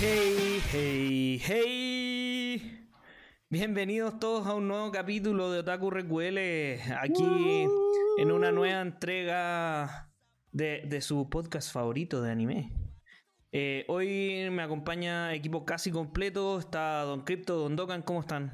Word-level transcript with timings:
Hey, 0.00 0.62
hey, 0.70 1.42
hey. 1.44 2.88
Bienvenidos 3.50 4.20
todos 4.20 4.46
a 4.46 4.54
un 4.54 4.68
nuevo 4.68 4.92
capítulo 4.92 5.50
de 5.50 5.58
Otaku 5.58 5.90
Recuele. 5.90 6.80
Aquí 7.00 7.66
en 8.18 8.30
una 8.30 8.52
nueva 8.52 8.80
entrega 8.80 10.08
de, 10.52 10.84
de 10.86 11.00
su 11.00 11.28
podcast 11.28 11.72
favorito 11.72 12.22
de 12.22 12.30
anime. 12.30 12.72
Eh, 13.50 13.86
hoy 13.88 14.48
me 14.52 14.62
acompaña 14.62 15.34
equipo 15.34 15.64
casi 15.64 15.90
completo. 15.90 16.60
Está 16.60 17.02
Don 17.02 17.22
Crypto, 17.22 17.56
Don 17.56 17.74
Dokan, 17.74 18.02
¿cómo 18.02 18.20
están? 18.20 18.52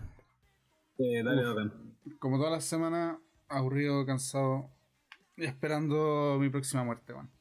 Eh, 0.97 1.23
dale, 1.23 1.43
Dokan. 1.43 1.95
Como 2.21 2.39
toda 2.39 2.53
la 2.53 2.63
semana, 2.63 3.21
aburrido, 3.49 4.07
cansado 4.07 4.71
y 5.37 5.45
esperando 5.45 6.39
mi 6.41 6.49
próxima 6.49 6.85
muerte, 6.85 7.13
weón. 7.13 7.34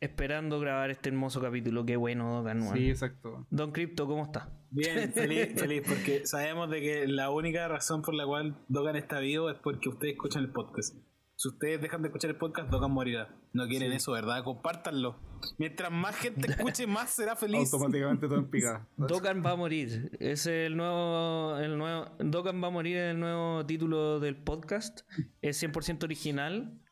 Esperando 0.00 0.60
grabar 0.60 0.90
este 0.90 1.08
hermoso 1.08 1.40
capítulo. 1.40 1.86
Qué 1.86 1.96
bueno, 1.96 2.36
Dokan. 2.36 2.62
weón. 2.62 2.76
Sí, 2.76 2.90
exacto. 2.90 3.46
Don 3.50 3.72
Crypto, 3.72 4.06
¿cómo 4.06 4.24
está? 4.24 4.50
Bien, 4.70 5.12
feliz, 5.14 5.58
feliz, 5.58 5.82
porque 5.86 6.26
sabemos 6.26 6.70
de 6.70 6.80
que 6.80 7.08
la 7.08 7.30
única 7.30 7.66
razón 7.68 8.02
por 8.02 8.14
la 8.14 8.26
cual 8.26 8.62
Dogan 8.68 8.96
está 8.96 9.20
vivo 9.20 9.50
es 9.50 9.56
porque 9.62 9.88
ustedes 9.88 10.14
escuchan 10.14 10.44
el 10.44 10.52
podcast. 10.52 10.94
Si 11.38 11.48
ustedes 11.48 11.80
dejan 11.80 12.02
de 12.02 12.08
escuchar 12.08 12.30
el 12.30 12.36
podcast, 12.36 12.70
Dogan 12.70 12.90
morirá. 12.90 13.28
No 13.52 13.66
quieren 13.68 13.92
eso, 13.92 14.12
¿verdad? 14.12 14.44
Compártanlo. 14.44 15.18
Mientras 15.58 15.90
más 15.90 16.16
gente 16.16 16.46
escuche, 16.50 16.86
más 16.86 17.10
será 17.10 17.36
feliz. 17.36 17.72
Automáticamente 17.72 18.26
todo 18.26 18.38
en 18.38 18.50
picada. 18.50 18.88
Dokkan 18.96 19.42
va 19.44 19.52
a 19.52 19.56
morir. 19.56 20.10
Es 20.20 20.46
el 20.46 20.76
nuevo, 20.76 21.56
el 21.58 21.78
nuevo. 21.78 22.06
Dokkan 22.18 22.62
va 22.62 22.68
a 22.68 22.70
morir 22.70 22.98
en 22.98 23.08
el 23.08 23.20
nuevo 23.20 23.64
título 23.64 24.20
del 24.20 24.36
podcast. 24.36 25.00
Es 25.40 25.62
100% 25.62 26.04
original. 26.04 26.82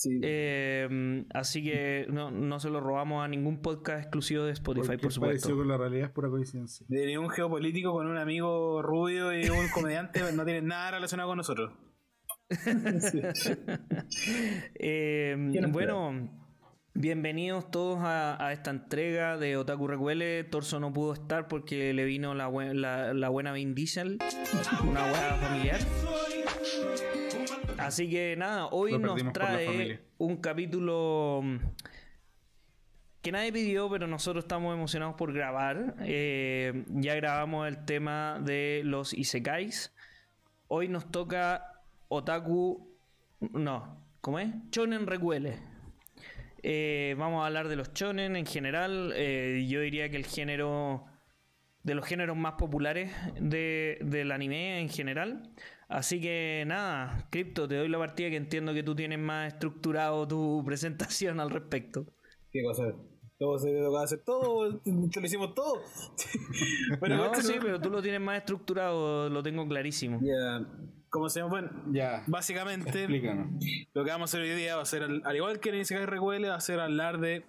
Sí. 0.00 0.18
Eh, 0.22 1.26
así 1.34 1.62
que 1.62 2.06
no, 2.08 2.30
no 2.30 2.58
se 2.58 2.70
lo 2.70 2.80
robamos 2.80 3.22
a 3.22 3.28
ningún 3.28 3.60
podcast 3.60 4.00
exclusivo 4.00 4.44
de 4.44 4.52
Spotify, 4.52 4.96
por 4.96 5.12
supuesto. 5.12 5.54
con 5.54 5.68
la 5.68 5.76
realidad 5.76 6.06
es 6.06 6.10
pura 6.10 6.30
coincidencia. 6.30 6.86
De 6.88 7.18
un 7.18 7.28
geopolítico 7.28 7.92
con 7.92 8.06
un 8.06 8.16
amigo 8.16 8.80
rubio 8.80 9.30
y 9.38 9.50
un 9.50 9.68
comediante 9.74 10.20
no 10.32 10.46
tienen 10.46 10.68
nada 10.68 10.92
relacionado 10.92 11.28
con 11.28 11.36
nosotros. 11.36 11.74
Eh, 14.74 15.36
¿Quién 15.52 15.62
nos 15.62 15.72
bueno, 15.72 16.30
bienvenidos 16.94 17.70
todos 17.70 18.00
a, 18.00 18.42
a 18.42 18.54
esta 18.54 18.70
entrega 18.70 19.36
de 19.36 19.58
Otaku 19.58 19.86
Recuele. 19.86 20.44
Torso 20.44 20.80
no 20.80 20.94
pudo 20.94 21.12
estar 21.12 21.46
porque 21.46 21.92
le 21.92 22.04
vino 22.06 22.34
la, 22.34 22.48
la 23.12 23.28
buena 23.28 23.52
Vin 23.52 23.74
Diesel, 23.74 24.18
una 24.88 25.02
buena 25.10 25.36
familiar. 25.36 25.80
Así 27.86 28.08
que 28.10 28.36
nada, 28.36 28.66
hoy 28.66 28.92
nos 28.98 29.16
trae 29.32 30.00
un 30.18 30.36
capítulo 30.38 31.40
mm, 31.42 31.56
que 33.22 33.32
nadie 33.32 33.52
pidió, 33.52 33.90
pero 33.90 34.06
nosotros 34.06 34.44
estamos 34.44 34.74
emocionados 34.74 35.14
por 35.16 35.32
grabar. 35.32 35.94
Eh, 36.00 36.84
ya 36.88 37.14
grabamos 37.16 37.68
el 37.68 37.84
tema 37.84 38.40
de 38.42 38.82
los 38.84 39.12
Isekais. 39.12 39.92
Hoy 40.68 40.88
nos 40.88 41.10
toca 41.10 41.82
Otaku. 42.08 42.88
No, 43.52 44.02
¿cómo 44.20 44.38
es? 44.38 44.48
Chonen 44.70 45.06
Recuele. 45.06 45.58
Eh, 46.62 47.14
vamos 47.18 47.42
a 47.42 47.46
hablar 47.46 47.68
de 47.68 47.76
los 47.76 47.92
chonen 47.92 48.36
en 48.36 48.46
general. 48.46 49.12
Eh, 49.16 49.66
yo 49.68 49.80
diría 49.80 50.08
que 50.10 50.16
el 50.16 50.26
género. 50.26 51.06
De 51.82 51.94
los 51.94 52.04
géneros 52.06 52.36
más 52.36 52.54
populares 52.58 53.10
de- 53.40 53.96
del 54.02 54.32
anime 54.32 54.80
en 54.82 54.90
general. 54.90 55.48
Así 55.90 56.20
que 56.20 56.62
nada, 56.68 57.26
Crypto, 57.30 57.66
te 57.66 57.74
doy 57.76 57.88
la 57.88 57.98
partida 57.98 58.30
que 58.30 58.36
entiendo 58.36 58.72
que 58.72 58.82
tú 58.84 58.94
tienes 58.94 59.18
más 59.18 59.52
estructurado 59.52 60.26
tu 60.26 60.62
presentación 60.66 61.40
al 61.40 61.50
respecto. 61.50 62.06
¿Qué 62.52 62.62
cosa? 62.62 62.94
Todo 63.38 63.58
se 63.58 63.70
te 63.72 63.78
tocaba 63.80 64.04
hacer 64.04 64.20
todo, 64.24 64.78
te 64.80 65.20
lo 65.20 65.26
hicimos 65.26 65.54
todo. 65.54 65.82
Bueno, 67.00 67.16
no, 67.16 67.34
sí, 67.36 67.54
pero 67.60 67.80
tú 67.80 67.88
lo 67.90 68.02
tienes 68.02 68.20
más 68.20 68.38
estructurado, 68.38 69.28
lo 69.30 69.42
tengo 69.42 69.66
clarísimo. 69.66 70.20
Ya, 70.22 70.66
¿cómo 71.08 71.28
se 71.28 71.40
llama? 71.40 71.50
Bueno, 71.50 71.70
Ya. 71.92 72.22
básicamente 72.26 72.90
Explícanos. 72.90 73.48
lo 73.94 74.04
que 74.04 74.10
vamos 74.10 74.28
a 74.28 74.36
hacer 74.38 74.42
hoy 74.48 74.56
día 74.56 74.76
va 74.76 74.82
a 74.82 74.86
ser, 74.86 75.02
al, 75.04 75.22
al 75.24 75.36
igual 75.36 75.58
que 75.60 75.70
en 75.70 75.76
Isekai 75.76 76.06
Recuele, 76.06 76.48
va 76.48 76.56
a 76.56 76.60
ser 76.60 76.80
hablar 76.80 77.18
de 77.20 77.44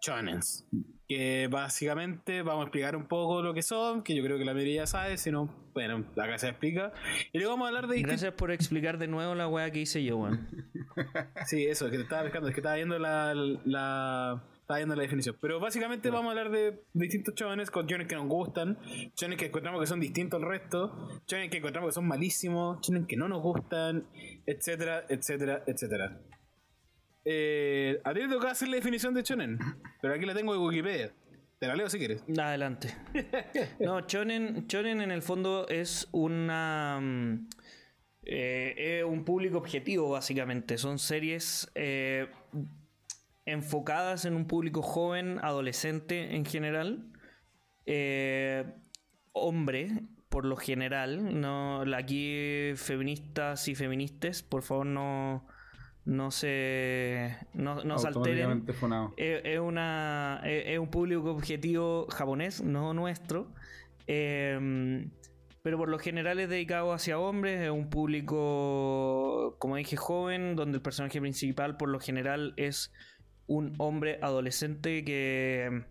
chonens. 0.00 0.66
Que 1.08 1.48
básicamente 1.50 2.42
vamos 2.42 2.62
a 2.62 2.64
explicar 2.64 2.96
un 2.96 3.06
poco 3.06 3.42
lo 3.42 3.52
que 3.52 3.62
son, 3.62 4.02
que 4.02 4.14
yo 4.14 4.22
creo 4.24 4.38
que 4.38 4.44
la 4.44 4.54
mayoría 4.54 4.86
sabe, 4.86 5.18
si 5.18 5.30
no, 5.30 5.50
bueno, 5.74 6.04
acá 6.16 6.38
se 6.38 6.48
explica. 6.48 6.92
Y 7.32 7.38
luego 7.38 7.52
vamos 7.52 7.66
a 7.66 7.68
hablar 7.68 7.88
de. 7.88 8.00
Gracias 8.00 8.32
por 8.32 8.50
explicar 8.50 8.96
de 8.96 9.08
nuevo 9.08 9.34
la 9.34 9.48
weá 9.48 9.70
que 9.70 9.80
hice 9.80 10.02
yo, 10.02 10.18
weón. 10.18 10.48
Sí, 11.46 11.66
eso, 11.66 11.90
que 11.90 11.96
te 11.96 12.04
estaba 12.04 12.22
pescando, 12.22 12.48
es 12.48 12.54
que 12.54 12.60
estaba 12.60 12.76
viendo 12.76 12.98
la, 12.98 13.34
la 13.64 14.44
estaba 14.64 14.78
viendo 14.78 14.96
la 14.96 15.02
definición. 15.02 15.36
Pero 15.40 15.60
básicamente 15.60 16.10
vamos 16.10 16.28
a 16.28 16.30
hablar 16.30 16.50
de 16.50 16.82
distintos 16.94 17.34
chones 17.34 17.70
con 17.70 17.86
chones 17.86 18.06
que 18.06 18.14
nos 18.14 18.26
gustan, 18.28 18.78
chones 19.14 19.38
que 19.38 19.46
encontramos 19.46 19.80
que 19.80 19.86
son 19.86 20.00
distintos 20.00 20.42
al 20.42 20.48
resto, 20.48 21.08
chones 21.26 21.50
que 21.50 21.58
encontramos 21.58 21.90
que 21.90 21.94
son 21.94 22.08
malísimos, 22.08 22.80
chones 22.80 23.06
que 23.06 23.16
no 23.16 23.28
nos 23.28 23.42
gustan, 23.42 24.06
etcétera, 24.46 25.04
etcétera, 25.08 25.64
etcétera. 25.66 26.18
Eh, 27.24 28.00
a 28.04 28.12
ti 28.12 28.20
te 28.20 28.28
toca 28.28 28.50
hacer 28.50 28.68
la 28.68 28.76
definición 28.76 29.14
de 29.14 29.22
chonen, 29.22 29.58
pero 30.02 30.14
aquí 30.14 30.26
la 30.26 30.34
tengo 30.34 30.52
de 30.52 30.58
Wikipedia. 30.58 31.12
Te 31.58 31.66
la 31.68 31.76
leo 31.76 31.88
si 31.88 31.98
quieres. 31.98 32.22
Adelante. 32.38 32.94
No, 33.80 34.00
Chonen, 34.02 34.66
Chonen 34.66 35.00
en 35.00 35.10
el 35.10 35.22
fondo 35.22 35.66
es 35.68 36.08
una. 36.12 36.98
mm, 37.00 37.48
eh, 38.26 38.98
es 38.98 39.04
un 39.04 39.24
público 39.24 39.58
objetivo, 39.58 40.10
básicamente. 40.10 40.76
Son 40.78 40.98
series 40.98 41.70
eh, 41.74 42.26
enfocadas 43.46 44.24
en 44.24 44.34
un 44.34 44.46
público 44.46 44.82
joven, 44.82 45.38
adolescente 45.42 46.34
en 46.36 46.44
general. 46.44 47.06
eh, 47.86 48.64
hombre, 49.32 50.02
por 50.28 50.44
lo 50.44 50.56
general. 50.56 51.40
No, 51.40 51.82
aquí 51.94 52.72
feministas 52.76 53.68
y 53.68 53.74
feministas, 53.74 54.42
por 54.42 54.62
favor, 54.62 54.86
no. 54.86 55.46
No 56.04 56.30
se. 56.30 57.36
No, 57.54 57.82
no 57.82 57.98
se 57.98 58.08
alteren. 58.08 58.66
Fonado. 58.74 59.14
Es, 59.16 59.40
es 59.44 59.58
una, 59.58 60.40
es, 60.44 60.64
es 60.66 60.78
un 60.78 60.88
público 60.88 61.30
objetivo 61.30 62.06
japonés, 62.10 62.62
no 62.62 62.92
nuestro. 62.92 63.48
Eh, 64.06 65.08
pero 65.64 65.78
por 65.78 65.88
lo 65.88 65.98
general 65.98 66.38
es 66.40 66.50
dedicado 66.50 66.92
hacia 66.92 67.18
hombres. 67.18 67.58
Es 67.58 67.70
un 67.70 67.88
público, 67.88 69.56
como 69.58 69.76
dije, 69.76 69.96
joven, 69.96 70.56
donde 70.56 70.76
el 70.76 70.82
personaje 70.82 71.22
principal 71.22 71.78
por 71.78 71.88
lo 71.88 72.00
general 72.00 72.52
es 72.58 72.92
un 73.46 73.72
hombre 73.78 74.18
adolescente 74.20 75.04
que 75.06 75.84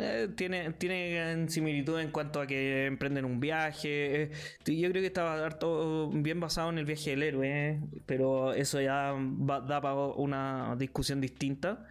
eh, 0.00 0.28
tiene, 0.36 0.72
tiene 0.72 1.48
similitud 1.48 1.98
en 2.00 2.10
cuanto 2.10 2.40
a 2.40 2.46
que 2.46 2.86
emprenden 2.86 3.24
un 3.24 3.40
viaje. 3.40 4.22
Eh, 4.24 4.30
yo 4.66 4.88
creo 4.90 5.02
que 5.02 5.06
estaba 5.06 5.34
harto 5.44 6.10
bien 6.12 6.40
basado 6.40 6.70
en 6.70 6.78
el 6.78 6.84
viaje 6.84 7.10
del 7.10 7.22
héroe, 7.22 7.48
eh, 7.70 7.80
pero 8.06 8.52
eso 8.52 8.80
ya 8.80 9.12
va- 9.12 9.60
da 9.60 9.80
para 9.80 9.94
una 9.94 10.76
discusión 10.78 11.20
distinta. 11.20 11.86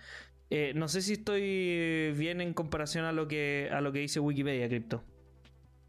Eh, 0.50 0.73
no 0.75 0.88
sé 0.88 1.01
si 1.01 1.13
estoy 1.13 2.11
bien 2.17 2.41
en 2.41 2.53
comparación 2.53 3.05
a 3.05 3.11
lo 3.11 3.27
que 3.27 3.69
a 3.72 3.81
lo 3.81 3.91
que 3.91 4.00
dice 4.00 4.19
Wikipedia, 4.19 4.67
Crypto. 4.67 5.03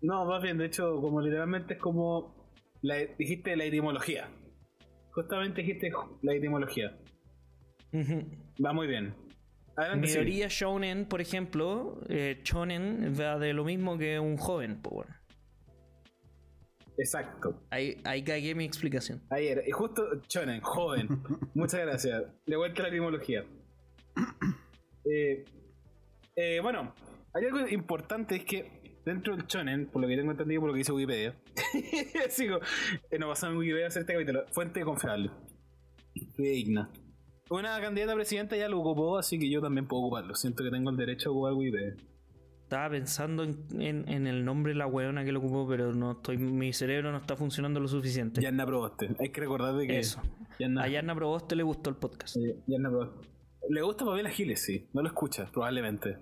No, 0.03 0.25
más 0.27 0.43
bien, 0.43 0.59
de 0.59 0.67
hecho, 0.67 0.97
como 1.01 1.21
literalmente 1.21 1.75
es 1.75 1.81
como 1.81 2.35
la, 2.83 2.97
dijiste 3.19 3.57
la 3.57 3.65
etimología. 3.65 4.29
Justamente 5.13 5.63
dijiste 5.63 5.91
la 6.23 6.35
etimología. 6.35 6.97
Va 8.65 8.73
muy 8.73 8.87
bien. 8.87 9.15
Adelante. 9.81 10.09
sí. 10.09 10.19
Midoriya 10.19 10.49
Shounen, 10.49 11.07
por 11.07 11.21
ejemplo, 11.21 12.01
eh, 12.09 12.41
Shonen 12.45 13.15
va 13.19 13.39
de 13.39 13.55
lo 13.55 13.65
mismo 13.65 13.97
que 13.97 14.21
un 14.21 14.37
joven. 14.37 14.81
Pues 14.83 14.95
bueno. 14.95 15.15
Exacto. 16.99 17.63
Ahí, 17.71 17.99
ahí 18.05 18.23
cagué 18.23 18.55
mi 18.55 18.65
explicación. 18.65 19.23
Ayer, 19.31 19.65
y 19.67 19.71
justo 19.71 20.21
Chonen, 20.29 20.61
joven. 20.61 21.09
Muchas 21.55 21.81
gracias. 21.81 22.25
De 22.45 22.57
vuelta 22.57 22.83
a 22.83 22.83
la 22.85 22.89
etimología. 22.91 23.45
Eh, 25.03 25.47
eh, 26.37 26.61
bueno, 26.61 26.95
hay 27.33 27.47
algo 27.47 27.67
importante, 27.67 28.37
es 28.37 28.45
que 28.45 29.01
dentro 29.03 29.35
del 29.35 29.47
Chonen, 29.47 29.87
por 29.87 30.03
lo 30.03 30.07
que 30.07 30.15
tengo 30.15 30.31
entendido, 30.31 30.61
por 30.61 30.69
lo 30.69 30.75
que 30.75 30.81
dice 30.81 30.93
Wikipedia, 30.93 31.35
sigo, 32.29 32.61
eh, 33.11 33.19
no 33.19 33.29
basado 33.29 33.55
en 33.55 33.59
Wikipedia 33.59 33.87
hacer 33.87 34.03
este 34.03 34.13
capítulo, 34.13 34.45
fuente 34.53 34.83
confiable. 34.83 35.31
Digna. 36.37 36.91
Una 37.51 37.81
candidata 37.81 38.13
a 38.13 38.15
presidenta 38.15 38.57
ya 38.57 38.69
lo 38.69 38.81
ocupó, 38.81 39.19
así 39.19 39.39
que 39.39 39.51
yo 39.51 39.61
también 39.61 39.87
puedo 39.87 40.03
ocuparlo. 40.05 40.35
Siento 40.35 40.63
que 40.63 40.71
tengo 40.71 40.91
el 40.91 40.97
derecho 40.97 41.31
a 41.31 41.33
ocupar 41.33 41.53
Wikipedia. 41.55 41.95
Estaba 42.63 42.91
pensando 42.91 43.43
en, 43.43 43.57
en- 43.81 44.09
en 44.09 44.27
el 44.29 44.45
nombre 44.45 44.73
de 44.73 44.79
la 44.79 44.87
weona 44.87 45.25
que 45.25 45.33
lo 45.33 45.41
ocupó, 45.41 45.67
pero 45.69 45.93
no 45.93 46.13
estoy, 46.13 46.39
mi 46.39 46.73
cerebro 46.73 47.11
no 47.11 47.19
está 47.19 47.35
funcionando 47.37 47.81
lo 47.81 47.89
suficiente. 47.89 48.41
Yanna 48.41 48.65
Proboste. 48.65 49.11
Hay 49.19 49.31
que 49.31 49.41
recordar 49.41 49.75
de 49.75 49.87
que. 49.89 49.99
Eso. 49.99 50.23
Yanna, 50.61 50.85
A 50.85 50.89
Yarna 50.89 51.15
Proboste 51.17 51.57
le 51.57 51.65
gustó 51.65 51.91
el 51.91 51.97
podcast. 51.97 52.37
eh, 52.37 52.57
Yanna 52.69 52.89
Proboste. 52.89 53.29
Le 53.69 53.83
gusta 53.83 54.05
Pamela 54.05 54.31
Giles, 54.31 54.63
sí. 54.63 54.89
No 54.93 55.03
lo 55.03 55.09
escucha, 55.09 55.51
probablemente. 55.53 56.19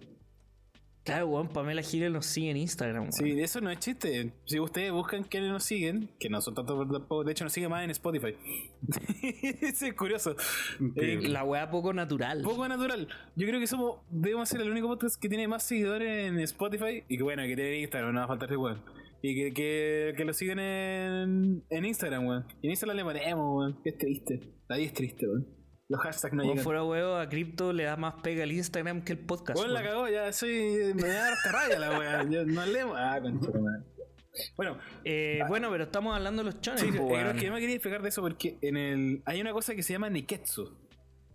Claro, 1.09 1.27
weón, 1.29 1.49
Pamela 1.49 1.81
Giles 1.83 2.11
nos 2.13 2.27
sigue 2.27 2.51
en 2.51 2.59
Instagram. 2.59 3.03
weón. 3.05 3.13
Sí, 3.13 3.41
eso 3.41 3.61
no 3.63 3.71
es 3.71 3.79
chiste. 3.79 4.33
Si 4.45 4.61
ustedes 4.61 4.93
buscan 4.93 5.25
quienes 5.25 5.51
nos 5.51 5.65
siguen, 5.65 6.11
que 6.21 6.29
no 6.29 6.41
son 6.43 6.55
tantos, 6.55 6.79
tampoco, 6.87 7.25
de 7.25 7.33
hecho 7.33 7.45
nos 7.45 7.53
sigue 7.55 7.67
más 7.69 7.83
en 7.83 7.91
Spotify. 7.91 8.35
Eso 9.63 9.87
es 9.87 9.95
curioso. 9.95 10.37
Eh, 10.97 11.19
La 11.23 11.45
weá 11.45 11.71
poco 11.71 11.93
natural. 11.95 12.43
poco 12.43 12.69
natural. 12.69 13.09
Yo 13.37 13.47
creo 13.47 13.59
que 13.59 13.67
somos, 13.67 14.01
debemos 14.11 14.49
ser 14.51 14.61
el 14.61 14.71
único 14.71 14.87
podcast 14.89 15.21
que 15.21 15.29
tiene 15.31 15.49
más 15.49 15.63
seguidores 15.63 16.29
en 16.29 16.39
Spotify 16.41 17.05
y 17.09 17.17
que 17.17 17.23
bueno, 17.23 17.43
que 17.45 17.57
tiene 17.57 17.81
Instagram, 17.81 18.13
no 18.13 18.19
va 18.21 18.25
a 18.25 18.29
faltar 18.29 18.49
ese 18.51 18.57
weón. 18.59 18.83
Y 19.23 19.35
que, 19.35 19.53
que, 19.55 20.15
que 20.17 20.25
lo 20.25 20.33
siguen 20.35 20.59
en, 20.59 21.65
en 21.71 21.85
Instagram, 21.85 22.27
weón. 22.27 22.45
Y 22.63 22.67
en 22.67 22.71
Instagram 22.73 22.97
le 22.99 23.05
ponemos, 23.05 23.57
weón. 23.57 23.83
Que 23.83 23.91
es 23.91 23.99
triste. 23.99 24.41
La 24.69 24.77
vida 24.77 24.87
es 24.89 24.93
triste, 24.93 25.27
weón. 25.27 25.58
Los 25.89 26.01
hashtags 26.03 26.35
no 26.35 26.43
llegan. 26.43 26.59
fuera 26.65 26.85
huevo, 26.85 27.17
a 27.17 27.29
Crypto 27.29 27.73
le 27.73 27.85
da 27.85 27.97
más 27.97 28.15
pega 28.23 28.45
el 28.45 28.53
Instagram 28.53 29.03
que 29.03 29.13
el 29.13 29.19
podcast. 29.21 29.59
Weón, 29.59 29.73
la 29.73 29.83
cagó, 29.83 30.07
ya 30.09 30.31
soy. 30.33 30.93
Me 30.95 31.09
da 31.09 31.33
hasta 31.33 31.51
raya 31.53 31.79
la 31.79 31.99
weá. 31.99 32.23
Yo 32.31 32.45
no 32.45 32.67
leo. 32.67 32.95
Ah, 32.95 33.19
concha. 33.23 33.49
Bueno, 34.57 34.79
Eh, 35.05 35.41
bueno, 35.49 35.71
pero 35.71 35.85
estamos 35.85 36.15
hablando 36.15 36.43
de 36.45 36.51
los 36.53 36.61
chones. 36.61 36.83
Sí, 36.83 36.89
eh, 36.89 36.99
weón. 37.01 37.09
creo 37.09 37.33
que 37.35 37.47
yo 37.47 37.53
me 37.53 37.61
quería 37.61 37.75
explicar 37.75 38.03
de 38.03 38.09
eso 38.11 38.21
porque 38.23 38.59
en 38.61 38.77
el 38.77 39.23
hay 39.25 39.41
una 39.41 39.53
cosa 39.53 39.75
que 39.75 39.83
se 39.83 39.95
llama 39.95 40.11
Niketsu, 40.11 40.77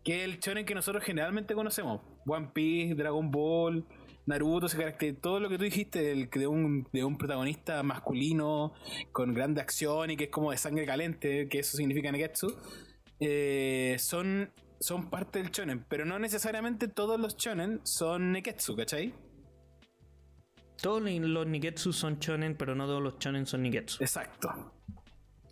que 0.03 0.19
es 0.19 0.23
el 0.25 0.39
shonen 0.39 0.65
que 0.65 0.75
nosotros 0.75 1.03
generalmente 1.03 1.53
conocemos. 1.55 2.01
One 2.25 2.51
Piece, 2.53 2.95
Dragon 2.95 3.29
Ball, 3.31 3.85
Naruto, 4.25 4.69
se 4.69 4.77
caracteriza 4.77 5.19
todo 5.19 5.39
lo 5.41 5.49
que 5.49 5.57
tú 5.57 5.63
dijiste 5.65 6.01
del- 6.01 6.29
de 6.29 6.47
un, 6.47 6.87
de 6.93 7.03
un 7.03 7.17
protagonista 7.17 7.83
masculino 7.83 8.73
con 9.11 9.33
grande 9.33 9.59
acción 9.59 10.11
y 10.11 10.15
que 10.15 10.25
es 10.25 10.29
como 10.29 10.51
de 10.51 10.57
sangre 10.57 10.85
caliente, 10.85 11.49
que 11.49 11.59
eso 11.59 11.75
significa 11.75 12.09
Niketsu. 12.11 12.55
Eh, 13.19 13.95
son, 13.99 14.51
son 14.79 15.09
parte 15.09 15.39
del 15.39 15.51
shonen, 15.51 15.85
pero 15.87 16.05
no 16.05 16.19
necesariamente 16.19 16.87
todos 16.87 17.19
los 17.19 17.35
shonen 17.37 17.81
son 17.83 18.31
Niketsu, 18.31 18.75
¿cachai? 18.75 19.13
Todos 20.81 21.01
los 21.01 21.47
Niketsu 21.47 21.93
son 21.93 22.19
chonen, 22.19 22.55
pero 22.55 22.75
no 22.75 22.85
todos 22.85 23.01
los 23.01 23.17
chonen 23.19 23.45
son 23.45 23.63
Niketsu. 23.63 24.03
Exacto. 24.03 24.73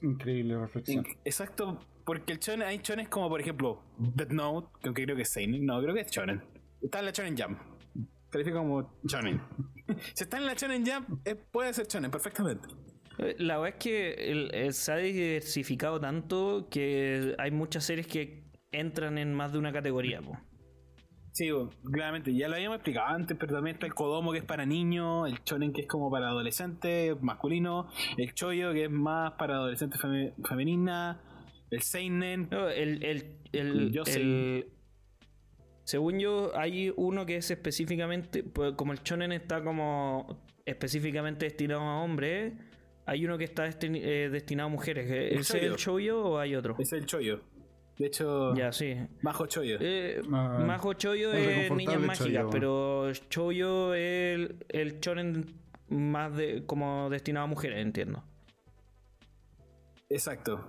Increíble 0.01 0.57
reflexión. 0.57 1.05
Exacto, 1.23 1.79
porque 2.05 2.33
el 2.33 2.39
shonen, 2.39 2.67
hay 2.67 2.79
shonen 2.79 3.05
como 3.05 3.29
por 3.29 3.39
ejemplo 3.39 3.83
Death 3.97 4.31
Note, 4.31 4.67
que 4.81 4.87
aunque 4.87 5.03
creo 5.03 5.15
que 5.15 5.21
es 5.21 5.29
Seinen, 5.29 5.65
no, 5.65 5.81
creo 5.81 5.93
que 5.93 6.01
es 6.01 6.11
shonen. 6.11 6.43
Está 6.81 6.99
en 6.99 7.05
la 7.05 7.11
shonen 7.11 7.37
jam. 7.37 7.57
Califica 8.29 8.57
como 8.57 8.99
shonen. 9.03 9.41
si 10.13 10.23
está 10.23 10.37
en 10.37 10.45
la 10.45 10.53
shonen 10.55 10.85
jam, 10.85 11.21
eh, 11.23 11.35
puede 11.35 11.73
ser 11.73 11.87
shonen 11.87 12.09
perfectamente. 12.09 12.67
Eh, 13.17 13.35
La 13.39 13.57
verdad 13.57 13.77
es 13.77 13.83
que 13.83 14.13
el- 14.13 14.53
el- 14.53 14.73
se 14.73 14.91
ha 14.91 14.97
diversificado 14.97 15.99
tanto 15.99 16.67
que 16.69 17.35
hay 17.37 17.51
muchas 17.51 17.83
series 17.83 18.07
que 18.07 18.43
entran 18.71 19.17
en 19.17 19.33
más 19.33 19.51
de 19.51 19.59
una 19.59 19.71
categoría. 19.71 20.21
po. 20.21 20.37
Sí, 21.33 21.49
claramente, 21.91 22.35
ya 22.35 22.49
lo 22.49 22.55
habíamos 22.55 22.75
explicado 22.77 23.07
antes, 23.07 23.37
pero 23.39 23.53
también 23.53 23.75
está 23.75 23.85
el 23.85 23.93
Kodomo 23.93 24.33
que 24.33 24.39
es 24.39 24.43
para 24.43 24.65
niños, 24.65 25.29
el 25.29 25.39
shonen 25.45 25.71
que 25.71 25.81
es 25.81 25.87
como 25.87 26.11
para 26.11 26.27
adolescentes, 26.27 27.15
masculino, 27.21 27.87
el 28.17 28.33
Choyo 28.33 28.73
que 28.73 28.85
es 28.85 28.91
más 28.91 29.33
para 29.33 29.55
adolescentes 29.55 29.99
feme- 30.01 30.33
femenina, 30.45 31.21
el 31.69 31.81
Seinen, 31.83 32.49
No, 32.51 32.67
el, 32.67 33.01
el, 33.03 33.37
el, 33.53 33.91
el- 34.05 34.67
según 35.85 36.19
yo, 36.19 36.51
hay 36.57 36.93
uno 36.97 37.25
que 37.25 37.37
es 37.37 37.49
específicamente, 37.49 38.43
pues, 38.43 38.73
como 38.73 38.91
el 38.91 39.01
chonen 39.01 39.31
está 39.31 39.63
como 39.63 40.45
específicamente 40.65 41.45
destinado 41.45 41.81
a 41.81 42.01
hombres, 42.03 42.53
hay 43.06 43.25
uno 43.25 43.38
que 43.38 43.44
está 43.45 43.68
eh, 43.68 44.30
destinado 44.31 44.68
a 44.68 44.71
mujeres. 44.71 45.09
El 45.09 45.39
¿Ese 45.39 45.57
es 45.57 45.63
el 45.63 45.75
shoujo 45.75 46.31
o 46.31 46.38
hay 46.39 46.56
otro? 46.56 46.75
es 46.80 46.92
el 46.94 47.06
Choyo. 47.06 47.42
De 47.98 48.07
hecho, 48.07 48.56
Ya, 48.56 48.71
sí. 48.71 48.95
Majo 49.21 49.45
Choyo. 49.45 49.77
Eh, 49.80 50.21
Ah, 50.31 50.63
Majo 50.65 50.94
Choyo 50.94 51.31
es 51.33 51.71
niñas 51.71 52.00
mágicas, 52.00 52.18
Choyo. 52.44 52.50
pero 52.50 53.12
Choyo 53.30 53.94
es 53.94 54.36
el, 54.39 54.56
el 54.69 55.00
chonen 55.00 55.45
más 55.89 56.36
de 56.36 56.65
como 56.65 57.09
destinado 57.09 57.44
a 57.45 57.48
mujeres, 57.48 57.80
entiendo. 57.80 58.24
Exacto. 60.09 60.68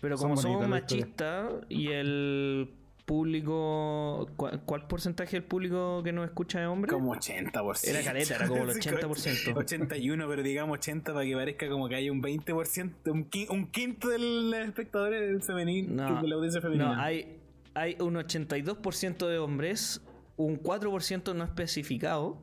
Pero 0.00 0.16
Son 0.16 0.30
como 0.30 0.40
somos 0.40 0.68
machistas 0.68 1.52
y 1.68 1.88
el 1.88 2.74
público. 3.04 4.26
¿cuál, 4.36 4.62
cuál 4.64 4.86
porcentaje 4.86 5.36
del 5.36 5.44
público 5.44 6.02
que 6.02 6.12
nos 6.12 6.24
escucha 6.26 6.60
es 6.62 6.68
hombre? 6.68 6.90
Como 6.92 7.14
80%. 7.14 7.88
Era 7.88 8.02
caleta, 8.02 8.36
era 8.36 8.48
como 8.48 8.62
el 8.64 8.72
Sí, 8.82 8.88
80%. 8.90 9.56
81, 9.56 10.28
pero 10.28 10.42
digamos 10.42 10.78
80 10.78 11.12
para 11.12 11.24
que 11.24 11.34
parezca 11.34 11.68
como 11.68 11.88
que 11.88 11.96
hay 11.96 12.10
un 12.10 12.22
20%, 12.22 12.92
un, 13.10 13.28
un 13.50 13.66
quinto 13.70 14.08
del 14.08 14.52
espectador 14.54 15.14
femenino, 15.42 16.04
No, 16.10 16.22
de 16.22 16.28
la 16.28 16.34
audiencia 16.36 16.60
femenina. 16.60 16.94
no 16.96 17.00
hay, 17.02 17.38
hay 17.74 17.96
un 18.00 18.14
82% 18.14 19.26
de 19.28 19.38
hombres, 19.38 20.00
un 20.36 20.62
4% 20.62 21.34
no 21.34 21.44
especificado, 21.44 22.42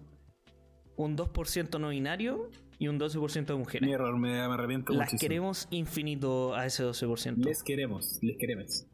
un 0.96 1.16
2% 1.18 1.80
no 1.80 1.90
binario 1.90 2.50
y 2.78 2.88
un 2.88 3.00
12% 3.00 3.46
de 3.46 3.54
Mi 3.54 3.60
mujeres. 3.60 3.90
error, 3.90 4.18
me, 4.18 4.30
me 4.48 4.54
arrepiento 4.54 4.94
Las 4.94 5.08
muchísimo. 5.12 5.20
queremos 5.20 5.68
infinito 5.72 6.56
a 6.56 6.66
ese 6.66 6.84
12%. 6.86 7.38
Les 7.46 7.62
queremos, 7.64 8.20
les 8.22 8.38
queremos. 8.38 8.86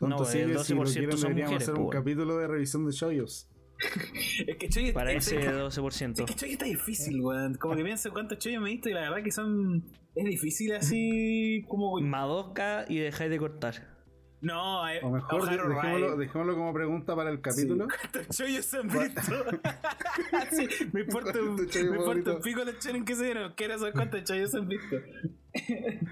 Tanto 0.00 0.16
No, 0.16 0.22
así 0.22 0.38
el 0.38 0.52
que 0.52 0.64
si 0.64 0.74
lo 0.74 0.82
12% 0.82 0.92
quieren 0.92 1.12
son 1.12 1.20
deberíamos 1.20 1.52
mujeres, 1.52 1.68
hacer 1.68 1.80
un 1.80 1.90
capítulo 1.90 2.38
de 2.38 2.48
revisión 2.48 2.86
de 2.86 2.92
shoyos. 2.92 3.48
Es 4.46 4.56
que 4.56 4.68
Choy 4.68 4.92
Para 4.92 5.12
es, 5.12 5.26
ese 5.26 5.40
es, 5.40 5.52
12%. 5.52 6.24
que 6.24 6.34
Choy 6.34 6.52
está 6.52 6.64
difícil, 6.64 7.20
weón. 7.20 7.54
Como 7.54 7.76
que 7.76 7.84
pienso 7.84 8.10
cuántos 8.12 8.38
Choy 8.38 8.58
me 8.58 8.68
he 8.68 8.72
visto 8.72 8.88
y 8.88 8.94
la 8.94 9.02
verdad 9.02 9.22
que 9.22 9.30
son. 9.30 9.84
Es 10.14 10.24
difícil 10.24 10.74
así 10.74 11.64
como. 11.68 12.00
Madoka 12.00 12.84
y 12.88 12.98
dejáis 12.98 13.30
de 13.30 13.38
cortar. 13.38 14.00
No, 14.42 14.88
eh, 14.88 15.00
O 15.02 15.10
mejor, 15.10 15.44
dejémoslo, 15.50 16.16
dejémoslo 16.16 16.54
como 16.54 16.72
pregunta 16.72 17.14
para 17.14 17.30
el 17.30 17.42
capítulo. 17.42 17.86
Sí. 17.90 17.96
¿Cuántos 18.00 18.36
chollos 18.36 18.64
se 18.64 18.78
han 18.78 18.88
visto? 18.88 19.20
Sí, 20.50 20.68
me 20.92 21.00
importa 21.02 21.38
un, 21.40 21.56
¿Cuántos 21.56 21.66
chollos 21.68 21.90
me 21.90 21.96
importa 21.98 22.32
un 22.36 22.40
pico 22.40 22.64
los 22.64 22.78
chones 22.78 23.04
que 23.04 23.14
se 23.14 23.24
dieron. 23.24 23.52
Quiero 23.54 23.78
saber 23.78 23.92
cuántos 23.92 24.24
chollos 24.24 24.50
se 24.50 24.58
han 24.58 24.68
visto. 24.68 24.96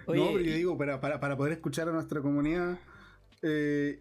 Oye, 0.06 0.20
no, 0.20 0.26
pero 0.26 0.40
yo 0.40 0.54
digo, 0.54 0.76
para, 0.76 1.00
para, 1.00 1.20
para 1.20 1.36
poder 1.38 1.54
escuchar 1.54 1.88
a 1.88 1.92
nuestra 1.92 2.20
comunidad, 2.20 2.78
eh, 3.42 4.00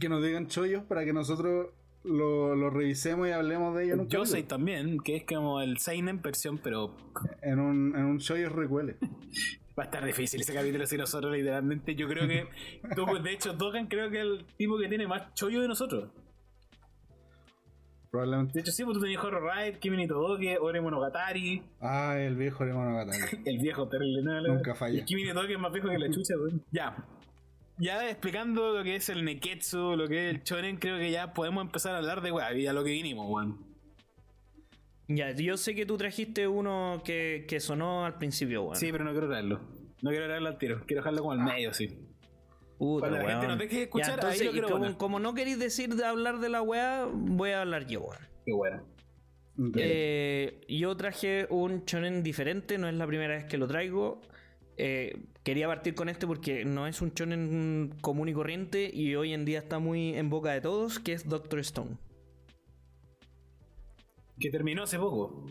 que 0.00 0.08
nos 0.08 0.22
digan 0.22 0.48
chollos 0.48 0.84
para 0.84 1.04
que 1.04 1.12
nosotros 1.12 1.68
lo, 2.04 2.54
lo 2.54 2.70
revisemos 2.70 3.28
y 3.28 3.32
hablemos 3.32 3.76
de 3.76 3.84
ellos 3.84 3.94
en 3.94 4.00
un 4.00 4.08
Yo 4.08 4.26
sé 4.26 4.42
también, 4.42 4.98
que 5.00 5.16
es 5.16 5.24
como 5.24 5.60
el 5.60 5.78
Seinen 5.78 6.22
versión, 6.22 6.58
pero 6.58 6.94
En 7.42 7.60
un, 7.60 7.94
en 7.96 8.04
un 8.04 8.18
chollos 8.18 8.52
recuele. 8.52 8.96
va 9.78 9.84
a 9.84 9.86
estar 9.86 10.04
difícil 10.04 10.40
ese 10.40 10.52
capítulo 10.52 10.86
si 10.86 10.96
nosotros 10.96 11.36
literalmente, 11.36 11.94
yo 11.94 12.08
creo 12.08 12.26
que, 12.26 12.48
de 13.22 13.32
hecho, 13.32 13.52
Dogan 13.52 13.86
creo 13.86 14.10
que 14.10 14.18
es 14.18 14.24
el 14.24 14.44
tipo 14.56 14.76
que 14.78 14.88
tiene 14.88 15.06
más 15.06 15.34
chollo 15.34 15.60
de 15.60 15.68
nosotros. 15.68 16.10
De 16.10 16.18
Probablemente. 18.10 18.58
hecho, 18.58 18.72
sí, 18.72 18.84
pues 18.84 18.96
tú 18.96 19.02
tenías 19.02 19.22
Horror 19.22 19.42
Ride, 19.54 19.78
Kimi 19.78 19.98
ni 19.98 20.08
Todoke, 20.08 20.56
Ore 20.58 20.80
Monogatari, 20.80 21.62
Ah, 21.80 22.16
el 22.18 22.36
viejo 22.36 22.64
de 22.64 22.72
Monogatari. 22.72 23.18
el 23.44 23.58
viejo 23.58 23.86
terrible, 23.86 24.22
¿no? 24.22 24.40
Nunca 24.54 24.74
falla. 24.74 25.04
Kimi 25.04 25.24
ni 25.24 25.32
Todoke 25.32 25.52
es 25.52 25.58
más 25.60 25.72
viejo 25.72 25.88
que 25.88 25.98
la 25.98 26.10
chucha, 26.10 26.34
weón. 26.38 26.64
Ya. 26.72 26.96
Ya 27.78 28.08
explicando 28.08 28.72
lo 28.76 28.82
que 28.82 28.96
es 28.96 29.08
el 29.08 29.24
Neketsu, 29.24 29.96
lo 29.96 30.08
que 30.08 30.28
es 30.28 30.34
el 30.34 30.42
Chonen, 30.42 30.78
creo 30.78 30.98
que 30.98 31.10
ya 31.10 31.32
podemos 31.32 31.64
empezar 31.64 31.94
a 31.94 31.98
hablar 31.98 32.20
de 32.22 32.32
weá, 32.32 32.52
y 32.54 32.66
a 32.66 32.72
lo 32.72 32.82
que 32.82 32.90
vinimos, 32.90 33.26
weón. 33.30 33.64
ya, 35.06 35.30
yo 35.32 35.56
sé 35.56 35.74
que 35.74 35.86
tú 35.86 35.96
trajiste 35.96 36.48
uno 36.48 37.02
que, 37.04 37.46
que 37.48 37.60
sonó 37.60 38.04
al 38.04 38.18
principio, 38.18 38.62
weón. 38.64 38.76
Sí, 38.76 38.90
pero 38.90 39.04
no 39.04 39.12
quiero 39.12 39.28
traerlo. 39.28 39.60
No 40.02 40.10
quiero 40.10 40.26
traerlo 40.26 40.48
al 40.48 40.58
tiro, 40.58 40.82
quiero 40.86 41.02
dejarlo 41.02 41.20
como 41.20 41.32
al 41.32 41.40
medio, 41.40 41.72
sí. 41.72 41.88
Puta, 42.78 43.08
Cuando 43.08 43.18
la 43.26 43.30
gente 43.32 43.48
nos 43.48 43.58
deje 43.58 43.76
de 43.76 43.82
escuchar, 43.82 44.20
Ya, 44.20 44.28
ahí 44.28 44.38
entonces, 44.40 44.62
como, 44.62 44.78
poner. 44.78 44.96
como 44.96 45.20
no 45.20 45.34
queréis 45.34 45.58
decir 45.58 45.94
de 45.94 46.04
hablar 46.04 46.38
de 46.38 46.48
la 46.48 46.62
weá, 46.62 47.08
voy 47.12 47.50
a 47.50 47.62
hablar 47.62 47.86
yo, 47.86 48.00
weón. 48.02 48.22
Qué 48.44 48.52
bueno. 48.52 48.82
Eh, 49.76 50.60
yo 50.68 50.96
traje 50.96 51.46
un 51.50 51.84
chonen 51.84 52.22
diferente, 52.22 52.78
no 52.78 52.88
es 52.88 52.94
la 52.94 53.06
primera 53.06 53.34
vez 53.34 53.44
que 53.46 53.58
lo 53.58 53.66
traigo. 53.66 54.20
Eh, 54.80 55.24
quería 55.42 55.66
partir 55.66 55.94
con 55.96 56.08
este 56.08 56.26
porque 56.26 56.64
no 56.64 56.86
es 56.86 57.02
un 57.02 57.12
chonen 57.12 57.94
común 58.00 58.28
y 58.28 58.32
corriente 58.32 58.88
y 58.92 59.14
hoy 59.16 59.32
en 59.32 59.44
día 59.44 59.58
está 59.58 59.80
muy 59.80 60.14
en 60.14 60.30
boca 60.30 60.52
de 60.52 60.60
todos, 60.60 60.98
que 61.00 61.12
es 61.14 61.28
Doctor 61.28 61.58
Stone. 61.60 61.96
Que 64.38 64.50
terminó 64.50 64.84
hace 64.84 64.98
poco. 64.98 65.46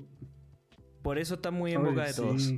Por 1.01 1.17
eso 1.19 1.35
está 1.35 1.51
muy 1.51 1.73
en 1.73 1.79
Ay, 1.81 1.85
boca 1.91 2.05
de 2.05 2.13
sí. 2.13 2.21
todos. 2.21 2.53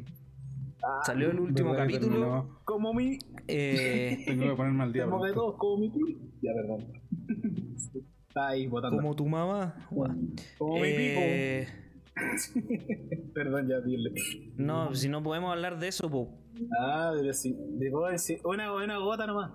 Salió 1.05 1.31
el 1.31 1.39
último 1.39 1.75
capítulo. 1.75 2.07
terminó. 2.11 2.59
Como 2.65 2.93
mi. 2.93 3.17
eh, 3.47 4.23
Tengo 4.27 4.49
que 4.49 4.55
ponerme 4.55 4.83
al 4.83 4.93
día. 4.93 5.05
Como 5.05 5.25
de 5.25 5.33
todos, 5.33 5.55
como 5.57 5.77
mi. 5.77 5.91
Ya, 6.41 6.51
perdón. 6.53 6.85
Está 8.27 8.49
ahí 8.49 8.67
botando. 8.67 8.97
como 8.97 9.15
tu 9.15 9.25
mamá. 9.27 9.75
Como 9.89 10.75
mi 10.75 10.81
Eh, 10.85 11.67
pico. 11.67 11.89
Perdón, 13.33 13.67
ya, 13.69 13.79
dile. 13.81 14.11
no, 14.57 14.93
si 14.93 15.07
no 15.09 15.23
podemos 15.23 15.51
hablar 15.51 15.79
de 15.79 15.88
eso, 15.88 16.09
po. 16.09 16.29
Ah, 16.79 17.11
pero 17.15 17.33
sí. 17.33 17.55
Le 17.77 17.91
puedo 17.91 18.07
decir. 18.11 18.39
Una, 18.43 18.73
una 18.73 18.97
gota 18.97 19.25
nomás. 19.27 19.51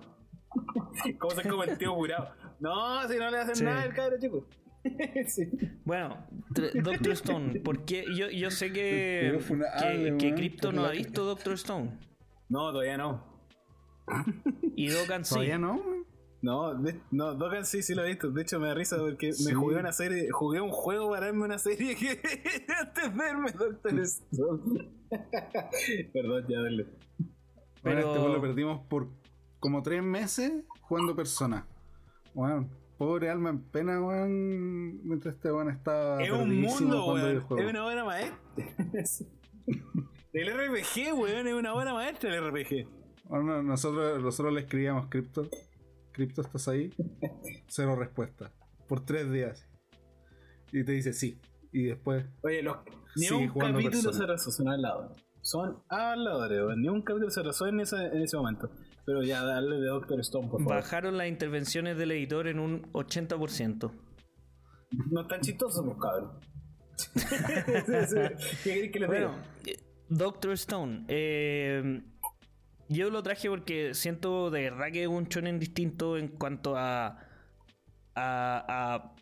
¿Cómo 1.18 1.34
se 1.34 1.48
come 1.48 1.64
el 1.66 1.78
tío 1.78 1.94
curado? 1.94 2.28
No, 2.60 3.06
si 3.08 3.18
no 3.18 3.30
le 3.30 3.38
hacen 3.38 3.56
Sí. 3.56 3.64
nada 3.64 3.82
al 3.82 3.94
cabro, 3.94 4.18
chico. 4.18 4.46
sí. 5.26 5.50
Bueno, 5.84 6.26
Doctor 6.50 7.12
Stone, 7.12 7.60
porque 7.60 8.04
yo, 8.14 8.28
yo 8.30 8.50
sé 8.50 8.72
que, 8.72 9.38
que, 10.18 10.34
Crypto 10.34 10.72
no 10.72 10.84
ha 10.84 10.90
visto 10.90 11.24
Doctor 11.24 11.54
Stone. 11.54 11.98
No, 12.48 12.70
todavía 12.70 12.98
no. 12.98 13.24
Y 14.76 14.88
Dokkan 14.88 15.24
sí. 15.24 15.34
¿Todavía 15.34 15.58
no? 15.58 15.80
No, 16.44 16.74
de- 16.74 17.00
no, 17.10 17.34
Dokkan 17.34 17.64
sí, 17.64 17.82
sí 17.82 17.94
lo 17.94 18.04
he 18.04 18.08
visto. 18.08 18.30
De 18.30 18.42
hecho, 18.42 18.60
me 18.60 18.66
da 18.68 18.74
risa 18.74 18.98
porque 18.98 19.32
Sí. 19.32 19.46
me 19.46 19.54
jugué 19.54 19.76
una 19.76 19.92
serie, 19.92 20.28
jugué 20.30 20.60
un 20.60 20.70
juego 20.70 21.08
para 21.10 21.26
verme 21.26 21.44
una 21.44 21.58
serie 21.58 21.96
que 21.96 22.20
antes 22.80 23.02
de 23.02 23.18
verme 23.18 23.50
Doctor 23.52 23.98
Stone. 24.00 24.90
Perdón, 26.12 26.44
ya 26.48 26.60
dale. 26.60 26.84
Bueno, 26.84 27.30
Pero- 27.82 27.98
este 28.00 28.18
weón 28.18 28.32
lo 28.34 28.40
perdimos 28.42 28.86
por 28.88 29.08
como 29.58 29.82
tres 29.82 30.02
meses 30.02 30.52
jugando 30.82 31.16
persona. 31.16 31.66
Bueno, 32.34 32.68
pobre 32.98 33.30
alma 33.30 33.48
en 33.50 33.60
pena, 33.62 34.00
weón. 34.02 35.02
Mientras 35.06 35.36
este 35.36 35.50
weón 35.50 35.70
estaba. 35.70 36.22
es 36.22 36.30
un 36.30 36.60
mundo, 36.60 37.02
jugando 37.04 37.46
weón. 37.48 37.58
Es 37.64 37.70
una 37.70 37.82
buena 37.84 38.04
maestra. 38.04 38.38
El 40.34 40.48
RPG, 40.52 41.14
weón, 41.14 41.46
es 41.46 41.54
una 41.54 41.72
buena 41.72 41.94
maestra 41.94 42.36
el 42.36 42.44
RPG. 42.50 42.86
Bueno, 43.28 43.62
nosotros, 43.62 44.20
nosotros 44.22 44.52
le 44.52 44.60
escribíamos 44.62 45.06
cripto. 45.06 45.48
Cripto, 46.14 46.40
¿estás 46.42 46.68
ahí? 46.68 46.90
Cero 47.66 47.96
respuesta. 47.96 48.50
Por 48.88 49.04
tres 49.04 49.30
días. 49.30 49.66
Y 50.72 50.84
te 50.84 50.92
dice 50.92 51.12
sí. 51.12 51.38
Y 51.72 51.84
después. 51.84 52.24
Oye, 52.42 52.62
los, 52.62 52.76
ni 53.16 53.26
Sigue 53.26 53.50
un 53.52 53.58
capítulo 53.60 54.12
se 54.12 54.24
razó, 54.26 54.50
son 54.50 54.68
habladores. 54.68 55.18
Son 55.42 55.82
habladores. 55.88 56.60
Ni 56.78 56.88
un 56.88 57.02
capítulo 57.02 57.30
se 57.30 57.42
razó 57.42 57.66
en 57.66 57.80
ese, 57.80 57.96
en 57.96 58.22
ese 58.22 58.36
momento. 58.36 58.70
Pero 59.04 59.22
ya, 59.22 59.42
dale 59.44 59.76
de 59.76 59.86
Doctor 59.88 60.20
Stone, 60.20 60.48
por 60.48 60.60
favor. 60.62 60.76
Bajaron 60.76 61.18
las 61.18 61.26
intervenciones 61.28 61.98
del 61.98 62.12
editor 62.12 62.46
en 62.46 62.58
un 62.60 62.82
80%. 62.92 63.90
No 65.10 65.26
tan 65.26 65.40
chistoso, 65.40 65.84
pues, 65.84 65.98
cabrón. 66.00 66.40
¿Qué 68.64 68.90
que 68.90 69.00
le 69.00 69.06
Bueno, 69.06 69.30
diga? 69.64 69.76
eh, 69.76 69.76
Doctor 70.08 70.52
Stone. 70.52 71.04
eh, 71.08 72.02
yo 72.88 73.10
lo 73.10 73.22
traje 73.22 73.48
porque 73.48 73.94
siento 73.94 74.50
de 74.50 74.62
verdad 74.62 74.92
que 74.92 75.02
es 75.02 75.08
un 75.08 75.24
shonen 75.24 75.58
distinto 75.58 76.16
en 76.16 76.28
cuanto 76.28 76.76
a, 76.76 77.18
a, 78.14 79.12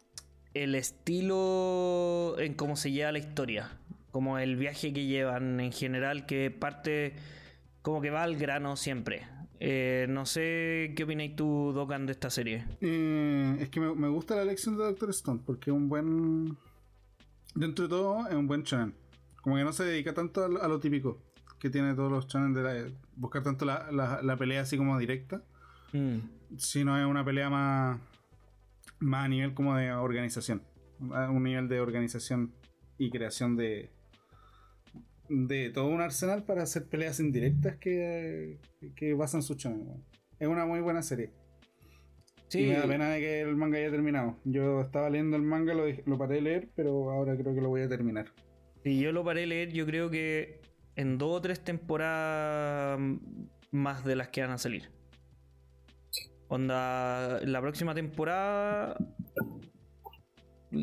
el 0.55 0.75
estilo 0.75 2.37
en 2.39 2.55
cómo 2.55 2.77
se 2.77 2.93
lleva 2.93 3.13
la 3.13 3.19
historia. 3.19 3.79
Como 4.11 4.39
el 4.39 4.57
viaje 4.57 4.93
que 4.93 5.07
llevan 5.07 5.59
en 5.61 5.73
general, 5.73 6.27
que 6.27 6.51
parte 6.51 7.15
como 7.81 8.01
que 8.01 8.11
va 8.11 8.23
al 8.23 8.37
grano 8.37 8.77
siempre. 8.77 9.27
Eh, 9.59 10.07
no 10.09 10.27
sé 10.27 10.93
qué 10.97 11.05
opináis 11.05 11.37
tú, 11.37 11.73
Dokan, 11.73 12.05
de 12.05 12.13
esta 12.13 12.29
serie. 12.29 12.67
Eh, 12.81 13.57
es 13.61 13.71
que 13.71 13.81
me, 13.81 14.09
gusta 14.09 14.35
la 14.35 14.43
elección 14.43 14.77
de 14.77 14.85
Doctor 14.85 15.11
Stone 15.11 15.41
porque 15.47 15.71
es 15.71 15.75
un 15.75 15.89
buen. 15.89 16.59
Dentro 17.55 17.85
de 17.85 17.89
todo, 17.89 18.29
es 18.29 18.35
un 18.35 18.47
buen 18.47 18.65
shonen. 18.65 18.95
Como 19.41 19.57
que 19.57 19.65
no 19.65 19.73
se 19.73 19.85
dedica 19.85 20.13
tanto 20.13 20.45
a 20.45 20.69
lo 20.69 20.79
típico 20.79 21.32
que 21.63 21.71
tiene 21.71 21.95
todos 21.95 22.11
los 22.11 22.27
shonen 22.27 22.53
de 22.53 22.63
la, 22.63 22.91
buscar 23.15 23.45
tanto 23.45 23.65
la, 23.65 23.89
la- 23.93 24.21
la 24.21 24.37
pelea 24.37 24.63
así 24.63 24.77
como 24.77 24.99
directa, 24.99 25.43
Mm. 25.93 26.19
sino 26.57 26.99
es 26.99 27.07
una 27.07 27.25
pelea 27.25 27.49
más, 27.51 28.01
más 28.99 29.27
a 29.27 29.29
nivel 29.29 29.55
como 29.55 29.77
de 29.77 29.93
organización. 29.93 30.63
A 31.13 31.31
un 31.31 31.43
nivel 31.45 31.69
de 31.69 31.81
organización 31.81 32.53
y 32.99 33.11
creación 33.11 33.57
de 33.57 33.91
de 35.29 35.71
todo 35.71 35.87
un 35.87 36.01
arsenal 36.01 36.45
para 36.45 36.63
hacer 36.63 36.87
peleas 36.89 37.21
indirectas 37.21 37.77
que, 37.77 38.59
que 38.97 39.15
basan 39.15 39.43
su 39.43 39.55
weón. 39.65 40.05
Es 40.39 40.49
una 40.49 40.67
muy 40.67 40.81
buena 40.81 41.03
serie. 41.03 41.31
Sí, 42.49 42.65
Y 42.65 42.69
me 42.69 42.75
da 42.79 42.87
pena 42.87 43.09
de 43.11 43.21
que 43.21 43.41
el 43.43 43.57
manga 43.57 43.79
haya 43.79 43.91
terminado. 43.91 44.37
Yo 44.45 44.81
estaba 44.83 45.09
leyendo 45.09 45.37
el 45.37 45.43
manga, 45.43 45.73
lo, 45.75 45.85
lo 46.07 46.19
paré 46.19 46.35
de 46.37 46.41
leer, 46.43 46.69
pero 46.75 47.11
ahora 47.11 47.37
creo 47.37 47.55
que 47.55 47.61
lo 47.63 47.69
voy 47.69 47.83
a 47.83 47.89
terminar. 47.89 48.27
Si 48.83 48.99
yo 48.99 49.13
lo 49.13 49.25
paré 49.25 49.43
de 49.43 49.47
leer, 49.47 49.73
yo 49.73 49.87
creo 49.87 50.11
que 50.11 50.61
en 50.97 51.19
dos 51.19 51.37
o 51.37 51.41
tres 51.43 51.61
temporadas 51.65 52.99
más 53.71 54.05
de 54.05 54.17
las 54.17 54.29
que 54.29 54.43
van 54.43 54.51
a 54.51 54.59
salir. 54.59 54.91
Onda, 56.49 57.41
la 57.45 57.61
próxima 57.61 57.95
temporada. 57.95 58.97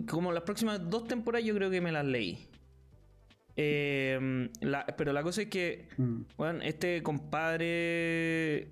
Como 0.07 0.31
las 0.31 0.43
próximas 0.43 0.89
dos 0.89 1.07
temporadas, 1.07 1.45
yo 1.45 1.55
creo 1.55 1.69
que 1.69 1.81
me 1.81 1.91
las 1.91 2.05
leí. 2.05 2.47
Eh, 3.55 4.49
la- 4.61 4.85
pero 4.97 5.11
la 5.13 5.21
cosa 5.23 5.41
es 5.43 5.47
que, 5.49 5.87
Mm. 5.97 6.21
bueno, 6.37 6.61
este 6.63 7.03
compadre 7.03 8.69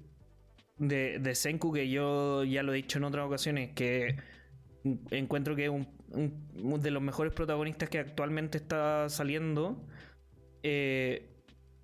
de, 0.77 1.19
de 1.19 1.35
Senku, 1.35 1.73
que 1.73 1.89
yo 1.89 2.43
ya 2.43 2.63
lo 2.63 2.71
he 2.73 2.77
dicho 2.77 2.97
en 2.99 3.03
otras 3.03 3.25
ocasiones, 3.25 3.71
que 3.73 4.15
encuentro 5.11 5.55
que 5.55 5.65
es 5.65 5.69
un, 5.71 5.87
un- 6.11 6.47
uno 6.63 6.77
de 6.77 6.91
los 6.91 7.01
mejores 7.01 7.33
protagonistas 7.33 7.89
que 7.89 7.99
actualmente 7.99 8.57
está 8.59 9.09
saliendo, 9.09 9.83
eh, 10.69 11.29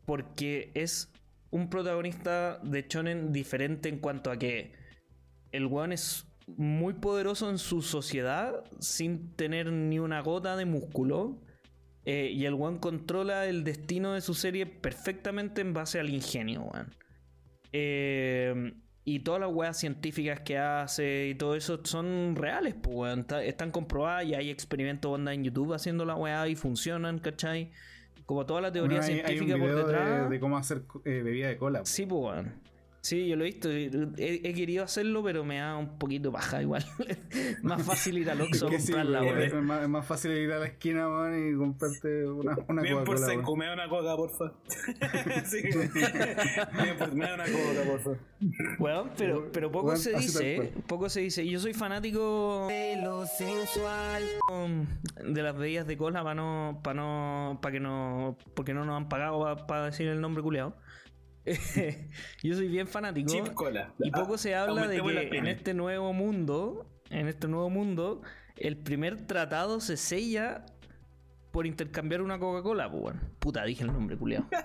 porque 0.06 0.72
es 0.74 1.10
un 1.52 1.70
protagonista 1.70 2.60
de 2.64 2.86
Shonen 2.90 3.32
diferente 3.32 3.88
en 3.88 4.00
cuanto 4.00 4.30
a 4.30 4.38
que 4.38 4.74
el 5.54 5.68
weón 5.68 5.94
es 5.94 6.28
muy 6.48 6.94
poderoso 6.96 7.50
en 7.50 7.60
su 7.60 7.82
sociedad 7.82 8.66
sin 8.80 9.38
tener 9.38 9.72
ni 9.72 10.00
una 10.00 10.20
gota 10.20 10.58
de 10.58 10.66
músculo. 10.66 11.40
eh, 12.06 12.32
y 12.34 12.44
el 12.46 12.56
weón 12.56 12.80
controla 12.80 13.46
el 13.46 13.64
destino 13.64 14.12
de 14.14 14.20
su 14.20 14.34
serie 14.34 14.66
perfectamente 14.66 15.62
en 15.62 15.74
base 15.74 16.02
al 16.02 16.10
ingenio, 16.10 16.64
weón. 16.64 16.94
Eh, 17.72 18.74
y 19.06 19.20
todas 19.20 19.40
las 19.40 19.52
weas 19.54 19.80
científicas 19.80 20.42
que 20.42 20.58
hace 20.58 21.30
y 21.30 21.36
todo 21.36 21.56
eso 21.56 21.80
son 21.86 22.36
reales, 22.36 22.76
pues, 22.76 23.18
están 23.44 23.72
comprobadas 23.72 24.26
y 24.26 24.36
hay 24.36 24.50
experimentos 24.50 25.10
onda 25.12 25.34
en 25.34 25.46
YouTube 25.46 25.74
haciendo 25.74 26.04
la 26.04 26.16
wea 26.16 26.50
y 26.50 26.56
funcionan, 26.56 27.20
¿cachai? 27.20 27.72
Como 28.26 28.46
toda 28.46 28.62
la 28.62 28.72
teoría 28.72 29.00
Bueno, 29.00 29.14
hay- 29.14 29.20
hay 29.20 29.40
un 29.40 29.46
científica 29.48 29.58
por 29.60 29.70
de- 29.76 29.84
detrás. 29.84 30.30
De, 30.30 30.40
cómo 30.40 30.58
hacer 30.58 30.84
eh, 31.06 31.22
bebida 31.24 31.48
de 31.50 31.58
cola. 31.58 31.82
Sí, 31.86 32.06
pues, 32.06 32.22
weón. 32.22 32.54
Sí, 33.04 33.28
yo 33.28 33.36
lo 33.36 33.44
he 33.44 33.48
visto. 33.48 33.70
He, 33.70 33.90
he 34.18 34.54
querido 34.54 34.82
hacerlo, 34.86 35.22
pero 35.24 35.44
me 35.44 35.58
da 35.58 35.76
un 35.76 35.98
poquito 36.00 36.32
baja 36.32 36.62
igual. 36.62 36.86
Más 37.62 37.84
fácil 37.84 38.18
ir 38.18 38.30
al 38.30 38.40
Oxxo 38.40 38.68
a 38.68 38.70
Que 38.70 38.80
sí, 38.80 38.94
comprarla, 38.94 39.22
weón. 39.24 39.42
es, 39.42 39.54
más, 39.56 39.84
es 39.84 39.90
más 39.90 40.06
fácil 40.08 40.32
ir 40.32 40.50
a 40.54 40.60
la 40.60 40.68
esquina 40.68 41.10
weón, 41.10 41.50
y 41.54 41.58
comprarte 41.58 42.26
una, 42.30 42.58
una 42.70 42.82
Bien 42.82 42.96
por 43.04 43.16
Coca-Cola. 43.16 43.28
Senku, 43.28 43.52
weón. 43.52 43.60
me 43.60 43.66
da 43.66 43.74
una 43.74 43.90
coca, 43.90 44.16
porfa. 44.16 44.54
sí. 45.46 45.62
Bien 45.64 46.98
por- 46.98 47.14
me 47.14 47.26
da 47.28 47.34
una 47.36 47.44
coca, 47.44 47.92
porfa. 47.92 48.12
Weón, 48.80 49.12
pero, 49.18 49.52
pero 49.52 49.70
poco 49.70 49.98
se 49.98 50.18
dice, 50.18 50.56
¿eh? 50.56 50.74
poco 50.88 51.10
se 51.10 51.20
dice. 51.20 51.46
Yo 51.46 51.60
soy 51.60 51.74
fanático 51.74 52.68
de 52.70 53.02
lo 53.04 53.26
sensual 53.26 54.24
de 55.26 55.44
las 55.44 55.58
bebidas 55.58 55.88
de 55.88 55.98
cola 55.98 56.24
para 56.24 56.36
no, 56.36 56.80
para 56.82 57.02
no, 57.02 57.60
para 57.62 57.74
que 57.74 57.80
no, 57.82 58.38
porque 58.54 58.74
no 58.74 58.86
nos 58.86 58.96
han 58.96 59.10
pagado 59.10 59.68
para 59.68 59.88
decir 59.88 60.08
el 60.08 60.22
nombre 60.22 60.42
culeado. 60.42 60.74
yo 62.44 62.56
soy 62.56 62.68
bien 62.68 62.88
fanático. 62.88 63.30
Chip 63.32 63.54
cola. 63.54 63.94
Y 64.00 64.12
poco 64.12 64.38
se 64.38 64.56
habla 64.56 64.88
de 64.88 65.02
que 65.30 65.38
en 65.38 65.48
este 65.48 65.74
nuevo 65.74 66.14
mundo, 66.14 66.86
en 67.10 67.28
este 67.28 67.48
nuevo 67.48 67.70
mundo, 67.70 68.22
el 68.56 68.78
primer 68.78 69.28
tratado 69.28 69.80
se 69.82 69.98
sella 69.98 70.66
por 71.52 71.68
intercambiar 71.68 72.22
una 72.22 72.40
Coca-Cola, 72.40 72.90
pues. 72.90 73.16
Puta, 73.40 73.64
dije 73.66 73.84
el 73.84 73.92
nombre, 73.94 74.18
culiao. 74.18 74.48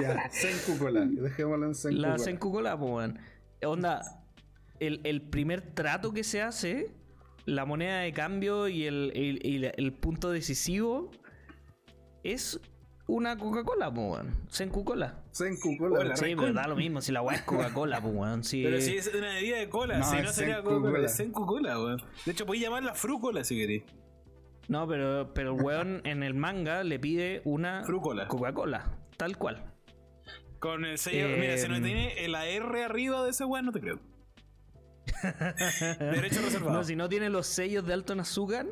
Ya, 0.00 0.30
Senku 0.30 0.78
Cola. 0.78 1.04
Dejémoslo 1.06 1.66
en 1.66 1.74
Senku 1.74 1.98
La 2.00 2.08
Cola. 2.12 2.18
Senku 2.24 2.52
Cola, 2.52 2.78
pues. 2.78 3.12
Onda, 3.64 4.02
el, 4.80 5.00
el 5.04 5.22
primer 5.22 5.62
trato 5.62 6.12
que 6.12 6.22
se 6.22 6.42
hace, 6.42 6.92
la 7.46 7.64
moneda 7.64 8.00
de 8.00 8.12
cambio 8.12 8.68
y 8.68 8.84
el, 8.86 9.10
el- 9.14 9.40
el- 9.64 9.72
el 9.76 9.92
punto 9.92 10.30
decisivo 10.30 11.10
es 12.22 12.60
una 13.06 13.36
Coca-Cola, 13.36 13.92
pues, 13.92 14.06
weón. 14.10 14.30
Senku 14.48 14.84
Cola. 14.84 15.22
Senku 15.30 15.76
Cola. 15.76 15.98
Hola. 16.00 16.16
Sí, 16.16 16.34
pero 16.36 16.52
da 16.52 16.66
lo 16.66 16.76
mismo 16.76 17.00
si 17.00 17.12
la 17.12 17.22
weá 17.22 17.36
es 17.36 17.42
Coca-Cola, 17.42 18.00
pues, 18.00 18.14
weón. 18.14 18.44
Sí, 18.44 18.62
Pero 18.64 18.80
si 18.80 18.96
es 18.96 19.12
una 19.14 19.28
bebida 19.34 19.58
de 19.58 19.68
cola, 19.68 19.98
No, 19.98 20.04
si 20.10 20.16
no 20.22 20.32
sería 20.32 20.62
Coca-Cola, 20.62 20.90
Cola. 20.92 21.06
es 21.06 21.14
Senku 21.16 21.46
Cola, 21.46 21.78
weón. 21.78 22.02
De 22.24 22.32
hecho, 22.32 22.46
podéis 22.46 22.64
llamarla 22.64 22.94
Frucola 22.94 23.44
si 23.44 23.56
queréis. 23.56 23.82
No, 24.68 24.88
pero, 24.88 25.32
pero 25.34 25.54
el 25.54 25.62
weón 25.62 26.00
en 26.04 26.22
el 26.22 26.32
manga 26.34 26.82
le 26.84 26.98
pide 26.98 27.42
una 27.44 27.84
Frucola. 27.84 28.26
Coca-Cola, 28.28 28.96
tal 29.18 29.36
cual. 29.36 29.70
Con 30.58 30.86
el 30.86 30.96
sello. 30.96 31.26
Eh, 31.26 31.36
mira, 31.38 31.58
si 31.58 31.68
no 31.68 31.82
tiene 31.82 32.26
la 32.28 32.46
R 32.46 32.84
arriba 32.84 33.22
de 33.22 33.30
ese 33.30 33.44
weón, 33.44 33.66
no 33.66 33.72
te 33.72 33.80
creo. 33.80 34.00
Derecho 36.00 36.40
reservado. 36.42 36.72
No, 36.72 36.84
si 36.84 36.96
no 36.96 37.08
tiene 37.08 37.28
los 37.28 37.46
sellos 37.46 37.86
de 37.86 37.92
alto 37.92 38.14
en 38.14 38.20
azúcar, 38.20 38.66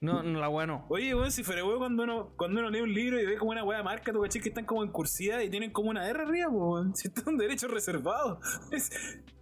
no, 0.00 0.22
no 0.22 0.40
la 0.40 0.48
weá 0.48 0.66
no. 0.66 0.86
Oye, 0.88 1.14
weón, 1.14 1.30
si 1.32 1.42
fuera 1.42 1.64
weón, 1.64 1.78
cuando 1.78 2.02
uno, 2.04 2.32
cuando 2.36 2.60
uno 2.60 2.70
lee 2.70 2.80
un 2.80 2.92
libro 2.92 3.20
y 3.20 3.26
ve 3.26 3.36
como 3.36 3.50
una 3.52 3.64
weá 3.64 3.82
marca, 3.82 4.12
tu 4.12 4.20
cachis 4.22 4.42
que 4.42 4.48
están 4.50 4.64
como 4.64 4.82
en 4.84 4.90
cursiva 4.90 5.42
y 5.42 5.50
tienen 5.50 5.70
como 5.72 5.90
una 5.90 6.08
R 6.08 6.22
arriba, 6.22 6.48
weón. 6.48 6.94
Si 6.96 7.08
está 7.08 7.22
un 7.28 7.36
derecho 7.38 7.68
reservado. 7.68 8.40
Es- 8.70 8.90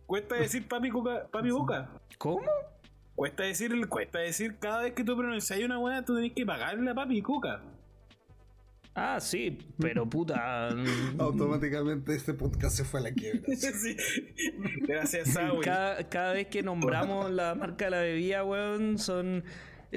cuesta 0.07 0.35
decir 0.37 0.69
papi, 0.69 0.91
coca, 0.91 1.27
papi 1.31 1.51
boca. 1.51 1.91
¿Cómo? 2.19 2.43
Cuesta 3.15 3.43
decir, 3.45 3.73
cuesta 3.89 4.19
decir 4.19 4.57
cada 4.59 4.83
vez 4.83 4.93
que 4.93 5.05
tú 5.05 5.17
pronuncias 5.17 5.59
una 5.61 5.79
weá, 5.79 6.05
tú 6.05 6.15
tenés 6.17 6.33
que 6.33 6.45
pagarle 6.45 6.91
a 6.91 6.95
papi 6.95 7.23
coca. 7.23 7.63
Ah, 8.97 9.19
sí, 9.21 9.59
pero 9.81 10.09
puta. 10.11 10.71
mm, 10.75 11.21
Automáticamente 11.21 12.15
este 12.15 12.33
podcast 12.35 12.77
se 12.77 12.85
fue 12.85 13.01
a 13.01 13.03
la 13.05 13.13
quiebra. 13.13 13.43
Sí. 13.57 13.97
Gracias, 14.83 15.37
a 15.37 15.51
Cada, 15.63 16.09
cada 16.09 16.33
vez 16.35 16.47
que 16.47 16.63
nombramos 16.63 17.31
la 17.31 17.55
marca 17.55 17.87
de 17.87 17.91
la 17.91 18.01
bebida, 18.01 18.45
weón, 18.45 18.99
son 18.99 19.43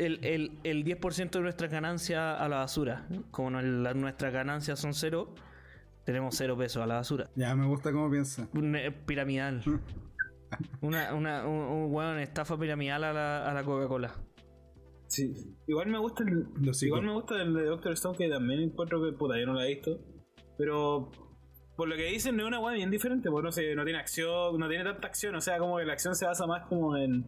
el, 0.05 0.23
el, 0.25 0.59
el 0.63 0.83
10% 0.85 1.29
de 1.31 1.39
nuestras 1.41 1.71
ganancias 1.71 2.39
a 2.39 2.47
la 2.49 2.57
basura. 2.57 3.07
Como 3.31 3.51
no- 3.51 3.61
la- 3.61 3.93
nuestras 3.93 4.31
ganancias 4.33 4.79
son 4.79 4.93
cero, 4.93 5.33
tenemos 6.05 6.35
cero 6.35 6.57
pesos 6.57 6.81
a 6.83 6.87
la 6.87 6.95
basura. 6.95 7.29
Ya, 7.35 7.53
me 7.55 7.65
gusta 7.67 7.91
cómo 7.91 8.09
piensa. 8.09 8.47
Eh, 8.75 8.91
piramidal. 9.05 9.61
Una, 10.81 11.13
una, 11.13 11.45
un, 11.45 11.55
un 11.59 11.93
weón 11.93 12.19
estafa 12.19 12.57
piramidal 12.57 13.03
a 13.03 13.11
la, 13.11 13.49
a 13.49 13.53
la 13.53 13.63
Coca-Cola. 13.63 14.13
Sí. 15.07 15.33
Igual 15.67 15.87
me 15.89 15.97
gusta 15.99 16.23
el. 16.23 16.47
Igual 16.83 17.03
me 17.03 17.11
gusta 17.13 17.41
el 17.41 17.53
de 17.53 17.65
Doctor 17.65 17.91
Stone, 17.93 18.17
que 18.17 18.29
también 18.29 18.61
encuentro 18.61 19.03
que 19.03 19.11
puta, 19.11 19.37
yo 19.37 19.45
no 19.45 19.53
la 19.55 19.65
he 19.65 19.75
visto. 19.75 19.99
Pero 20.57 21.11
por 21.75 21.89
lo 21.89 21.95
que 21.97 22.05
dicen, 22.05 22.37
no 22.37 22.43
es 22.43 22.47
una 22.47 22.59
weá 22.61 22.75
bien 22.75 22.89
diferente, 22.89 23.29
porque 23.29 23.45
no 23.45 23.51
sé, 23.51 23.75
no 23.75 23.83
tiene 23.83 23.99
acción, 23.99 24.57
no 24.57 24.69
tiene 24.69 24.85
tanta 24.85 25.07
acción, 25.07 25.35
o 25.35 25.41
sea, 25.41 25.57
como 25.59 25.77
que 25.79 25.85
la 25.85 25.93
acción 25.93 26.15
se 26.15 26.25
basa 26.25 26.47
más 26.47 26.65
como 26.67 26.95
en. 26.95 27.25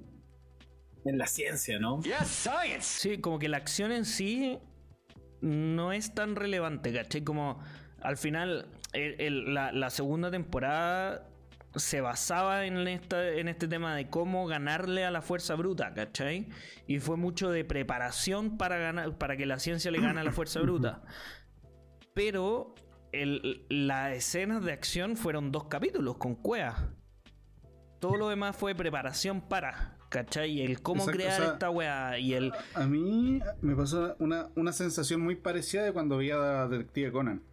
En 1.06 1.18
la 1.18 1.28
ciencia, 1.28 1.80
¿no? 1.80 2.02
Sí, 2.86 3.18
como 3.20 3.40
que 3.40 3.50
la 3.50 3.58
acción 3.58 3.92
en 3.92 4.06
sí 4.06 4.60
no 5.42 5.94
es 5.94 6.14
tan 6.14 6.36
relevante, 6.36 6.94
¿cachai? 6.94 7.24
Como 7.24 7.60
al 8.02 8.18
final 8.18 8.68
el- 8.94 9.20
el- 9.22 9.54
la, 9.54 9.72
la 9.72 9.90
segunda 9.90 10.30
temporada 10.32 11.26
se 11.76 12.02
basaba 12.02 12.66
en, 12.66 12.88
esta, 12.88 13.30
en 13.30 13.48
este 13.48 13.68
tema 13.68 13.96
de 13.96 14.10
cómo 14.10 14.48
ganarle 14.48 15.06
a 15.06 15.12
la 15.12 15.22
fuerza 15.22 15.56
bruta, 15.56 15.94
¿cachai? 15.94 16.50
Y 16.88 17.00
fue 17.00 17.16
mucho 17.16 17.52
de 17.52 17.64
preparación 17.64 18.58
para, 18.58 18.78
ganar, 18.78 19.18
para 19.18 19.38
que 19.38 19.46
la 19.46 19.60
ciencia 19.60 19.92
le 19.92 20.02
gane 20.02 20.20
a 20.20 20.24
la 20.24 20.32
fuerza 20.32 20.60
bruta. 20.62 21.04
Pero 22.14 22.76
las 23.70 24.14
escenas 24.14 24.64
de 24.64 24.72
acción 24.74 25.16
fueron 25.16 25.52
dos 25.52 25.66
capítulos 25.66 26.18
con 26.18 26.36
Cuea. 26.36 26.94
Todo 28.00 28.16
lo 28.16 28.30
demás 28.30 28.56
fue 28.56 28.76
preparación 28.76 29.42
para, 29.42 29.98
¿cachai? 30.08 30.52
Y 30.52 30.62
el 30.62 30.82
cómo 30.82 31.04
Exacto, 31.04 31.18
crear 31.18 31.42
o 31.42 31.44
sea, 31.44 31.54
esta 31.54 31.70
weá 31.70 32.18
y 32.20 32.34
el... 32.34 32.54
A 32.74 32.86
mí 32.86 33.42
me 33.62 33.76
pasó 33.76 34.16
una, 34.20 34.48
una 34.56 34.72
sensación 34.72 35.20
muy 35.22 35.36
parecida 35.36 35.84
de 35.84 35.92
cuando 35.92 36.18
veía 36.18 36.64
a 36.64 36.68
Detective 36.70 37.12
Conan. 37.12 37.44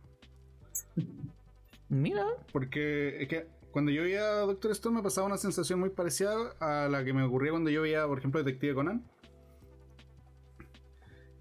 Mira, 1.88 2.26
Porque 2.52 3.22
es 3.22 3.28
que 3.28 3.48
cuando 3.72 3.90
yo 3.90 4.02
veía 4.02 4.20
a 4.20 4.46
Doctor 4.46 4.70
Stone 4.70 4.96
me 4.96 5.02
pasaba 5.02 5.26
una 5.26 5.36
sensación 5.36 5.80
muy 5.80 5.90
parecida 5.90 6.32
a 6.60 6.88
la 6.88 7.04
que 7.04 7.12
me 7.12 7.24
ocurría 7.24 7.50
cuando 7.50 7.70
yo 7.70 7.82
veía, 7.82 8.06
por 8.06 8.18
ejemplo, 8.18 8.42
Detective 8.42 8.74
Conan. 8.74 9.04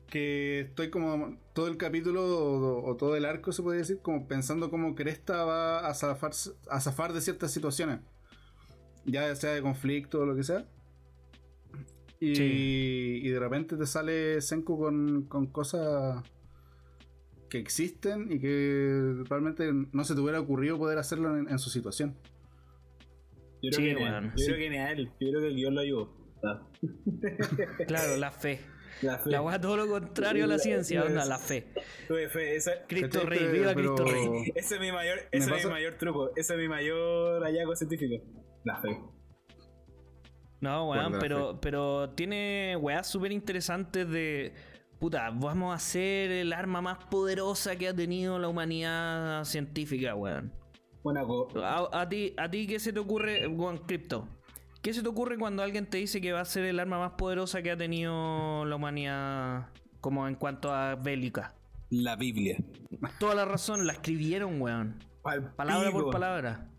Que 0.09 0.61
estoy 0.61 0.89
como 0.89 1.37
todo 1.53 1.67
el 1.67 1.77
capítulo 1.77 2.23
o, 2.23 2.89
o 2.89 2.95
todo 2.95 3.15
el 3.15 3.25
arco, 3.25 3.51
se 3.51 3.61
puede 3.61 3.79
decir, 3.79 3.99
como 4.01 4.27
pensando 4.27 4.71
cómo 4.71 4.95
Cresta 4.95 5.43
va 5.43 5.87
a 5.87 5.93
zafar, 5.93 6.31
a 6.69 6.79
zafar 6.79 7.13
de 7.13 7.21
ciertas 7.21 7.51
situaciones. 7.51 7.99
Ya 9.05 9.35
sea 9.35 9.51
de 9.53 9.61
conflicto 9.61 10.21
o 10.21 10.25
lo 10.25 10.35
que 10.35 10.43
sea. 10.43 10.65
Y, 12.19 12.35
Sí. 12.35 13.19
y 13.23 13.29
de 13.29 13.39
repente 13.39 13.75
te 13.77 13.85
sale 13.85 14.41
Senku 14.41 14.79
con, 14.79 15.23
con 15.23 15.47
cosas 15.47 16.23
que 17.49 17.59
existen 17.59 18.31
y 18.31 18.39
que 18.39 19.13
realmente 19.29 19.69
no 19.91 20.03
se 20.03 20.15
te 20.15 20.21
hubiera 20.21 20.39
ocurrido 20.39 20.77
poder 20.77 20.97
hacerlo 20.97 21.37
en, 21.37 21.49
en 21.49 21.59
su 21.59 21.69
situación. 21.69 22.15
Yo 23.61 23.69
creo 23.71 23.73
Sí, 23.73 23.83
que 23.83 23.95
ni 23.95 24.03
a 24.05 24.17
él. 24.17 24.25
Yo 24.31 24.37
sí. 24.37 24.45
creo 24.45 24.57
que 24.57 24.69
ni 24.69 24.77
a 24.77 24.91
él. 24.91 25.11
Yo 25.19 25.29
creo 25.29 25.41
que 25.41 25.47
el 25.47 25.55
guion 25.55 25.75
lo 25.75 25.81
ayudó. 25.81 26.25
Ah, 26.43 26.61
claro, 27.87 28.17
la 28.17 28.29
fe. 28.29 28.59
La 29.01 29.17
fe. 29.17 29.31
La 29.31 29.59
todo 29.59 29.77
lo 29.77 29.87
contrario 29.87 30.43
a 30.43 30.47
la 30.47 30.59
ciencia, 30.59 30.99
la- 31.01 31.05
onda, 31.07 31.25
la 31.25 31.39
fe. 31.39 31.65
Tuve 32.07 32.29
fe. 32.29 32.55
Esa- 32.55 32.85
Cristo. 32.87 33.25
Rey, 33.25 33.47
viva 33.51 33.73
Cristo 33.73 34.05
Rey. 34.05 34.51
ese 34.55 34.75
es 34.75 34.81
mi 34.81 34.91
mayor, 34.91 35.17
ese 35.31 35.55
es 35.55 35.65
mi 35.65 35.71
mayor 35.71 35.95
truco. 35.95 36.31
Ese 36.35 36.53
es 36.53 36.59
mi 36.59 36.67
mayor 36.67 37.41
hallazgo 37.43 37.75
científico. 37.75 38.23
La 38.65 38.75
fe. 38.77 38.99
No, 40.59 40.89
weón, 40.89 41.13
pero, 41.19 41.59
pero 41.61 42.09
tiene 42.09 42.75
weas 42.75 43.07
súper 43.07 43.31
interesantes 43.31 44.09
de. 44.09 44.53
Puta, 44.99 45.29
vamos 45.29 45.71
a 45.71 45.75
hacer 45.75 46.31
el 46.31 46.51
arma 46.51 46.81
más 46.81 47.05
poderosa 47.05 47.75
que 47.75 47.87
ha 47.87 47.95
tenido 47.95 48.39
la 48.39 48.47
humanidad 48.47 49.43
científica, 49.43 50.15
weón. 50.15 50.51
Buena 51.03 51.23
co. 51.23 51.47
A, 51.63 52.01
a 52.01 52.09
ti, 52.09 52.33
¿A 52.37 52.49
ti 52.49 52.65
qué 52.65 52.79
se 52.79 52.91
te 52.91 52.99
ocurre, 52.99 53.47
Juan 53.55 53.77
Crypto? 53.79 54.27
¿Qué 54.81 54.93
se 54.93 55.03
te 55.03 55.09
ocurre 55.09 55.37
cuando 55.37 55.61
alguien 55.61 55.87
te 55.87 55.97
dice 55.97 56.19
que 56.19 56.31
va 56.31 56.41
a 56.41 56.45
ser 56.45 56.65
el 56.65 56.79
arma 56.79 56.97
más 56.97 57.11
poderosa 57.11 57.61
que 57.61 57.71
ha 57.71 57.77
tenido 57.77 58.65
la 58.65 58.75
humanidad 58.75 59.67
como 60.01 60.27
en 60.27 60.35
cuanto 60.35 60.73
a 60.73 60.95
bélica? 60.95 61.53
La 61.91 62.15
Biblia. 62.15 62.57
Toda 63.19 63.35
la 63.35 63.45
razón, 63.45 63.85
la 63.85 63.93
escribieron, 63.93 64.59
weón. 64.59 65.03
Palabra 65.55 65.91
por 65.91 66.11
palabra. 66.11 66.71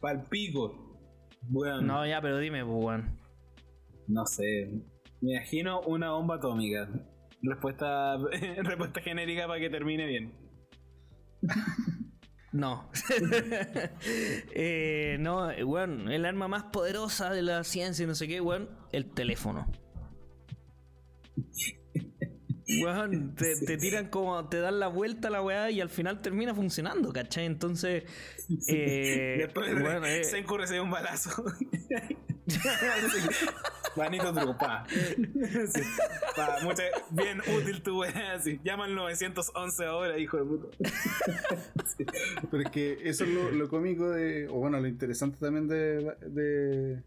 Palpico. 0.00 0.81
Bueno, 1.42 1.80
No, 1.82 2.06
ya, 2.06 2.20
pero 2.20 2.38
dime, 2.38 2.64
pues, 2.64 2.84
weón. 2.84 3.18
no 4.08 4.24
sé. 4.26 4.70
Me 5.20 5.32
imagino 5.34 5.80
una 5.82 6.10
bomba 6.12 6.36
atómica. 6.36 6.88
Respuesta, 7.42 8.16
respuesta 8.62 9.00
genérica 9.00 9.46
para 9.46 9.60
que 9.60 9.70
termine 9.70 10.06
bien. 10.06 10.32
No. 12.52 12.90
eh, 14.54 15.16
no, 15.18 15.46
weón, 15.64 16.12
el 16.12 16.26
arma 16.26 16.48
más 16.48 16.64
poderosa 16.64 17.30
de 17.30 17.40
la 17.40 17.64
ciencia 17.64 18.04
y 18.04 18.06
no 18.06 18.14
sé 18.14 18.28
qué, 18.28 18.42
weón, 18.42 18.68
el 18.92 19.06
teléfono. 19.10 19.66
Weón, 22.80 23.34
te, 23.36 23.56
te 23.66 23.76
tiran 23.76 24.08
como, 24.08 24.48
te 24.48 24.60
dan 24.60 24.78
la 24.80 24.88
vuelta 24.88 25.28
a 25.28 25.30
la 25.30 25.42
weá 25.42 25.70
y 25.70 25.80
al 25.80 25.90
final 25.90 26.22
termina 26.22 26.54
funcionando, 26.54 27.12
¿cachai? 27.12 27.46
Entonces, 27.46 28.04
eh, 28.68 29.36
Después 29.40 29.74
weón, 29.74 30.04
eh, 30.04 30.24
se 30.24 30.42
dio 30.72 30.82
un 30.84 30.90
balazo. 30.90 31.44
Manito 33.96 34.32
truco, 34.32 34.56
pa. 34.56 34.86
Sí, 34.88 35.82
pa, 36.34 36.56
mucha- 36.62 36.82
bien 37.10 37.40
útil 37.40 37.82
tu 37.82 38.00
wea. 38.00 38.34
Así. 38.34 38.58
Llama 38.64 38.84
al 38.86 38.94
911 38.94 39.84
ahora, 39.84 40.18
hijo 40.18 40.38
de 40.38 40.44
puta. 40.44 40.68
Pero 42.50 42.62
es 42.62 42.70
que 42.70 42.98
eso 43.04 43.24
es 43.24 43.30
lo, 43.30 43.50
lo 43.50 43.68
cómico 43.68 44.08
de. 44.10 44.48
O 44.48 44.54
bueno, 44.54 44.80
lo 44.80 44.88
interesante 44.88 45.38
también 45.38 45.68
de, 45.68 46.14
de, 46.26 47.02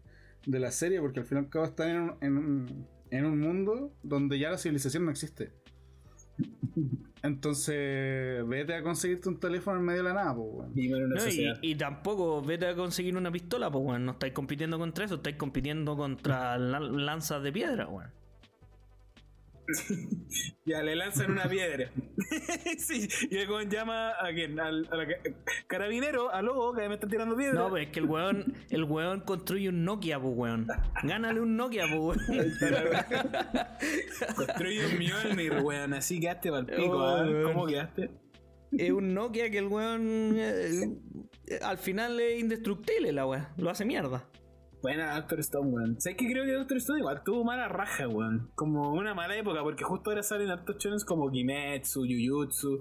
de 0.46 0.58
la 0.60 0.70
serie, 0.70 1.00
porque 1.00 1.20
al 1.20 1.26
final 1.26 1.44
y 1.44 1.46
al 1.46 1.50
cabo 1.50 1.64
están 1.64 1.90
en 1.90 2.14
en, 2.20 2.36
un, 2.38 2.86
en 3.10 3.24
un 3.24 3.38
mundo 3.40 3.92
donde 4.02 4.38
ya 4.38 4.50
la 4.50 4.58
civilización 4.58 5.04
no 5.04 5.10
existe. 5.10 5.52
Entonces, 7.22 8.46
vete 8.46 8.74
a 8.74 8.82
conseguirte 8.82 9.28
un 9.28 9.40
teléfono 9.40 9.78
en 9.80 9.84
medio 9.84 10.02
de 10.02 10.08
la 10.10 10.14
nada, 10.14 10.34
pues, 10.36 10.68
no, 11.14 11.16
y, 11.62 11.74
tampoco 11.74 12.40
vete 12.42 12.66
a 12.66 12.74
conseguir 12.76 13.16
una 13.16 13.32
pistola, 13.32 13.70
pues, 13.70 13.84
weón. 13.84 14.04
No 14.04 14.12
estáis 14.12 14.32
compitiendo 14.32 14.78
contra 14.78 15.06
eso, 15.06 15.16
estáis 15.16 15.36
compitiendo 15.36 15.96
contra 15.96 16.56
la- 16.58 16.78
lanzas 16.80 17.42
de 17.42 17.52
piedra. 17.52 17.88
Ya 20.66 20.82
le 20.82 20.96
lanzan 20.96 21.30
una 21.30 21.48
piedra. 21.48 21.92
sí, 22.78 23.08
y 23.30 23.36
el 23.36 23.48
weón 23.48 23.70
llama 23.70 24.10
a 24.20 24.32
quién? 24.34 24.58
Al, 24.58 24.88
a 24.90 24.96
la 24.96 25.06
carabinero, 25.68 26.32
a 26.32 26.42
lobo 26.42 26.74
que 26.74 26.88
me 26.88 26.94
están 26.94 27.08
tirando 27.08 27.36
piedra. 27.36 27.54
No, 27.54 27.68
pues 27.68 27.86
es 27.86 27.92
que 27.92 28.00
el 28.00 28.06
weón, 28.06 28.52
el 28.70 28.82
weón 28.82 29.20
construye 29.20 29.68
un 29.68 29.84
Nokia, 29.84 30.18
pues, 30.18 30.34
weón. 30.36 30.66
Gánale 31.04 31.40
un 31.40 31.56
Nokia, 31.56 31.84
pues, 31.88 32.18
weón. 32.28 32.50
Construye 34.34 34.86
un 34.86 34.98
Mjolnir, 34.98 35.52
weón. 35.62 35.94
Así 35.94 36.18
quedaste 36.18 36.50
pa'l 36.50 36.66
pico, 36.66 36.96
Oh, 36.96 37.06
¿ah? 37.06 37.22
weón. 37.22 37.44
¿Cómo 37.44 37.66
quedaste? 37.66 38.10
Es 38.76 38.90
un 38.90 39.14
Nokia 39.14 39.50
que 39.50 39.58
el 39.58 39.68
weón 39.68 40.34
eh, 40.36 40.90
eh, 41.46 41.58
al 41.62 41.78
final 41.78 42.18
es 42.18 42.40
indestructible 42.40 43.12
la 43.12 43.24
weá. 43.26 43.54
Lo 43.56 43.70
hace 43.70 43.84
mierda. 43.84 44.28
Buena 44.82 45.16
Doctor 45.16 45.40
Stone, 45.40 45.70
weón. 45.70 46.00
¿Sabes 46.00 46.16
que 46.16 46.30
creo 46.30 46.44
que 46.44 46.52
Doctor 46.52 46.76
Stone 46.78 47.00
igual 47.00 47.22
tuvo 47.24 47.44
mala 47.44 47.68
raja, 47.68 48.06
weón? 48.08 48.50
Como 48.54 48.92
una 48.92 49.14
mala 49.14 49.36
época, 49.36 49.62
porque 49.62 49.84
justo 49.84 50.10
ahora 50.10 50.22
salen 50.22 50.50
hartos 50.50 50.78
chones 50.78 51.04
como 51.04 51.30
Kimetsu, 51.30 52.02
Jujutsu. 52.06 52.80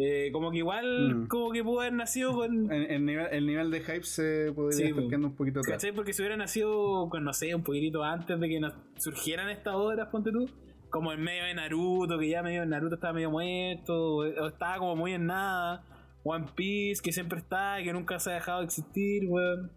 Eh, 0.00 0.30
como 0.32 0.50
que 0.52 0.58
igual, 0.58 1.14
Mm. 1.24 1.26
como 1.28 1.50
que 1.50 1.64
pudo 1.64 1.80
haber 1.80 1.92
nacido 1.94 2.32
con. 2.34 2.70
El, 2.70 3.04
nivel, 3.04 3.26
el 3.32 3.46
nivel 3.46 3.70
de 3.70 3.80
hype 3.80 4.04
se 4.04 4.52
podría 4.54 4.76
Sí, 4.76 4.82
estar 4.96 5.18
un 5.20 5.34
poquito 5.34 5.58
atrás. 5.60 5.76
¿Cachai? 5.76 5.92
Porque 5.92 6.12
si 6.12 6.22
hubiera 6.22 6.36
nacido, 6.36 7.08
con, 7.08 7.24
no 7.24 7.32
sé, 7.32 7.52
un 7.54 7.64
poquitito 7.64 8.04
antes 8.04 8.38
de 8.38 8.48
que 8.48 8.60
nos 8.60 8.74
surgieran 8.98 9.48
estas 9.48 9.74
obras, 9.74 10.08
ponte 10.12 10.30
tú. 10.30 10.46
Como 10.90 11.12
en 11.12 11.20
medio 11.20 11.44
de 11.44 11.54
Naruto, 11.54 12.18
que 12.18 12.28
ya 12.28 12.42
medio 12.42 12.64
Naruto 12.64 12.94
estaba 12.94 13.12
medio 13.12 13.30
muerto, 13.30 14.16
o 14.16 14.24
estaba 14.48 14.78
como 14.78 14.94
muy 14.96 15.12
en 15.14 15.26
nada. 15.26 15.84
One 16.24 16.46
Piece, 16.54 17.02
que 17.02 17.12
siempre 17.12 17.38
está, 17.40 17.76
que 17.82 17.92
nunca 17.92 18.18
se 18.20 18.30
ha 18.30 18.34
dejado 18.34 18.58
de 18.60 18.66
existir, 18.66 19.22
weón. 19.28 19.72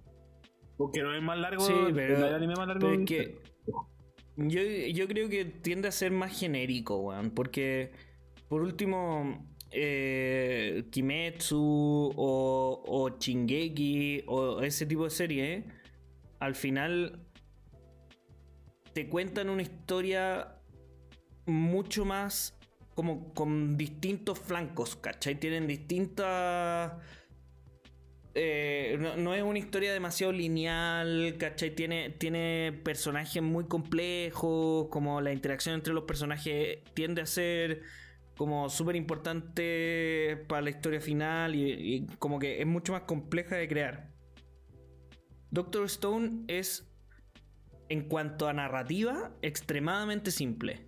Porque 0.82 1.02
no 1.02 1.14
es 1.16 1.22
más 1.22 1.38
largo, 1.38 1.62
Sí, 1.64 1.74
no 1.74 1.94
pero, 1.94 2.18
es 2.18 2.24
el 2.24 2.34
anime 2.36 2.56
más 2.56 2.68
largo. 2.68 2.88
pero 2.88 3.02
es 3.02 3.08
que 3.08 3.40
yo, 4.38 4.62
yo 4.62 5.08
creo 5.08 5.30
que 5.30 5.46
tiende 5.46 5.88
a 5.88 5.92
ser 5.92 6.12
más 6.12 6.38
genérico, 6.40 6.98
weón. 6.98 7.32
Porque, 7.32 7.92
por 8.48 8.62
último, 8.62 9.48
eh, 9.72 10.86
Kimetsu 10.92 12.14
o, 12.16 12.84
o 12.86 13.18
Shingeki 13.20 14.24
o 14.28 14.62
ese 14.62 14.86
tipo 14.86 15.04
de 15.04 15.10
serie, 15.10 15.66
al 16.40 16.56
final 16.56 17.26
te 18.94 19.08
cuentan 19.08 19.50
una 19.50 19.62
historia 19.62 20.58
mucho 21.46 22.06
más 22.06 22.58
como 22.96 23.34
con 23.34 23.78
distintos 23.78 24.40
flancos, 24.40 24.96
¿cachai? 24.96 25.40
Tienen 25.40 25.68
distintas... 25.68 26.94
eh, 28.34 28.98
no, 29.00 29.18
no 29.18 29.34
es 29.34 29.44
una 29.44 29.60
historia 29.60 29.92
demasiado 29.94 30.32
lineal, 30.32 31.36
¿cachai? 31.38 31.76
Tiene, 31.76 32.10
tiene 32.12 32.80
personajes 32.84 33.42
muy 33.44 33.66
complejos, 33.66 34.88
como 34.90 35.22
la 35.22 35.34
interacción 35.34 35.76
entre 35.76 35.94
los 35.94 36.04
personajes 36.06 36.80
tiende 36.94 37.22
a 37.22 37.26
ser 37.26 37.82
como 38.38 38.70
súper 38.70 38.96
importante 38.96 40.46
para 40.48 40.62
la 40.62 40.70
historia 40.70 41.02
final 41.02 41.54
y, 41.56 41.72
y 41.72 42.08
como 42.18 42.40
que 42.40 42.62
es 42.62 42.68
mucho 42.68 42.94
más 42.94 43.04
compleja 43.04 43.56
de 43.56 43.68
crear. 43.68 44.10
Doctor 45.52 45.86
Stone 45.86 46.46
es, 46.48 46.90
en 47.90 48.08
cuanto 48.08 48.48
a 48.48 48.54
narrativa, 48.54 49.32
extremadamente 49.42 50.32
simple. 50.32 50.86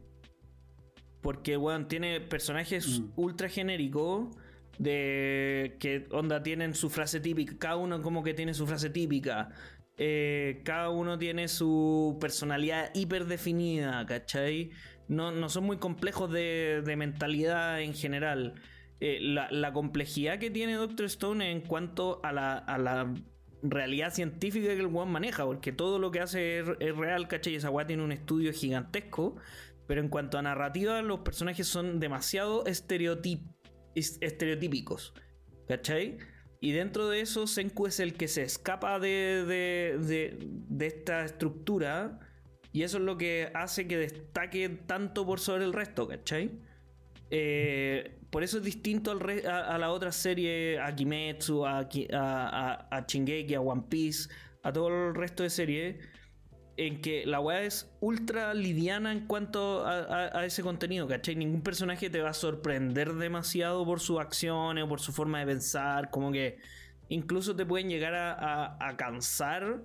Porque, 1.21 1.57
weón, 1.57 1.87
tiene 1.87 2.21
personajes 2.21 2.99
Mm. 2.99 3.11
ultra 3.17 3.49
genéricos. 3.49 4.35
De 4.79 5.77
que 5.79 6.07
onda 6.11 6.41
tienen 6.43 6.73
su 6.73 6.89
frase 6.89 7.19
típica. 7.19 7.55
Cada 7.57 7.75
uno 7.77 8.01
como 8.01 8.23
que 8.23 8.33
tiene 8.33 8.53
su 8.53 8.65
frase 8.67 8.89
típica. 8.89 9.49
Eh, 9.97 10.61
cada 10.65 10.89
uno 10.89 11.17
tiene 11.19 11.47
su 11.47 12.17
personalidad 12.19 12.89
hiper 12.95 13.25
definida, 13.25 14.05
¿cachai? 14.05 14.71
No, 15.07 15.31
no 15.31 15.49
son 15.49 15.65
muy 15.65 15.77
complejos 15.77 16.31
de, 16.31 16.81
de 16.83 16.95
mentalidad 16.95 17.81
en 17.81 17.93
general. 17.93 18.55
Eh, 18.99 19.19
la, 19.21 19.51
la 19.51 19.73
complejidad 19.73 20.39
que 20.39 20.49
tiene 20.49 20.73
Doctor 20.73 21.05
Stone 21.05 21.51
en 21.51 21.61
cuanto 21.61 22.19
a 22.23 22.31
la, 22.31 22.57
a 22.57 22.77
la 22.77 23.13
realidad 23.61 24.13
científica 24.13 24.67
que 24.69 24.79
el 24.79 24.87
weón 24.87 25.11
maneja, 25.11 25.45
porque 25.45 25.71
todo 25.71 25.99
lo 25.99 26.09
que 26.11 26.21
hace 26.21 26.59
es, 26.59 26.95
real, 26.95 27.27
¿cachai? 27.27 27.55
Esa 27.55 27.69
weá 27.69 27.85
tiene 27.85 28.03
un 28.03 28.11
estudio 28.11 28.51
gigantesco, 28.53 29.35
pero 29.87 30.01
en 30.01 30.09
cuanto 30.09 30.37
a 30.37 30.41
narrativa, 30.41 31.01
los 31.01 31.19
personajes 31.19 31.67
son 31.67 31.99
demasiado 31.99 32.63
estereotip- 32.65 33.45
es- 33.62 33.62
estereotípicos, 33.95 35.13
¿cachai? 35.67 36.17
Y 36.59 36.71
dentro 36.71 37.09
de 37.09 37.21
eso, 37.21 37.45
Senku 37.45 37.87
es 37.87 37.99
el 37.99 38.13
que 38.13 38.27
se 38.27 38.43
escapa 38.43 38.97
de, 38.99 39.43
de, 39.45 40.37
de- 40.69 40.85
esta 40.87 41.25
estructura. 41.25 42.19
Y 42.71 42.83
eso 42.83 42.97
es 42.97 43.03
lo 43.03 43.17
que 43.17 43.51
hace 43.53 43.87
que 43.87 43.97
destaque 43.97 44.67
tanto 44.69 45.25
por 45.25 45.39
sobre 45.39 45.65
el 45.65 45.73
resto, 45.73 46.07
¿cachai? 46.07 46.51
Eh, 47.29 48.17
por 48.29 48.43
eso 48.43 48.57
es 48.57 48.63
distinto 48.63 49.11
a, 49.11 49.77
la 49.77 49.91
otra 49.91 50.11
serie, 50.11 50.79
a 50.79 50.93
Kimetsu, 50.95 51.65
a, 51.65 51.87
Ki- 51.87 52.07
a, 52.11 52.87
a, 52.89 52.97
a 52.97 53.05
Shingeki, 53.05 53.53
a 53.55 53.61
One 53.61 53.83
Piece, 53.89 54.29
a 54.63 54.71
todo 54.71 54.87
el 55.09 55.15
resto 55.15 55.43
de 55.43 55.49
series, 55.49 55.95
en 56.75 57.01
que 57.01 57.25
la 57.25 57.39
weá 57.39 57.61
es 57.61 57.91
ultra 57.99 58.53
liviana 58.53 59.11
en 59.11 59.27
cuanto 59.27 59.85
a, 59.85 60.45
ese 60.45 60.63
contenido, 60.63 61.07
¿cachai? 61.07 61.35
Ningún 61.35 61.61
personaje 61.61 62.09
te 62.09 62.21
va 62.21 62.29
a 62.29 62.33
sorprender 62.33 63.13
demasiado 63.13 63.85
por 63.85 63.99
sus 63.99 64.19
acciones 64.19 64.83
o 64.83 64.87
por 64.87 64.99
su 64.99 65.11
forma 65.11 65.39
de 65.39 65.45
pensar, 65.45 66.09
como 66.09 66.31
que 66.31 66.57
incluso 67.09 67.55
te 67.55 67.65
pueden 67.65 67.89
llegar 67.89 68.15
a, 68.15 68.95
cansar 68.97 69.83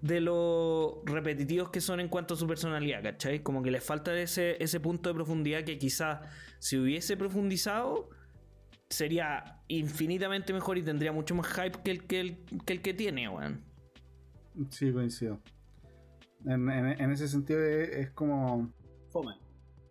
de 0.00 0.20
lo 0.20 1.02
repetitivos 1.06 1.70
que 1.70 1.80
son 1.80 1.98
en 1.98 2.08
cuanto 2.08 2.34
a 2.34 2.36
su 2.36 2.46
personalidad, 2.46 3.02
¿cachai? 3.02 3.42
Como 3.42 3.62
que 3.62 3.72
les 3.72 3.82
falta 3.82 4.16
ese, 4.16 4.80
punto 4.80 5.08
de 5.08 5.14
profundidad 5.16 5.64
que 5.64 5.76
quizás 5.76 6.20
si 6.60 6.78
hubiese 6.78 7.16
profundizado 7.16 8.10
sería 8.88 9.60
infinitamente 9.66 10.52
mejor 10.52 10.78
y 10.78 10.82
tendría 10.82 11.10
mucho 11.10 11.34
más 11.34 11.48
hype 11.48 11.82
que 11.82 11.90
el 11.90 12.06
que, 12.06 12.38
que, 12.64 12.72
el 12.74 12.80
que 12.80 12.94
tiene, 12.94 13.28
weón. 13.28 13.64
Sí, 14.70 14.92
coincido. 14.92 15.40
En, 16.44 16.68
en- 16.70 17.00
en 17.00 17.10
ese 17.10 17.28
sentido 17.28 17.62
es, 17.62 17.88
es 17.90 18.10
como. 18.10 18.70
Fome. 19.10 19.34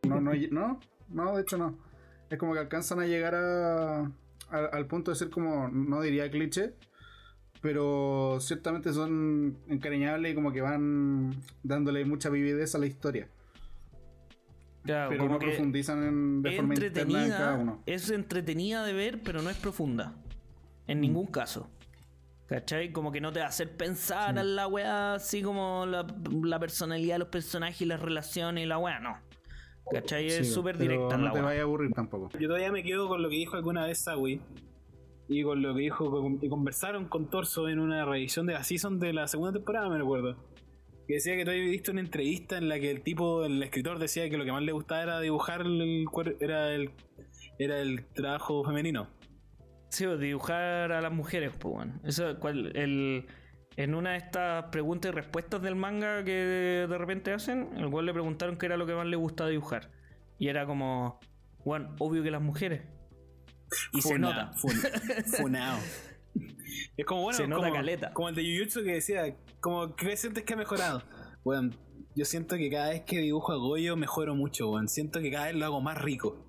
No, 0.08 0.22
no, 0.22 0.32
no, 0.52 0.80
no, 1.10 1.36
de 1.36 1.42
hecho 1.42 1.58
no. 1.58 1.78
Es 2.30 2.38
como 2.38 2.54
que 2.54 2.60
alcanzan 2.60 3.00
a 3.00 3.06
llegar 3.06 3.36
a, 3.36 4.00
a- 4.02 4.66
al 4.72 4.86
punto 4.88 5.12
de 5.12 5.16
ser 5.16 5.30
como, 5.30 5.68
no 5.70 6.02
diría 6.02 6.30
cliché, 6.30 6.74
pero 7.62 8.38
ciertamente 8.40 8.94
son 8.94 9.58
encariñables 9.68 10.32
y 10.32 10.36
como 10.36 10.52
que 10.52 10.62
van 10.62 11.34
dándole 11.64 12.06
mucha 12.06 12.30
vividez 12.30 12.76
a 12.76 12.78
la 12.80 12.86
historia. 12.86 13.30
Claro, 14.84 15.10
pero 15.10 15.24
como 15.24 15.34
no 15.34 15.40
que 15.40 15.48
profundizan 15.48 16.04
en, 16.04 16.42
de 16.42 16.50
es 16.52 16.56
forma 16.56 16.74
interna 16.76 17.02
en 17.02 17.08
cada 17.08 17.24
entretenida, 17.26 17.56
uno. 17.62 17.84
es 17.86 18.10
entretenida 18.10 18.86
de 18.86 18.94
ver, 18.94 19.22
pero 19.22 19.42
no 19.42 19.50
es 19.50 19.58
profunda. 19.58 20.16
En 20.88 21.02
ningún 21.02 21.28
caso. 21.28 21.70
¿Cachai? 22.48 22.92
Como 22.92 23.12
que 23.12 23.20
no 23.20 23.32
te 23.34 23.40
va 23.40 23.46
a 23.46 23.50
hacer 23.50 23.76
pensar 23.76 24.34
Sí. 24.34 24.40
en 24.40 24.56
la 24.56 24.68
weá, 24.68 25.16
así 25.16 25.42
como 25.42 25.86
la, 25.86 26.08
la 26.44 26.60
personalidad 26.60 27.16
de 27.16 27.20
los 27.20 27.28
personajes 27.28 27.82
y 27.82 27.86
las 27.86 28.00
relaciones 28.00 28.64
y 28.64 28.68
la 28.68 28.78
weá, 28.78 29.00
no. 29.00 29.18
¿Cachai? 29.92 30.28
Es 30.28 30.54
súper 30.54 30.78
directa 30.78 31.18
No 31.18 31.26
la 31.26 31.32
te 31.34 31.42
vaya 31.42 31.62
a 31.62 31.64
aburrir 31.64 31.92
tampoco. 31.94 32.30
Yo 32.40 32.48
todavía 32.48 32.72
me 32.72 32.84
quedo 32.84 33.08
con 33.08 33.22
lo 33.22 33.30
que 33.30 33.36
dijo 33.36 33.56
alguna 33.56 33.86
vez 33.86 34.04
Sawi 34.04 34.42
y 35.30 35.44
con 35.44 35.62
lo 35.62 35.74
que 35.76 35.82
dijo 35.82 36.30
y 36.42 36.50
conversaron 36.50 37.08
con 37.08 37.30
Torso 37.30 37.68
en 37.70 37.80
una 37.80 38.06
revisión 38.06 38.46
de 38.48 38.54
la 38.54 38.64
season 38.64 39.00
de 39.00 39.14
la 39.14 39.28
segunda 39.28 39.54
temporada, 39.54 39.90
me 39.90 39.98
recuerdo. 39.98 40.36
Que 41.08 41.16
decía 41.16 41.36
que 41.38 41.44
todavía 41.44 41.64
había 41.64 41.72
visto 41.72 41.92
una 41.92 42.02
entrevista 42.02 42.58
en 42.58 42.68
la 42.68 42.80
que 42.80 42.92
el 42.92 43.02
tipo, 43.02 43.46
el 43.46 43.64
escritor 43.64 43.98
decía 43.98 44.30
que 44.30 44.38
lo 44.38 44.44
que 44.44 44.52
más 44.52 44.62
le 44.62 44.74
gustaba 44.74 45.04
era 45.04 45.20
dibujar 45.22 45.62
el 45.62 46.06
era 46.42 46.74
el 46.74 46.92
era 47.60 47.80
el 47.80 48.06
trabajo 48.08 48.64
femenino. 48.66 49.08
Sí, 49.90 50.06
o 50.06 50.18
dibujar 50.18 50.92
a 50.92 51.02
las 51.02 51.12
mujeres, 51.12 51.52
pues, 51.58 51.76
weón. 51.76 52.02
Eso, 52.04 52.40
cual- 52.40 52.72
el, 52.76 53.26
en 53.78 53.96
una 53.96 54.12
de 54.12 54.18
estas 54.18 54.66
preguntas 54.66 55.12
y 55.12 55.16
respuestas 55.16 55.62
del 55.62 55.76
manga 55.76 56.24
que 56.24 56.32
de 56.90 56.98
repente 56.98 57.32
hacen, 57.34 57.70
el 57.78 57.90
cual 57.90 58.06
le 58.06 58.14
preguntaron 58.14 58.58
qué 58.58 58.66
era 58.66 58.78
lo 58.78 58.86
que 58.86 58.94
más 58.96 59.06
le 59.08 59.16
gustaba 59.16 59.50
dibujar. 59.50 59.90
Y 60.40 60.50
era 60.50 60.66
como, 60.66 61.20
bueno, 61.64 61.96
obvio 62.00 62.22
que 62.24 62.32
las 62.32 62.42
mujeres. 62.42 62.82
Y 63.94 64.02
se 64.02 64.18
nota. 64.20 64.52
fun- 64.54 64.72
funao. 65.38 65.80
Es 66.96 67.06
como 67.06 67.24
bueno, 67.24 67.38
Se 67.38 67.48
nota 67.48 67.64
como, 67.64 67.76
caleta. 67.76 68.14
como 68.14 68.30
el 68.30 68.36
de 68.36 68.44
Jujutsu 68.58 68.84
que 68.84 68.94
decía, 68.94 69.36
como 69.60 69.96
¿qué 69.96 70.16
sientes 70.18 70.44
que 70.44 70.54
ha 70.54 70.58
mejorado? 70.58 71.02
Bueno, 71.44 71.72
yo 72.16 72.26
siento 72.26 72.58
que 72.58 72.70
cada 72.70 72.90
vez 72.90 73.02
que 73.02 73.20
dibujo 73.20 73.52
a 73.54 73.56
Goyo 73.56 73.96
mejoro 73.96 74.36
mucho, 74.36 74.70
weón. 74.70 74.88
Siento 74.88 75.20
que 75.22 75.32
cada 75.32 75.46
vez 75.48 75.56
lo 75.56 75.66
hago 75.66 75.82
más 75.82 75.98
rico. 76.00 76.47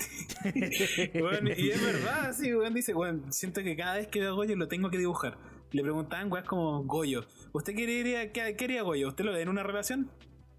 Weón, 1.14 1.48
y 1.56 1.70
es 1.70 1.82
verdad, 1.82 2.32
sí, 2.32 2.54
weón 2.54 2.74
dice, 2.74 2.94
weón, 2.94 3.32
siento 3.32 3.62
que 3.62 3.76
cada 3.76 3.96
vez 3.96 4.08
que 4.08 4.20
veo 4.20 4.32
a 4.32 4.34
Goyo 4.34 4.56
lo 4.56 4.68
tengo 4.68 4.90
que 4.90 4.98
dibujar. 4.98 5.38
Le 5.72 5.82
preguntaban, 5.82 6.30
weón, 6.30 6.44
como 6.46 6.84
Goyo, 6.84 7.24
¿usted 7.52 7.74
qué, 7.74 8.30
qué 8.32 8.64
haría 8.64 8.82
Goyo? 8.82 9.08
¿Usted 9.08 9.24
lo 9.24 9.32
ve 9.32 9.42
en 9.42 9.48
una 9.48 9.62
relación? 9.62 10.10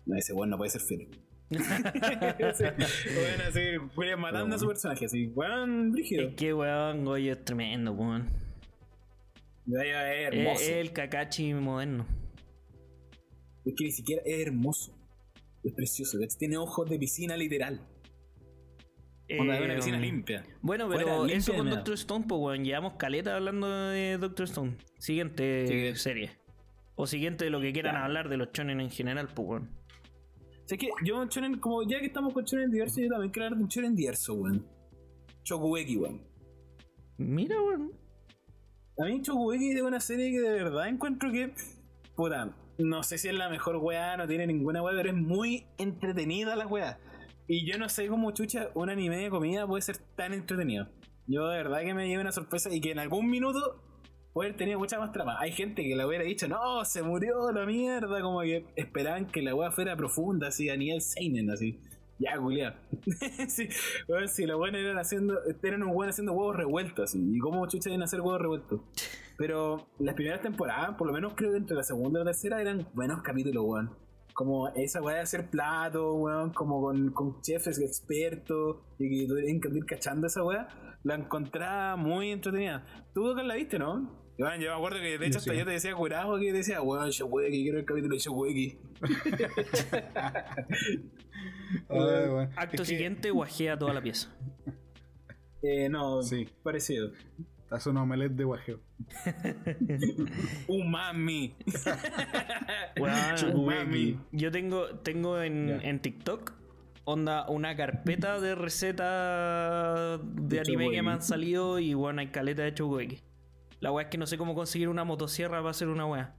No, 0.05 0.15
dice, 0.15 0.33
weón, 0.33 0.49
no 0.49 0.57
puede 0.57 0.71
ser 0.71 0.81
fiel. 0.81 1.07
sí, 1.51 1.57
weón, 1.57 3.41
así, 3.47 3.59
weón, 3.95 4.21
matando 4.21 4.55
a 4.55 4.59
su 4.59 4.67
personaje, 4.67 5.05
así, 5.05 5.27
weón, 5.27 5.91
brígido. 5.91 6.29
Es 6.29 6.35
que, 6.35 6.53
weón, 6.53 7.05
Goyo 7.05 7.33
es 7.33 7.43
tremendo, 7.43 7.91
weón. 7.93 8.29
Es 9.67 10.33
hermoso. 10.33 10.63
es 10.63 10.69
el 10.69 10.91
Kakashi 10.91 11.53
moderno. 11.53 12.05
Es 13.63 13.73
que 13.77 13.85
ni 13.85 13.91
siquiera 13.91 14.21
es 14.25 14.47
hermoso. 14.47 14.97
Es 15.63 15.73
precioso. 15.73 16.17
Tiene 16.37 16.57
ojos 16.57 16.89
de 16.89 16.97
piscina 16.97 17.37
literal. 17.37 17.87
Onda 19.39 19.53
de 19.55 19.63
una 19.65 19.73
Eh, 19.73 19.75
piscina 19.77 19.97
limpia. 19.99 20.43
Bueno, 20.61 20.89
pero 20.89 21.19
limpia 21.19 21.37
eso 21.37 21.53
con. 21.53 21.69
Doctor 21.69 21.93
Stone, 21.93 22.25
pues, 22.27 22.41
weón. 22.41 22.65
Llevamos 22.65 22.93
caleta 22.93 23.35
hablando 23.35 23.67
de 23.89 24.17
Doctor 24.17 24.45
Stone. 24.45 24.77
Siguiente 24.97 25.93
Sí. 25.95 25.99
serie. 26.01 26.31
O 26.95 27.07
siguiente 27.07 27.45
de 27.45 27.49
lo 27.51 27.61
que 27.61 27.71
quieran 27.71 27.95
Ya. 27.95 28.03
hablar 28.05 28.27
de 28.29 28.37
los 28.37 28.51
shonen 28.51 28.81
en 28.81 28.89
general, 28.89 29.29
pues, 29.33 29.47
weón. 29.47 29.69
O 30.63 30.67
sea, 30.67 30.77
es 30.77 30.79
que 30.79 30.89
yo, 31.03 31.25
Shonen, 31.25 31.59
como 31.59 31.83
ya 31.83 31.99
que 31.99 32.05
estamos 32.07 32.33
con 32.33 32.43
Shonen 32.45 32.69
diverso, 32.71 33.01
yo 33.01 33.09
también 33.09 33.31
quiero 33.31 33.45
hablar 33.47 33.57
de 33.57 33.63
un 33.63 33.69
Shonen 33.69 33.95
diverso, 33.95 34.33
weón. 34.35 34.65
Shokugeki, 35.43 35.97
weón. 35.97 36.21
Mira, 37.17 37.61
weón. 37.61 37.91
A 38.99 39.05
mí 39.05 39.21
Shokugeki 39.21 39.71
es 39.71 39.81
una 39.81 39.99
serie 39.99 40.31
que 40.31 40.39
de 40.41 40.51
verdad 40.63 40.87
encuentro 40.87 41.31
que. 41.31 41.53
Puta, 42.15 42.53
no 42.77 43.03
sé 43.03 43.17
si 43.17 43.29
es 43.29 43.33
la 43.33 43.49
mejor 43.49 43.77
weá, 43.77 44.17
no 44.17 44.27
tiene 44.27 44.45
ninguna 44.47 44.81
weá, 44.83 44.93
pero 44.95 45.09
es 45.09 45.15
muy 45.15 45.65
entretenida 45.77 46.55
la 46.55 46.67
weá. 46.67 46.99
Y 47.47 47.69
yo 47.69 47.77
no 47.77 47.89
sé 47.89 48.07
cómo 48.07 48.31
chucha 48.31 48.69
un 48.73 48.89
anime 48.89 49.17
de 49.17 49.29
comida 49.29 49.67
puede 49.67 49.81
ser 49.81 49.97
tan 50.15 50.33
entretenido. 50.33 50.87
Yo 51.27 51.47
de 51.47 51.57
verdad 51.57 51.81
que 51.81 51.93
me 51.93 52.07
llevé 52.07 52.21
una 52.21 52.31
sorpresa 52.31 52.73
y 52.73 52.81
que 52.81 52.91
en 52.91 52.99
algún 52.99 53.29
minuto 53.29 53.81
puede 54.33 54.49
haber 54.49 54.57
tenido 54.57 54.79
mucha 54.79 54.99
más 54.99 55.11
trama. 55.11 55.39
Hay 55.39 55.51
gente 55.51 55.83
que 55.83 55.95
la 55.95 56.07
hubiera 56.07 56.23
dicho, 56.23 56.47
no, 56.47 56.83
se 56.85 57.03
murió 57.03 57.51
la 57.51 57.65
mierda, 57.65 58.21
como 58.21 58.41
que 58.41 58.65
esperaban 58.75 59.27
que 59.27 59.41
la 59.41 59.55
weá 59.55 59.71
fuera 59.71 59.95
profunda, 59.95 60.47
así, 60.47 60.69
a 60.69 60.77
nivel 60.77 61.01
Seinen, 61.01 61.49
así. 61.51 61.79
Ya, 62.19 62.37
culiao. 62.37 62.73
sí, 63.47 63.67
bueno, 64.07 64.27
si 64.27 64.45
los 64.45 64.57
buenos 64.57 64.79
eran 64.79 64.99
haciendo, 64.99 65.39
eran 65.63 65.81
un 65.81 65.93
buen 65.93 66.09
haciendo 66.09 66.33
huevos 66.33 66.55
revueltos, 66.55 67.09
así. 67.09 67.19
¿Y 67.35 67.39
cómo 67.39 67.65
chucha 67.67 67.89
a 67.89 68.03
hacer 68.03 68.21
huevos 68.21 68.41
revueltos? 68.41 68.81
Pero 69.37 69.87
las 69.97 70.13
primeras 70.13 70.41
temporadas, 70.41 70.95
por 70.97 71.07
lo 71.07 71.13
menos 71.13 71.33
creo 71.33 71.51
que 71.51 71.57
entre 71.57 71.75
la 71.75 71.83
segunda 71.83 72.19
y 72.19 72.23
la 72.23 72.31
tercera, 72.31 72.61
eran 72.61 72.87
buenos 72.93 73.23
capítulos, 73.23 73.63
weón. 73.65 73.89
Como 74.41 74.69
esa 74.69 75.03
weá 75.03 75.17
de 75.17 75.21
hacer 75.21 75.51
plato, 75.51 76.15
weón, 76.15 76.51
como 76.51 76.81
con, 76.81 77.11
con 77.11 77.39
chefs 77.43 77.77
expertos 77.79 78.77
y 78.97 79.07
que 79.07 79.27
tienen 79.31 79.61
que 79.61 79.69
ir 79.69 79.85
cachando 79.85 80.25
esa 80.25 80.43
weá, 80.43 80.67
la 81.03 81.13
encontraba 81.13 81.95
muy 81.95 82.31
entretenida. 82.31 82.83
Tú, 83.13 83.21
Doctor, 83.23 83.45
la 83.45 83.53
viste, 83.53 83.77
¿no? 83.77 84.19
Y 84.39 84.41
bueno, 84.41 84.57
yo 84.63 84.71
me 84.71 84.75
acuerdo 84.77 84.97
que 84.99 85.19
de 85.19 85.27
hecho 85.27 85.39
Sí. 85.39 85.51
hasta 85.51 85.59
yo 85.59 85.63
te 85.65 85.73
decía 85.73 85.93
curado 85.93 86.39
que 86.39 86.51
decía, 86.51 86.81
weón, 86.81 87.11
Shokugeki, 87.11 87.61
quiero 87.61 87.77
el 87.77 87.85
capítulo 87.85 88.15
de 88.15 88.19
bueno. 92.27 92.51
Acto 92.57 92.81
Es 92.81 92.89
que- 92.89 92.95
siguiente, 92.95 93.29
guajea 93.29 93.77
toda 93.77 93.93
la 93.93 94.01
pieza. 94.01 94.35
Eh, 95.61 95.87
no, 95.87 96.23
Sí. 96.23 96.47
parecido. 96.63 97.11
Haz 97.71 97.87
un 97.87 97.97
omelette 97.97 98.35
de 98.35 98.43
guajeo. 98.43 98.81
Umami. 100.67 101.55
Weón, 102.99 103.55
Umami. 103.55 104.19
yo 104.33 104.51
tengo, 104.51 104.87
tengo 104.99 105.41
en, 105.41 105.69
en 105.81 105.99
TikTok 106.01 106.53
onda 107.05 107.49
una 107.49 107.75
carpeta 107.75 108.39
de 108.39 108.55
recetas 108.55 110.19
de 110.21 110.57
De 110.57 110.59
anime 110.59 110.91
que 110.91 111.01
me 111.01 111.11
han 111.11 111.21
salido 111.21 111.79
y 111.79 111.93
bueno, 111.93 112.21
hay 112.21 112.27
caleta 112.27 112.63
de 112.63 112.71
Shokugeki. 112.71 113.19
La 113.79 113.91
weá 113.91 114.03
es 114.03 114.11
que 114.11 114.17
no 114.17 114.27
sé 114.27 114.37
cómo 114.37 114.53
conseguir 114.53 114.89
una 114.89 115.03
motosierra 115.03 115.57
para 115.57 115.71
hacer 115.71 115.87
una 115.87 116.05
weá. 116.05 116.35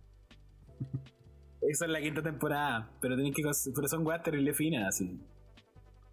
Esa 1.62 1.86
es 1.86 1.90
la 1.90 2.00
quinta 2.00 2.22
temporada, 2.22 2.90
pero 3.00 3.16
tenéis 3.16 3.34
que 3.34 3.42
pero 3.74 3.88
son 3.88 4.06
weas 4.06 4.22
terrible 4.22 4.52
finas 4.52 4.88
así. 4.88 5.18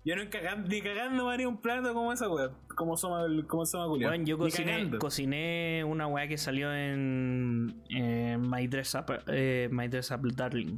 Yo 0.05 0.15
no 0.15 0.23
cagan- 0.29 0.65
ni 0.67 0.81
cagando 0.81 1.25
me 1.27 1.33
haría 1.33 1.47
un 1.47 1.57
plato 1.61 1.93
como 1.93 2.13
esa 2.13 2.29
wea, 2.29 2.51
como 2.75 2.95
Soma, 2.95 3.25
como 3.47 3.65
Soma. 3.65 3.87
Bueno, 3.87 4.13
yo 4.23 4.37
cociné, 4.37 4.71
cagando. 4.73 4.99
cociné 4.99 5.83
una 5.83 6.07
weá 6.07 6.27
que 6.27 6.37
salió 6.37 6.73
en, 6.73 7.83
en 7.89 8.41
My, 8.49 8.67
Dress 8.67 8.95
Up, 8.95 9.05
eh, 9.27 9.67
My 9.71 9.87
Dress 9.89 10.11
Up 10.11 10.21
Darling. 10.35 10.77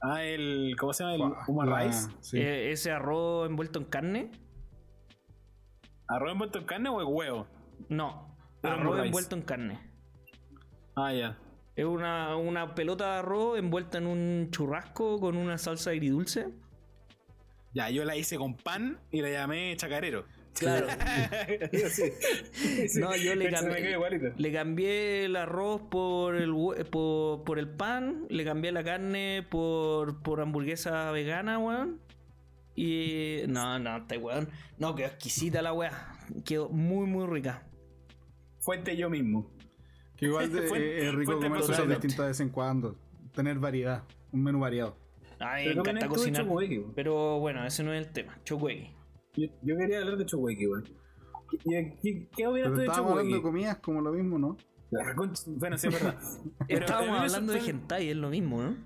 Ah, 0.00 0.22
el 0.22 0.76
¿cómo 0.78 0.92
se 0.92 1.02
llama? 1.02 1.14
El 1.16 1.32
Human 1.48 1.76
Rice. 1.86 2.08
sí. 2.20 2.38
Eh, 2.38 2.70
ese 2.70 2.92
arroz 2.92 3.48
envuelto 3.50 3.80
en 3.80 3.84
carne. 3.86 4.30
¿Arroz 6.06 6.32
envuelto 6.32 6.58
en 6.60 6.64
carne 6.66 6.88
o 6.88 7.00
el 7.00 7.06
huevo? 7.08 7.46
No, 7.88 8.36
arroz 8.62 8.94
rice. 8.96 9.06
envuelto 9.06 9.34
en 9.36 9.42
carne. 9.42 9.80
Ah, 10.96 11.12
ya. 11.12 11.38
Es 11.74 11.84
una, 11.84 12.36
una 12.36 12.74
pelota 12.74 13.12
de 13.12 13.18
arroz 13.18 13.58
envuelta 13.58 13.98
en 13.98 14.06
un 14.06 14.48
churrasco 14.50 15.18
con 15.20 15.36
una 15.36 15.58
salsa 15.58 15.90
agridulce. 15.90 16.48
Ya, 17.74 17.90
yo 17.90 18.04
la 18.04 18.16
hice 18.16 18.36
con 18.36 18.56
pan 18.56 18.98
y 19.10 19.20
la 19.20 19.30
llamé 19.30 19.74
chacarero. 19.76 20.24
Claro. 20.58 20.86
Sí. 21.90 22.02
Sí. 22.88 22.98
No, 23.00 23.14
yo 23.14 23.34
le 23.36 23.50
cambié, 23.50 23.96
le 24.36 24.52
cambié 24.52 25.24
el 25.26 25.36
arroz 25.36 25.82
por 25.90 26.34
el, 26.34 26.52
por, 26.90 27.44
por 27.44 27.58
el 27.58 27.68
pan, 27.68 28.26
le 28.28 28.44
cambié 28.44 28.72
la 28.72 28.82
carne 28.82 29.46
por, 29.48 30.20
por 30.22 30.40
hamburguesa 30.40 31.10
vegana, 31.12 31.58
weón. 31.58 32.00
Y 32.74 33.42
no, 33.48 33.78
no, 33.78 33.98
está 33.98 34.18
weón. 34.18 34.48
No, 34.78 34.94
quedó 34.94 35.06
exquisita 35.08 35.62
la 35.62 35.72
weá. 35.72 36.16
Quedó 36.44 36.68
muy, 36.68 37.06
muy 37.06 37.26
rica. 37.26 37.62
Fuente 38.60 38.96
yo 38.96 39.08
mismo. 39.10 39.50
Que 40.16 40.26
igual 40.26 40.52
de- 40.52 40.62
Fuente- 40.62 41.08
es 41.08 41.14
rico 41.14 41.34
comer 41.34 41.60
cosas 41.60 41.88
distintas 41.88 42.18
de 42.18 42.26
vez 42.28 42.40
en 42.40 42.48
cuando. 42.50 42.96
Tener 43.34 43.58
variedad. 43.58 44.02
Un 44.32 44.42
menú 44.42 44.60
variado. 44.60 44.96
Ay, 45.40 45.64
Pero 45.68 45.82
me 45.84 45.90
encanta 45.90 46.08
cocinar. 46.08 46.42
Chocuequi. 46.44 46.84
Pero 46.94 47.38
bueno, 47.40 47.64
ese 47.64 47.82
no 47.84 47.92
es 47.92 48.06
el 48.06 48.12
tema. 48.12 48.38
Chocuegui. 48.44 48.90
Yo, 49.34 49.46
yo 49.62 49.76
quería 49.76 50.00
hablar 50.00 50.16
de 50.16 50.26
Chocuequi, 50.26 50.66
weón. 50.66 50.84
¿Qué, 51.64 51.96
qué, 52.02 52.28
qué 52.36 52.46
opinas 52.46 52.70
tú 52.72 52.76
de 52.78 52.84
estábamos 52.86 53.12
hablando 53.12 53.34
de 53.34 53.38
Chocuequi? 53.38 53.42
comillas 53.42 53.76
como 53.78 54.00
lo 54.00 54.12
mismo, 54.12 54.38
¿no? 54.38 54.56
La 54.90 55.14
concha- 55.14 55.42
Bueno, 55.46 55.76
sí, 55.78 55.88
es 55.88 55.94
verdad. 55.94 56.18
Pero 56.66 56.80
a 56.80 56.84
Estábamos 56.84 57.20
hablando 57.20 57.52
de 57.52 57.58
hentai, 57.60 58.08
es 58.10 58.16
lo 58.16 58.30
mismo, 58.30 58.62
¿no? 58.62 58.76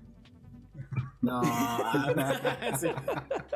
No, 1.21 1.41
sí. 2.79 2.87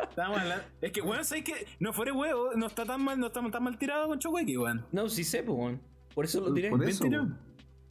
Estábamos 0.10 0.40
hablando. 0.40 0.64
Es 0.82 0.92
que, 0.92 1.02
weón, 1.02 1.26
¿sabes 1.26 1.44
qué? 1.44 1.54
No 1.80 1.92
fuera 1.94 2.14
huevo, 2.14 2.52
no 2.56 2.68
está 2.68 2.86
tan 2.86 3.04
mal, 3.04 3.20
no 3.20 3.28
está 3.28 3.42
tan 3.50 3.64
mal 3.64 3.78
tirado 3.78 4.08
con 4.08 4.20
Chocuequi, 4.20 4.58
weón. 4.58 4.86
No, 4.92 5.10
sí 5.10 5.24
sé, 5.24 5.44
pues, 5.44 5.58
weón. 5.58 5.82
Por 6.16 6.26
eso 6.26 6.40
lo 6.42 6.54
tiré. 6.54 6.70
Por 6.70 6.80
Bien 6.80 6.92
eso, 6.92 7.04
tirado. 7.04 7.28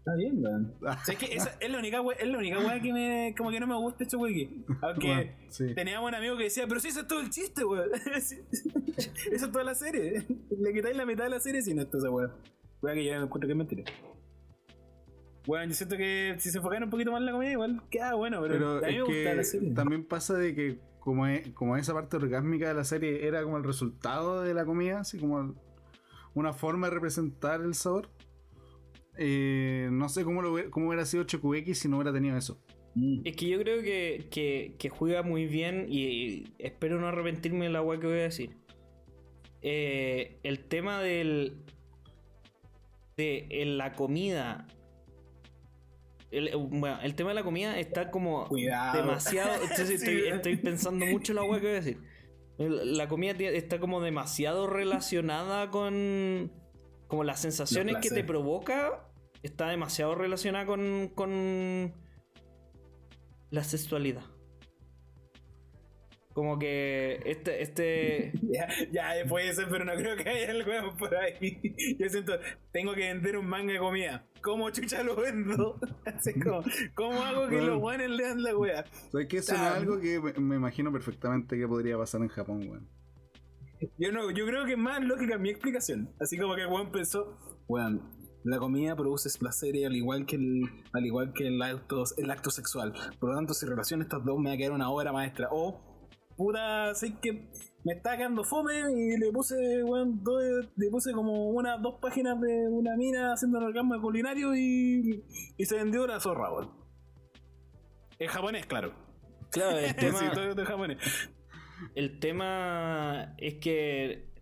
Está 0.07 0.15
bien, 0.15 0.41
weón. 0.41 0.73
Es 1.61 1.69
la 1.71 1.79
única 1.79 2.01
weá, 2.01 2.17
es 2.17 2.29
la 2.29 2.39
única 2.39 2.59
weá 2.61 2.81
que 2.81 2.93
me, 2.93 3.35
como 3.37 3.51
que 3.51 3.59
no 3.59 3.67
me 3.67 3.75
gusta 3.75 4.05
este 4.05 4.13
Chocuequi. 4.17 4.65
Aunque 4.83 5.07
Bueno, 5.09 5.33
sí. 5.49 5.75
teníamos 5.75 6.09
un 6.09 6.15
amigo 6.15 6.37
que 6.37 6.45
decía, 6.45 6.65
pero 6.69 6.79
si 6.79 6.89
eso 6.89 7.01
es 7.01 7.09
todo 7.09 7.21
el 7.21 7.31
chiste, 7.31 7.65
weón. 7.65 7.91
Eso 8.17 8.37
es 9.47 9.51
toda 9.53 9.65
la 9.65 9.75
serie. 9.75 10.25
Le 10.57 10.73
quitáis 10.73 10.97
la 10.97 11.05
mitad 11.05 11.25
de 11.25 11.31
la 11.31 11.41
serie 11.41 11.61
si 11.61 11.75
no 11.75 11.83
está 11.83 11.99
esa 11.99 12.09
weá. 12.11 12.31
Weá 12.83 12.95
que 12.95 13.05
yo 13.05 13.15
encuentro 13.15 13.49
que 13.49 13.53
es 13.53 13.57
mentira. 13.59 13.85
Bueno, 15.45 15.67
yo 15.67 15.75
siento 15.75 15.97
que 15.97 16.37
si 16.39 16.51
se 16.51 16.59
enfocara 16.59 16.85
un 16.85 16.91
poquito 16.91 17.11
más 17.11 17.21
en 17.21 17.27
la 17.27 17.33
comedia, 17.33 17.53
igual 17.53 17.83
queda 17.91 18.15
bueno, 18.15 18.41
pero, 18.43 18.55
Pero 18.55 18.79
a 18.79 18.81
mí 18.81 18.87
es 18.89 18.95
me 18.95 19.03
gusta 19.03 19.35
la 19.35 19.45
serie. 19.45 19.75
también 19.75 20.05
pasa 20.05 20.35
de 20.35 20.55
que 20.55 20.79
como, 21.01 21.27
es- 21.27 21.49
como 21.51 21.77
esa 21.77 21.95
parte 21.95 22.17
orgásmica 22.17 22.69
de 22.69 22.75
la 22.75 22.85
serie 22.85 23.27
era 23.27 23.43
como 23.43 23.57
el 23.57 23.65
resultado 23.65 24.43
de 24.43 24.55
la 24.55 24.65
comida, 24.65 25.01
así 25.01 25.19
como 25.19 25.41
el- 25.41 25.55
una 26.35 26.53
forma 26.53 26.89
de 26.89 26.95
representar 26.95 27.61
el 27.61 27.75
sabor. 27.75 28.09
Eh, 29.19 29.89
no 29.91 30.09
sé 30.09 30.25
cómo, 30.25 30.43
lo, 30.43 30.71
cómo 30.71 30.89
hubiera 30.89 31.05
sido 31.05 31.25
Chokueki 31.25 31.75
si 31.75 31.89
no 31.89 31.97
hubiera 31.97 32.13
tenido 32.13 32.37
eso. 32.37 32.61
Mm. 32.95 33.21
Es 33.25 33.37
que 33.37 33.49
yo 33.49 33.59
creo 33.61 33.83
que, 33.83 34.27
que, 34.31 34.75
que 34.79 34.89
juega 34.89 35.23
muy 35.23 35.47
bien 35.47 35.87
y, 35.89 36.05
y 36.07 36.55
espero 36.59 37.01
no 37.01 37.09
arrepentirme 37.09 37.67
de 37.67 37.71
la 37.73 37.83
weá 37.83 38.01
que 38.01 38.07
voy 38.07 38.19
a 38.19 38.23
decir. 38.23 38.57
Eh, 39.63 40.39
el 40.43 40.61
tema 40.61 41.01
del. 41.03 41.57
de 43.17 43.47
en 43.51 43.79
la 43.79 43.93
comida. 43.95 44.67
el- 46.31 46.57
bueno, 46.57 46.99
el 47.03 47.15
tema 47.15 47.31
de 47.31 47.35
la 47.35 47.43
comida 47.45 47.79
está 47.79 48.11
como 48.11 48.47
Cuidado. 48.49 48.99
demasiado. 49.01 49.55
Entonces 49.63 50.01
Sí, 50.01 50.11
estoy, 50.27 50.57
pensando 50.57 51.05
mucho 51.07 51.33
en 51.33 51.37
la 51.37 51.43
weá 51.45 51.61
que 51.61 51.67
voy 51.67 51.77
a 51.77 51.81
decir. 51.81 51.99
La 52.59 53.07
comida 53.09 53.33
está 53.33 53.79
como 53.79 54.01
demasiado 54.01 54.67
relacionada 54.67 55.71
con. 55.71 56.51
como 57.09 57.25
las 57.25 57.41
sensaciones 57.41 57.97
que 58.01 58.09
te 58.11 58.25
provoca. 58.25 59.06
Está 59.43 59.69
demasiado 59.69 60.15
relacionada 60.15 60.67
con. 60.67 61.09
con 61.15 61.93
la 63.51 63.63
sexualidad. 63.65 64.25
Como 66.33 66.59
que 66.59 67.23
este, 67.25 67.63
este, 67.63 68.33
Ya, 68.43 68.69
ya 68.93 69.29
puede 69.29 69.55
ser, 69.55 69.69
pero 69.71 69.85
no 69.87 69.95
creo 69.95 70.17
que 70.17 70.29
haya 70.29 70.51
algo 70.51 70.95
por 70.99 71.15
ahí. 71.17 71.61
Yo 71.99 72.09
siento, 72.11 72.35
tengo 72.73 72.93
que 72.95 73.01
vender 73.13 73.39
un 73.39 73.47
manga 73.47 73.73
de 73.73 73.79
comida. 73.79 74.27
¿Cómo 74.43 74.69
chucha 74.71 75.03
lo 75.03 75.17
vendo? 75.17 75.81
Así 76.05 76.39
como, 76.39 76.63
¿cómo 76.95 77.23
hago 77.23 77.49
que 77.49 77.57
Bueno. 77.57 77.71
los 77.73 77.81
buenos 77.81 78.11
lean 78.11 78.43
la 78.43 78.55
wea? 78.57 78.85
¿Sabes 79.11 79.29
que 79.29 79.39
eso 79.39 79.55
es 79.55 79.61
Ah. 79.61 79.77
algo 79.77 79.99
que 79.99 80.21
me, 80.21 80.33
me 80.35 80.57
imagino 80.57 80.93
perfectamente 80.93 81.57
que 81.57 81.67
podría 81.67 81.97
pasar 81.97 82.21
en 82.21 82.29
Japón, 82.29 82.69
weón? 82.69 82.89
Yo 83.99 84.13
no, 84.13 84.31
yo 84.31 84.47
creo 84.47 84.65
que 84.67 84.73
es 84.73 84.79
más 84.79 85.03
lógica 85.03 85.39
mi 85.39 85.51
explicación. 85.51 86.11
Así 86.21 86.37
como 86.39 86.55
que 86.55 86.63
el 86.63 86.69
weón 86.69 86.93
pensó, 86.93 87.39
weón, 87.67 88.03
la 88.49 88.59
comida 88.59 88.95
produce 88.97 89.29
placer 89.39 89.75
al 89.87 89.97
igual 89.97 90.25
que 90.27 90.37
el, 90.37 90.63
al 90.93 91.05
igual 91.07 91.33
que 91.35 91.47
el 91.49 91.61
acto, 91.63 92.05
el 92.17 92.31
acto 92.31 92.51
sexual. 92.51 92.93
Por 93.19 93.31
lo 93.31 93.37
tanto, 93.37 93.55
si 93.55 93.67
relaciono 93.67 94.03
estas 94.03 94.25
dos 94.25 94.39
me 94.39 94.51
va 94.51 94.55
a 94.55 94.57
quedar 94.57 94.73
una 94.73 94.89
obra 94.91 95.13
maestra. 95.13 95.49
O, 95.51 95.81
puta, 96.37 96.95
sé 96.95 97.15
que 97.21 97.51
me 97.85 97.93
está 97.95 98.17
quedando 98.17 98.45
fome 98.45 98.75
y 98.95 99.17
le 99.19 99.31
puse, 99.33 99.83
weón, 99.85 100.23
dos- 100.23 100.43
le 100.77 100.91
puse 100.91 101.13
como 101.13 101.51
unas 101.51 101.81
dos 101.83 101.97
páginas 102.01 102.41
de 102.41 102.69
una 102.69 102.97
mina 102.97 103.33
haciendo 103.33 103.59
un 103.59 103.65
orgasmo 103.65 104.01
culinario 104.01 104.55
y, 104.55 105.25
y 105.57 105.65
se 105.67 105.77
vendió 105.77 106.07
la 106.07 106.21
zorra, 106.21 106.53
weón. 106.53 106.71
En 108.19 108.29
japonés, 108.29 108.67
claro. 108.67 108.93
claro, 109.51 109.77
el 109.79 109.87
Sí, 109.91 109.95
tema, 109.97 110.31
todo 110.33 110.45
en 110.53 110.65
japonés. 110.65 110.99
el 111.95 112.19
tema 112.21 113.35
es 113.39 113.55
que 113.61 114.33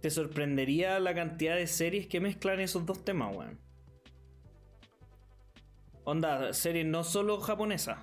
te 0.00 0.10
sorprendería 0.10 0.98
la 1.00 1.14
cantidad 1.14 1.56
de 1.56 1.66
series 1.66 2.06
que 2.06 2.20
mezclan 2.20 2.60
esos 2.60 2.86
dos 2.86 3.04
temas, 3.04 3.36
weón. 3.36 3.58
Onda, 6.04 6.52
series 6.54 6.86
no 6.86 7.04
solo 7.04 7.40
japonesas, 7.40 7.98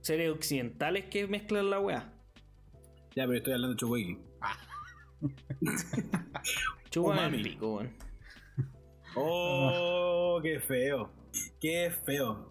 series 0.00 0.30
occidentales 0.30 1.06
que 1.06 1.26
mezclan 1.26 1.70
la 1.70 1.80
weá. 1.80 2.12
Ya, 3.14 3.26
pero 3.26 3.38
estoy 3.38 3.52
hablando 3.52 3.74
de 3.74 4.18
Umami. 7.00 7.36
el 7.38 7.42
pico, 7.42 7.76
weón. 7.76 7.94
Oh, 9.16 10.40
qué 10.42 10.60
feo. 10.60 11.10
Qué 11.60 11.92
feo. 12.04 12.50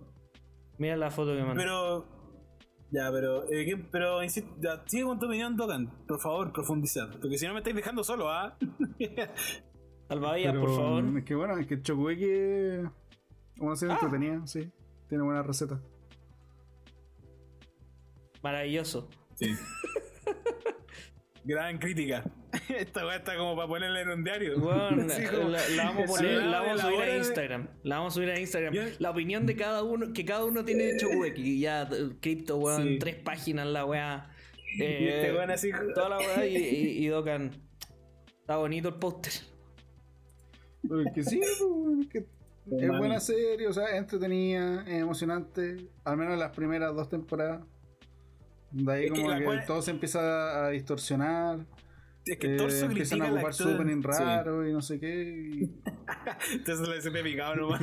Mira 0.78 0.96
la 0.96 1.10
foto 1.10 1.36
que 1.36 1.44
mandé. 1.44 1.64
Pero. 1.64 2.19
Ya, 2.92 3.12
pero. 3.12 3.44
eh, 3.52 3.66
¿qué? 3.66 3.78
pero 3.92 4.24
insisto, 4.24 4.50
ya, 4.60 4.84
sigue 4.88 5.04
con 5.04 5.20
tu 5.20 5.28
opinión, 5.28 5.56
Dogan. 5.56 5.90
Por 6.08 6.20
favor, 6.20 6.52
profundizar. 6.52 7.10
Porque 7.20 7.38
si 7.38 7.46
no 7.46 7.54
me 7.54 7.60
estáis 7.60 7.76
dejando 7.76 8.04
solo, 8.04 8.30
¿ah? 8.30 8.58
Salvavidas, 10.08 10.54
Pero, 10.54 10.66
por 10.66 10.76
favor. 10.76 11.18
Es 11.20 11.24
que 11.24 11.36
bueno, 11.36 11.58
es 11.58 11.68
que 11.68 11.82
Chokueki 11.82 12.26
es 12.30 12.86
una 13.60 13.76
serie 13.76 13.94
Ah. 13.94 14.00
entretenida, 14.02 14.48
sí. 14.48 14.72
Tiene 15.08 15.24
buena 15.24 15.44
receta. 15.44 15.80
Maravilloso. 18.42 19.10
sí. 19.36 19.54
Gran 21.50 21.80
crítica. 21.80 22.24
Esta 22.70 23.06
weá 23.08 23.16
está 23.18 23.36
como 23.36 23.56
para 23.56 23.68
ponerla 23.68 24.02
en 24.02 24.10
un 24.10 24.24
diario. 24.24 24.58
La, 24.60 24.90
como- 25.32 25.50
la- 25.50 25.70
la 25.70 25.84
vamos 25.86 26.04
a 26.04 26.06
poner, 26.14 26.40
Sí, 26.42 26.46
la 26.46 26.60
vamos 26.62 26.72
a 26.72 26.76
la 26.76 26.84
subir 26.84 27.02
a 27.02 27.06
de- 27.06 27.18
Instagram. 27.18 27.68
La 27.84 27.96
vamos 27.98 28.14
a 28.14 28.16
subir 28.16 28.30
a 28.30 28.40
Instagram. 28.40 28.74
Yo- 28.74 28.84
La 29.00 29.10
opinión 29.10 29.46
de 29.48 29.56
cada 29.56 29.82
uno, 29.84 30.14
que 30.14 30.26
cada 30.26 30.46
uno 30.46 30.64
tiene 30.64 30.84
de 30.84 30.98
Chokueki. 30.98 31.42
Y 31.42 31.60
Ya, 31.62 31.90
cripto, 32.22 32.58
weón, 32.58 32.84
Sí. 32.84 33.00
tres 33.00 33.16
páginas 33.16 33.66
la 33.68 33.84
weá. 33.86 34.30
Y 34.78 34.84
este 34.84 35.28
Eh, 35.30 35.34
weón 35.34 35.50
así. 35.50 35.72
toda 35.96 36.10
la 36.10 36.18
weá 36.20 36.46
y, 36.46 36.56
y, 36.56 37.06
y 37.06 37.08
Dokan. 37.08 37.52
Está 38.42 38.58
bonito 38.58 38.90
el 38.90 38.96
póster. 38.96 39.34
Pero 40.84 41.02
es 41.02 41.14
que 41.14 41.24
sí, 41.24 41.40
es 42.02 42.08
que 42.10 42.20
es 42.20 42.88
Mami. 42.88 43.00
buena 43.00 43.20
serie, 43.20 43.68
o 43.68 43.74
sea, 43.74 43.86
es 43.90 43.96
entretenida, 43.98 44.84
es 44.88 45.02
emocionante, 45.02 45.88
al 46.04 46.18
menos 46.18 46.38
las 46.38 46.52
primeras 46.56 46.96
dos 46.96 47.10
temporadas. 47.10 47.64
De 48.72 48.94
ahí 48.94 49.06
Es 49.06 49.12
como 49.12 49.30
la 49.30 49.40
que, 49.40 49.46
cual- 49.46 49.66
todo 49.66 49.82
se 49.82 49.92
empieza 49.92 50.66
a 50.66 50.70
distorsionar, 50.70 51.66
Es 52.26 52.38
que 52.38 52.54
eh, 52.54 52.58
Torso 52.58 52.86
empiezan 52.86 53.18
critica 53.20 53.26
a 53.26 53.28
la 53.32 53.34
ocupar 53.36 53.54
súper 53.54 53.88
Sí. 53.88 54.24
raro 54.24 54.68
y 54.68 54.74
no 54.74 54.82
sé 54.82 55.00
qué, 55.00 55.24
y 55.24 55.62
Entonces 56.54 56.88
le 56.88 57.02
siente 57.02 57.24
picado 57.24 57.56
nomás. 57.56 57.82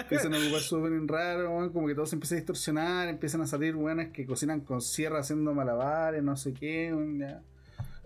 empiezan 0.00 0.34
a 0.34 0.38
ocupar 0.38 0.60
súper 0.60 0.92
raro, 1.06 1.50
weón, 1.56 1.72
como 1.72 1.86
que 1.86 1.94
todo 1.94 2.04
se 2.06 2.16
empieza 2.16 2.34
a 2.34 2.38
distorsionar, 2.38 3.08
empiezan 3.08 3.40
a 3.40 3.46
salir 3.46 3.74
buenas 3.74 4.08
que 4.08 4.26
cocinan 4.26 4.60
con 4.60 4.80
sierra 4.82 5.20
haciendo 5.20 5.54
malabares, 5.54 6.22
no 6.22 6.36
sé 6.36 6.52
qué, 6.52 6.92
ya. 7.18 7.42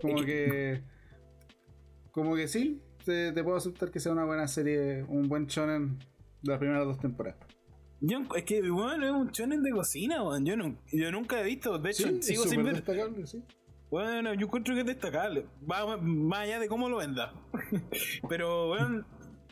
Como 0.01 0.23
que... 0.23 0.81
Como 2.11 2.35
que 2.35 2.47
sí, 2.47 2.81
te, 3.05 3.31
te 3.31 3.43
puedo 3.43 3.55
aceptar 3.57 3.89
que 3.89 3.99
sea 4.01 4.11
una 4.11 4.25
buena 4.25 4.47
serie, 4.47 5.03
un 5.07 5.29
buen 5.29 5.47
shonen 5.47 5.97
de 6.41 6.51
las 6.51 6.59
primeras 6.59 6.85
dos 6.85 6.99
temporadas. 6.99 7.39
Yo, 8.03 8.19
es 8.35 8.43
que, 8.45 8.67
bueno, 8.67 9.05
es 9.05 9.11
un 9.11 9.27
shonen 9.29 9.61
de 9.61 9.71
cocina, 9.71 10.23
weón. 10.23 10.43
Yo, 10.43 10.57
no, 10.57 10.75
yo 10.91 11.11
nunca 11.11 11.39
he 11.39 11.43
visto, 11.43 11.77
de 11.77 11.91
hecho, 11.91 12.07
Sí, 12.07 12.23
sigo 12.23 12.43
es 12.45 12.49
sin 12.49 12.63
ver. 12.63 12.75
destacable, 12.75 13.27
sí. 13.27 13.43
Bueno, 13.91 14.33
yo 14.33 14.47
encuentro 14.47 14.73
que 14.73 14.81
es 14.81 14.87
destacable. 14.87 15.45
Va 15.69 15.97
más 15.97 16.39
allá 16.39 16.59
de 16.59 16.67
cómo 16.67 16.89
lo 16.89 16.97
venda. 16.97 17.33
Pero, 18.29 18.69
bueno, 18.69 19.05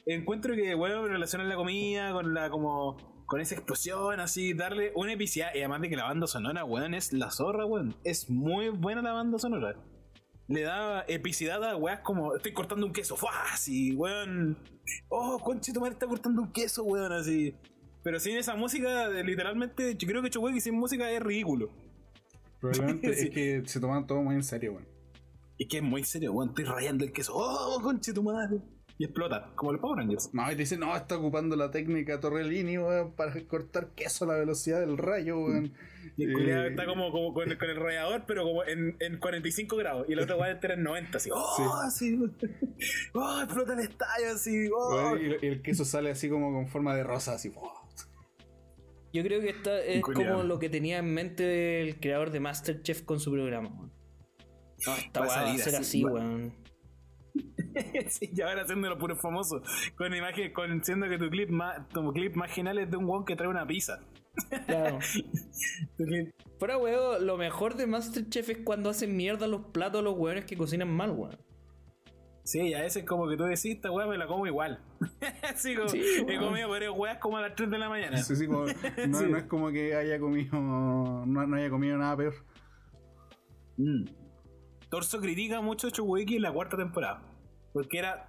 encuentro 0.05 0.55
que, 0.55 0.73
bueno, 0.73 1.07
relaciona 1.07 1.43
la 1.43 1.55
comida 1.55 2.11
con 2.11 2.33
la, 2.33 2.49
como, 2.49 2.97
con 3.27 3.39
esa 3.39 3.53
explosión, 3.53 4.19
así, 4.19 4.53
darle 4.53 4.93
una 4.95 5.13
epicidad. 5.13 5.49
Y 5.53 5.59
además 5.59 5.81
de 5.81 5.89
que 5.89 5.95
la 5.95 6.05
banda 6.05 6.25
sonora, 6.25 6.63
weón, 6.65 6.95
es 6.95 7.13
la 7.13 7.29
zorra, 7.29 7.65
weón. 7.65 7.95
Es 8.03 8.29
muy 8.31 8.69
buena 8.69 9.03
la 9.03 9.11
banda 9.13 9.37
sonora. 9.37 9.75
Le 10.47 10.61
da 10.61 11.05
epicidad 11.07 11.63
a 11.63 11.75
weas 11.75 11.99
como, 11.99 12.35
estoy 12.35 12.53
cortando 12.53 12.83
un 12.87 12.93
queso, 12.93 13.15
¡fua! 13.15 13.31
Así, 13.53 13.93
weón. 13.93 14.57
Oh, 15.09 15.37
conche, 15.37 15.71
tu 15.71 15.79
madre 15.81 15.93
está 15.93 16.07
cortando 16.07 16.41
un 16.41 16.51
queso, 16.51 16.83
weón, 16.83 17.11
así. 17.11 17.53
Pero 18.03 18.19
sin 18.19 18.37
esa 18.37 18.55
música, 18.55 19.09
literalmente, 19.09 19.95
yo 19.95 20.07
creo 20.07 20.21
que 20.21 20.29
Chocuequi 20.29 20.61
sin 20.61 20.75
música 20.75 21.11
es 21.11 21.21
ridículo. 21.21 21.69
Probablemente 22.59 23.13
Sí. 23.15 23.27
es 23.27 23.29
que 23.31 23.61
se 23.65 23.79
toman 23.79 24.07
todo 24.07 24.21
muy 24.21 24.35
en 24.35 24.43
serio, 24.43 24.73
weón. 24.73 24.87
Es 25.57 25.67
que 25.67 25.77
es 25.77 25.83
muy 25.83 26.03
serio, 26.03 26.31
weón. 26.33 26.49
Estoy 26.49 26.65
rayando 26.65 27.03
el 27.03 27.11
queso. 27.11 27.33
¡Oh, 27.35 27.79
conche 27.81 28.13
tu 28.13 28.23
madre! 28.23 28.61
Y 28.97 29.05
explota, 29.05 29.53
como 29.55 29.71
los 29.71 29.79
Power 29.79 29.99
Rangers. 29.99 30.29
No, 30.33 30.43
y 30.47 30.55
te 30.55 30.57
dicen, 30.57 30.81
no, 30.81 30.93
está 30.93 31.17
ocupando 31.17 31.55
la 31.55 31.71
técnica 31.71 32.19
Torrellini, 32.19 32.77
weón, 32.77 33.13
para 33.15 33.33
cortar 33.47 33.91
queso 33.95 34.25
a 34.25 34.27
la 34.27 34.33
velocidad 34.35 34.81
del 34.81 34.97
rayo, 34.97 35.39
weón. 35.39 35.73
Y 36.17 36.23
el 36.25 36.49
Eh, 36.49 36.67
está 36.67 36.85
como, 36.85 37.09
como 37.11 37.33
con, 37.33 37.49
el, 37.49 37.57
con 37.57 37.69
el 37.69 37.77
rallador, 37.77 38.23
pero 38.27 38.43
como 38.43 38.65
en, 38.65 38.97
en 38.99 39.17
45 39.19 39.77
grados. 39.77 40.05
Y 40.09 40.13
el 40.13 40.19
otro 40.19 40.41
a 40.43 40.51
estar 40.51 40.71
en 40.71 40.83
90, 40.83 41.17
así. 41.17 41.29
¡Oh, 41.33 41.81
así! 41.85 42.17
¡Oh, 43.13 43.41
explota 43.41 43.73
el 43.73 43.79
estallo, 43.79 44.31
así! 44.33 44.69
¡Oh! 44.73 44.93
weón, 44.95 45.21
y, 45.21 45.45
y 45.45 45.49
el 45.49 45.61
queso 45.61 45.85
sale 45.85 46.11
así 46.11 46.29
como 46.29 46.51
con 46.51 46.67
forma 46.67 46.93
de 46.93 47.03
rosa, 47.03 47.35
así. 47.35 47.47
¡wow! 47.49 47.69
Yo 49.11 49.23
creo 49.23 49.41
que 49.41 49.49
esta 49.49 49.79
es 49.83 50.01
como 50.03 50.43
lo 50.43 50.59
que 50.59 50.69
tenía 50.69 50.99
en 50.99 51.13
mente 51.13 51.81
el 51.81 51.99
creador 51.99 52.31
de 52.31 52.39
Masterchef 52.39 53.03
con 53.03 53.19
su 53.19 53.31
programa, 53.31 53.69
weón. 53.69 53.91
No, 54.85 54.95
esta 54.95 55.19
Va 55.19 55.25
a 55.25 55.43
va 55.43 55.57
ser 55.57 55.75
así, 55.75 56.05
weón. 56.05 56.53
sí, 58.07 58.29
y 58.33 58.41
ahora 58.41 58.63
haciéndolo 58.63 58.97
puro 58.97 59.15
famoso. 59.15 59.61
Con 59.95 60.13
imagen, 60.13 60.53
con 60.53 60.83
siendo 60.83 61.09
que 61.09 61.17
tu 61.17 61.29
clip 61.29 61.49
más, 61.49 61.87
tu 61.89 62.11
clip 62.13 62.35
más 62.35 62.51
genial 62.51 62.77
es 62.79 62.89
de 62.89 62.97
un 62.97 63.05
weón 63.05 63.25
que 63.25 63.35
trae 63.35 63.49
una 63.49 63.65
pizza. 63.65 63.99
Claro. 64.67 64.99
Fuera, 66.59 66.77
weón, 66.77 67.25
lo 67.25 67.37
mejor 67.37 67.75
de 67.75 67.87
Masterchef 67.87 68.49
es 68.49 68.57
cuando 68.59 68.89
hacen 68.89 69.15
mierda 69.15 69.47
los 69.47 69.65
platos 69.67 69.99
a 69.99 70.03
los 70.03 70.17
weones 70.17 70.45
que 70.45 70.55
cocinan 70.55 70.89
mal, 70.89 71.11
weón. 71.11 71.37
Sí, 72.51 72.73
a 72.73 72.81
veces 72.81 73.03
como 73.05 73.27
que 73.29 73.37
tú 73.37 73.43
decís, 73.43 73.65
esta 73.75 73.91
weá 73.91 74.07
me 74.07 74.17
la 74.17 74.25
como 74.25 74.47
igual. 74.47 74.79
Así 75.53 75.75
como, 75.75 75.87
Sí, 75.87 76.01
he 76.01 76.23
weón. 76.23 76.45
comido 76.45 76.67
varias 76.69 76.91
weas 76.95 77.19
como 77.19 77.37
a 77.37 77.41
las 77.41 77.53
3 77.55 77.69
de 77.69 77.77
la 77.77 77.89
mañana. 77.89 78.17
Sí, 78.23 78.35
sí, 78.35 78.47
como- 78.47 78.65
no, 79.07 79.17
Sí. 79.19 79.25
no 79.29 79.37
es 79.37 79.43
como 79.43 79.69
que 79.69 79.93
haya 79.95 80.19
comido, 80.19 80.59
no, 80.59 81.25
no 81.25 81.55
haya 81.55 81.69
comido 81.69 81.95
nada 81.97 82.17
peor. 82.17 82.33
Mm. 83.77 84.05
Torso 84.89 85.19
critica 85.21 85.61
mucho 85.61 85.89
a 85.89 85.91
Chokueki 85.91 86.37
en 86.37 86.41
la 86.41 86.51
cuarta 86.51 86.75
temporada. 86.75 87.21
Porque 87.71 87.99
era 87.99 88.27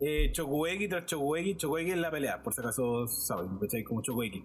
eh, 0.00 0.32
tras 0.32 1.06
Chokueki, 1.06 1.54
Chokueki 1.56 1.92
en 1.92 2.00
la 2.02 2.10
pelea, 2.10 2.42
por 2.42 2.52
si 2.54 2.60
acaso 2.60 3.06
saben, 3.06 3.56
¿cachai? 3.60 3.84
Como 3.84 4.02
Chokueki. 4.02 4.44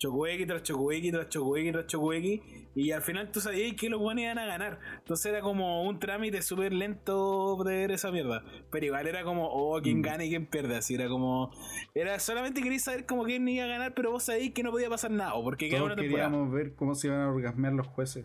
Chokueki 0.00 0.46
tras 0.46 0.62
Chokueki 0.62 1.12
tras 1.12 1.28
Chokueki 1.28 1.72
tras 1.72 1.86
Chokueki. 1.86 2.42
Y 2.74 2.90
al 2.92 3.02
final 3.02 3.30
tú 3.30 3.40
sabías 3.40 3.74
que 3.76 3.90
los 3.90 4.00
buenos 4.00 4.22
iban 4.24 4.38
a 4.38 4.46
ganar. 4.46 4.80
Entonces 4.98 5.26
era 5.26 5.42
como 5.42 5.84
un 5.84 5.98
trámite 5.98 6.40
súper 6.40 6.72
lento 6.72 7.62
de 7.64 7.76
ver 7.76 7.90
esa 7.90 8.10
mierda. 8.10 8.42
Pero 8.70 8.86
igual 8.86 9.06
era 9.06 9.22
como, 9.24 9.46
oh, 9.46 9.80
quién 9.82 9.98
Mm. 9.98 10.02
gana 10.02 10.24
y 10.24 10.30
quién 10.30 10.46
pierde. 10.46 10.76
Así 10.76 10.94
era 10.94 11.06
como. 11.08 11.50
Era 11.94 12.18
solamente 12.18 12.62
querías 12.62 12.84
saber 12.84 13.04
como 13.04 13.24
quién 13.24 13.46
iba 13.46 13.64
a 13.64 13.68
ganar, 13.68 13.94
pero 13.94 14.10
vos 14.10 14.22
sabíais 14.24 14.54
que 14.54 14.62
no 14.62 14.70
podía 14.70 14.88
pasar 14.88 15.10
nada. 15.10 15.34
Porque 15.34 15.68
quedaba 15.68 15.88
Todos 15.90 16.00
queríamos 16.00 16.50
ver 16.50 16.74
cómo 16.74 16.94
se 16.94 17.08
iban 17.08 17.20
a 17.20 17.28
orgasmear 17.30 17.74
los 17.74 17.86
jueces. 17.86 18.24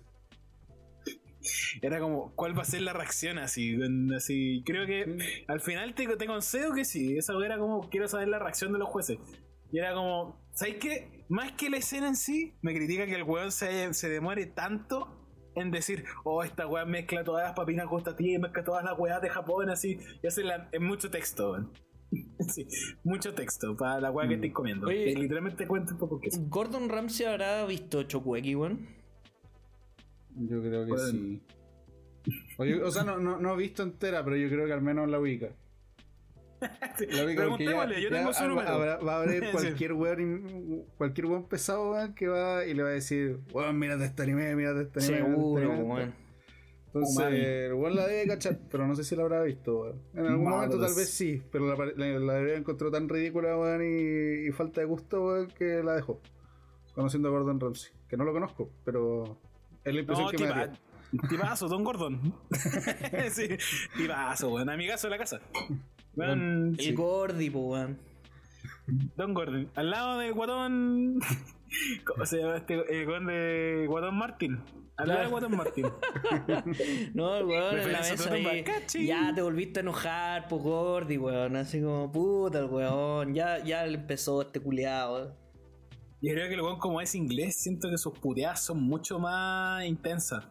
Era 1.81 1.99
como, 1.99 2.33
¿cuál 2.35 2.57
va 2.57 2.61
a 2.61 2.65
ser 2.65 2.81
la 2.81 2.93
reacción 2.93 3.37
así? 3.37 3.77
así 4.15 4.63
creo 4.65 4.87
que 4.87 5.17
al 5.47 5.59
final 5.61 5.93
te, 5.93 6.07
te 6.15 6.25
concedo 6.25 6.73
que 6.73 6.85
sí. 6.85 7.17
Esa 7.17 7.33
era 7.45 7.59
como, 7.59 7.89
quiero 7.89 8.07
saber 8.07 8.29
la 8.29 8.39
reacción 8.39 8.71
de 8.71 8.79
los 8.79 8.87
jueces. 8.87 9.19
Y 9.71 9.77
era 9.79 9.93
como, 9.93 10.39
¿sabes 10.55 10.75
qué? 10.79 11.23
Más 11.29 11.51
que 11.53 11.69
la 11.69 11.77
escena 11.77 12.07
en 12.07 12.15
sí, 12.15 12.55
me 12.63 12.73
critica 12.73 13.05
que 13.05 13.13
el 13.15 13.23
weón 13.23 13.51
se, 13.51 13.93
se 13.93 14.09
demore 14.09 14.47
tanto 14.47 15.21
en 15.55 15.71
decir, 15.71 16.03
oh, 16.23 16.43
esta 16.43 16.67
weá 16.67 16.83
mezcla 16.85 17.23
todas 17.23 17.43
las 17.45 17.53
papinas 17.53 17.87
gustativas 17.87 18.33
y 18.35 18.39
mezcla 18.39 18.63
todas 18.63 18.83
las 18.83 18.97
weas 18.99 19.21
de 19.21 19.29
Japón 19.29 19.69
así. 19.69 19.97
Y 20.23 20.27
hace 20.27 20.43
la, 20.43 20.67
en 20.71 20.83
mucho 20.83 21.09
texto, 21.11 21.51
weón. 21.51 21.71
Sí, 22.49 22.67
mucho 23.03 23.33
texto 23.33 23.75
para 23.75 23.99
la 23.99 24.11
weá 24.11 24.27
que 24.27 24.35
Mm. 24.35 24.39
estés 24.39 24.53
comiendo. 24.53 24.87
Oye. 24.87 25.05
Que 25.13 25.15
literalmente 25.19 25.65
cuenta 25.67 25.93
un 25.93 25.99
poco 25.99 26.19
qué 26.19 26.29
es. 26.29 26.49
Gordon 26.49 26.89
Ramsay 26.89 27.25
habrá 27.25 27.65
visto 27.65 28.03
Chocueki, 28.03 28.55
weón. 28.55 28.87
Yo 30.35 30.61
creo 30.61 30.85
que 30.85 30.97
sí. 31.11 31.41
O, 32.57 32.65
yo- 32.65 32.85
o 32.85 32.91
sea, 32.91 33.03
no, 33.03 33.17
no, 33.17 33.37
no 33.39 33.53
he 33.53 33.57
visto 33.57 33.83
entera, 33.83 34.23
pero 34.23 34.35
yo 34.35 34.49
creo 34.49 34.65
que 34.67 34.73
al 34.73 34.81
menos 34.81 35.09
la 35.09 35.19
ubica. 35.19 35.49
La 37.11 37.25
ubica 37.25 37.47
porque 37.49 37.65
ya- 37.65 37.85
yo 37.99 38.09
ya 38.09 38.17
tengo 38.17 38.33
su 38.33 38.47
número. 38.47 38.67
habrá- 38.69 38.97
va 38.97 39.15
a 39.17 39.21
haber 39.21 39.51
cualquier 39.51 39.93
weón, 39.93 40.19
in- 40.21 40.85
cualquier 40.97 41.27
weón 41.27 41.43
pesado 41.47 41.91
weón, 41.91 42.13
que 42.13 42.27
va 42.27 42.65
y 42.65 42.73
le 42.73 42.83
va 42.83 42.89
a 42.89 42.93
decir, 42.93 43.39
weón, 43.51 43.77
mírate 43.79 44.05
este 44.05 44.23
anime, 44.23 44.55
mírate 44.55 44.81
este 44.83 44.99
anime. 44.99 45.17
este 45.19 45.31
Seguro, 45.31 45.71
anime". 45.71 45.83
weón. 45.83 46.25
Entonces, 46.87 47.25
el 47.33 47.73
weón 47.73 47.95
la 47.97 48.07
debe 48.07 48.25
cachar, 48.27 48.57
pero 48.71 48.87
no 48.87 48.95
sé 48.95 49.03
si 49.03 49.15
la 49.17 49.23
habrá 49.23 49.41
visto, 49.43 49.81
weón. 49.81 50.01
En 50.13 50.25
algún 50.27 50.45
Madres. 50.45 50.69
momento 50.69 50.79
tal 50.79 50.95
vez 50.95 51.09
sí, 51.09 51.41
pero 51.51 51.67
la, 51.75 51.85
la, 51.85 52.19
la 52.19 52.33
debería 52.35 52.55
encontró 52.57 52.89
tan 52.89 53.09
ridícula, 53.09 53.57
weón, 53.57 53.81
y, 53.83 54.47
y 54.47 54.51
falta 54.53 54.79
de 54.79 54.87
gusto, 54.87 55.25
weón, 55.25 55.47
que 55.49 55.83
la 55.83 55.93
dejó. 55.95 56.21
Conociendo 56.93 57.27
a 57.27 57.31
Gordon 57.31 57.59
Ramsay. 57.59 57.91
Que 58.07 58.15
no 58.15 58.23
lo 58.23 58.31
conozco, 58.31 58.69
pero 58.85 59.37
es 59.83 59.93
la 59.93 59.99
impresión 59.99 60.27
No, 60.27 60.31
que 60.31 60.37
me 60.37 60.47
da. 60.47 60.71
tipazo, 61.27 61.67
Don 61.67 61.83
Gordon. 61.83 62.33
sí, 63.31 63.49
tipazo, 63.97 64.53
weón. 64.53 64.69
Amigazo 64.69 65.07
de 65.07 65.11
la 65.11 65.17
casa. 65.17 65.41
El 66.17 66.75
sí, 66.79 66.93
Gordi, 66.93 67.49
po, 67.49 67.59
weón. 67.71 67.97
Don 69.15 69.33
Gordon. 69.33 69.69
Al 69.75 69.89
lado 69.89 70.19
del 70.19 70.33
guatón. 70.33 71.19
¿Cómo 72.05 72.25
se 72.25 72.39
llama 72.39 72.57
este? 72.57 73.05
Weón 73.05 73.25
de 73.25 73.85
Guatón 73.87 74.15
Martin. 74.17 74.61
Al 74.97 75.07
lado 75.07 75.21
de. 75.21 75.27
Guatón 75.27 75.57
Martin. 75.57 75.85
No, 77.13 77.35
el 77.35 77.45
weón 77.45 77.79
en 77.79 77.91
la 77.91 77.99
mesa 77.99 78.31
ahí. 78.31 78.63
Ya 79.05 79.33
te 79.33 79.41
volviste 79.41 79.79
a 79.79 79.81
enojar, 79.81 80.47
po 80.47 80.57
Gordi, 80.57 81.17
weón. 81.17 81.55
Así 81.55 81.81
como, 81.81 82.11
puta 82.11 82.59
el 82.59 82.65
weón. 82.65 83.33
Ya, 83.33 83.63
ya 83.63 83.85
empezó 83.85 84.41
este 84.41 84.59
culiado. 84.59 85.35
Yo 86.21 86.33
creo 86.33 86.47
que 86.47 86.53
el 86.53 86.61
weón, 86.61 86.79
como 86.79 87.01
es 87.01 87.13
inglés, 87.15 87.55
siento 87.57 87.89
que 87.89 87.97
sus 87.97 88.17
puteadas 88.19 88.63
son 88.63 88.81
mucho 88.81 89.19
más 89.19 89.83
intensas. 89.85 90.45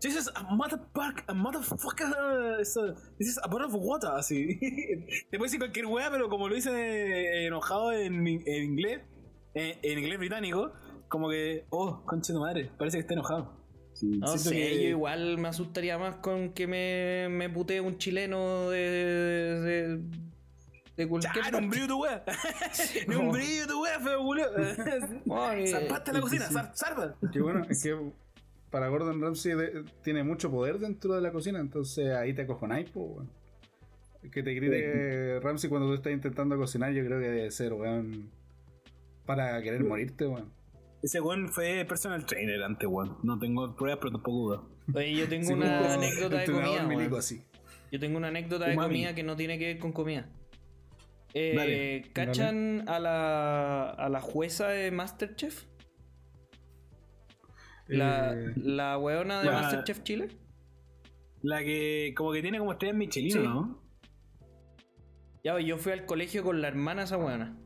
This 0.00 0.14
is 0.14 0.28
a 0.34 0.42
motherfucker, 0.54 1.24
a 1.26 1.34
motherfucker. 1.34 2.60
Eso, 2.60 2.94
This 3.18 3.28
is 3.28 3.38
a 3.42 3.48
bottle 3.48 3.66
of 3.66 3.74
water, 3.74 4.10
así. 4.16 4.58
Te 5.30 5.38
puede 5.38 5.48
decir 5.48 5.58
cualquier 5.58 5.86
weá, 5.86 6.10
pero 6.10 6.28
como 6.28 6.48
lo 6.48 6.54
dice 6.54 6.70
eh, 6.70 7.46
enojado 7.46 7.92
en, 7.92 8.26
en 8.26 8.64
inglés, 8.64 9.00
en, 9.54 9.78
en 9.82 9.98
inglés 9.98 10.18
británico, 10.18 10.72
como 11.08 11.30
que, 11.30 11.64
oh, 11.70 12.02
conche 12.04 12.32
tu 12.32 12.40
madre, 12.40 12.70
parece 12.78 12.98
que 12.98 13.00
está 13.02 13.14
enojado. 13.14 13.64
Sí, 13.94 14.06
No 14.18 14.36
sé, 14.36 14.50
que- 14.50 14.82
yo 14.82 14.88
igual 14.90 15.38
me 15.38 15.48
asustaría 15.48 15.96
más 15.96 16.16
con 16.16 16.52
que 16.52 16.66
me, 16.66 17.28
me 17.30 17.48
putee 17.48 17.80
un 17.80 17.96
chileno 17.96 18.68
de. 18.68 18.78
de, 18.78 20.00
de 20.98 21.08
cualquier 21.08 21.44
Ya, 21.44 21.50
no 21.50 21.58
un 21.58 21.70
brillo 21.70 21.86
tu 21.88 22.02
weá. 22.02 22.22
No 23.08 23.20
un 23.20 23.32
brillo 23.32 23.66
tu 23.66 23.82
weá, 23.82 23.98
feo. 23.98 24.20
Ay, 25.34 25.66
Zarpaste 25.72 26.12
la 26.12 26.20
cocina, 26.20 26.46
zar- 26.50 26.72
zarpa. 26.76 27.16
Que 27.32 27.40
bueno, 27.40 27.64
es 27.70 27.82
que 27.82 27.96
para 28.76 28.88
Gordon 28.88 29.22
Ramsay 29.22 29.54
de- 29.54 29.84
tiene 30.04 30.22
mucho 30.22 30.50
poder 30.50 30.78
dentro 30.78 31.14
de 31.14 31.22
la 31.22 31.32
cocina, 31.32 31.58
entonces 31.60 32.10
ahí 32.14 32.34
te 32.34 32.42
acojonáis, 32.42 32.90
po, 32.90 33.04
weón. 33.04 33.30
Que 34.30 34.42
te 34.42 34.52
grite 34.52 35.40
Ramsay 35.40 35.70
cuando 35.70 35.88
tú 35.88 35.94
estás 35.94 36.12
intentando 36.12 36.58
cocinar, 36.58 36.92
yo 36.92 37.02
creo 37.06 37.18
que 37.18 37.28
debe 37.30 37.50
ser, 37.50 37.72
weón. 37.72 38.30
Para 39.24 39.62
querer 39.62 39.82
morirte, 39.82 40.26
weón. 40.26 40.52
Ese 41.02 41.22
weón 41.22 41.48
fue 41.48 41.86
personal 41.88 42.26
trainer 42.26 42.62
antes, 42.62 42.86
weón. 42.86 43.16
No 43.22 43.38
tengo 43.38 43.74
pruebas, 43.74 43.98
pero 43.98 44.12
tampoco 44.12 44.36
dudo. 44.36 44.68
Oye, 44.94 45.14
yo 45.14 45.26
tengo 45.26 45.46
Sí, 45.46 45.52
una 45.54 45.78
como 45.78 45.90
anécdota 45.94 46.36
de 46.36 46.44
comida, 46.44 46.86
weón. 46.86 47.14
así. 47.16 47.42
Yo 47.90 47.98
tengo 47.98 48.18
una 48.18 48.28
anécdota 48.28 48.66
de 48.66 48.74
Umami. 48.74 48.88
comida 48.88 49.14
que 49.14 49.22
no 49.22 49.36
tiene 49.36 49.58
que 49.58 49.66
ver 49.68 49.78
con 49.78 49.92
comida. 49.92 50.28
Eh, 51.32 51.54
Dale, 51.56 52.02
¿Cachan 52.12 52.84
a 52.90 52.98
la, 52.98 53.88
a 53.90 54.08
la 54.10 54.20
jueza 54.20 54.68
de 54.68 54.90
Masterchef? 54.90 55.64
La, 57.88 58.32
Eh, 58.32 58.52
la 58.56 58.98
weona 58.98 59.40
de 59.40 59.46
la- 59.46 59.52
Masterchef 59.62 60.02
Chile. 60.02 60.28
La 61.42 61.60
que 61.62 62.12
como 62.16 62.32
que 62.32 62.42
tiene 62.42 62.58
como 62.58 62.72
estrellas 62.72 62.96
Michelin, 62.96 63.30
Sí. 63.32 63.38
¿no? 63.38 63.82
Ya, 65.44 65.58
yo 65.60 65.78
fui 65.78 65.92
al 65.92 66.04
colegio 66.06 66.42
con 66.42 66.60
la 66.60 66.68
hermana 66.68 67.02
de 67.02 67.04
esa 67.06 67.16
weona. 67.18 67.56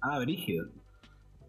Ah, 0.00 0.18
brígido. 0.20 0.68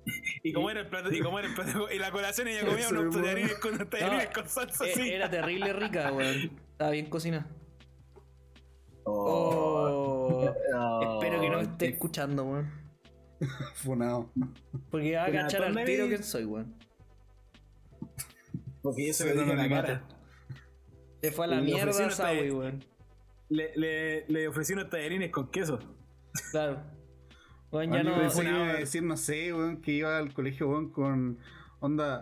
¿Y 0.44 0.54
cómo 0.54 0.72
era 0.72 0.80
el 0.82 0.88
plato? 0.88 1.14
¿Y 1.14 1.20
cómo 1.20 1.38
era 1.38 1.48
el 1.50 1.54
plato? 1.54 1.88
Y 1.94 2.00
la 2.00 2.10
colación 2.12 2.48
ella 2.48 2.66
comía 2.66 2.88
unos 2.90 3.14
tallarines 3.14 3.54
con, 3.60 3.76
unos 3.76 3.90
tallarines 3.90 4.26
No, 4.28 4.34
con 4.34 4.50
salsa 4.50 4.86
Eh, 4.88 4.92
así. 4.94 5.10
Era 5.10 5.30
terrible 5.30 5.74
rica, 5.74 6.12
weón. 6.14 6.52
Estaba 6.72 6.92
bien 6.92 7.06
cocinada. 7.08 7.46
Oh. 9.04 9.14
Oh. 9.14 10.56
Oh, 10.76 11.14
Espero 11.24 11.42
que 11.42 11.50
no 11.50 11.58
me 11.58 11.64
esté 11.64 11.88
qué- 11.88 11.94
escuchando, 11.94 12.44
weón. 12.46 12.72
Funado. 13.76 14.32
Porque 14.90 15.16
va 15.16 15.24
a 15.24 15.26
Pero 15.28 15.42
cachar 15.44 15.64
al 15.64 15.86
tiro 15.86 16.08
quién 16.08 16.24
soy, 16.24 16.46
weón. 16.46 16.76
Porque 18.92 19.10
eso 19.10 19.24
Se 19.24 19.30
lo 19.30 19.36
ve 19.36 19.42
dije 19.42 19.52
en 19.52 19.58
la 19.58 19.70
cara. 19.70 20.04
Se 21.22 21.32
fue 21.32 21.46
a 21.46 21.48
la 21.48 21.56
Le 21.58 21.62
mierda 21.64 22.10
Sawi, 22.12 22.52
weón. 22.52 22.84
Le, 23.50 23.72
le, 23.76 24.26
le 24.28 24.48
ofrecí 24.48 24.74
unos 24.74 24.90
tallarines 24.90 25.32
con 25.32 25.50
queso. 25.50 25.80
Claro. 26.52 26.82
Weón, 27.72 27.92
ya 27.92 27.98
Yo 28.04 28.04
no. 28.04 28.16
una 28.16 28.50
iba 28.50 28.70
a 28.72 28.74
decir, 28.76 29.04
no 29.04 29.18
sé, 29.18 29.54
weón, 29.54 29.82
que 29.82 29.92
iba 29.92 30.18
al 30.18 30.34
colegio, 30.34 30.70
weón, 30.70 30.90
con 30.92 31.38
onda. 31.80 32.22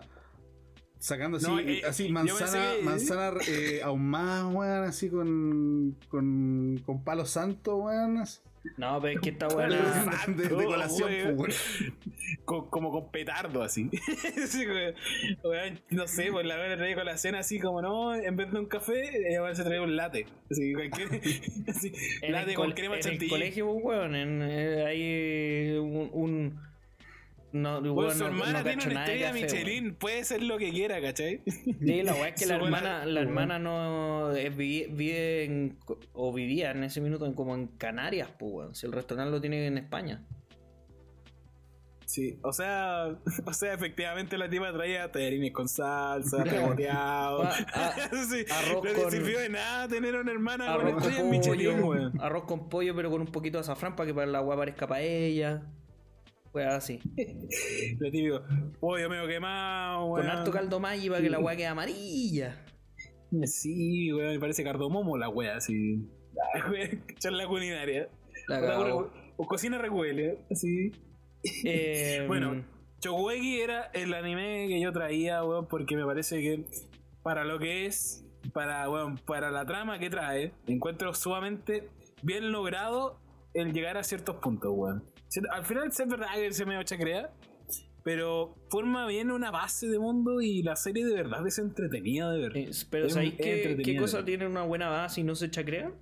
Sacando 0.98 1.36
así, 1.36 1.46
No, 1.46 1.60
eh, 1.60 1.82
así 1.86 2.08
yo 2.08 2.14
manzana, 2.14 2.72
que- 2.78 2.82
manzana 2.82 3.38
eh, 3.48 3.80
ahumada, 3.84 4.46
weón, 4.48 4.84
así 4.84 5.08
con, 5.10 5.96
con, 6.08 6.78
con 6.84 7.04
palo 7.04 7.26
santo, 7.26 7.76
weón. 7.76 8.18
así. 8.18 8.40
No, 8.76 9.00
pero 9.00 9.14
es 9.14 9.20
que 9.20 9.30
esta 9.30 9.48
buena. 9.48 9.76
de- 10.26 10.42
de 10.48 10.48
colación, 10.64 11.10
weón. 11.12 11.36
pues, 11.36 11.80
weón. 11.80 11.96
Co- 12.44 12.70
como 12.70 12.90
con 12.90 13.10
petardo 13.10 13.62
así. 13.62 13.90
Sí, 14.46 14.66
weón. 15.42 15.80
No 15.90 16.06
sé, 16.06 16.28
pues 16.32 16.46
la 16.46 16.56
verdad 16.56 16.76
traía 16.78 16.94
colación 16.94 17.34
así 17.34 17.58
como 17.60 17.82
no, 17.82 18.14
en 18.14 18.36
vez 18.36 18.50
de 18.52 18.58
un 18.58 18.66
café, 18.66 19.10
ella 19.28 19.54
se 19.54 19.64
traía 19.64 19.82
un 19.82 19.96
latte. 19.96 20.26
Así, 20.50 20.72
cualquier, 20.74 21.08
así, 21.68 21.92
En 22.22 22.32
latte 22.32 22.50
el, 22.50 22.56
con 22.56 22.72
crema 22.72 22.94
en 22.94 22.98
el 23.00 23.04
chantilly. 23.04 23.30
colegio, 23.30 23.66
pues, 23.72 23.84
weón, 23.84 24.14
en, 24.14 24.42
eh, 24.42 24.84
hay 24.86 25.78
un. 25.78 26.10
un 26.12 26.65
no, 27.56 27.78
weón, 27.92 28.12
su 28.12 28.18
no- 28.20 28.26
hermana 28.26 28.58
no 28.58 28.64
tiene 28.64 28.84
una 28.86 29.00
estrella. 29.04 29.32
Michelin, 29.32 29.94
puede 29.94 30.24
ser 30.24 30.42
lo 30.42 30.58
que 30.58 30.70
quiera, 30.70 31.00
¿cachai? 31.00 31.42
Sí, 31.46 32.02
la 32.02 32.14
weá 32.14 32.28
es 32.28 32.34
que 32.40 32.46
la 32.46 32.56
hermana, 32.56 33.04
la 33.06 33.20
hermana 33.20 33.58
no 33.58 34.34
eh, 34.34 34.50
vive, 34.50 34.88
vive 34.92 35.44
en, 35.44 35.78
o 36.12 36.32
vivía 36.32 36.70
en 36.70 36.84
ese 36.84 37.00
minuto 37.00 37.26
en, 37.26 37.34
como 37.34 37.54
en 37.54 37.66
Canarias, 37.66 38.30
pues. 38.38 38.78
Si 38.78 38.86
el 38.86 38.92
restaurante 38.92 39.30
lo 39.32 39.40
tiene 39.40 39.66
en 39.66 39.78
España. 39.78 40.24
Sí, 42.04 42.38
o 42.42 42.52
sea, 42.52 43.16
o 43.46 43.52
sea, 43.52 43.74
efectivamente 43.74 44.38
la 44.38 44.48
tipa 44.48 44.72
traía 44.72 45.10
tallarines 45.10 45.50
con 45.52 45.68
salsa, 45.68 46.44
pegoteado. 46.44 47.42
Ah, 47.42 47.56
ah, 47.74 47.92
sí, 48.30 48.44
arroz 48.48 48.84
no 48.84 48.92
le 48.92 49.02
con- 49.02 49.10
sirvió 49.10 49.40
de 49.40 49.48
nada 49.48 49.88
tener 49.88 50.14
una 50.14 50.30
hermana 50.30 50.66
con 50.76 50.86
Arroz 50.86 51.08
con 51.16 51.30
Michelin, 51.30 51.80
pollo, 51.80 51.86
weón. 51.88 52.20
arroz 52.20 52.44
con 52.44 52.68
pollo, 52.68 52.94
pero 52.94 53.10
con 53.10 53.20
un 53.22 53.26
poquito 53.26 53.58
de 53.58 53.62
azafrán 53.62 53.96
para 53.96 54.06
que 54.06 54.14
para 54.14 54.26
la 54.28 54.40
weá 54.40 54.56
parezca 54.56 54.86
para 54.86 55.00
ella. 55.02 55.62
Así. 56.64 56.98
Lo 58.00 58.10
típico, 58.10 58.42
pollo 58.80 59.08
medio 59.10 59.26
quemado, 59.26 60.08
Con 60.10 60.26
harto 60.26 60.50
caldo 60.50 60.80
Maggi 60.80 61.08
para 61.08 61.20
que 61.20 61.30
la 61.30 61.38
weá 61.38 61.56
quede 61.56 61.66
amarilla. 61.66 62.64
Sí, 63.44 64.12
weón, 64.12 64.32
me 64.34 64.38
parece 64.40 64.64
cardomomo 64.64 65.18
la 65.18 65.28
wea, 65.28 65.56
así. 65.56 66.08
Charla 67.18 67.46
culinaria. 67.46 68.08
La 68.48 68.58
O, 68.58 68.60
cagó. 68.66 69.12
o 69.36 69.46
cocina 69.46 69.78
recuele, 69.78 70.38
así. 70.50 70.92
Eh, 71.64 72.24
Bueno, 72.26 72.64
Shokugeki 73.00 73.60
era 73.60 73.84
el 73.94 74.14
anime 74.14 74.66
que 74.68 74.80
yo 74.80 74.92
traía, 74.92 75.44
weón, 75.44 75.66
porque 75.66 75.96
me 75.96 76.04
parece 76.04 76.40
que 76.40 76.64
para 77.22 77.44
lo 77.44 77.58
que 77.58 77.86
es, 77.86 78.24
para, 78.52 78.88
weón, 78.88 79.18
para 79.18 79.50
la 79.50 79.66
trama 79.66 79.98
que 79.98 80.08
trae, 80.08 80.52
encuentro 80.66 81.12
sumamente 81.14 81.88
bien 82.22 82.52
logrado 82.52 83.20
el 83.54 83.72
llegar 83.72 83.96
a 83.96 84.04
ciertos 84.04 84.36
puntos, 84.36 84.72
weón. 84.74 85.04
Al 85.52 85.64
final 85.64 85.88
es 85.88 86.08
verdad 86.08 86.28
que 86.34 86.52
se 86.52 86.64
me 86.64 86.82
chacrea, 86.84 87.30
pero 88.04 88.54
forma 88.70 89.06
bien 89.06 89.30
una 89.30 89.50
base 89.50 89.88
de 89.88 89.98
mundo 89.98 90.40
y 90.40 90.62
la 90.62 90.76
serie 90.76 91.04
de 91.04 91.14
verdad 91.14 91.46
es 91.46 91.58
entretenida 91.58 92.30
de 92.30 92.38
ver. 92.38 92.56
eh, 92.56 92.70
pero 92.90 93.06
es 93.06 93.14
¿sabéis 93.14 93.34
qué, 93.34 93.76
qué 93.82 93.96
cosa 93.96 94.24
tiene 94.24 94.46
una 94.46 94.62
buena 94.62 94.88
base 94.88 95.20
y 95.20 95.24
no 95.24 95.34
se 95.34 95.50
chacrea? 95.50 95.92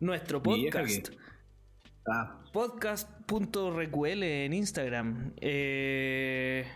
Nuestro 0.00 0.40
¿Mi 0.40 0.62
vieja 0.62 0.80
podcast. 0.80 1.08
Ah, 2.06 2.44
Podcast.recuel 2.52 4.22
en 4.22 4.52
Instagram. 4.52 5.32
Eh, 5.40 6.66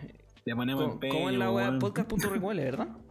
ponemos 0.55 0.81
¿Cómo, 0.81 0.93
empeño, 0.93 1.13
cómo 1.13 1.29
es 1.29 1.37
la 1.37 1.51
weón. 1.51 1.79
Podcast.recuel, 1.79 2.57
¿verdad? 2.57 2.87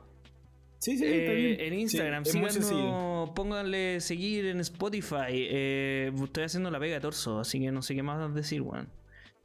Sí, 0.78 0.96
sí, 0.96 1.04
está 1.04 1.32
Eh, 1.32 1.66
en 1.66 1.74
Instagram, 1.74 2.24
Sí, 2.24 2.32
síganos, 2.32 3.30
pónganle 3.30 4.00
seguir 4.00 4.46
en 4.46 4.60
Spotify. 4.60 5.26
Eh, 5.30 6.12
estoy 6.22 6.44
haciendo 6.44 6.70
la 6.70 6.78
pega 6.78 7.00
torso, 7.00 7.40
así 7.40 7.60
que 7.60 7.72
no 7.72 7.82
sé 7.82 7.94
qué 7.94 8.02
más 8.02 8.34
decir, 8.34 8.62
weón. 8.62 8.88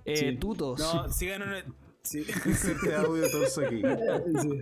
Eh, 0.06 0.16
Sí. 0.18 0.38
Tutos. 0.38 0.80
No, 0.80 1.10
síganos 1.12 1.64
Sí. 2.04 2.26
Inserte 2.46 2.94
audio 2.96 3.30
torso 3.32 3.62
aquí. 3.62 3.82
Sí. 4.42 4.62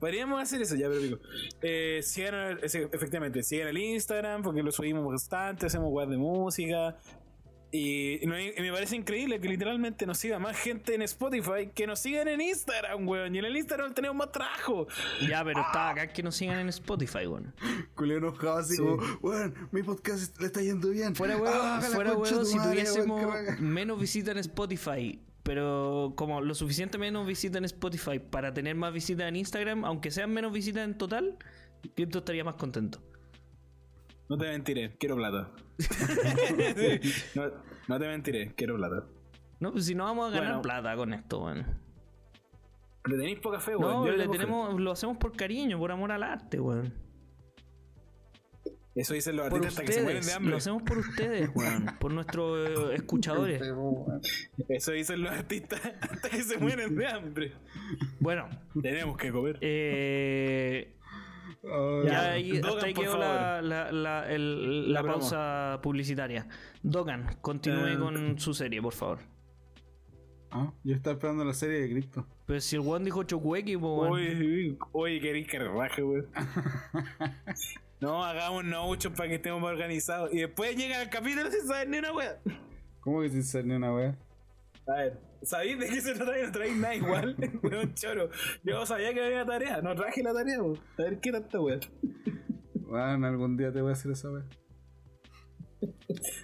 Podríamos 0.00 0.42
hacer 0.42 0.60
eso 0.60 0.74
ya, 0.74 0.88
pero 0.88 1.00
digo. 1.00 1.18
Eh, 1.62 2.00
sigan, 2.02 2.58
efectivamente, 2.62 3.44
sigan 3.44 3.68
el 3.68 3.78
Instagram 3.78 4.42
porque 4.42 4.60
lo 4.62 4.72
subimos 4.72 5.06
bastante, 5.06 5.66
hacemos 5.66 5.88
web 5.92 6.08
de 6.08 6.16
música. 6.16 6.98
Y, 7.72 8.20
me 8.26 8.72
parece 8.72 8.96
increíble 8.96 9.40
que 9.40 9.48
literalmente 9.48 10.04
nos 10.04 10.18
siga 10.18 10.40
más 10.40 10.56
gente 10.56 10.94
en 10.94 11.02
Spotify 11.02 11.70
que 11.72 11.86
nos 11.86 12.00
sigan 12.00 12.26
en 12.26 12.40
Instagram, 12.40 13.06
weón. 13.06 13.34
Y 13.34 13.38
en 13.38 13.44
el 13.44 13.56
Instagram 13.56 13.94
tenemos 13.94 14.16
más 14.16 14.32
trabajo. 14.32 14.88
Ya, 15.28 15.44
pero 15.44 15.60
está 15.60 15.90
acá 15.90 16.08
que 16.12 16.22
nos 16.22 16.34
sigan 16.34 16.58
en 16.58 16.68
Spotify, 16.68 17.26
weón. 17.26 17.54
Culeo 17.94 18.18
enojado 18.18 18.58
así 18.58 18.74
Sí. 18.74 18.82
como, 18.82 18.96
weón, 19.22 19.54
mi 19.70 19.82
podcast 19.84 20.40
le 20.40 20.46
está 20.46 20.60
yendo 20.62 20.90
bien. 20.90 21.14
Fuera 21.14 21.34
Ah, 21.34 21.78
weón, 21.80 21.92
fuera 21.94 22.12
weón, 22.14 22.44
si 22.46 22.56
madre, 22.56 22.70
tuviésemos 22.82 23.22
weón, 23.24 23.56
menos 23.60 24.00
visitas 24.00 24.32
en 24.34 24.38
Spotify, 24.40 25.20
pero 25.44 26.12
como 26.16 26.40
lo 26.40 26.54
suficiente 26.56 26.98
menos 26.98 27.24
visitas 27.24 27.58
en 27.58 27.64
Spotify 27.66 28.18
para 28.18 28.52
tener 28.52 28.74
más 28.74 28.92
visitas 28.92 29.28
en 29.28 29.36
Instagram, 29.36 29.84
aunque 29.84 30.10
sean 30.10 30.32
menos 30.32 30.52
visitas 30.52 30.84
en 30.84 30.98
total, 30.98 31.36
Crypto 31.94 32.18
estaría 32.18 32.42
más 32.42 32.54
contento. 32.56 33.00
No 34.30 34.38
te 34.38 34.46
mentiré, 34.48 34.96
quiero 34.96 35.16
plata. 35.16 35.50
No, 37.34 37.50
no 37.88 37.98
te 37.98 38.06
mentiré, 38.06 38.54
quiero 38.54 38.76
plata. 38.76 39.04
No, 39.58 39.72
pues 39.72 39.86
si 39.86 39.94
no 39.94 40.04
vamos 40.04 40.28
a 40.28 40.30
ganar 40.30 40.46
Bueno. 40.48 40.62
plata 40.62 40.96
con 40.96 41.12
esto, 41.12 41.42
weón. 41.44 41.66
Le 43.06 43.16
tenéis 43.16 43.40
poca 43.40 43.58
fe, 43.60 43.74
weón. 43.76 43.92
No, 43.92 44.10
le 44.10 44.24
fe. 44.24 44.30
tenemos, 44.30 44.80
lo 44.80 44.92
hacemos 44.92 45.16
por 45.18 45.32
cariño, 45.36 45.78
por 45.78 45.90
amor 45.92 46.12
al 46.12 46.22
arte, 46.22 46.60
weón. 46.60 46.94
Eso 48.94 49.14
dicen 49.14 49.36
los 49.36 49.48
Por 49.48 49.58
artistas 49.58 49.78
hasta 49.78 49.86
que 49.86 49.92
se 49.92 50.02
mueren 50.02 50.22
de 50.24 50.32
hambre. 50.32 50.50
lo 50.50 50.56
hacemos 50.56 50.82
por 50.82 50.98
ustedes, 50.98 51.50
weón. 51.54 51.86
Por 51.98 52.12
nuestros 52.12 52.90
eh, 52.90 52.94
escuchadores. 52.94 53.62
Eso 54.68 54.92
dicen 54.92 55.22
los 55.22 55.32
artistas 55.32 55.80
hasta 56.00 56.28
que 56.28 56.42
se 56.42 56.58
mueren 56.58 56.94
de 56.96 57.06
hambre. 57.06 57.52
Bueno, 58.18 58.48
Tenemos 58.80 59.16
que 59.16 59.30
comer. 59.32 59.58
eh, 59.60 60.96
Ay, 61.62 62.06
ya 62.06 62.30
ahí, 62.32 62.58
Dogan, 62.58 62.74
hasta 62.74 62.86
ahí 62.86 62.94
quedó 62.94 63.18
la, 63.18 63.60
la, 63.62 63.92
la, 63.92 64.32
el- 64.32 64.92
La 64.92 65.02
pausa 65.02 65.78
publicitaria. 65.82 66.46
Dogan, 66.82 67.36
continúe 67.42 67.86
Eh, 67.88 67.98
con 67.98 68.38
su 68.38 68.54
serie, 68.54 68.80
por 68.80 68.92
favor. 68.94 69.18
Ah, 70.52 70.72
yo 70.82 70.94
estaba 70.96 71.14
esperando 71.14 71.44
la 71.44 71.52
serie 71.54 71.80
de 71.80 71.90
Crypto. 71.90 72.26
Pero 72.46 72.60
si 72.60 72.74
el 72.76 72.80
weón 72.82 73.04
dijo 73.04 73.22
Chocuequi, 73.22 73.76
pues 73.76 73.84
weón. 73.84 74.12
Oye, 74.12 74.76
oye, 74.92 75.20
queréis 75.20 75.46
que 75.46 75.58
relaje, 75.58 76.02
weón. 76.02 76.26
No, 78.00 78.24
hagamos 78.24 78.64
mucho 78.64 79.12
para 79.12 79.28
que 79.28 79.34
estemos 79.34 79.60
más 79.60 79.72
organizados. 79.72 80.32
Y 80.32 80.38
después 80.38 80.74
llega 80.74 81.02
el 81.02 81.10
capítulo 81.10 81.50
sin 81.50 81.66
saber 81.68 81.86
ni 81.90 81.98
una 81.98 82.12
wea. 82.14 82.40
¿Cómo 83.00 83.20
que 83.20 83.28
sin 83.28 83.44
ser 83.44 83.66
ni 83.66 83.74
una 83.74 83.92
wea? 83.94 84.16
A 84.86 84.92
ver, 84.94 85.20
¿sabéis 85.42 85.78
de 85.78 85.86
qué 85.88 86.00
se 86.00 86.14
trata? 86.14 86.32
No 86.44 86.52
traéis 86.52 86.76
nada 86.76 86.94
igual. 86.94 87.36
Weón, 87.62 87.94
choro. 87.94 88.30
Yo 88.64 88.84
sabía 88.86 89.12
que 89.14 89.24
había 89.24 89.44
tarea, 89.44 89.80
no 89.82 89.94
traje 89.94 90.22
la 90.22 90.32
tarea, 90.32 90.62
weón. 90.62 90.78
A 90.98 91.02
ver 91.02 91.20
qué 91.20 91.30
tanta 91.32 91.60
wea. 91.60 91.78
Bueno, 92.74 93.26
algún 93.26 93.56
día 93.56 93.72
te 93.72 93.80
voy 93.80 93.90
a 93.90 93.92
hacer 93.92 94.10
esa. 94.12 94.28
Ya 95.82 95.86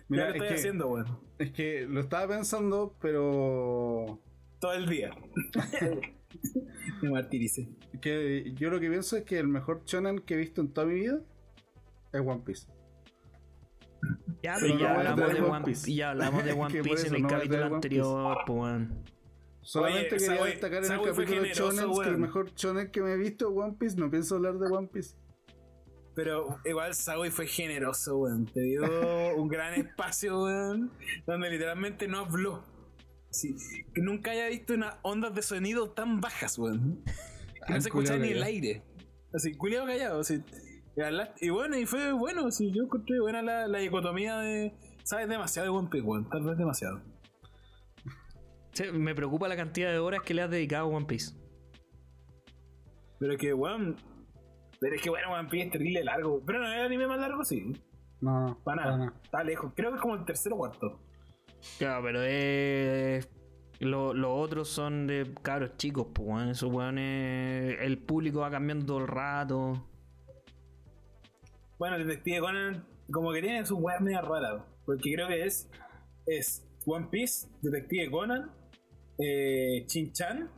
Mira, 0.09 0.25
lo 0.25 0.31
es 0.31 0.35
estoy 0.37 0.49
que, 0.49 0.55
haciendo, 0.55 0.89
weón. 0.89 1.19
es 1.39 1.51
que 1.53 1.87
lo 1.89 2.01
estaba 2.01 2.29
pensando, 2.37 2.95
pero 3.01 4.21
Todo 4.61 4.73
el 4.75 4.87
día. 4.89 5.11
Me 7.03 7.11
martiricé. 7.11 7.69
que 8.01 8.53
yo 8.55 8.71
lo 8.71 8.79
que 8.79 8.89
pienso 8.89 9.17
es 9.17 9.25
que 9.25 9.39
el 9.39 9.49
mejor 9.49 9.83
shonen 9.85 10.21
que 10.21 10.35
he 10.35 10.37
visto 10.37 10.61
en 10.61 10.73
toda 10.73 10.87
mi 10.87 10.95
vida 10.95 11.21
es 12.13 12.21
One 12.21 12.43
Piece. 12.45 12.69
Ya, 14.43 14.55
Pero 14.61 14.77
pero 14.77 14.79
ya 14.79 14.89
no 14.89 14.95
voy 14.95 15.07
a 15.07 15.11
hablamos 15.11 15.35
de 15.35 15.41
One 15.43 15.65
Piece. 15.65 15.85
Piece. 15.87 15.95
Ya 15.97 16.11
hablamos 16.11 16.45
de 16.45 16.53
One 16.53 16.83
Piece 16.83 17.07
en 17.09 17.15
el 17.17 17.23
no 17.23 17.29
capítulo 17.29 17.65
anterior, 17.75 18.39
weón. 18.49 19.05
Solamente 19.63 20.15
Oye, 20.15 20.25
quería 20.27 20.41
Sawi- 20.41 20.47
destacar 20.51 20.85
en 20.85 20.93
el 20.93 21.01
capítulo 21.03 21.45
shonen 21.45 21.93
que 22.03 22.09
el 22.09 22.19
mejor 22.19 22.55
shonen 22.55 22.91
que 22.93 23.01
me 23.03 23.13
he 23.13 23.17
visto 23.17 23.49
es 23.51 23.57
One 23.57 23.77
Piece. 23.79 23.97
No 23.97 24.11
pienso 24.11 24.37
hablar 24.37 24.55
de 24.59 24.67
One 24.71 24.89
Piece. 24.93 25.17
Pero 26.15 26.59
igual 26.65 26.95
Sawi 26.95 27.31
fue 27.31 27.47
generoso, 27.47 28.17
weón. 28.19 28.47
Te 28.47 28.61
dio 28.61 28.83
un 29.37 29.49
gran 29.49 29.75
espacio, 29.75 30.45
weón. 30.45 30.93
Donde 31.27 31.51
literalmente 31.51 32.07
no 32.09 32.19
habló. 32.21 32.63
Sí, 33.31 33.57
que 33.93 34.01
nunca 34.01 34.31
haya 34.31 34.47
visto 34.49 34.75
unas 34.75 34.95
ondas 35.03 35.35
de 35.35 35.43
sonido 35.43 35.91
tan 35.91 36.21
bajas, 36.21 36.59
weón. 36.59 37.03
No 37.69 37.81
se 37.81 37.89
escucha 37.89 38.13
culiao 38.15 38.19
ni 38.19 38.33
el 38.33 38.43
aire. 38.45 38.83
Así, 39.35 39.53
culiado 39.55 39.87
callado. 39.87 40.21
Así. 40.21 40.41
Y, 41.41 41.51
bueno, 41.51 41.77
y 41.77 41.85
fue 41.87 42.13
bueno. 42.13 42.51
Sí, 42.51 42.73
yo 42.73 42.85
encontré 42.85 43.21
buena 43.21 43.43
la, 43.43 43.67
la 43.69 43.79
dicotomía 43.79 44.39
de. 44.39 44.75
Sabes 45.05 45.29
demasiado 45.29 45.71
de 45.71 45.79
One 45.79 45.89
Piece, 45.91 46.07
weón. 46.07 46.29
Tal 46.31 46.43
vez 46.43 46.57
demasiado. 46.57 47.01
Sí, 48.73 48.85
me 48.93 49.15
preocupa 49.15 49.47
la 49.49 49.57
cantidad 49.57 49.91
de 49.93 49.99
horas 49.99 50.23
que 50.23 50.35
le 50.35 50.43
has 50.43 50.51
dedicado 50.51 50.87
a 50.87 50.97
One 50.97 51.07
Piece. 51.07 51.35
Pero 53.19 53.33
es 53.33 53.39
que, 53.39 53.53
weón. 53.53 53.97
Pero 54.81 54.95
es 54.97 55.03
que, 55.03 55.11
bueno, 55.11 55.33
One 55.33 55.49
Piece 55.49 55.67
es 55.67 55.73
terrible 55.73 56.05
largo. 56.05 56.43
Pero 56.47 56.59
no 56.61 56.67
es 56.67 56.79
el 56.79 56.87
anime 56.87 57.07
más 57.07 57.19
largo, 57.21 57.45
sí. 57.45 57.73
No, 58.21 58.59
Para 58.65 58.87
nada. 58.97 59.13
Está 59.23 59.45
lejos. 59.45 59.73
Creo 59.77 59.91
que 59.91 59.97
es 59.97 60.03
como 60.03 60.15
el 60.15 60.25
tercero 60.25 60.57
o 60.57 60.59
cuarto. 60.59 61.01
Claro, 61.79 62.03
pero 62.05 62.23
es 62.23 63.29
Lo- 63.81 64.15
Los 64.15 64.31
otros 64.33 64.69
son 64.69 65.07
de 65.07 65.35
cabros 65.43 65.77
chicos, 65.77 66.07
pues, 66.15 66.27
weón. 66.29 66.49
Esos 66.49 66.73
weones. 66.73 67.77
El 67.81 67.99
público 67.99 68.41
va 68.41 68.51
cambiando 68.51 68.87
todo 68.87 68.99
el 68.99 69.09
rato. 69.09 69.87
Bueno, 71.79 71.99
Detective 71.99 72.41
Conan, 72.41 72.87
como 73.13 73.33
que 73.33 73.41
tiene 73.43 73.65
sus 73.67 73.79
weas 73.81 74.01
medio 74.01 74.23
raras. 74.23 74.63
Porque 74.85 75.13
creo 75.15 75.29
que 75.29 75.45
es. 75.45 75.71
Es 76.27 76.67
One 76.87 77.09
Piece, 77.11 77.49
Detective 77.63 78.11
Conan, 78.11 78.51
eh, 79.19 79.85
Chin-Chan 79.87 80.51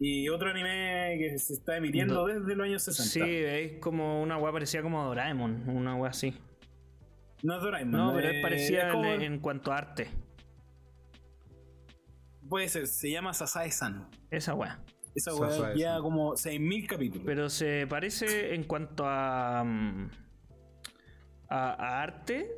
y 0.00 0.28
otro 0.28 0.50
anime 0.50 1.16
que 1.18 1.38
se 1.38 1.54
está 1.54 1.76
emitiendo 1.76 2.14
Do- 2.14 2.26
desde 2.26 2.54
los 2.56 2.66
años 2.66 2.82
60. 2.82 3.24
Sí, 3.26 3.30
es 3.32 3.80
como 3.80 4.20
una 4.22 4.36
weá 4.38 4.52
parecida 4.52 4.82
como 4.82 5.04
Doraemon. 5.04 5.68
Una 5.68 5.94
weá 5.96 6.10
así. 6.10 6.34
No 7.42 7.56
es 7.56 7.62
Doraemon. 7.62 7.92
No, 7.92 8.12
pero 8.14 8.28
eh, 8.28 8.36
es 8.36 8.42
parecida 8.42 8.90
como- 8.92 9.04
en, 9.06 9.38
cuanto 9.40 9.72
a 9.72 9.78
arte. 9.78 10.08
Puede 12.48 12.68
ser, 12.68 12.86
se 12.86 13.10
llama 13.10 13.32
Sasae-san. 13.32 14.08
Esa 14.30 14.54
weá. 14.54 14.80
Esa 15.14 15.34
wea 15.34 15.74
ya 15.76 15.98
como 16.00 16.32
6.000 16.34 16.86
capítulos. 16.88 17.22
Pero 17.26 17.48
se 17.48 17.86
parece 17.86 18.54
en 18.54 18.64
cuanto 18.64 19.04
a. 19.06 19.62
mm, 19.64 20.10
a, 21.48 21.70
a 21.72 22.02
arte. 22.02 22.50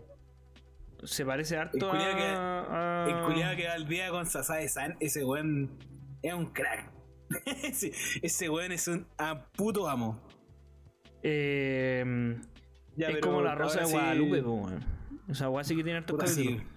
Se 1.05 1.27
parece 1.27 1.57
harto 1.59 1.77
El 1.77 1.91
culiao 1.91 2.17
que- 2.17 2.23
a, 2.25 3.05
a- 3.05 3.09
El 3.11 3.27
culiado 3.27 3.57
que 3.57 3.67
va 3.67 3.75
al 3.75 3.87
día 3.87 4.11
con 4.11 4.25
Sasae-san, 4.27 4.97
ese 5.01 5.25
weón 5.25 5.79
es 6.23 6.33
un 6.33 6.47
crack. 6.47 6.91
ese, 7.63 7.93
ese 8.23 8.49
weón 8.49 8.73
es 8.73 8.89
un 8.89 9.07
a 9.19 9.45
puto 9.53 9.89
amo. 9.89 10.23
Eh, 11.23 12.05
Ya, 12.97 13.09
es 13.09 13.15
pero 13.17 13.27
como 13.29 13.43
la 13.43 13.55
rosa 13.55 13.81
de 13.81 13.87
sí- 13.87 13.93
Guadalupe, 13.93 14.43
po, 14.43 14.53
weón. 14.55 14.85
Esa 15.29 15.51
weá 15.51 15.65
sí 15.65 15.77
que 15.77 15.83
tiene 15.85 15.99
hartos 15.99 16.15
Puta, 16.17 16.27
sí. 16.27 16.45
capítulos. 16.45 16.73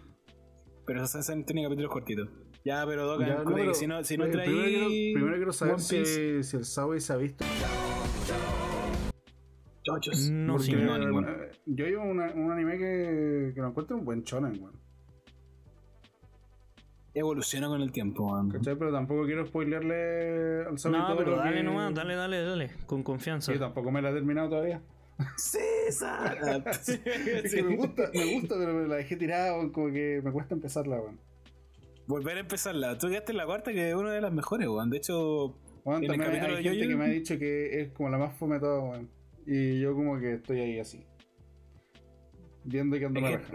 Pero 0.85 0.99
Sasae-san 1.01 1.45
tiene 1.45 1.63
capítulos 1.63 1.91
cortitos. 1.91 2.29
Ya, 2.65 2.85
pero 2.85 3.05
Doka, 3.07 3.25
Ya, 3.27 3.35
no, 3.35 3.43
culiao, 3.43 3.57
pero- 3.57 3.71
que 3.71 3.77
si 3.77 3.87
no, 3.87 4.03
si 4.03 4.17
no 4.17 4.29
traí 4.29 4.47
primero, 4.47 4.67
quiero, 4.69 5.13
primero 5.15 5.35
quiero 5.37 5.53
saber 5.53 5.79
si, 5.79 6.43
si 6.43 6.57
el 6.57 6.65
Subway 6.65 6.99
se 6.99 7.13
ha 7.13 7.15
visto. 7.17 7.45
chochos. 9.83 10.29
No, 10.29 10.53
Porque, 10.53 10.65
sí, 10.67 10.73
no, 10.75 10.97
ninguno. 10.97 11.29
eh, 11.29 11.51
yo 11.65 11.85
llevo 11.85 12.03
una- 12.03 12.31
un 12.33 12.51
anime 12.51 12.77
que, 12.77 13.51
que 13.55 13.61
lo 13.61 13.69
encuentro 13.69 13.95
un 13.97 14.05
buen 14.05 14.23
shonen, 14.23 14.61
weón. 14.61 14.79
Evoluciona 17.13 17.67
con 17.67 17.81
el 17.81 17.91
tiempo, 17.91 18.27
weón. 18.31 18.49
¿Cachai? 18.49 18.75
Pero 18.77 18.91
tampoco 18.91 19.25
quiero 19.25 19.45
spoilearle 19.45 20.65
al 20.67 20.77
Subway 20.77 20.99
No, 21.01 21.07
todo 21.07 21.17
pero 21.17 21.35
dale 21.37 21.57
que- 21.57 21.63
nomás, 21.63 21.93
dale, 21.93 22.15
dale, 22.15 22.43
dale. 22.43 22.71
Con 22.85 23.03
confianza. 23.03 23.51
Sí, 23.51 23.57
tampoco 23.57 23.89
me 23.91 24.01
la 24.01 24.11
he 24.11 24.13
terminado 24.13 24.49
todavía. 24.49 24.81
César. 25.37 26.37
Es 26.85 27.53
que 27.53 27.63
me 27.63 27.75
gusta, 27.77 28.03
me 28.13 28.33
gusta, 28.35 28.55
pero 28.59 28.73
me 28.73 28.87
la 28.87 28.95
dejé 28.97 29.15
tirada, 29.15 29.53
weón, 29.55 29.71
como 29.71 29.87
que 29.91 30.21
me 30.23 30.31
cuesta 30.31 30.53
empezarla, 30.55 30.97
weón. 30.97 31.19
Volver 32.09 32.37
a 32.37 32.39
empezarla. 32.39 32.97
Tú 32.97 33.07
quedaste 33.07 33.33
en 33.33 33.37
la 33.37 33.45
cuarta, 33.45 33.71
que 33.71 33.89
es 33.89 33.95
una 33.95 34.11
de 34.11 34.19
las 34.19 34.33
mejores, 34.33 34.67
weón. 34.67 34.89
De 34.89 34.97
hecho, 34.97 35.55
En 35.85 36.03
el 36.05 36.09
hay, 36.11 36.17
capítulo 36.17 36.55
hay 36.57 36.63
de 36.63 36.69
gente 36.71 36.87
que 36.87 36.95
me 36.95 37.05
ha 37.05 37.07
dicho 37.09 37.37
que 37.37 37.81
es 37.81 37.91
como 37.91 38.09
la 38.09 38.17
más 38.17 38.35
fome 38.35 38.55
de 38.55 38.61
todas, 38.61 38.83
weón. 38.83 39.09
Y 39.45 39.79
yo 39.79 39.93
como 39.93 40.19
que 40.19 40.33
estoy 40.33 40.59
ahí 40.59 40.79
así. 40.79 41.05
Viendo 42.63 42.97
que 42.97 43.05
ando 43.05 43.21
la 43.21 43.37
raja. 43.37 43.53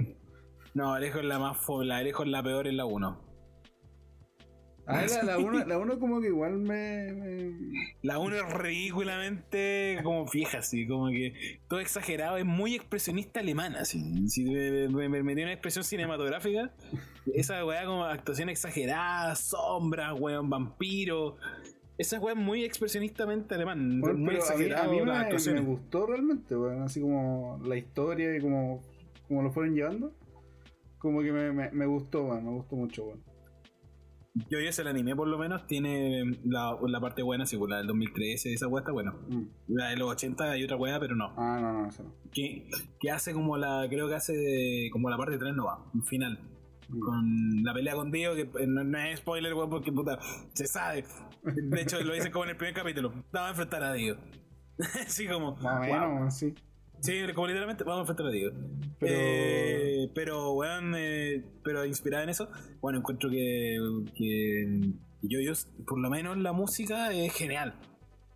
no, 0.74 0.94
Alejo 0.94 1.18
es 1.18 1.24
la 1.24 1.40
más 1.40 1.56
fo- 1.58 1.84
la 1.84 1.96
Alejo 1.98 2.22
es 2.22 2.28
la 2.28 2.42
peor 2.44 2.68
en 2.68 2.76
la 2.76 2.84
1. 2.84 3.23
Ah, 4.86 5.04
la, 5.08 5.22
la, 5.22 5.38
uno, 5.38 5.64
la 5.66 5.78
uno 5.78 5.98
como 5.98 6.20
que 6.20 6.26
igual 6.28 6.58
me... 6.58 7.12
me- 7.12 7.52
La 8.02 8.18
1 8.18 8.36
es 8.36 8.52
ridículamente 8.52 9.98
como 10.02 10.26
fija, 10.26 10.58
así, 10.58 10.86
como 10.86 11.08
que 11.08 11.60
todo 11.68 11.80
exagerado, 11.80 12.36
es 12.36 12.44
muy 12.44 12.74
expresionista 12.74 13.40
alemana, 13.40 13.80
así. 13.80 14.28
Si 14.28 14.44
me, 14.44 14.88
me, 14.88 15.08
me 15.08 15.22
metí 15.22 15.42
una 15.42 15.52
expresión 15.52 15.84
cinematográfica, 15.84 16.72
esa 17.32 17.64
weá 17.64 17.84
como 17.86 18.04
actuación 18.04 18.48
exagerada, 18.50 19.34
sombras, 19.36 20.18
weón, 20.20 20.50
vampiro. 20.50 21.36
Esa 21.96 22.18
weá 22.20 22.34
es 22.34 22.40
muy 22.40 22.64
expresionistamente 22.64 23.54
alemán, 23.54 24.00
Bueno, 24.00 24.18
muy 24.18 24.34
pero 24.34 24.44
a 24.44 24.56
mí, 24.56 24.64
a 24.72 24.82
mí 24.88 25.00
me, 25.00 25.52
me 25.54 25.60
gustó 25.60 26.06
realmente, 26.06 26.56
weón. 26.56 26.82
Así 26.82 27.00
como 27.00 27.60
la 27.64 27.76
historia 27.76 28.36
y 28.36 28.40
como, 28.40 28.82
como 29.28 29.42
lo 29.42 29.50
fueron 29.52 29.74
llevando. 29.74 30.12
Como 30.98 31.22
que 31.22 31.32
me, 31.32 31.52
me, 31.52 31.70
me 31.70 31.86
gustó, 31.86 32.24
weón. 32.24 32.44
Me 32.44 32.50
gustó 32.50 32.76
mucho, 32.76 33.04
weón. 33.04 33.33
Yo 34.50 34.58
ya 34.58 34.70
el 34.70 34.88
anime 34.88 35.14
por 35.14 35.28
lo 35.28 35.38
menos 35.38 35.64
tiene 35.68 36.24
la, 36.44 36.76
la 36.88 37.00
parte 37.00 37.22
buena, 37.22 37.46
sí, 37.46 37.56
pues, 37.56 37.70
la 37.70 37.78
del 37.78 37.86
2013, 37.86 38.52
esa 38.52 38.66
weá 38.66 38.80
está 38.80 38.90
buena. 38.90 39.12
Mm. 39.12 39.42
La 39.68 39.90
de 39.90 39.96
los 39.96 40.10
80 40.10 40.50
hay 40.50 40.64
otra 40.64 40.76
weá, 40.76 40.98
pero 40.98 41.14
no. 41.14 41.32
Ah, 41.36 41.58
no, 41.60 41.72
no, 41.72 41.88
eso 41.88 42.02
no. 42.02 42.14
Que, 42.32 42.68
que 42.98 43.10
hace 43.12 43.32
como 43.32 43.56
la, 43.56 43.86
creo 43.88 44.08
que 44.08 44.16
hace 44.16 44.32
de- 44.32 44.88
como 44.92 45.08
la 45.08 45.16
parte 45.16 45.38
3 45.38 45.54
no 45.54 45.66
va, 45.66 45.84
un 45.94 46.02
final. 46.02 46.40
Mm. 46.88 46.98
Con 47.00 47.62
la 47.62 47.72
pelea 47.74 47.94
con 47.94 48.10
Dio, 48.10 48.34
que 48.34 48.42
eh, 48.42 48.66
no, 48.66 48.82
no 48.82 48.98
es 48.98 49.20
spoiler, 49.20 49.54
weón, 49.54 49.70
porque 49.70 49.92
puta, 49.92 50.18
se 50.52 50.66
sabe. 50.66 51.04
De 51.44 51.82
hecho, 51.82 52.00
lo 52.02 52.12
dicen 52.12 52.32
como 52.32 52.44
en 52.44 52.50
el 52.50 52.56
primer 52.56 52.74
capítulo. 52.74 53.10
Vamos 53.32 53.48
a 53.48 53.50
enfrentar 53.50 53.84
a 53.84 53.92
Dio. 53.92 54.16
Así 55.06 55.28
como, 55.28 55.54
Más 55.56 55.88
o 55.88 55.92
menos, 55.92 56.34
sí. 56.36 56.52
Sí, 57.04 57.20
como 57.34 57.48
literalmente 57.48 57.84
vamos 57.84 57.98
a 58.08 58.12
enfrentar 58.12 58.26
a 58.26 58.30
Dio. 58.30 58.52
Pero- 58.98 59.12
Eh, 59.14 60.10
pero, 60.14 60.52
weón, 60.52 60.94
eh, 60.96 61.44
pero 61.62 61.84
inspirada 61.84 62.24
en 62.24 62.30
eso, 62.30 62.48
bueno, 62.80 62.98
encuentro 63.00 63.28
que, 63.28 63.76
que 64.16 64.80
yo, 65.22 65.40
yo, 65.40 65.52
por 65.86 65.98
lo 66.00 66.08
menos 66.08 66.38
la 66.38 66.52
música 66.52 67.12
es 67.12 67.32
genial. 67.34 67.74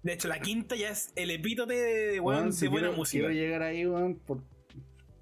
De 0.02 0.12
hecho, 0.12 0.28
la 0.28 0.40
quinta 0.40 0.76
ya 0.76 0.90
es 0.90 1.12
el 1.16 1.30
epítote 1.30 1.72
de, 1.74 2.20
weón, 2.20 2.46
de 2.46 2.52
si 2.52 2.66
buena 2.66 2.88
quiero, 2.88 2.98
música. 2.98 3.26
quiero 3.28 3.34
llegar 3.42 3.62
ahí, 3.62 3.86
weón, 3.86 4.16
por, 4.16 4.42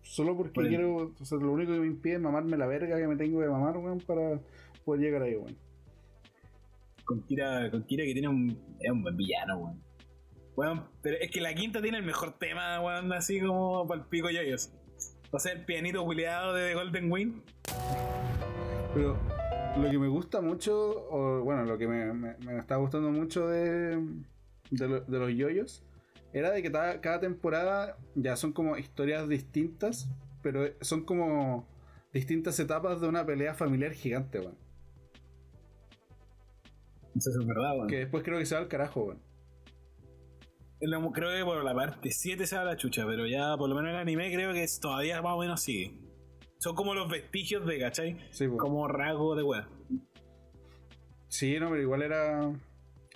solo 0.03 0.37
porque 0.37 0.53
Por 0.55 0.69
quiero. 0.69 1.15
O 1.21 1.25
sea, 1.25 1.39
lo 1.39 1.53
único 1.53 1.73
que 1.73 1.79
me 1.81 1.87
impide 1.87 2.15
es 2.15 2.21
mamarme 2.21 2.57
la 2.57 2.67
verga 2.67 2.97
que 2.99 3.07
me 3.07 3.17
tengo 3.17 3.41
que 3.41 3.47
mamar, 3.49 3.77
weón, 3.79 4.01
para 4.01 4.41
poder 4.85 5.03
llegar 5.03 5.23
ahí, 5.23 5.37
weón. 5.37 5.57
Con 7.05 7.23
Kira, 7.23 7.71
con 7.71 7.85
Kira 7.85 8.05
que 8.05 8.13
tiene 8.13 8.27
un, 8.29 8.51
es 8.81 8.91
un 8.91 9.03
buen 9.03 9.17
villano, 9.17 9.59
weón. 9.59 9.86
Weón, 10.57 10.85
pero 11.03 11.17
es 11.21 11.31
que 11.31 11.41
la 11.41 11.55
quinta 11.55 11.83
tiene 11.83 11.99
el 11.99 12.05
mejor 12.05 12.39
tema, 12.39 12.81
weón, 12.81 13.13
así 13.13 13.41
como 13.41 13.87
para 13.87 14.01
el 14.01 14.07
pico 14.09 14.31
yoyos. 14.31 14.73
O 15.31 15.39
sea, 15.39 15.53
el 15.53 15.65
pianito 15.65 16.03
culiado 16.05 16.55
de 16.55 16.75
Golden 16.75 17.13
Wing. 17.13 17.43
Pero 18.95 19.19
lo 19.77 19.91
que 19.91 19.99
me 19.99 20.09
gusta 20.09 20.41
mucho, 20.41 21.07
o 21.11 21.43
bueno, 21.43 21.65
lo 21.65 21.77
que 21.77 21.87
me, 21.87 22.13
me, 22.15 22.37
me 22.39 22.59
está 22.59 22.77
gustando 22.77 23.11
mucho 23.11 23.47
de, 23.49 23.97
de, 24.71 24.89
lo- 24.89 25.01
de 25.03 25.19
los 25.19 25.31
yoyos, 25.35 25.85
era 26.33 26.51
de 26.51 26.63
que 26.63 26.71
ta- 26.71 27.01
cada 27.03 27.21
temporada 27.21 27.99
ya 28.15 28.37
son 28.37 28.53
como 28.55 28.79
historias 28.79 29.29
distintas, 29.29 30.09
pero 30.43 30.65
son 30.81 31.05
como 31.05 31.69
distintas 32.15 32.59
etapas 32.59 33.03
de 33.03 33.09
una 33.09 33.27
pelea 33.27 33.53
familiar 33.53 33.93
gigante, 33.93 34.41
weón. 34.41 34.57
Eso 37.15 37.31
es 37.31 37.47
verdad, 37.47 37.73
weón. 37.77 37.89
Que 37.89 37.99
después 37.99 38.23
creo 38.25 38.39
que 38.39 38.47
se 38.47 38.55
va 38.55 38.63
al 38.63 38.69
carajo, 38.69 39.05
weón. 39.05 39.26
Creo 40.79 41.13
que 41.39 41.45
por 41.45 41.65
la 41.65 41.75
parte 41.75 42.11
7 42.11 42.47
se 42.47 42.57
va 42.57 42.65
la 42.65 42.77
chucha, 42.77 43.07
pero 43.07 43.27
ya 43.27 43.57
por 43.57 43.69
lo 43.69 43.75
menos 43.75 43.91
el 43.91 43.97
anime 43.97 44.33
creo 44.33 44.53
que 44.53 44.63
es- 44.65 44.79
todavía 44.81 45.23
más 45.23 45.33
o 45.35 45.39
menos 45.41 45.63
sigue. 45.63 45.99
Son 46.59 46.75
como 46.75 46.95
los 46.95 47.11
vestigios 47.11 47.67
de, 47.67 47.79
¿cachai? 47.79 48.19
Sí, 48.31 48.47
po. 48.49 48.57
Como 48.57 48.87
rasgo 48.89 49.35
de 49.37 49.43
weá. 49.43 49.69
Sí, 51.29 51.59
no, 51.59 51.71
pero 51.71 51.83
igual 51.83 52.03
era. 52.03 52.53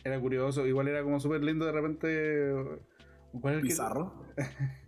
Era 0.04 0.18
curioso, 0.20 0.66
igual 0.66 0.88
era 0.88 1.02
como 1.02 1.20
súper 1.20 1.42
lindo 1.44 1.66
de 1.66 1.72
repente. 1.72 2.52
¿cuál 3.40 3.54
es 3.56 3.60
que- 3.62 3.68
Bizarro. 3.68 4.14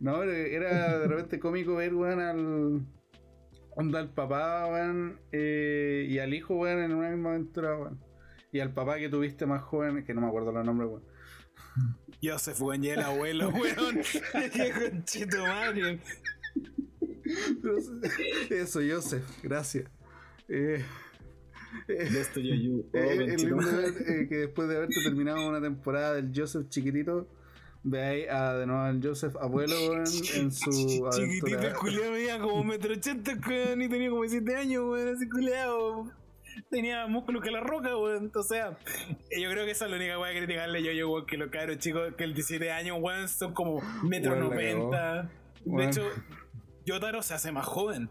No, 0.00 0.18
pero 0.20 0.32
era 0.32 0.98
de 0.98 1.08
repente 1.08 1.38
cómico 1.38 1.74
ver, 1.74 1.94
weón, 1.94 2.20
al. 2.20 2.86
Onda 3.76 3.98
al 3.98 4.08
papá, 4.14 4.66
weón, 4.68 5.18
eh, 5.32 6.06
y 6.08 6.18
al 6.20 6.32
hijo, 6.32 6.54
weón, 6.54 6.78
en 6.80 6.94
una 6.94 7.10
misma 7.10 7.30
aventura, 7.30 7.76
weón. 7.76 8.00
Y 8.52 8.60
al 8.60 8.72
papá 8.72 8.96
que 8.98 9.08
tuviste 9.08 9.46
más 9.46 9.62
joven, 9.62 10.04
que 10.04 10.14
no 10.14 10.20
me 10.22 10.28
acuerdo 10.28 10.52
los 10.52 10.64
nombres, 10.64 10.88
weón. 10.90 11.02
Joseph, 12.22 12.58
y 12.80 12.88
el 12.88 13.00
abuelo, 13.00 13.48
weón. 13.50 14.00
Qué 14.52 14.72
conchito 14.72 15.42
madre. 15.42 16.00
Eso, 18.50 18.80
Joseph, 18.88 19.24
gracias. 19.42 19.90
Eh, 20.48 20.84
eh, 21.88 22.10
De 22.10 22.20
esto 22.20 22.40
yo, 22.40 22.54
yo. 22.54 22.72
Oh, 22.92 22.96
eh, 22.96 23.12
es 23.12 23.18
conchito 23.18 23.56
lindo 23.56 23.76
ver, 23.76 23.94
eh, 24.06 24.28
que 24.28 24.36
después 24.36 24.68
de 24.68 24.76
haberte 24.76 25.02
terminado 25.02 25.48
una 25.48 25.60
temporada 25.60 26.14
del 26.14 26.32
Joseph 26.34 26.68
chiquitito, 26.68 27.28
veáis 27.82 28.28
a, 28.30 28.54
de 28.54 28.66
nuevo 28.66 28.82
al 28.82 29.00
Joseph 29.02 29.36
abuelo 29.36 29.74
weón, 29.90 30.04
en 30.34 30.52
su 30.52 31.08
Chiquitito 31.10 31.60
el 31.60 31.74
culiao 31.74 32.12
medía 32.12 32.38
como 32.38 32.64
metro 32.64 32.94
ochenta, 32.94 33.32
y 33.32 33.88
tenía 33.88 34.10
como 34.10 34.24
7 34.26 34.56
años, 34.56 34.84
weón, 34.84 35.08
ese 35.08 35.28
culiao. 35.28 36.23
Tenía 36.70 37.06
músculos 37.06 37.42
que 37.42 37.50
la 37.50 37.60
roca, 37.60 37.96
weón. 37.96 38.30
O 38.34 38.42
sea, 38.42 38.76
eh, 39.30 39.40
yo 39.40 39.50
creo 39.50 39.64
que 39.64 39.72
esa 39.72 39.84
es 39.86 39.90
la 39.90 39.96
única 39.96 40.18
weá 40.18 40.32
que 40.32 40.38
criticarle 40.38 40.82
yo, 40.82 40.92
yo, 40.92 41.10
weón, 41.10 41.26
que 41.26 41.36
los 41.36 41.50
cabros 41.50 41.78
chicos 41.78 42.14
que 42.16 42.24
el 42.24 42.34
17 42.34 42.70
años, 42.70 42.98
weón, 43.00 43.28
son 43.28 43.54
como 43.54 43.80
metro 44.02 44.36
noventa. 44.36 45.30
De 45.64 45.84
hecho, 45.84 46.08
Yotaro 46.84 47.22
se 47.22 47.34
hace 47.34 47.52
más 47.52 47.66
joven. 47.66 48.10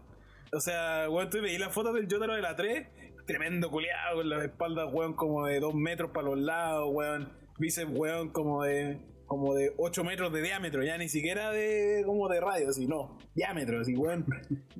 O 0.52 0.60
sea, 0.60 1.08
weón, 1.10 1.30
tú 1.30 1.40
veis 1.40 1.58
la 1.58 1.70
foto 1.70 1.92
del 1.92 2.08
Yotaro 2.08 2.34
de 2.34 2.42
la 2.42 2.56
3, 2.56 2.88
tremendo 3.26 3.70
culiao, 3.70 4.16
con 4.16 4.28
las 4.28 4.42
espaldas, 4.44 4.88
weón, 4.92 5.14
como 5.14 5.46
de 5.46 5.60
2 5.60 5.74
metros 5.74 6.10
para 6.10 6.28
los 6.28 6.38
lados, 6.38 6.88
weón. 6.92 7.32
Bíceps, 7.58 7.90
weón, 7.92 8.30
como 8.30 8.64
de. 8.64 9.00
Como 9.34 9.52
de 9.54 9.72
8 9.76 10.04
metros 10.04 10.32
de 10.32 10.42
diámetro, 10.42 10.84
ya 10.84 10.96
ni 10.96 11.08
siquiera 11.08 11.50
de 11.50 12.02
como 12.06 12.28
de 12.28 12.40
radio, 12.40 12.72
sino 12.72 13.18
diámetro, 13.34 13.80
así, 13.80 13.96
weón. 13.96 14.24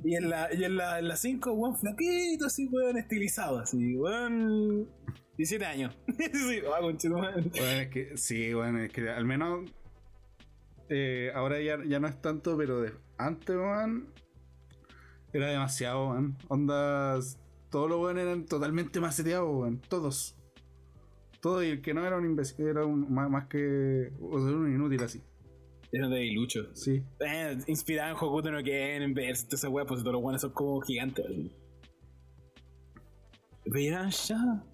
Y 0.05 0.15
en 0.15 0.31
la, 0.31 0.49
y 0.55 0.63
en 0.63 0.77
la, 0.77 1.01
en 1.01 1.09
la 1.09 1.17
5, 1.17 1.53
weón, 1.53 1.77
flaquito, 1.77 2.47
así, 2.47 2.69
weón, 2.69 2.97
estilizado, 2.97 3.59
así, 3.59 3.97
weón. 3.97 4.89
17 5.37 5.65
años. 5.67 5.97
sí, 6.09 6.61
ah. 6.73 6.81
Bueno, 6.81 7.81
es 7.81 7.89
que, 7.89 8.17
sí, 8.17 8.55
bueno, 8.55 8.79
que 8.93 9.11
al 9.11 9.25
menos 9.25 9.69
eh, 10.89 11.33
ahora 11.35 11.61
ya, 11.61 11.79
ya 11.85 11.99
no 11.99 12.07
es 12.07 12.21
tanto, 12.23 12.57
pero 12.57 12.81
de- 12.81 12.93
antes, 13.19 13.57
weón, 13.57 14.09
era 15.33 15.49
demasiado, 15.49 16.11
weón. 16.11 16.37
Ondas, 16.47 17.39
todos 17.71 17.91
los 17.91 18.01
weón 18.01 18.19
eran 18.19 18.47
totalmente 18.47 19.01
maceteados, 19.01 19.51
weón. 19.53 19.81
Todos. 19.89 20.37
Todo, 21.45 21.63
y 21.63 21.69
el 21.69 21.83
que 21.83 21.93
no 21.93 22.07
era 22.07 22.17
un 22.17 22.25
imbécil, 22.25 22.67
era 22.69 22.87
un, 22.87 23.13
más, 23.13 23.29
más 23.29 23.49
que. 23.49 24.11
O 24.19 24.39
sea, 24.39 24.57
un 24.57 24.75
inútil 24.75 25.03
así. 25.03 25.21
Era 25.93 26.09
de 26.09 26.33
Lucho. 26.33 26.75
Sí. 26.75 27.03
Eh, 27.21 27.59
inspirado 27.67 28.13
en 28.13 28.17
Hokuto 28.17 28.51
no 28.51 28.63
Ken, 28.63 29.03
en 29.03 29.13
Verse, 29.13 29.45
toda 29.45 29.57
esa 29.57 29.69
weá, 29.69 29.85
pues 29.85 30.01
todos 30.01 30.15
los 30.15 30.23
weones 30.23 30.41
son 30.41 30.53
como 30.53 30.81
gigantes. 30.81 31.27
Vean 33.67 34.11
ya. 34.11 34.65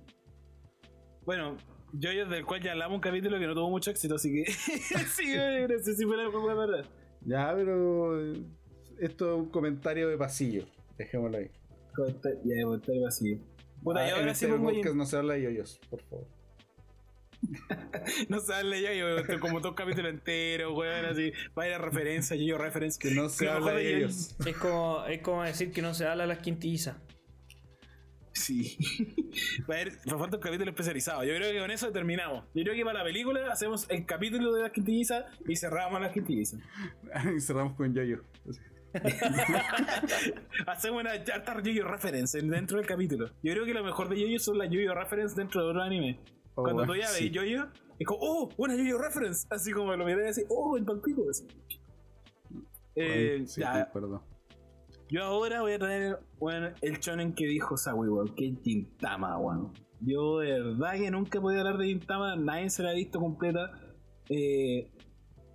Bueno, 1.26 1.56
yo 1.92 2.10
del 2.28 2.46
cual 2.46 2.62
ya 2.62 2.70
hablamos 2.70 2.94
un 2.94 3.00
capítulo 3.00 3.40
que 3.40 3.48
no 3.48 3.54
tuvo 3.54 3.68
mucho 3.70 3.90
éxito, 3.90 4.14
así 4.14 4.32
que 4.32 4.52
sí, 4.52 5.34
sé 5.82 5.94
si 5.96 6.04
fue 6.04 6.16
la 6.18 6.28
weá 6.28 6.54
verdad. 6.54 6.84
Ya, 7.22 7.52
pero. 7.52 8.32
Esto 9.00 9.34
es 9.34 9.40
un 9.40 9.50
comentario 9.50 10.08
de 10.08 10.16
pasillo. 10.16 10.66
Dejémoslo 10.96 11.38
ahí. 11.38 11.50
Comenta- 11.96 12.30
Ya, 12.44 12.62
comentario 12.62 13.08
así. 13.08 13.40
Puta, 13.82 14.04
Ah, 14.04 14.08
yo 14.08 14.14
en 14.14 14.20
ahora 14.20 14.34
sí 14.36 14.44
este 14.44 14.56
podcast 14.56 14.94
no 14.94 15.04
se 15.04 15.16
habla 15.16 15.34
de 15.34 15.42
yoyos, 15.42 15.80
por 15.90 16.00
favor. 16.02 16.39
No 18.28 18.40
sale 18.40 18.82
yo, 18.82 19.22
yo 19.22 19.40
como 19.40 19.60
todo 19.60 19.74
capítulo 19.74 20.08
entero, 20.08 20.74
weón, 20.74 21.06
así. 21.06 21.32
Vaya 21.54 21.78
referencia, 21.78 22.36
yo, 22.36 22.44
yo 22.44 22.58
referencia. 22.58 23.00
Que 23.00 23.14
no 23.14 23.28
se 23.28 23.48
habla 23.48 23.72
de 23.72 23.96
ellos. 23.96 24.36
Es 24.44 24.56
como, 24.56 25.04
es 25.06 25.22
como 25.22 25.42
decir 25.42 25.72
que 25.72 25.82
no 25.82 25.94
se 25.94 26.06
habla 26.06 26.24
a 26.24 26.26
las 26.26 26.38
quintillizas. 26.38 26.96
Sí. 28.32 28.78
Va 29.68 29.74
a 29.74 29.80
haber, 29.80 29.98
nos 30.06 30.18
falta 30.18 30.36
un 30.36 30.42
capítulo 30.42 30.70
especializado. 30.70 31.24
Yo 31.24 31.34
creo 31.34 31.52
que 31.52 31.58
con 31.58 31.70
eso 31.70 31.90
terminamos. 31.92 32.44
Yo 32.54 32.62
creo 32.62 32.74
que 32.74 32.84
para 32.84 33.00
la 33.00 33.04
película 33.04 33.52
hacemos 33.52 33.86
el 33.90 34.06
capítulo 34.06 34.52
de 34.52 34.62
las 34.62 34.72
quintillizas 34.72 35.24
y 35.46 35.56
cerramos 35.56 36.00
las 36.00 36.12
quintillizas. 36.12 36.60
y 37.36 37.40
cerramos 37.40 37.74
con 37.74 37.92
yoyo. 37.92 38.24
Hacemos 40.66 41.02
una 41.02 41.12
harta 41.12 41.62
Yoyo 41.62 41.86
reference 41.86 42.40
dentro 42.40 42.78
del 42.78 42.86
capítulo. 42.86 43.28
Yo 43.42 43.52
creo 43.52 43.64
que 43.64 43.74
lo 43.74 43.84
mejor 43.84 44.08
de 44.08 44.20
Yoyo 44.20 44.38
son 44.40 44.58
las 44.58 44.68
Yoyo 44.70 44.94
reference 44.94 45.36
dentro 45.36 45.62
de 45.62 45.68
otro 45.68 45.82
anime. 45.82 46.18
Oh, 46.54 46.62
Cuando 46.62 46.84
bueno, 46.84 46.92
tú 46.92 46.98
ya 46.98 47.06
sí. 47.06 47.24
ves 47.24 47.32
Yoyo, 47.32 47.66
es 47.98 48.06
como, 48.06 48.20
oh, 48.22 48.48
una 48.56 48.76
Yoyo 48.76 48.98
reference. 48.98 49.46
Así 49.50 49.72
como 49.72 49.94
lo 49.94 50.04
miré 50.04 50.28
así, 50.28 50.42
oh, 50.48 50.76
el 50.76 50.84
palpito. 50.84 51.22
Así. 51.30 51.46
Eh, 52.96 53.42
sí, 53.46 53.60
ya. 53.60 53.90
Yo 55.08 55.24
ahora 55.24 55.60
voy 55.62 55.72
a 55.72 55.78
traer, 55.78 56.18
bueno, 56.38 56.68
el 56.82 56.98
shonen 56.98 57.34
que 57.34 57.46
dijo 57.46 57.76
Sawi, 57.76 58.08
weón, 58.08 58.34
que 58.34 58.48
es 58.48 58.54
Gintama, 58.62 59.38
weón. 59.38 59.72
Yo 60.00 60.38
de 60.38 60.60
verdad 60.62 60.94
que 60.94 61.10
nunca 61.10 61.38
he 61.38 61.40
podido 61.40 61.60
hablar 61.60 61.78
de 61.78 61.86
Gintama, 61.86 62.36
nadie 62.36 62.70
se 62.70 62.82
la 62.82 62.90
ha 62.90 62.94
visto 62.94 63.18
completa. 63.18 63.72
Eh, 64.28 64.90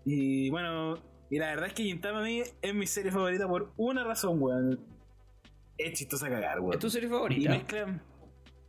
y 0.04 0.50
bueno, 0.50 0.96
y 1.30 1.40
la 1.40 1.48
verdad 1.48 1.68
es 1.68 1.74
que 1.74 1.84
Gintama 1.84 2.20
a 2.20 2.24
mí 2.24 2.42
es 2.62 2.74
mi 2.76 2.86
serie 2.86 3.12
favorita 3.12 3.48
por 3.48 3.72
una 3.78 4.04
razón, 4.04 4.42
weón. 4.42 4.80
Es 5.78 5.94
chistosa 6.00 6.30
cagar, 6.30 6.60
weón. 6.60 6.74
¿Es 6.74 6.80
tu 6.80 6.90
serie 6.90 7.08
Y 7.08 7.12
favorita? 7.12 7.50
mezclan. 7.52 8.02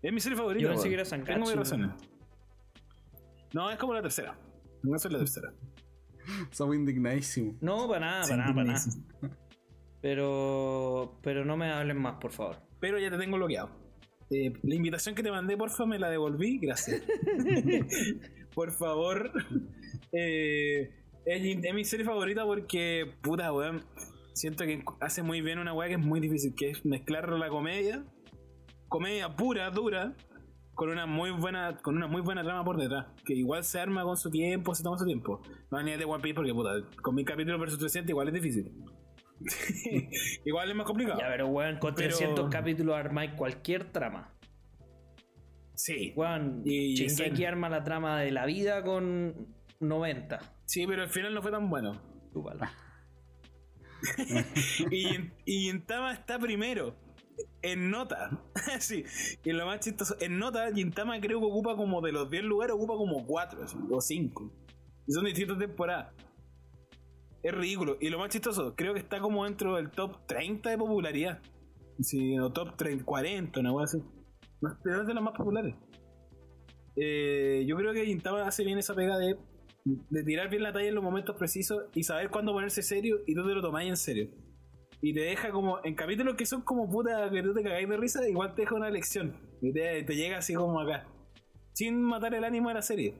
Es 0.03 0.13
mi 0.13 0.21
serie 0.21 0.37
favorita. 0.39 0.63
Yo 0.63 0.69
pensé 0.71 0.89
que 0.89 0.95
era. 0.95 1.05
Tengo 1.05 1.47
mis 1.47 1.57
razones. 1.57 1.91
No, 3.53 3.71
es 3.71 3.79
como 3.79 3.95
la 3.95 4.03
tercera. 4.03 4.39
No 4.83 4.97
es 4.97 5.05
la 5.11 5.19
tercera. 5.19 5.53
Somos 6.51 6.77
indignadísimos. 6.77 7.57
No, 7.61 7.89
para 7.89 8.01
nada, 8.01 8.23
para 8.23 8.37
nada, 8.37 8.55
para 8.55 8.73
nada. 8.73 8.85
Pero, 10.03 11.19
pero 11.23 11.45
no 11.45 11.57
me 11.57 11.71
hablen 11.71 11.99
más, 11.99 12.17
por 12.21 12.33
favor. 12.33 12.57
Pero 12.81 12.99
ya 12.99 13.11
te 13.11 13.19
tengo 13.19 13.37
bloqueado. 13.37 13.71
Eh, 14.31 14.53
la 14.63 14.75
invitación 14.75 15.15
que 15.15 15.23
te 15.23 15.31
mandé, 15.31 15.57
porfa, 15.57 15.87
me 15.87 15.99
la 15.99 16.11
devolví. 16.11 16.59
Gracias. 16.59 17.03
Por 18.55 18.73
favor. 18.73 19.31
Eh, 20.13 20.91
es, 21.25 21.65
es 21.65 21.75
mi 21.75 21.85
serie 21.85 22.05
favorita 22.05 22.45
porque, 22.45 23.13
puta, 23.23 23.53
weón. 23.53 23.85
Siento 24.33 24.65
que 24.65 24.83
hace 25.01 25.23
muy 25.23 25.41
bien 25.41 25.59
una 25.59 25.73
weá 25.73 25.89
que 25.89 25.95
es 25.95 26.01
muy 26.01 26.21
difícil, 26.21 26.55
que 26.55 26.71
es 26.71 26.85
mezclar 26.85 27.27
la 27.31 27.49
comedia, 27.49 28.05
comedia 28.89 29.35
pura, 29.35 29.71
dura, 29.71 30.15
con 30.77 30.91
una 30.91 31.07
muy 31.07 31.31
buena, 31.31 31.79
con 31.79 31.97
una 31.97 32.07
muy 32.07 32.21
buena 32.21 32.45
trama 32.45 32.63
por 32.63 32.77
detrás. 32.77 33.07
Que 33.25 33.35
igual 33.35 33.65
se 33.65 33.81
arma 33.81 34.05
con 34.05 34.17
su 34.17 34.31
tiempo, 34.31 34.75
se 34.75 34.83
toma 34.83 34.99
su 34.99 35.07
tiempo. 35.07 35.41
No 35.71 35.83
ni 35.83 35.97
de 35.97 36.05
One 36.05 36.23
Piece 36.23 36.35
porque, 36.35 36.53
puta, 36.53 36.71
con 37.03 37.15
mi 37.15 37.25
capítulo 37.25 37.59
versus 37.59 37.79
300 37.79 38.11
igual 38.11 38.29
es 38.29 38.35
difícil. 38.35 38.73
igual 40.45 40.71
es 40.71 40.77
más 40.77 40.87
complicado. 40.87 41.19
Ya, 41.19 41.29
pero 41.29 41.49
weón, 41.49 41.79
con 41.79 41.95
Pero- 41.95 42.11
300 42.11 42.51
capítulos 42.51 42.95
armáis 42.95 43.33
cualquier 43.33 43.91
trama. 43.91 44.35
Sí. 45.75 46.13
Weón, 46.15 46.63
Y 46.65 46.95
Shingeki 46.95 47.45
arma 47.47 47.69
la 47.69 47.83
trama 47.83 48.21
de 48.21 48.31
la 48.31 48.45
vida 48.47 48.83
con 48.83 49.49
90. 49.81 50.41
Sí, 50.67 50.87
pero 50.87 51.03
al 51.03 51.09
final 51.09 51.35
no 51.35 51.41
fue 51.43 51.51
tan 51.51 51.71
bueno. 51.71 52.01
Chúpala. 52.33 52.71
y, 54.91 55.07
y 55.47 55.71
Gintama 55.71 56.13
está 56.13 56.39
primero. 56.39 56.95
En 57.63 57.91
nota. 57.91 58.31
sí. 58.81 59.05
Y 59.45 59.53
lo 59.53 59.67
más 59.67 59.81
chistoso. 59.81 60.17
En 60.21 60.39
nota, 60.39 60.73
Gintama 60.73 61.21
creo 61.21 61.41
que 61.41 61.47
ocupa 61.47 61.77
como 61.77 62.01
de 62.01 62.13
los 62.13 62.31
10 62.31 62.45
lugares, 62.45 62.75
ocupa 62.75 62.95
como 62.95 63.27
4 63.27 63.65
o 63.91 64.01
5. 64.01 64.53
Y 65.07 65.13
son 65.13 65.25
distintas 65.25 65.59
temporadas. 65.59 66.15
Es 67.43 67.55
ridículo. 67.55 67.97
Y 68.01 68.09
lo 68.09 68.19
más 68.19 68.31
chistoso, 68.31 68.75
creo 68.75 68.95
que 68.95 69.01
está 69.01 69.21
como 69.21 69.45
dentro 69.45 69.77
del 69.77 69.91
top 69.91 70.27
30 70.27 70.71
de 70.71 70.79
popularidad. 70.79 71.41
Sí, 72.01 72.39
o 72.39 72.53
top 72.53 72.77
30, 72.77 73.05
40, 73.05 73.61
una 73.61 73.73
cosa 73.73 73.97
así. 73.97 74.07
Pero 74.83 75.03
es 75.03 75.07
de 75.07 75.15
las 75.15 75.23
más 75.23 75.37
populares. 75.37 75.75
Eh, 76.97 77.65
yo 77.67 77.77
creo 77.77 77.93
que 77.93 78.07
Gintama 78.07 78.47
hace 78.47 78.65
bien 78.65 78.79
esa 78.79 78.95
pega 78.95 79.19
de, 79.19 79.37
tirar 80.25 80.49
bien 80.49 80.63
la 80.63 80.73
talla 80.73 80.89
en 80.89 80.95
los 80.95 81.05
momentos 81.05 81.37
precisos 81.37 81.85
y 81.95 82.03
saber 82.03 82.31
cuándo 82.31 82.53
ponerse 82.53 82.83
serio 82.83 83.21
y 83.27 83.35
te 83.35 83.41
lo 83.41 83.63
tomáis 83.63 83.91
en 83.91 83.97
serio. 83.97 84.31
Y 85.01 85.13
te 85.13 85.21
deja 85.21 85.51
como, 85.51 85.79
en 85.85 85.95
capítulos 85.95 86.37
que 86.37 86.47
son 86.47 86.63
como 86.63 86.89
puta 86.89 87.31
que 87.31 87.43
tú 87.43 87.53
te 87.55 87.63
cagáis 87.63 87.89
de 87.89 87.97
risa, 87.97 88.29
igual 88.29 88.55
te 88.55 88.63
deja 88.63 88.75
una 88.75 88.91
lección. 88.91 89.37
Y 89.61 89.73
te, 89.73 90.03
llega 90.03 90.39
así 90.39 90.55
como 90.55 90.81
acá. 90.81 91.07
Sin 91.73 92.03
matar 92.03 92.35
el 92.35 92.45
ánimo 92.45 92.69
de 92.69 92.75
la 92.75 92.83
serie. 92.83 93.15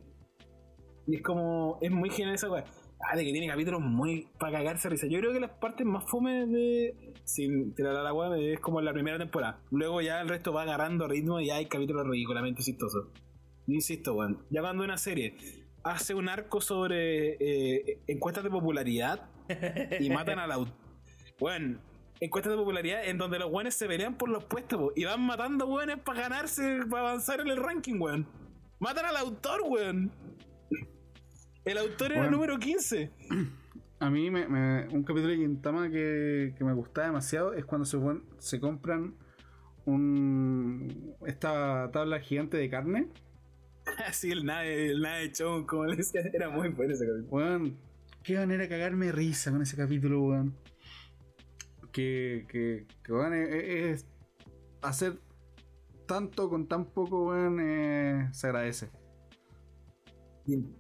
Y 1.07 1.17
es 1.17 1.23
como, 1.23 1.79
es 1.83 1.91
muy 1.91 2.11
genial 2.11 2.35
esa 2.35 2.51
weá. 2.51 2.65
Ah, 2.99 3.15
de 3.15 3.25
que 3.25 3.33
tiene 3.33 3.47
capítulos 3.47 3.83
muy 3.83 4.29
para 4.39 4.59
cagarse 4.59 4.89
risa. 4.89 5.07
Yo 5.07 5.21
creo 5.21 5.33
que 5.33 5.41
las 5.41 5.51
partes 5.51 5.87
más 5.87 6.09
fome 6.09 6.47
de. 6.47 7.15
Sin 7.25 7.75
tirar 7.75 7.95
a 7.95 8.03
la 8.03 8.15
weá 8.15 8.37
es 8.39 8.59
como 8.61 8.81
la 8.81 8.93
primera 8.93 9.19
temporada. 9.19 9.61
Luego 9.71 10.01
ya 10.01 10.21
el 10.23 10.29
resto 10.29 10.53
va 10.53 10.63
agarrando 10.63 11.07
ritmo 11.07 11.41
y 11.41 11.51
hay 11.51 11.67
capítulos 11.67 12.07
ridículamente 12.07 12.63
chistosos. 12.63 13.09
Insisto, 13.67 14.15
weón. 14.15 14.47
Ya 14.51 14.63
cuando 14.63 14.83
una 14.83 14.97
serie 14.97 15.37
hace 15.85 16.15
un 16.15 16.29
arco 16.29 16.61
sobre 16.61 17.37
eh, 17.39 18.03
encuestas 18.07 18.43
de 18.45 18.51
popularidad 18.51 19.29
y 20.01 20.09
matan 20.11 20.39
al 20.39 20.53
autor. 20.53 20.75
Weón, 21.41 21.81
encuestas 22.21 22.53
de 22.53 22.57
popularidad 22.57 23.05
en 23.07 23.19
donde 23.19 23.39
los 23.39 23.51
weones 23.53 23.75
se 23.75 23.87
pelean 23.87 24.17
por 24.17 24.29
los 24.29 24.45
puestos 24.45 24.79
po, 24.79 24.93
y 24.97 25.05
van 25.05 25.21
matando 25.21 25.67
weones 25.67 25.99
para 25.99 26.23
ganarse, 26.23 26.81
para 26.91 27.09
avanzar 27.11 27.41
en 27.41 27.49
el 27.49 27.59
ranking, 27.59 27.99
weón. 28.01 28.27
Matan 28.79 29.05
al 29.07 29.17
autor, 29.17 29.61
weón. 29.69 30.11
El 31.65 31.79
autor 31.79 32.13
era 32.13 32.15
el 32.17 32.21
Bueno. 32.31 32.37
número 32.37 32.59
15. 32.59 33.11
A 33.99 34.11
mí 34.11 34.31
me, 34.31 34.47
me- 34.47 34.87
un 34.89 35.03
capítulo 35.05 35.29
de 35.33 35.37
Gintama 35.39 35.89
que, 35.91 36.55
que 36.57 36.65
me 36.65 36.75
gustaba 36.75 37.07
demasiado 37.07 37.55
es 37.55 37.65
cuando 37.65 37.87
se, 37.87 37.99
se 38.39 38.61
compran 38.61 39.15
un 39.87 41.15
esta 41.27 41.91
tabla 41.93 42.21
gigante 42.21 42.57
de 42.57 42.69
carne. 42.69 43.09
Así 44.07 44.31
el 44.31 44.45
nave, 44.45 44.91
el 44.91 45.01
nave 45.01 45.33
chon, 45.33 45.65
como 45.65 45.87
le 45.87 45.97
decía, 45.97 46.21
era 46.33 46.49
muy 46.51 46.69
bueno 46.71 46.93
ese 46.95 47.07
capítulo. 47.07 47.29
Weón, 47.31 47.77
qué 48.23 48.37
manera 48.37 48.65
de 48.65 48.69
cagarme 48.69 49.13
risa 49.13 49.51
con 49.51 49.63
ese 49.63 49.77
capítulo, 49.77 50.23
weón. 50.25 50.55
Que, 51.97 52.45
que, 52.51 52.87
que 53.03 53.11
weón, 53.13 53.33
es, 53.33 54.07
hacer 54.83 55.19
tanto 56.07 56.51
con 56.51 56.69
tan 56.69 56.85
poco, 56.93 57.29
weón, 57.29 57.59
eh, 57.61 58.29
se 58.33 58.49
agradece. 58.49 58.91
Y 60.47 60.55
en- 60.55 60.77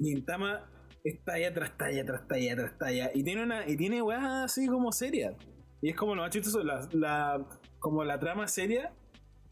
y 0.00 0.12
en 0.12 0.24
Tama 0.24 0.70
es 1.02 1.22
talla 1.24 1.52
tras 1.52 1.76
talla, 1.76 2.04
tras 2.04 2.28
talla, 2.28 2.54
tras 2.54 2.78
talla. 2.78 3.10
Y 3.14 3.24
tiene 3.24 3.42
una, 3.42 3.68
y 3.68 3.76
tiene 3.76 4.00
weá 4.00 4.44
así 4.44 4.68
como 4.68 4.92
seria. 4.92 5.36
Y 5.82 5.90
es 5.90 5.96
como 5.96 6.14
lo 6.14 6.22
más 6.22 6.30
chistoso, 6.30 6.62
la, 6.62 6.88
la- 6.92 7.44
como 7.80 8.04
la 8.04 8.18
trama 8.20 8.46
seria 8.46 8.92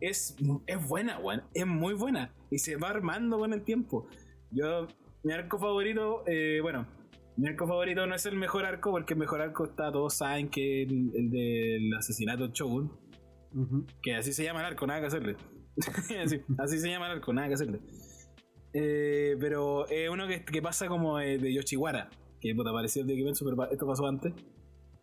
es, 0.00 0.36
es 0.66 0.88
buena, 0.88 1.18
weón. 1.18 1.42
Es 1.52 1.66
muy 1.66 1.94
buena. 1.94 2.32
Y 2.50 2.58
se 2.58 2.76
va 2.76 2.90
armando 2.90 3.38
con 3.38 3.52
el 3.52 3.62
tiempo. 3.64 4.06
Yo, 4.52 4.86
mi 5.24 5.32
arco 5.32 5.58
favorito, 5.58 6.22
eh, 6.26 6.60
bueno, 6.62 6.86
mi 7.36 7.48
arco 7.48 7.66
favorito 7.66 8.06
no 8.06 8.14
es 8.14 8.26
el 8.26 8.36
mejor 8.36 8.64
arco, 8.64 8.90
porque 8.90 9.14
el 9.14 9.20
mejor 9.20 9.40
arco 9.40 9.64
está, 9.64 9.90
todos 9.90 10.14
saben 10.14 10.48
que 10.48 10.82
el, 10.82 11.10
el 11.14 11.30
del 11.30 11.94
asesinato 11.94 12.48
de 12.48 12.52
Shogun. 12.52 12.92
Ujú. 13.54 13.86
Que 14.02 14.16
así 14.16 14.32
se 14.32 14.44
llama 14.44 14.60
el 14.60 14.66
arco, 14.66 14.86
nada 14.86 15.00
que 15.00 15.06
hacerle. 15.06 15.36
así, 16.22 16.40
así 16.58 16.78
se 16.78 16.88
llama 16.88 17.06
el 17.06 17.12
arco, 17.18 17.32
nada 17.32 17.48
que 17.48 17.54
hacerle. 17.54 17.80
Eh, 18.74 19.36
pero 19.38 19.86
es 19.88 20.08
uno 20.08 20.26
que, 20.26 20.44
que 20.44 20.62
pasa 20.62 20.88
como 20.88 21.20
eh, 21.20 21.38
de 21.38 21.52
Yoshiwara. 21.52 22.10
Que 22.40 22.54
puta, 22.54 22.72
pareció 22.72 23.04
de 23.04 23.14
Kimetsu, 23.14 23.44
pero 23.44 23.70
esto 23.70 23.86
pasó 23.86 24.06
antes. 24.06 24.32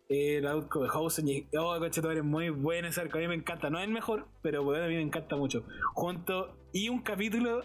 Eh, 0.08 0.36
el 0.38 0.46
arco 0.46 0.82
de 0.82 0.88
Housen 0.88 1.28
y. 1.28 1.48
Oh, 1.56 1.78
coche, 1.78 2.00
es 2.00 2.24
muy 2.24 2.50
bueno 2.50 2.88
ese 2.88 3.00
arco. 3.00 3.18
A 3.18 3.20
mí 3.20 3.28
me 3.28 3.34
encanta. 3.34 3.70
No 3.70 3.78
es 3.78 3.86
el 3.86 3.92
mejor, 3.92 4.28
pero 4.42 4.64
bueno, 4.64 4.84
a 4.84 4.88
mí 4.88 4.94
me 4.94 5.02
encanta 5.02 5.36
mucho. 5.36 5.64
Junto. 5.94 6.56
Y 6.72 6.88
un 6.88 7.02
capítulo 7.02 7.62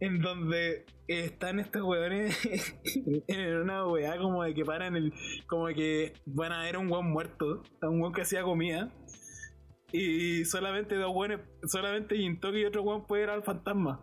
en 0.00 0.20
donde 0.20 0.84
están 1.06 1.58
estos 1.58 1.82
weones 1.82 2.36
en 3.26 3.56
una 3.56 3.86
weá 3.86 4.18
como 4.18 4.44
de 4.44 4.54
que 4.54 4.64
paran 4.64 4.96
el. 4.96 5.12
Como 5.46 5.68
de 5.68 5.74
que 5.74 6.12
van 6.26 6.52
a 6.52 6.62
ver 6.62 6.76
a 6.76 6.78
un 6.78 6.90
weón 6.90 7.10
muerto. 7.10 7.62
A 7.80 7.88
un 7.88 8.00
weón 8.00 8.12
que 8.12 8.22
hacía 8.22 8.42
comida. 8.42 8.92
Y 9.92 10.44
solamente 10.44 10.94
dos 10.96 11.14
weones. 11.14 11.40
Solamente 11.64 12.16
Jintoki 12.16 12.58
y 12.58 12.64
otro 12.64 12.82
weón 12.82 13.06
puede 13.06 13.22
ver 13.22 13.30
al 13.30 13.42
fantasma. 13.42 14.02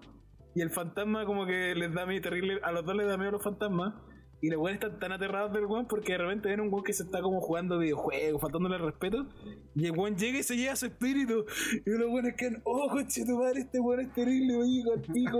Y 0.55 0.61
el 0.61 0.71
fantasma 0.71 1.25
como 1.25 1.45
que 1.45 1.75
les 1.75 1.93
da 1.93 2.05
miedo 2.05 2.21
terrible. 2.21 2.59
A 2.63 2.71
los 2.71 2.85
dos 2.85 2.95
les 2.95 3.07
da 3.07 3.17
miedo 3.17 3.29
a 3.29 3.33
los 3.33 3.43
fantasmas. 3.43 3.93
Y 4.41 4.49
los 4.49 4.59
weones 4.59 4.81
están 4.81 4.99
tan 4.99 5.11
aterrados 5.11 5.53
del 5.53 5.65
weón 5.65 5.87
porque 5.87 6.11
de 6.11 6.17
repente 6.19 6.49
ven 6.49 6.59
un 6.59 6.71
weón 6.71 6.83
que 6.83 6.93
se 6.93 7.03
está 7.03 7.21
como 7.21 7.39
jugando 7.39 7.79
videojuegos, 7.79 8.41
faltándole 8.41 8.77
respeto. 8.77 9.27
Y 9.75 9.85
el 9.85 9.91
weón 9.91 10.15
llega 10.17 10.39
y 10.39 10.43
se 10.43 10.57
lleva 10.57 10.75
su 10.75 10.87
espíritu. 10.87 11.45
Y 11.85 11.89
los 11.89 12.11
weones 12.11 12.35
quedan, 12.35 12.61
oh, 12.63 12.89
coche 12.89 13.23
tu 13.25 13.37
madre, 13.37 13.61
este 13.61 13.79
weón 13.79 14.01
es 14.01 14.13
terrible, 14.13 14.55
oye, 14.57 14.83
contigo. 14.83 15.39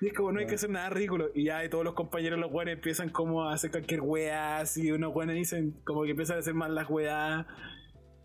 Y 0.00 0.08
es 0.08 0.12
como 0.14 0.32
no 0.32 0.40
hay 0.40 0.46
que 0.46 0.54
hacer 0.56 0.70
nada 0.70 0.90
ridículo. 0.90 1.30
Y 1.34 1.44
ya 1.44 1.58
de 1.60 1.68
todos 1.68 1.84
los 1.84 1.94
compañeros, 1.94 2.38
los 2.38 2.50
weones 2.52 2.74
empiezan 2.76 3.08
como 3.10 3.44
a 3.48 3.54
hacer 3.54 3.70
cualquier 3.70 4.00
weá. 4.00 4.58
Así 4.58 4.90
unos 4.90 5.14
weones 5.14 5.36
dicen 5.36 5.80
como 5.84 6.02
que 6.04 6.10
empiezan 6.10 6.36
a 6.36 6.40
hacer 6.40 6.54
más 6.54 6.70
las 6.70 6.88
weá. 6.90 7.46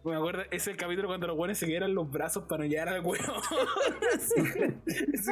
Me 0.04 0.16
acuerdo, 0.16 0.44
ese 0.44 0.56
es 0.56 0.68
el 0.68 0.78
capítulo 0.78 1.08
cuando 1.08 1.26
los 1.26 1.36
weones 1.36 1.58
se 1.58 1.66
quedan 1.66 1.96
los 1.96 2.10
brazos 2.12 2.44
para 2.48 2.64
no 2.64 2.70
llegar 2.70 2.90
al 2.90 3.02
weón. 3.04 3.26
Es 4.86 5.26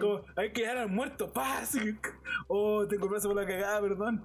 como, 0.00 0.22
hay 0.36 0.52
que 0.52 0.60
llegar 0.60 0.78
al 0.78 0.88
muerto, 0.88 1.32
pa, 1.32 1.58
así. 1.58 1.78
Oh, 2.46 2.86
tengo 2.86 3.04
el 3.06 3.10
brazo 3.10 3.28
por 3.28 3.36
la 3.42 3.46
cagada, 3.46 3.80
perdón. 3.80 4.24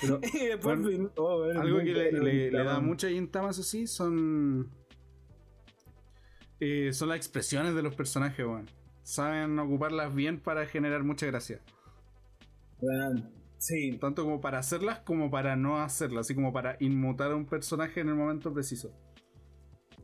Pero 0.00 0.18
Y 0.34 0.46
después, 0.46 0.62
Bueno, 0.80 0.88
fin- 0.88 1.10
oh, 1.16 1.42
weón, 1.42 1.56
algo 1.58 1.78
que 1.78 1.84
le, 1.84 2.10
bueno, 2.10 2.24
le- 2.24 2.50
le 2.50 2.64
da 2.64 2.80
mucha 2.80 3.08
Gintama, 3.08 3.50
eso 3.50 3.62
sí, 3.62 3.86
son. 3.86 4.68
eh, 6.60 6.92
son 6.92 7.08
las 7.10 7.16
expresiones 7.18 7.74
de 7.74 7.82
los 7.82 7.94
personajes, 7.94 8.44
weón. 8.44 8.68
Saben 9.04 9.56
ocuparlas 9.58 10.12
bien 10.14 10.40
para 10.40 10.66
generar 10.66 11.04
mucha 11.04 11.26
gracia. 11.26 11.60
Weón, 12.80 13.30
Sí, 13.58 13.96
Tanto 13.98 14.24
como 14.24 14.40
para 14.42 14.58
hacerlas 14.58 14.98
como 15.00 15.30
para 15.30 15.56
no 15.56 15.80
hacerlas. 15.80 16.26
Así 16.26 16.34
como 16.34 16.52
para 16.52 16.76
inmutar 16.80 17.30
a 17.30 17.36
un 17.36 17.46
personaje 17.46 18.00
en 18.00 18.08
el 18.08 18.14
momento 18.14 18.52
preciso. 18.52 18.92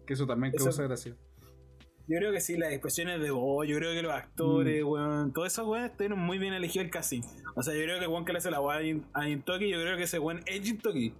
Que 0.07 0.15
eso 0.15 0.27
también 0.27 0.55
Eso- 0.55 0.65
causa 0.65 0.85
gracia. 0.85 1.15
Yo 2.09 2.17
creo 2.19 2.33
que 2.33 2.41
sí, 2.41 2.57
las 2.57 2.73
expresiones 2.73 3.21
de 3.21 3.31
voz, 3.31 3.69
yo 3.69 3.77
creo 3.77 3.93
que 3.93 4.03
los 4.03 4.13
actores, 4.13 4.83
Mm. 4.83 4.89
weón, 4.89 5.33
todos 5.33 5.49
esos 5.49 5.67
weones 5.67 5.97
tienen 5.97 6.19
muy 6.19 6.39
bien 6.39 6.55
elegido 6.55 6.83
el 6.85 6.91
casting. 6.91 7.21
O 7.55 7.63
sea, 7.63 7.75
yo 7.75 7.83
creo 7.85 7.99
que 7.99 8.05
el 8.07 8.11
weón 8.11 8.25
que 8.25 8.33
le 8.33 8.39
hace 8.39 8.51
la 8.51 8.59
voz 8.61 8.75
a 9.13 9.23
Jintoki, 9.25 9.69
yo 9.71 9.81
creo 9.81 9.97
que 9.97 10.05
ese 10.05 10.19
weón 10.19 10.41
es 10.47 10.61
Jintoki. 10.63 11.15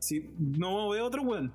Si 0.00 0.34
no 0.38 0.88
veo 0.88 1.06
otro 1.06 1.22
weón. 1.22 1.54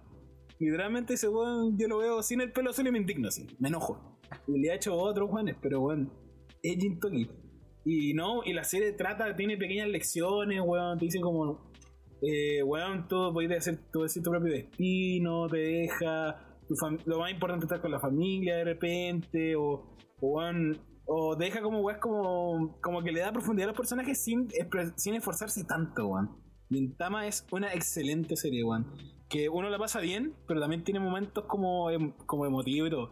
Literalmente 0.59 1.15
ese 1.15 1.27
weón 1.27 1.77
yo 1.77 1.87
lo 1.87 1.97
veo 1.97 2.21
sin 2.23 2.39
el 2.41 2.51
pelo 2.51 2.69
azul 2.69 2.87
y 2.87 2.91
me 2.91 2.99
indigno 2.99 3.27
así, 3.29 3.47
me 3.59 3.67
enojo. 3.69 4.18
Y 4.47 4.59
le 4.59 4.71
ha 4.71 4.75
hecho 4.75 4.95
otros 4.95 5.29
weones, 5.31 5.55
pero 5.61 5.81
weón, 5.81 6.11
es 6.61 6.77
Jintoki. 6.77 7.29
Y 7.85 8.13
no, 8.13 8.43
y 8.43 8.53
la 8.53 8.63
serie 8.63 8.91
trata, 8.93 9.35
tiene 9.35 9.57
pequeñas 9.57 9.87
lecciones, 9.87 10.61
weón, 10.63 10.97
te 10.97 11.05
dice 11.05 11.19
como, 11.19 11.71
eh, 12.21 12.61
weón, 12.63 13.07
tú 13.07 13.31
puedes 13.33 13.57
hacer, 13.57 13.79
tú 13.91 14.01
decir 14.01 14.21
tu 14.21 14.29
propio 14.31 14.51
destino, 14.53 15.47
te 15.47 15.57
deja, 15.57 16.59
lo 17.05 17.19
más 17.19 17.31
importante 17.31 17.65
es 17.65 17.71
estar 17.71 17.81
con 17.81 17.91
la 17.91 17.99
familia 17.99 18.57
de 18.57 18.63
repente, 18.65 19.55
o, 19.55 19.95
o, 20.21 20.41
o 21.05 21.35
deja 21.35 21.61
como 21.61 21.79
weón, 21.81 21.99
como, 21.99 22.79
como 22.81 23.01
que 23.01 23.11
le 23.11 23.21
da 23.21 23.31
profundidad 23.31 23.69
a 23.69 23.71
los 23.71 23.77
personajes 23.77 24.21
sin, 24.23 24.47
sin 24.95 25.15
esforzarse 25.15 25.63
tanto, 25.63 26.07
weón. 26.07 26.29
Gintama 26.69 27.25
es 27.25 27.47
una 27.51 27.73
excelente 27.73 28.35
serie, 28.35 28.63
weón. 28.63 28.85
Que 29.27 29.49
uno 29.49 29.69
la 29.69 29.77
pasa 29.77 29.99
bien, 29.99 30.35
pero 30.47 30.59
también 30.59 30.83
tiene 30.83 30.99
momentos 30.99 31.45
como, 31.45 31.89
em- 31.89 32.13
como 32.25 32.45
emotivos 32.45 32.87
y 32.87 32.91
todo. 32.91 33.09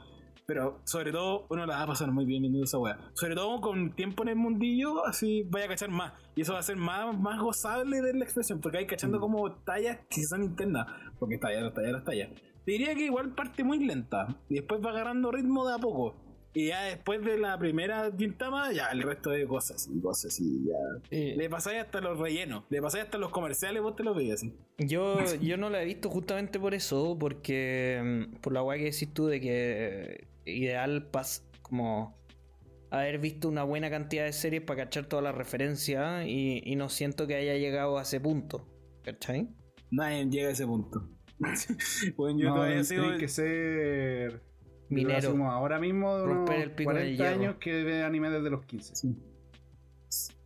Pero 0.47 0.79
sobre 0.85 1.11
todo, 1.11 1.45
uno 1.49 1.65
la 1.65 1.75
va 1.75 1.81
a 1.83 1.87
pasar 1.87 2.09
muy 2.09 2.23
bien 2.23 2.41
viendo 2.41 2.63
esa 2.63 2.77
weá. 2.79 2.97
Sobre 3.15 3.35
todo 3.35 3.59
con 3.59 3.91
tiempo 3.91 4.23
en 4.23 4.29
el 4.29 4.35
mundillo, 4.37 5.05
así 5.05 5.43
vaya 5.49 5.65
a 5.65 5.67
cachar 5.67 5.89
más. 5.89 6.13
Y 6.37 6.41
eso 6.43 6.53
va 6.53 6.59
a 6.59 6.63
ser 6.63 6.77
más, 6.77 7.19
más 7.19 7.41
gozable 7.41 8.01
ver 8.01 8.15
la 8.15 8.23
expresión, 8.23 8.61
porque 8.61 8.77
hay 8.77 8.87
cachando 8.87 9.17
Mm. 9.17 9.21
como 9.21 9.51
tallas 9.51 9.99
que 10.09 10.23
son 10.23 10.43
internas. 10.43 10.87
Porque 11.19 11.37
talla, 11.37 11.59
las 11.59 11.73
tallas, 11.73 11.91
las 11.91 12.05
tallas. 12.05 12.29
Te 12.63 12.71
diría 12.71 12.95
que 12.95 13.05
igual 13.07 13.35
parte 13.35 13.65
muy 13.65 13.85
lenta. 13.85 14.25
Y 14.47 14.55
después 14.55 14.79
va 14.83 14.91
agarrando 14.91 15.33
ritmo 15.33 15.67
de 15.67 15.75
a 15.75 15.79
poco. 15.79 16.15
Y 16.53 16.67
ya 16.67 16.83
después 16.83 17.21
de 17.25 17.37
la 17.37 17.59
primera 17.59 18.09
Gintama, 18.17 18.71
ya 18.71 18.87
el 18.87 19.03
resto 19.03 19.31
de 19.31 19.45
cosas 19.45 19.89
y 19.93 19.99
cosas 19.99 20.39
y 20.39 20.63
ya. 20.65 21.01
Eh, 21.11 21.35
Le 21.37 21.49
pasáis 21.49 21.81
hasta 21.81 21.99
los 21.99 22.17
rellenos, 22.17 22.63
le 22.69 22.81
pasáis 22.81 23.03
hasta 23.03 23.17
los 23.17 23.31
comerciales, 23.31 23.83
vos 23.83 23.97
te 23.97 24.03
los 24.03 24.15
veías 24.15 24.35
así. 24.35 24.53
Yo, 24.77 25.17
yo 25.41 25.57
no 25.57 25.69
la 25.69 25.83
he 25.83 25.85
visto 25.85 26.09
justamente 26.09 26.57
por 26.57 26.73
eso, 26.73 27.17
porque 27.19 28.27
mm, 28.31 28.37
por 28.37 28.53
la 28.53 28.63
weá 28.63 28.77
que 28.77 28.85
decís 28.85 29.13
tú 29.13 29.27
de 29.27 29.39
que 29.41 30.27
ideal 30.47 31.09
pas 31.09 31.47
como 31.61 32.17
haber 32.89 33.19
visto 33.19 33.49
una 33.49 33.63
buena 33.63 33.89
cantidad 33.89 34.25
de 34.25 34.33
series 34.33 34.63
para 34.63 34.85
cachar 34.85 35.05
todas 35.05 35.23
las 35.23 35.35
referencias 35.35 36.25
y, 36.25 36.61
y 36.63 36.75
no 36.75 36.89
siento 36.89 37.27
que 37.27 37.35
haya 37.35 37.55
llegado 37.55 37.97
a 37.97 38.03
ese 38.03 38.19
punto. 38.19 38.67
¿Cachai? 39.03 39.49
Nadie 39.91 40.25
llega 40.25 40.49
a 40.49 40.51
ese 40.51 40.65
punto. 40.65 41.09
bueno, 42.17 42.39
yo 42.39 42.49
no, 42.49 42.55
todavía 42.55 42.83
sigo. 42.83 43.15
que 43.17 43.27
ser. 43.27 44.41
Minero. 44.89 45.31
ahora 45.49 45.79
mismo, 45.79 46.25
Romper 46.25 46.61
el 46.61 46.71
pico 46.71 46.91
en 46.91 46.97
el 46.97 47.17
40 47.17 47.23
hierro. 47.23 47.39
años 47.39 47.55
que 47.59 47.83
ve 47.83 48.03
anime 48.03 48.29
desde 48.29 48.49
los 48.49 48.65
15. 48.65 48.95
Sí. 48.95 49.15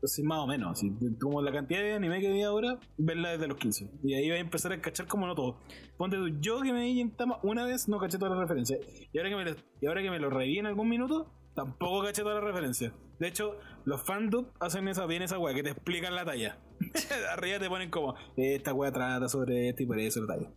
Sí, 0.03 0.23
más 0.23 0.39
o 0.39 0.47
menos. 0.47 0.79
sí. 0.79 0.91
Como 1.19 1.41
la 1.41 1.51
cantidad 1.51 1.81
de 1.81 1.93
anime 1.93 2.19
que 2.21 2.31
vi 2.31 2.41
ahora, 2.41 2.79
verla 2.97 3.31
desde 3.31 3.47
los 3.47 3.57
15. 3.57 3.89
Y 4.03 4.13
ahí 4.15 4.29
voy 4.29 4.37
a 4.37 4.41
empezar 4.41 4.73
a 4.73 4.81
cachar 4.81 5.07
como 5.07 5.27
no 5.27 5.35
todo. 5.35 5.59
Ponte 5.97 6.17
tú, 6.17 6.29
yo 6.39 6.61
que 6.61 6.73
me 6.73 6.81
vi 6.81 6.95
Gintama 6.95 7.39
una 7.43 7.65
vez 7.65 7.87
no 7.87 7.99
caché 7.99 8.17
todas 8.17 8.31
las 8.31 8.41
referencias. 8.41 8.79
Y 9.11 9.17
ahora 9.17 9.29
que 9.29 9.35
me 9.35 9.45
lo, 9.45 9.51
y 9.81 9.85
ahora 9.85 10.01
que 10.01 10.09
me 10.09 10.19
lo 10.19 10.29
reví 10.29 10.57
en 10.57 10.65
algún 10.65 10.89
minuto, 10.89 11.31
tampoco 11.53 12.03
caché 12.03 12.23
todas 12.23 12.35
las 12.35 12.43
referencias. 12.43 12.93
De 13.19 13.27
hecho, 13.27 13.59
los 13.85 14.01
fandub 14.01 14.51
hacen 14.59 14.87
esa, 14.87 15.05
bien 15.05 15.21
esa 15.21 15.37
wea, 15.37 15.53
que 15.53 15.61
te 15.61 15.69
explican 15.69 16.15
la 16.15 16.25
talla. 16.25 16.57
Arriba 17.33 17.59
te 17.59 17.69
ponen 17.69 17.91
como, 17.91 18.15
esta 18.35 18.73
wea 18.73 18.91
trata 18.91 19.29
sobre 19.29 19.69
esto 19.69 19.83
y 19.83 19.85
por 19.85 19.99
eso 19.99 20.21
la 20.21 20.35
talla. 20.35 20.51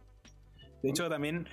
De 0.82 0.90
hecho, 0.90 1.08
también 1.08 1.46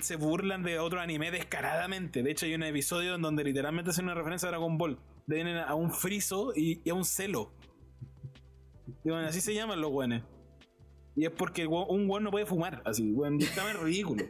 se 0.00 0.16
burlan 0.16 0.62
de 0.62 0.78
otro 0.78 1.00
anime 1.00 1.30
descaradamente. 1.30 2.22
De 2.22 2.30
hecho, 2.30 2.46
hay 2.46 2.54
un 2.54 2.62
episodio 2.62 3.14
en 3.14 3.22
donde 3.22 3.44
literalmente 3.44 3.90
hacen 3.90 4.06
una 4.06 4.14
referencia 4.14 4.48
a 4.48 4.50
Dragon 4.50 4.78
Ball. 4.78 4.98
Vienen 5.28 5.58
a 5.58 5.74
un 5.74 5.92
friso 5.92 6.52
y, 6.56 6.80
y 6.82 6.90
a 6.90 6.94
un 6.94 7.04
celo. 7.04 7.52
Y 9.04 9.10
bueno, 9.10 9.28
así 9.28 9.42
se 9.42 9.54
llaman 9.54 9.78
los 9.80 9.92
weones. 9.92 10.22
Y 11.14 11.26
es 11.26 11.30
porque 11.30 11.66
un 11.66 12.08
weón 12.08 12.24
no 12.24 12.30
puede 12.30 12.46
fumar. 12.46 12.80
Así, 12.86 13.12
weón. 13.12 13.38
Gintama 13.38 13.70
es 13.72 13.78
ridículo. 13.78 14.24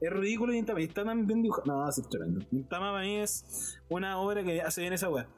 Es 0.00 0.10
ridículo 0.10 0.54
Gintama. 0.54 0.80
Y 0.80 0.84
está 0.84 1.04
tan 1.04 1.26
bien 1.26 1.42
dibujado. 1.42 1.66
No, 1.66 1.86
es 1.86 2.08
tremendo. 2.08 2.40
Gintama 2.50 2.92
para 2.92 3.04
mí 3.04 3.16
es 3.16 3.78
una 3.90 4.18
obra 4.18 4.42
que 4.42 4.62
hace 4.62 4.80
bien 4.80 4.94
esa 4.94 5.10
weá. 5.10 5.28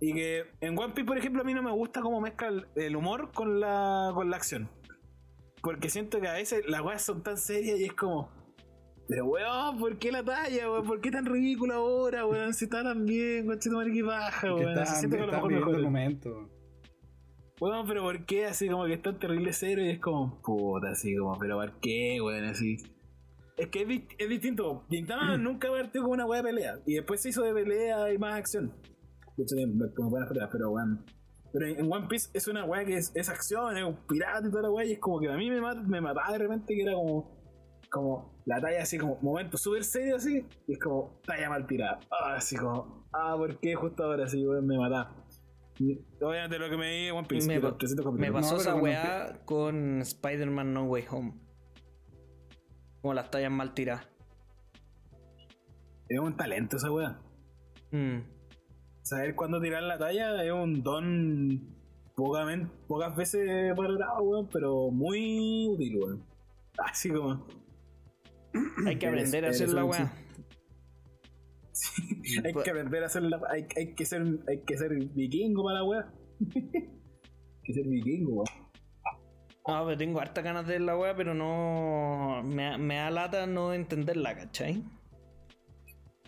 Y 0.00 0.14
que 0.14 0.46
en 0.60 0.76
One 0.76 0.94
Piece, 0.94 1.06
por 1.06 1.16
ejemplo, 1.16 1.42
a 1.42 1.44
mí 1.44 1.54
no 1.54 1.62
me 1.62 1.70
gusta 1.70 2.00
cómo 2.00 2.20
mezcla 2.20 2.48
el, 2.48 2.66
el 2.74 2.96
humor 2.96 3.30
con 3.32 3.60
la, 3.60 4.10
con 4.14 4.30
la 4.30 4.36
acción. 4.36 4.68
Porque 5.62 5.90
siento 5.90 6.20
que 6.20 6.26
a 6.26 6.32
veces 6.32 6.64
las 6.66 6.80
weas 6.80 7.02
son 7.02 7.22
tan 7.22 7.36
serias 7.36 7.78
y 7.78 7.84
es 7.84 7.92
como. 7.92 8.32
Pero 9.10 9.26
weón, 9.26 9.78
¿por 9.78 9.98
qué 9.98 10.12
la 10.12 10.22
talla, 10.22 10.70
weón? 10.70 10.86
¿Por 10.86 11.00
qué 11.00 11.10
tan 11.10 11.26
ridículo 11.26 11.74
ahora, 11.74 12.24
weón? 12.26 12.54
Si 12.54 12.66
está 12.66 12.82
tan 12.84 13.04
bien, 13.04 13.44
coche 13.46 13.68
madre 13.70 13.92
que 13.92 14.02
baja, 14.04 14.54
weón. 14.54 14.68
está, 14.70 14.86
siento 14.86 15.16
que 15.16 15.22
a 15.24 15.26
lo 15.26 15.32
está 15.32 15.46
mejor 15.48 15.82
momento. 15.82 16.48
Weón, 17.60 17.86
pero 17.86 18.02
¿por 18.02 18.24
qué? 18.24 18.46
Así 18.46 18.68
como 18.68 18.86
que 18.86 18.94
es 18.94 19.02
tan 19.02 19.18
terrible 19.18 19.52
cero 19.52 19.82
y 19.82 19.90
es 19.90 19.98
como, 20.00 20.40
puta, 20.42 20.90
así 20.92 21.14
como, 21.16 21.38
pero 21.38 21.56
¿por 21.58 21.78
qué, 21.80 22.18
weón? 22.22 22.44
Así. 22.44 22.76
Es 23.58 23.68
que 23.68 23.82
es, 23.82 23.88
di- 23.88 24.06
es 24.16 24.28
distinto. 24.28 24.84
Gintama 24.88 25.36
nunca 25.38 25.68
partió 25.70 26.00
como 26.02 26.14
una 26.14 26.24
wea 26.26 26.40
de 26.42 26.48
pelea. 26.48 26.78
Y 26.86 26.94
después 26.94 27.20
se 27.20 27.28
hizo 27.30 27.42
de 27.42 27.52
pelea 27.52 28.12
y 28.12 28.16
más 28.18 28.34
acción. 28.36 28.72
De 29.36 29.42
hecho, 29.42 29.56
como 29.96 30.10
buenas 30.10 30.28
peleas, 30.28 30.48
pero 30.50 30.70
weón. 30.70 31.04
Pero 31.52 31.66
en 31.66 31.80
en 31.80 31.92
One 31.92 32.06
Piece 32.08 32.30
es 32.32 32.46
una 32.46 32.64
weá 32.64 32.84
que 32.84 32.96
es, 32.96 33.10
es 33.14 33.28
acción, 33.28 33.76
es 33.76 33.82
un 33.84 33.96
pirata 34.06 34.46
y 34.46 34.50
toda 34.50 34.62
la 34.62 34.70
weá. 34.70 34.86
Y 34.86 34.92
es 34.92 34.98
como 35.00 35.18
que 35.20 35.28
a 35.28 35.36
mí 35.36 35.50
me, 35.50 35.60
mat- 35.60 35.84
me 35.84 36.00
mataba 36.00 36.32
de 36.32 36.38
repente 36.38 36.74
que 36.74 36.82
era 36.82 36.92
como. 36.94 37.39
Como 37.90 38.40
la 38.46 38.60
talla 38.60 38.82
así, 38.82 38.98
como 38.98 39.18
momento 39.20 39.56
súper 39.58 39.82
serio 39.84 40.16
así. 40.16 40.46
Y 40.68 40.72
es 40.74 40.78
como 40.78 41.20
talla 41.26 41.48
mal 41.50 41.66
tirada. 41.66 41.98
Ah, 42.10 42.34
así 42.36 42.56
como. 42.56 43.04
Ah, 43.12 43.34
¿por 43.36 43.58
qué 43.58 43.74
justo 43.74 44.04
ahora 44.04 44.28
sí, 44.28 44.46
weón? 44.46 44.66
Me 44.66 44.78
mataba. 44.78 45.16
Obviamente 46.20 46.58
lo 46.58 46.68
que 46.70 46.76
me 46.76 46.90
di 46.92 47.10
One 47.10 47.26
Piece, 47.26 47.48
Me 47.48 47.54
que 47.54 47.60
los 47.60 47.72
pa- 47.72 47.78
300 47.78 48.12
Me 48.12 48.30
pasó 48.30 48.54
No, 48.54 48.60
esa 48.60 48.74
weá 48.76 49.40
con 49.46 50.00
Spider-Man 50.02 50.74
No 50.74 50.84
Way 50.84 51.04
Home. 51.10 51.34
Como 53.00 53.14
las 53.14 53.30
tallas 53.30 53.50
mal 53.50 53.72
tiradas. 53.74 54.06
Es 56.08 56.18
un 56.20 56.36
talento 56.36 56.76
esa 56.76 56.92
weá. 56.92 57.18
Mm. 57.92 58.18
Saber 59.02 59.34
cuándo 59.34 59.60
tirar 59.60 59.82
la 59.82 59.98
talla 59.98 60.44
es 60.44 60.52
un 60.52 60.82
don 60.82 61.74
pocamen- 62.14 62.70
pocas 62.86 63.16
veces 63.16 63.74
valorado, 63.74 64.22
weón, 64.22 64.48
pero 64.52 64.90
muy 64.90 65.66
útil, 65.68 65.98
weón. 65.98 66.24
Así 66.78 67.10
como. 67.10 67.46
Hay 68.86 68.96
que 68.98 69.06
Eres- 69.06 69.18
aprender 69.28 69.44
a 69.44 69.50
hacer 69.50 69.68
la 69.70 69.84
weá. 69.86 70.12
hay 72.44 72.52
Pues- 72.52 72.64
que 72.64 72.70
aprender 72.70 73.02
a 73.02 73.06
hacer 73.06 73.22
la, 73.22 73.40
hay, 73.50 73.66
hay 73.76 73.94
que 73.94 74.04
ser 74.04 74.22
hay 74.48 74.60
que 74.66 74.76
ser 74.76 74.90
vikingo 75.14 75.62
para 75.64 75.78
la 75.80 75.84
weá. 75.84 76.12
hay 76.40 76.50
que 77.64 77.72
ser 77.72 77.86
vikingo, 77.86 78.32
weón. 78.42 78.70
No, 79.68 79.84
pero 79.86 79.96
tengo 79.98 80.20
harta 80.20 80.42
ganas 80.42 80.66
de 80.66 80.72
ver 80.72 80.80
la 80.82 80.96
wea, 80.98 81.14
pero 81.14 81.32
no. 81.34 82.42
Me, 82.44 82.76
me 82.78 82.96
da 82.96 83.10
lata 83.10 83.46
no 83.46 83.72
entenderla, 83.72 84.34
¿cachai? 84.34 84.82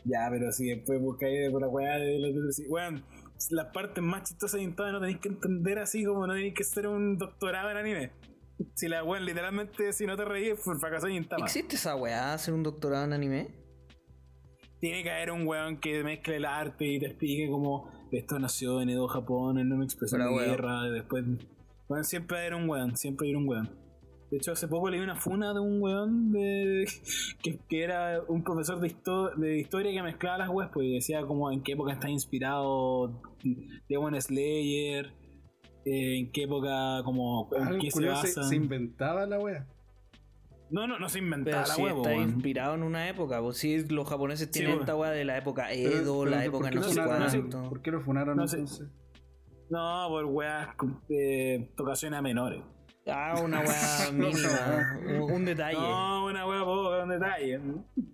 Ya, 0.05 0.29
pero 0.31 0.53
si 0.53 0.69
después 0.69 1.01
buscáis 1.01 1.51
por 1.51 1.63
la 1.63 1.69
weá 1.69 1.99
de 1.99 2.19
los 2.21 2.57
de- 2.57 2.69
weón, 2.69 3.05
las 3.51 3.67
partes 3.73 4.03
más 4.05 4.29
chistosas 4.29 4.61
de 4.61 4.67
Gintama 4.67 4.93
no 4.93 5.01
tenéis 5.01 5.19
que 5.19 5.29
entender 5.29 5.79
así 5.81 6.05
como 6.05 6.27
no 6.27 6.35
tenéis 6.35 6.55
que 6.55 6.63
ser 6.63 6.87
un 6.87 7.17
doctorado 7.19 7.71
en 7.71 7.77
anime. 7.79 8.11
Si 8.75 8.89
la 8.89 9.03
weón 9.05 9.25
literalmente 9.25 9.93
si 9.93 10.07
no 10.07 10.17
te 10.17 10.25
reís, 10.25 10.55
fue 10.59 10.79
fracaso 10.79 11.07
de 11.07 11.13
Gintama. 11.15 11.45
¿Existe 11.45 11.77
esa 11.77 11.97
weá, 11.97 12.33
hacer 12.35 12.55
un 12.55 12.63
doctorado 12.63 13.05
en 13.05 13.13
anime? 13.13 13.49
Tiene 14.81 15.03
que 15.03 15.11
haber 15.11 15.31
un 15.31 15.47
weón 15.47 15.79
que 15.79 16.03
mezcle 16.03 16.37
el 16.37 16.45
arte 16.45 16.85
y 16.87 16.99
te 16.99 17.07
explique 17.07 17.49
como 17.51 17.89
esto 18.11 18.39
nació 18.39 18.81
en 18.83 18.91
Edo, 18.91 19.07
Japón, 19.09 19.59
en 19.59 19.73
una 19.73 19.85
expresión 19.85 20.21
Pero, 20.21 20.31
de 20.33 20.37
weón. 20.37 20.51
guerra, 20.51 20.83
después. 20.91 21.25
Bueno, 21.89 22.05
siempre 22.05 22.39
haber 22.39 22.55
un 22.55 22.69
weón, 22.69 22.97
siempre 22.97 23.29
hay 23.29 23.35
un 23.35 23.49
weón. 23.49 23.79
De 24.31 24.39
hecho, 24.39 24.53
hace 24.53 24.67
poco 24.67 24.89
leí 24.89 24.99
una 25.01 25.15
funa 25.15 25.53
de 25.53 25.61
un 25.61 25.81
weón 25.83 26.33
de, 26.33 26.85
que, 27.43 27.59
que 27.69 27.83
era 27.85 28.23
un 28.29 28.43
profesor 28.43 28.81
de, 28.81 28.89
histo- 28.89 29.35
de 29.37 29.59
historia 29.61 29.93
que 29.93 30.03
mezclaba 30.03 30.39
las 30.39 30.49
weas, 30.49 30.71
pues 30.73 30.87
y 30.87 30.95
decía 30.95 31.23
como 31.27 31.53
en 31.53 31.63
qué 31.63 31.73
época 31.73 31.93
está 31.93 32.09
inspirado 32.11 33.21
Demon 33.89 34.21
Slayer, 34.21 35.13
eh, 35.85 36.19
en 36.19 36.33
qué 36.33 36.45
época, 36.45 37.03
como 37.05 37.49
en 37.53 37.79
qué 37.79 37.91
se 37.91 37.93
curioso, 37.93 38.23
se, 38.23 38.29
basa. 38.29 38.43
se 38.45 38.57
inventaba 38.57 39.27
la 39.27 39.39
wea. 39.39 39.67
No, 40.71 40.87
no, 40.87 40.99
no 40.99 41.09
se 41.09 41.19
Pero 41.19 41.25
inventaba 41.27 41.67
la 41.67 41.75
si 41.75 41.83
wea, 41.83 41.93
está 41.95 42.15
inspirado 42.15 42.75
en 42.75 42.83
una 42.83 43.09
época, 43.09 43.41
pues 43.43 43.59
sí, 43.59 43.85
los 43.89 44.09
japoneses 44.09 44.47
Sí, 44.47 44.53
tienen 44.53 44.71
weón. 44.71 44.81
esta 44.83 44.97
weá 44.97 45.11
de 45.11 45.25
la 45.25 45.37
época 45.37 45.71
Edo, 45.73 46.21
pero 46.21 46.31
la 46.31 46.37
¿por 46.39 46.45
época 46.47 46.71
no 46.71 46.81
lo 46.81 46.89
sé 46.89 47.03
cuánto. 47.03 47.69
¿Por 47.69 47.83
qué 47.83 47.91
lo 47.91 48.01
funaron 48.01 48.37
No 48.37 48.49
sé. 48.49 48.57
entonces? 48.57 48.89
No, 49.69 50.07
por 50.09 50.25
weas 50.27 50.69
de 51.09 51.71
tocaciones 51.77 52.19
a 52.19 52.23
menores. 52.23 52.63
Ah, 53.07 53.41
una 53.43 53.61
weá 53.61 54.11
mínima, 54.13 54.99
un, 55.07 55.33
un 55.33 55.45
detalle. 55.45 55.77
No, 55.79 56.27
una 56.27 56.47
wea 56.47 56.65
poca, 56.65 57.03
un 57.03 57.09
detalle. 57.09 57.61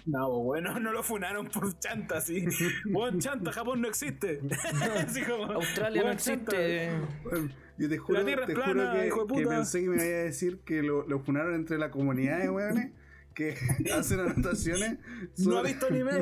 No, 0.06 0.30
bueno, 0.44 0.80
no 0.80 0.92
lo 0.92 1.02
funaron 1.02 1.46
por 1.48 1.78
chanta, 1.78 2.16
así. 2.18 2.46
Bueno, 2.90 3.18
chanta, 3.18 3.52
Japón 3.52 3.82
no 3.82 3.88
existe. 3.88 4.40
Así 4.96 5.22
como, 5.24 5.44
Australia 5.52 6.00
no 6.00 6.06
"Weón, 6.08 6.18
chanta". 6.18 6.56
existe. 6.56 6.90
Bueno, 7.22 7.48
yo 7.76 7.88
te 7.90 7.98
juro, 7.98 8.24
Tierra 8.24 8.42
es 8.42 8.46
te 8.48 8.54
juro 8.54 8.72
plana, 8.72 8.92
que, 8.94 9.06
hijo 9.08 9.24
de 9.26 9.34
que 9.34 9.42
puta. 9.42 9.56
pensé 9.56 9.80
que 9.82 9.88
me 9.90 9.96
iba 9.96 10.04
a 10.04 10.22
decir 10.24 10.60
que 10.64 10.82
lo, 10.82 11.06
lo 11.06 11.20
funaron 11.20 11.54
entre 11.54 11.76
la 11.78 11.90
comunidad 11.90 12.38
de 12.38 12.48
weones 12.48 12.92
que 13.34 13.54
hacen 13.94 14.20
anotaciones. 14.20 14.98
No 15.36 15.58
ha 15.58 15.62
visto 15.62 15.86
anime. 15.88 16.12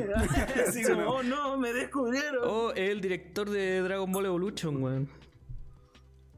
Así 0.67 0.83
como, 0.83 1.05
oh 1.07 1.23
no, 1.23 1.57
me 1.57 1.71
descubrieron. 1.71 2.41
Oh, 2.43 2.71
es 2.71 2.89
el 2.89 2.99
director 2.99 3.49
de 3.49 3.79
Dragon 3.81 4.11
Ball 4.11 4.25
Evolution, 4.25 4.83
weón. 4.83 5.09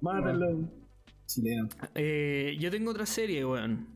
Mátalo. 0.01 0.69
Chileno. 1.29 1.69
Eh, 1.93 2.57
yo 2.59 2.71
tengo 2.71 2.89
otra 2.89 3.05
serie, 3.05 3.45
weón, 3.45 3.87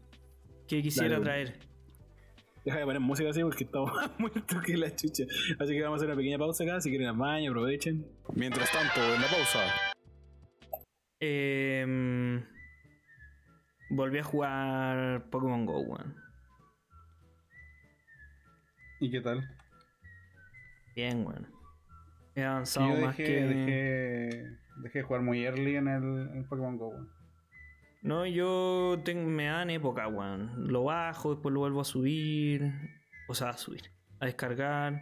que 0.67 0.83
quisiera 0.83 1.19
Dale, 1.19 1.23
traer. 1.23 1.59
Deja 2.63 2.77
de 2.77 2.85
poner 2.85 2.99
música 2.99 3.31
así 3.31 3.41
porque 3.41 3.63
estamos 3.63 3.91
más 3.95 4.19
muertos 4.19 4.61
que 4.63 4.77
la 4.77 4.95
chucha. 4.95 5.23
Así 5.59 5.73
que 5.73 5.81
vamos 5.81 5.97
a 5.97 5.97
hacer 5.97 6.09
una 6.09 6.15
pequeña 6.15 6.37
pausa 6.37 6.63
acá. 6.63 6.79
Si 6.79 6.89
quieren 6.91 7.07
al 7.07 7.17
baño, 7.17 7.49
aprovechen. 7.49 8.05
Mientras 8.35 8.71
tanto, 8.71 9.03
en 9.03 9.21
la 9.21 9.27
pausa. 9.27 9.59
Eh, 11.19 12.43
volví 13.89 14.19
a 14.19 14.23
jugar 14.23 15.29
Pokémon 15.31 15.65
Go, 15.65 15.79
weón. 15.79 16.15
¿Y 18.99 19.09
qué 19.09 19.21
tal? 19.21 19.41
Bien, 20.95 21.25
weón. 21.25 21.47
He 22.35 22.43
avanzado 22.43 22.95
yo 22.95 23.05
más 23.05 23.17
dejé, 23.17 23.23
que. 23.25 23.41
dejé, 23.41 24.57
dejé 24.83 24.99
de 24.99 25.03
jugar 25.03 25.23
muy 25.23 25.43
early 25.43 25.77
en 25.77 25.87
el, 25.87 26.03
en 26.29 26.37
el 26.37 26.45
Pokémon 26.45 26.77
Go. 26.77 26.89
weón. 26.89 27.22
No, 28.03 28.25
yo 28.25 29.01
tengo, 29.05 29.29
me 29.29 29.45
dan 29.45 29.69
época, 29.69 30.07
weón. 30.07 30.67
Lo 30.71 30.83
bajo, 30.83 31.31
después 31.33 31.53
lo 31.53 31.61
vuelvo 31.61 31.81
a 31.81 31.85
subir. 31.85 32.71
O 33.29 33.33
sea, 33.33 33.49
a 33.51 33.57
subir. 33.57 33.91
A 34.19 34.25
descargar. 34.25 35.01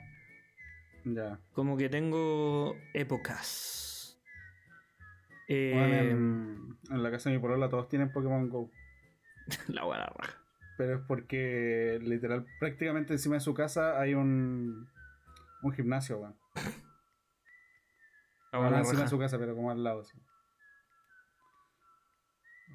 Ya. 1.04 1.39
Como 1.54 1.78
que 1.78 1.89
tengo 1.89 2.76
épocas. 2.93 4.22
Eh, 5.47 5.74
Bueno, 5.74 5.95
en, 5.95 6.78
en 6.91 7.04
la 7.04 7.10
casa 7.12 7.30
de 7.30 7.36
mi 7.38 7.41
polola 7.41 7.70
todos 7.70 7.89
tienen 7.89 8.12
Pokémon 8.12 8.47
Go. 8.49 8.70
la 9.68 9.84
buena 9.84 10.06
raja. 10.06 10.38
Pero 10.78 10.95
es 10.97 11.02
porque 11.08 11.99
literal, 12.04 12.45
prácticamente 12.60 13.14
encima 13.14 13.36
de 13.36 13.41
su 13.41 13.54
casa 13.56 13.99
hay 13.99 14.14
un, 14.14 14.88
un 15.64 15.72
gimnasio, 15.74 16.20
weón. 16.20 16.36
La 18.54 18.60
No 18.60 18.62
buena 18.66 18.80
encima 18.80 19.02
de 19.04 19.08
su 19.10 19.18
casa, 19.18 19.39
pero 19.39 19.56
como 19.56 19.72
al 19.72 19.84
lado. 19.84 20.04
sí. 20.04 20.18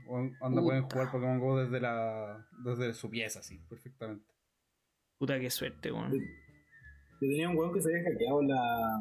Onda 0.09 0.63
pueden 0.63 0.83
jugar 0.85 1.11
Pokémon 1.11 1.41
Go 1.41 1.59
desde 1.61 1.81
la 1.81 2.47
desde 2.65 2.95
su 2.95 3.11
pieza, 3.11 3.43
sí, 3.43 3.59
perfectamente. 3.69 4.25
Puta 5.19 5.39
que 5.41 5.51
suerte, 5.51 5.91
weón. 5.93 6.13
Yo 6.13 6.19
tenía 7.21 7.49
un 7.49 7.57
weón 7.57 7.73
que 7.73 7.81
se 7.81 7.89
había 7.95 8.11
hackeado 8.11 8.43
la, 8.43 9.01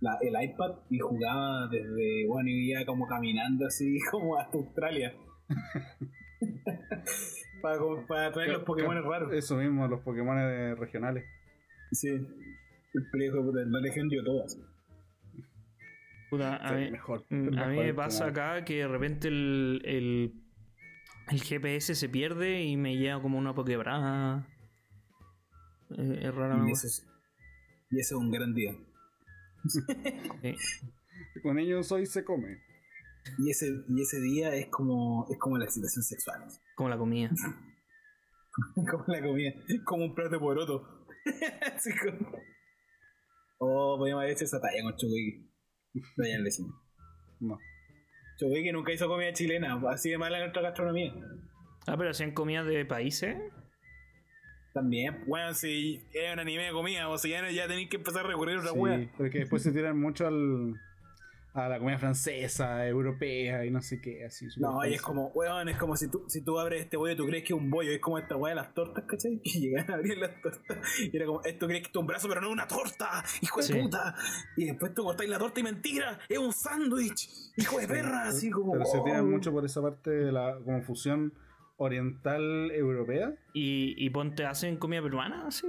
la- 0.00 0.18
el 0.20 0.50
iPad 0.50 0.72
y 0.90 0.98
jugaba 0.98 1.68
desde, 1.68 2.26
bueno, 2.28 2.50
y 2.50 2.70
iba 2.72 2.84
como 2.84 3.06
caminando 3.06 3.66
así, 3.66 3.98
como 4.10 4.36
hasta 4.38 4.58
Australia. 4.58 5.14
para, 7.62 7.78
como- 7.78 8.06
para 8.06 8.32
traer 8.32 8.50
los 8.52 8.62
Pokémon 8.64 9.02
raros. 9.02 9.32
Eso 9.32 9.56
mismo, 9.56 9.86
los 9.88 10.00
Pokémon 10.00 10.36
regionales. 10.76 11.24
Sí. 11.92 12.08
El 12.08 13.10
pellejo 13.10 13.52
de 13.52 13.66
la 13.66 13.80
región 13.80 14.08
dio 14.08 14.24
todas. 14.24 14.58
Puta, 16.30 16.56
a 16.56 16.68
Sí, 16.70 16.74
mí, 16.74 16.90
mejor. 16.90 17.24
mm, 17.30 17.34
a 17.48 17.50
mejor 17.50 17.68
mí 17.68 17.76
me 17.78 17.94
pasa 17.94 18.26
acá 18.26 18.64
que 18.64 18.76
de 18.78 18.88
repente 18.88 19.28
el, 19.28 19.80
el, 19.84 20.42
el 21.30 21.42
GPS 21.42 21.94
se 21.94 22.08
pierde 22.08 22.62
y 22.62 22.76
me 22.76 22.96
lleva 22.96 23.20
como 23.22 23.38
una 23.38 23.54
Pokébrava. 23.54 24.46
Eh, 25.90 26.20
es 26.22 26.34
raro, 26.34 26.66
Y 26.66 26.72
eso, 26.72 26.86
es, 26.88 27.06
y 27.90 28.00
eso 28.00 28.16
es 28.16 28.20
un 28.22 28.30
gran 28.30 28.52
día. 28.54 28.74
Con 31.42 31.58
ellos 31.58 31.90
hoy 31.92 32.06
se 32.06 32.24
come. 32.24 32.58
Y 33.38 33.50
ese, 33.50 33.66
y 33.88 34.00
ese 34.02 34.20
día 34.20 34.54
es 34.54 34.68
como, 34.68 35.26
es 35.30 35.38
como 35.38 35.58
la 35.58 35.64
excitación 35.64 36.02
sexual. 36.02 36.44
como 36.76 36.88
la 36.88 36.96
comida. 36.98 37.30
como 38.74 39.04
la 39.08 39.20
comida. 39.22 39.52
Como 39.84 40.04
un 40.04 40.14
plato 40.14 40.30
de 40.30 40.38
poroto. 40.38 41.06
Así 41.74 41.90
como. 41.98 42.32
Oh, 43.58 43.96
podríamos 43.98 44.22
haber 44.22 44.34
hecho 44.34 44.44
esa 44.44 44.60
talla 44.60 44.82
con 44.82 44.96
Chukwiki. 44.96 45.45
No, 46.16 46.26
ya 46.26 46.38
le 46.38 46.44
decimos. 46.44 46.74
No. 47.40 47.58
Chukwiki 48.38 48.72
nunca 48.72 48.92
hizo 48.92 49.08
comida 49.08 49.32
chilena. 49.32 49.80
Así 49.90 50.10
de 50.10 50.18
mala 50.18 50.38
nuestra 50.40 50.62
gastronomía. 50.62 51.12
Ah, 51.86 51.96
pero 51.96 52.10
hacían 52.10 52.32
comidas 52.32 52.66
de 52.66 52.84
países. 52.84 53.36
También. 54.74 55.24
Bueno, 55.26 55.54
si 55.54 56.06
es 56.12 56.32
un 56.32 56.38
anime 56.38 56.64
de 56.64 56.72
comida, 56.72 57.08
o 57.08 57.16
si 57.16 57.30
ya, 57.30 57.40
no- 57.40 57.50
ya 57.50 57.66
tenéis 57.66 57.88
que 57.88 57.96
empezar 57.96 58.26
a 58.26 58.28
recurrir 58.28 58.56
a 58.56 58.60
otra 58.60 58.72
Sí, 58.72 58.78
wea. 58.78 59.10
porque 59.16 59.38
después 59.38 59.62
se 59.62 59.72
tiran 59.72 59.98
mucho 59.98 60.26
al, 60.26 60.74
a 61.56 61.68
la 61.68 61.78
comida 61.78 61.98
francesa, 61.98 62.86
europea 62.86 63.64
y 63.64 63.70
no 63.70 63.80
sé 63.80 64.00
qué, 64.00 64.24
así. 64.24 64.46
No, 64.58 64.84
y 64.84 64.94
es 64.94 65.02
como, 65.02 65.28
weón, 65.28 65.68
es 65.68 65.76
como 65.76 65.96
si 65.96 66.08
tú, 66.10 66.24
si 66.28 66.42
tú 66.42 66.58
abres 66.58 66.82
este 66.82 66.96
bollo, 66.96 67.16
tú 67.16 67.26
crees 67.26 67.44
que 67.44 67.54
es 67.54 67.58
un 67.58 67.70
bollo, 67.70 67.90
es 67.90 68.00
como 68.00 68.18
esta 68.18 68.36
weá 68.36 68.50
de 68.50 68.56
las 68.56 68.74
tortas, 68.74 69.04
¿cachai? 69.04 69.40
Que 69.42 69.60
llegan 69.60 69.90
a 69.90 69.94
abrir 69.94 70.18
las 70.18 70.40
tortas 70.42 70.78
y 71.00 71.16
era 71.16 71.26
como, 71.26 71.42
esto 71.44 71.66
crees 71.66 71.82
que 71.84 71.90
es 71.90 71.96
un 71.96 72.06
brazo, 72.06 72.28
pero 72.28 72.40
no 72.40 72.48
es 72.48 72.52
una 72.52 72.66
torta, 72.68 73.22
hijo 73.40 73.60
de 73.60 73.66
Sí. 73.66 73.74
puta. 73.74 74.14
Y 74.56 74.66
después 74.66 74.94
tú 74.94 75.04
cortáis 75.04 75.30
la 75.30 75.38
torta 75.38 75.60
y 75.60 75.62
mentira, 75.62 76.18
es 76.28 76.38
un 76.38 76.52
sándwich, 76.52 77.28
hijo 77.56 77.78
de 77.78 77.88
perra, 77.88 78.28
así 78.28 78.50
como. 78.50 78.72
Pero 78.72 78.84
se 78.84 78.98
oh. 78.98 79.04
tiran 79.04 79.30
mucho 79.30 79.52
por 79.52 79.64
esa 79.64 79.80
parte 79.82 80.10
de 80.10 80.32
la 80.32 80.58
como 80.64 80.82
fusión 80.82 81.32
oriental 81.78 82.70
europea. 82.72 83.34
Y, 83.54 83.94
y 83.98 84.10
ponte, 84.10 84.44
hacen 84.46 84.76
comida 84.78 85.02
peruana, 85.02 85.46
así. 85.46 85.66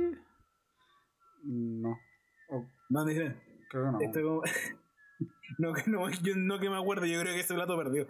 No. 1.43 1.97
O 2.49 2.65
No, 2.89 3.05
dice, 3.05 3.35
creo 3.69 3.85
que 3.85 3.91
no. 3.91 4.01
esto 4.01 4.21
como. 4.21 4.41
no, 5.57 5.73
que 5.73 5.89
no, 5.89 6.09
yo 6.09 6.33
no 6.35 6.59
que 6.59 6.69
me 6.69 6.77
acuerdo, 6.77 7.05
yo 7.05 7.19
creo 7.21 7.33
que 7.33 7.41
ese 7.41 7.53
plato 7.53 7.77
perdió. 7.77 8.07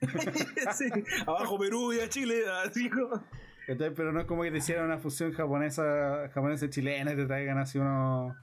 Sí, 0.74 0.84
abajo 1.26 1.58
Perú 1.58 1.92
y 1.92 2.00
a 2.00 2.08
Chile, 2.08 2.42
así 2.64 2.88
como. 2.88 3.22
¿Cachai? 3.66 3.92
Pero 3.94 4.12
no 4.12 4.20
es 4.20 4.26
como 4.26 4.42
que 4.42 4.50
te 4.50 4.58
hicieran 4.58 4.86
una 4.86 4.98
fusión 4.98 5.32
japonesa, 5.32 6.28
japonesa 6.34 6.68
chilena 6.70 7.12
y 7.12 7.16
te 7.16 7.26
traigan 7.26 7.58
así 7.58 7.78
uno, 7.78 8.34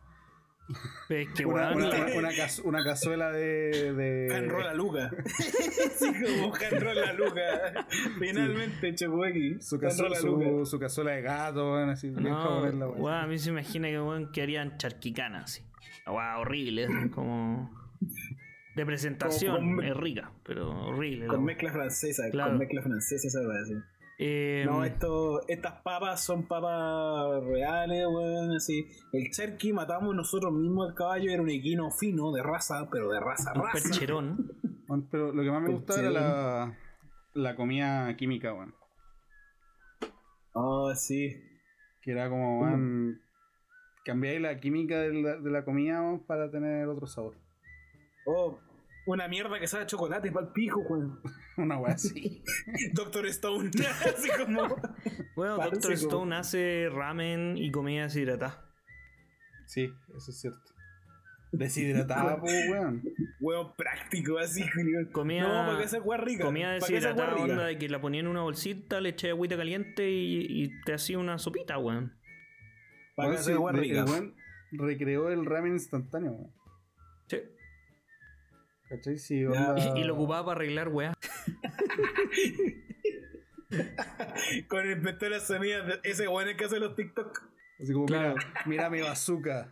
Es 1.09 1.27
que, 1.35 1.45
una, 1.45 1.71
una, 1.71 1.89
una, 1.89 2.05
una 2.15 2.29
cazu- 2.31 2.63
una 2.63 2.83
cazuela 2.83 3.31
de. 3.31 3.93
de 3.93 4.35
Hanrola 4.35 4.73
Luca. 4.73 5.11
Así 5.25 6.07
como 6.13 6.53
Hanrola 6.55 7.13
Luca. 7.13 7.85
Finalmente, 8.19 8.95
Chocuequi. 8.95 9.61
su, 9.61 9.79
cazuela, 9.79 10.15
su, 10.17 10.65
su 10.65 10.79
cazuela 10.79 11.11
de 11.11 11.21
gato, 11.21 11.73
weón, 11.73 11.89
así. 11.89 12.09
No, 12.11 12.35
japonés 12.35 12.75
la 12.75 12.87
weá. 12.87 13.01
weón, 13.01 13.17
a 13.17 13.27
mí 13.27 13.37
se 13.39 13.49
imagina 13.49 13.87
que 13.89 13.99
weón 13.99 14.31
que 14.31 14.41
harían 14.41 14.77
charquicana 14.77 15.39
así. 15.43 15.63
Weá 16.07 16.37
horrible, 16.37 16.87
como. 17.13 17.78
De 18.75 18.85
presentación, 18.85 19.75
con- 19.75 19.85
es 19.85 19.95
rica, 19.97 20.31
pero 20.43 20.69
horrible. 20.87 21.27
Con 21.27 21.43
mezcla 21.43 21.71
francesa, 21.71 22.29
Claro. 22.31 22.51
con 22.51 22.59
mezcla 22.59 22.81
francesa 22.81 23.27
esa 23.27 23.39
sí. 23.65 23.73
Eh, 24.21 24.63
No, 24.65 24.83
esto, 24.83 25.47
estas 25.47 25.81
papas 25.81 26.21
son 26.23 26.45
papas 26.47 27.41
reales, 27.45 28.05
weón, 28.07 28.51
así. 28.51 28.85
El 29.13 29.31
Cherky 29.31 29.71
matamos 29.73 30.13
nosotros 30.15 30.53
mismos 30.53 30.89
al 30.89 30.95
caballo, 30.95 31.31
era 31.31 31.41
un 31.41 31.49
equino 31.49 31.89
fino, 31.91 32.31
de 32.33 32.43
raza, 32.43 32.89
pero 32.91 33.09
de 33.09 33.19
raza, 33.19 33.53
un 33.55 33.61
raza. 33.63 33.89
percherón. 33.89 34.51
Bueno, 34.87 35.07
pero 35.09 35.31
lo 35.33 35.41
que 35.43 35.51
más 35.51 35.61
me 35.61 35.69
gustaba 35.71 35.99
era 35.99 36.09
la, 36.11 36.77
la 37.33 37.55
comida 37.55 38.15
química, 38.17 38.53
weón. 38.53 38.73
Oh, 40.53 40.93
sí. 40.95 41.35
Que 42.01 42.11
era 42.11 42.29
como, 42.29 42.61
weón, 42.61 43.21
cambiáis 44.03 44.41
la 44.41 44.59
química 44.59 44.99
de 44.99 45.13
la, 45.13 45.37
de 45.37 45.49
la 45.51 45.63
comida 45.63 46.01
weón, 46.01 46.25
para 46.25 46.49
tener 46.51 46.87
otro 46.87 47.07
sabor. 47.07 47.35
Oh, 48.25 48.59
una 49.05 49.27
mierda 49.27 49.59
que 49.59 49.67
sabe 49.67 49.83
a 49.83 49.87
chocolate 49.87 50.31
para 50.31 50.45
el 50.47 50.51
pijo, 50.53 50.81
weón. 50.81 51.19
Una 51.57 51.77
weá 51.79 51.93
así. 51.95 52.43
Doctor 52.93 53.25
Stone, 53.27 53.71
así 54.05 54.29
como. 54.37 54.67
Bueno, 55.35 55.57
Parece 55.57 55.75
Doctor 55.75 55.93
como- 55.95 56.07
Stone 56.07 56.35
hace 56.35 56.89
ramen 56.91 57.57
y 57.57 57.71
comida 57.71 58.03
deshidratada. 58.03 58.65
Sí, 59.65 59.91
eso 60.15 60.31
es 60.31 60.39
cierto. 60.39 60.59
Deshidratada, 61.51 62.39
po, 62.39 62.45
weón. 62.45 63.01
Weón 63.39 63.75
práctico, 63.75 64.37
así. 64.37 64.63
Comida, 65.11 65.41
No, 65.41 65.71
para 65.71 65.81
que 65.81 65.87
sea 65.87 66.01
weá 66.01 66.19
rica. 66.19 66.45
comida 66.45 66.71
deshidratada, 66.73 67.35
onda 67.35 67.65
de 67.65 67.77
que 67.79 67.89
la 67.89 67.99
ponían 67.99 68.25
en 68.25 68.31
una 68.31 68.41
bolsita, 68.41 69.01
le 69.01 69.09
echáis 69.09 69.33
agüita 69.33 69.57
caliente 69.57 70.09
y, 70.11 70.45
y 70.47 70.81
te 70.85 70.93
hacía 70.93 71.17
una 71.17 71.39
sopita, 71.39 71.77
weón. 71.79 72.13
Para 73.15 73.31
que 73.31 73.37
sí, 73.39 73.53
weá 73.53 73.73
el 73.73 73.79
rica. 73.81 74.05
weón 74.05 74.35
recreó 74.71 75.29
el 75.29 75.43
ramen 75.47 75.73
instantáneo, 75.73 76.33
weón. 76.33 76.53
¿Cachai? 78.89 79.17
Sí, 79.17 79.45
onda- 79.45 79.75
Y, 79.95 80.01
y 80.01 80.03
lo 80.03 80.15
ocupaba 80.15 80.45
para 80.45 80.57
arreglar, 80.61 80.89
weá. 80.89 81.13
Con 84.67 84.85
el 84.85 84.97
inventor 84.97 85.29
de 85.29 85.31
las 85.31 85.47
semillas, 85.47 85.85
de- 85.85 85.99
ese 86.03 86.27
weón 86.27 86.47
es 86.47 86.51
el 86.53 86.57
que 86.57 86.65
hace 86.65 86.79
los 86.79 86.95
TikTok. 86.95 87.39
Así 87.81 87.93
como, 87.93 88.05
Claro. 88.07 88.35
mira, 88.35 88.63
mira 88.65 88.89
mi 88.89 89.01
bazooka 89.01 89.71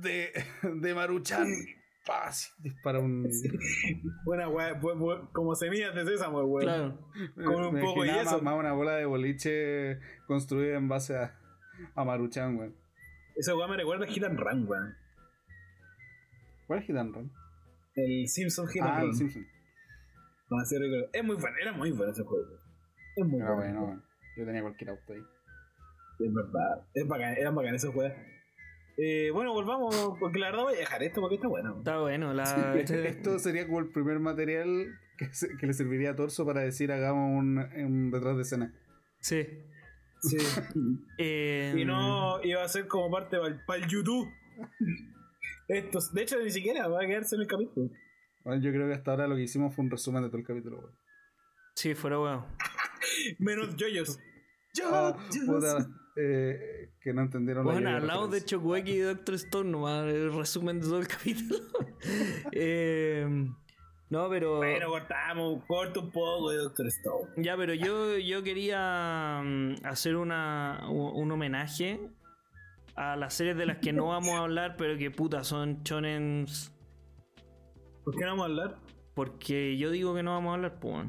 de, 0.00 0.32
de 0.62 0.94
Maruchan. 0.94 1.46
Pa, 2.06 2.26
así 2.26 2.50
Dispara 2.58 2.98
un. 3.00 3.26
Buena 4.24 4.48
weá, 4.48 4.78
como 5.32 5.54
semillas 5.54 5.94
de 5.94 6.04
sésamo, 6.04 6.40
weón. 6.42 6.64
Claro. 6.64 6.98
Con 7.34 7.64
un 7.66 7.74
Me 7.74 7.80
poco 7.82 8.02
de 8.02 8.12
yeso. 8.12 8.32
Más, 8.32 8.42
más 8.42 8.54
una 8.58 8.72
bola 8.72 8.96
de 8.96 9.04
boliche 9.06 10.00
construida 10.26 10.76
en 10.76 10.88
base 10.88 11.16
a, 11.16 11.38
a 11.94 12.04
Maruchan, 12.04 12.56
weón. 12.56 12.74
Esa 13.36 13.54
weá 13.54 13.66
me 13.68 13.76
recuerda 13.76 14.04
a 14.04 14.08
Hit 14.08 14.24
and 14.24 14.38
Run, 14.38 14.66
weón. 14.68 14.96
¿Cuál 16.66 16.80
es 16.80 16.86
Hit 16.86 16.96
and 16.96 17.14
Run? 17.14 17.32
El 17.96 18.28
Simpson 18.28 18.66
Hit 18.68 18.82
Ah, 18.84 19.02
el. 19.02 19.14
Simpson. 19.14 19.46
No, 20.50 20.58
así 20.58 20.76
recuerdo. 20.78 21.08
Es 21.12 21.24
muy 21.24 21.36
bueno, 21.36 21.56
era 21.60 21.72
muy 21.72 21.90
bueno 21.92 22.12
ese 22.12 22.22
juego. 22.22 22.46
Es 23.16 23.26
muy 23.26 23.40
Era 23.40 23.52
bueno. 23.54 23.80
bueno. 23.86 24.02
Yo 24.36 24.44
tenía 24.44 24.62
cualquier 24.62 24.90
auto 24.90 25.12
ahí. 25.12 25.20
Es 26.20 26.32
verdad. 26.34 26.86
Es 26.94 27.06
bacán, 27.08 27.34
eran 27.36 27.54
bacán 27.54 27.74
esos 27.74 27.92
juegos. 27.94 28.12
Eh, 28.96 29.30
bueno, 29.32 29.52
volvamos, 29.52 30.16
porque 30.20 30.38
la 30.38 30.50
verdad 30.50 30.64
voy 30.64 30.74
a 30.74 30.78
dejar 30.78 31.02
esto 31.02 31.20
porque 31.20 31.36
está 31.36 31.48
bueno. 31.48 31.78
Está 31.78 31.98
bueno. 32.00 32.32
La, 32.34 32.74
este- 32.76 33.08
Esto 33.08 33.38
sería 33.38 33.66
como 33.66 33.80
el 33.80 33.88
primer 33.90 34.20
material 34.20 34.86
que, 35.18 35.32
se- 35.32 35.56
que 35.56 35.66
le 35.66 35.72
serviría 35.72 36.10
a 36.10 36.16
Torso 36.16 36.44
para 36.46 36.60
decir 36.60 36.92
hagamos 36.92 37.36
un, 37.38 37.58
un 37.58 38.10
detrás 38.10 38.36
de 38.36 38.42
escena. 38.42 38.74
Sí. 39.20 39.46
Sí. 40.20 40.36
Eh, 41.18 41.74
y 41.76 41.84
no 41.84 42.42
iba 42.44 42.62
a 42.62 42.68
ser 42.68 42.86
como 42.86 43.10
parte 43.10 43.36
para 43.66 43.82
el 43.82 43.88
YouTube. 43.88 44.28
Esto, 45.68 45.98
de 46.12 46.22
hecho, 46.22 46.38
ni 46.40 46.50
siquiera 46.50 46.88
va 46.88 47.02
a 47.02 47.06
quedarse 47.06 47.36
en 47.36 47.42
el 47.42 47.46
capítulo. 47.46 47.90
Bueno, 48.44 48.62
yo 48.62 48.70
creo 48.72 48.88
que 48.88 48.94
hasta 48.94 49.12
ahora 49.12 49.26
lo 49.26 49.36
que 49.36 49.42
hicimos 49.42 49.74
fue 49.74 49.84
un 49.84 49.90
resumen 49.90 50.22
de 50.22 50.28
todo 50.28 50.38
el 50.38 50.46
capítulo. 50.46 50.78
weón. 50.78 50.98
Sí, 51.74 51.94
fuera 51.94 52.20
weón. 52.20 52.44
Menos 53.38 53.74
yoyos. 53.76 54.18
Ah, 54.84 55.16
puta, 55.46 55.86
eh, 56.16 56.90
que 57.00 57.12
no 57.12 57.22
entendieron 57.22 57.64
la 57.66 57.72
Bueno, 57.72 57.90
hablamos 57.90 58.30
de. 58.30 58.44
Chocueki 58.44 58.92
y 58.92 58.98
Doctor 58.98 59.36
Stone, 59.36 59.70
nomás 59.70 60.06
el 60.06 60.34
resumen 60.34 60.80
de 60.80 60.86
todo 60.86 61.00
el 61.00 61.08
capítulo. 61.08 61.60
Eh, 62.52 63.26
no, 64.10 64.28
pero. 64.28 64.58
Bueno, 64.58 64.88
cortamos, 64.88 65.64
corto 65.66 66.02
un 66.02 66.10
poco 66.10 66.50
de 66.50 66.58
Doctor 66.58 66.86
Stone. 66.88 67.30
Ya, 67.38 67.56
pero 67.56 67.72
yo, 67.72 68.18
yo 68.18 68.42
quería 68.42 69.40
mm, 69.42 69.76
hacer 69.86 70.16
una, 70.16 70.82
un 70.90 71.32
homenaje 71.32 71.98
a 72.96 73.16
las 73.16 73.34
series 73.34 73.56
de 73.56 73.66
las 73.66 73.78
que 73.78 73.92
no 73.92 74.08
vamos 74.08 74.30
a 74.30 74.38
hablar, 74.38 74.76
pero 74.76 74.96
que 74.96 75.10
puta 75.10 75.44
son 75.44 75.82
chonens. 75.82 76.72
¿Por 78.04 78.14
qué 78.16 78.24
no 78.24 78.30
vamos 78.30 78.42
a 78.42 78.46
hablar? 78.46 78.76
Porque 79.14 79.76
yo 79.76 79.90
digo 79.90 80.14
que 80.14 80.22
no 80.22 80.32
vamos 80.32 80.50
a 80.50 80.54
hablar, 80.54 80.78
pues. 80.80 81.06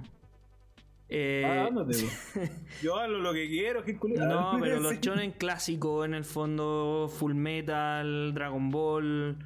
Eh, 1.08 1.44
ah, 1.46 1.68
ándate. 1.68 1.94
Yo 2.82 2.96
hablo 2.96 3.20
lo 3.20 3.32
que 3.32 3.48
quiero, 3.48 3.84
que 3.84 3.98
culiado. 3.98 4.54
No, 4.54 4.60
pero 4.62 4.80
los 4.80 5.00
shonen 5.00 5.32
clásicos, 5.32 6.06
en 6.06 6.16
el 6.16 6.24
fondo, 6.24 7.08
Full 7.10 7.36
Metal, 7.36 8.34
Dragon 8.34 8.72
Ball, 8.72 9.38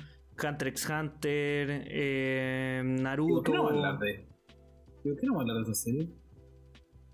Hunter 0.41 0.67
x 0.69 0.89
Hunter, 0.89 1.83
eh, 1.87 2.81
¿Por 2.81 3.01
Naruto. 3.01 3.43
qué 3.43 3.51
no 3.51 3.63
vamos 3.63 3.83
a 3.83 3.89
hablar 3.89 3.99
de 3.99 4.25
¿Por 5.03 5.15
qué 5.17 5.25
no 5.27 5.33
vamos 5.33 5.39
a 5.39 5.51
hablar 5.51 5.65
de 5.65 5.71
esa 5.71 5.81
serie? 5.81 6.09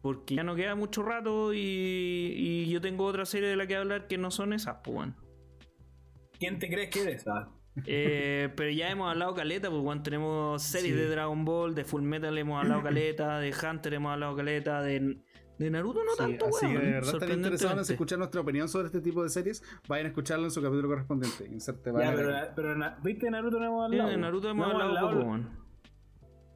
Porque 0.05 0.35
ya 0.35 0.43
no 0.43 0.53
queda 0.55 0.75
mucho 0.75 1.01
rato 1.01 1.51
y, 1.51 1.57
y 1.57 2.69
yo 2.69 2.79
tengo 2.79 3.05
otra 3.05 3.25
serie 3.25 3.49
de 3.49 3.55
la 3.55 3.65
que 3.65 3.75
hablar 3.75 4.05
que 4.05 4.19
no 4.19 4.29
son 4.29 4.53
esas, 4.53 4.75
pues. 4.83 4.95
weón. 4.97 5.15
¿Quién 6.37 6.59
te 6.59 6.67
crees 6.69 6.91
que 6.91 7.01
eres? 7.01 7.27
Ah, 7.27 7.49
Eh, 7.87 8.49
pero 8.55 8.69
ya 8.69 8.91
hemos 8.91 9.09
hablado 9.09 9.33
caleta, 9.33 9.71
pues 9.71 9.81
weón, 9.81 10.03
tenemos 10.03 10.61
series 10.61 10.93
Sí. 10.93 10.99
de 10.99 11.07
Dragon 11.09 11.43
Ball, 11.43 11.73
de 11.73 11.85
Full 11.85 12.03
Metal 12.03 12.37
hemos 12.37 12.61
hablado 12.63 12.83
caleta, 12.83 13.39
de 13.39 13.51
Hunter 13.51 13.95
hemos 13.95 14.11
hablado 14.13 14.35
caleta, 14.35 14.83
de, 14.83 15.17
de 15.57 15.69
Naruto 15.71 16.03
no 16.03 16.11
Sí, 16.11 16.17
tanto, 16.19 16.45
así 16.49 16.67
que 16.67 16.73
weón. 16.73 16.85
de 16.85 16.91
verdad 16.91 17.13
están 17.15 17.31
interesados 17.31 17.89
en 17.89 17.93
escuchar 17.95 18.19
nuestra 18.19 18.41
opinión 18.41 18.69
sobre 18.69 18.85
este 18.85 19.01
tipo 19.01 19.23
de 19.23 19.29
series, 19.29 19.63
vayan 19.87 20.05
a 20.05 20.09
escucharlo 20.09 20.45
en 20.45 20.51
su 20.51 20.61
capítulo 20.61 20.87
correspondiente. 20.87 21.47
Inserte 21.51 21.91
ya, 21.99 22.13
pero, 22.15 22.31
pero 22.55 22.75
na- 22.77 22.95
¿viste 23.03 23.31
Naruto 23.31 23.59
no 23.59 23.65
hemos 23.65 23.89
Sí, 23.89 23.93
hablado? 23.95 24.09
de 24.11 24.17
Naruto 24.17 24.49
hemos 24.51 24.67
No 24.67 24.79
hablado 24.79 25.09
poco, 25.09 25.19
weón. 25.25 25.64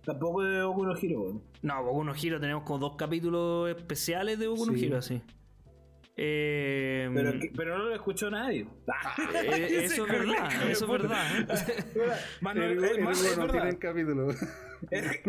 Tampoco 0.05 0.43
de 0.43 0.63
Boku 0.63 0.85
no 0.85 0.95
Hero. 0.97 1.41
No, 1.61 1.83
Boku 1.83 2.03
no 2.03 2.13
Hero 2.15 2.39
tenemos 2.39 2.63
como 2.63 2.79
dos 2.79 2.95
capítulos 2.95 3.69
especiales 3.69 4.39
de 4.39 4.47
Boku 4.47 4.65
no 4.67 4.73
Sí. 4.73 4.85
Hero, 4.85 4.97
así. 4.97 5.21
Eh, 6.21 7.09
Pero, 7.13 7.31
pero 7.55 7.77
no 7.77 7.85
lo 7.85 7.95
escuchó 7.95 8.29
nadie. 8.29 8.67
Ah, 8.91 9.15
eh, 9.45 9.67
eso 9.85 10.05
es 10.05 10.11
verdad, 10.11 10.69
eso 10.69 10.85
es 10.85 10.91
verdad. 10.91 11.25
Manuel, 12.41 12.71
El- 12.71 12.83
eh, 12.83 12.91
el 12.97 13.03
Manuel, 13.03 13.37
no 13.37 13.47
tiene 13.47 13.69
el 13.69 13.79
capítulo. 13.79 14.27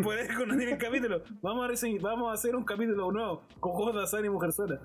Por 0.03 0.18
eso 0.18 0.47
no 0.47 0.57
tienen 0.57 0.77
capítulo. 0.79 1.23
Vamos 1.43 1.64
a, 1.68 1.73
reseñ- 1.73 2.01
vamos 2.01 2.31
a 2.31 2.35
hacer 2.35 2.57
un 2.57 2.64
capítulo 2.64 3.12
nuevo 3.12 3.43
con 3.61 3.97
azar 3.99 4.25
y 4.25 4.31
mujer 4.31 4.53
sola. 4.53 4.81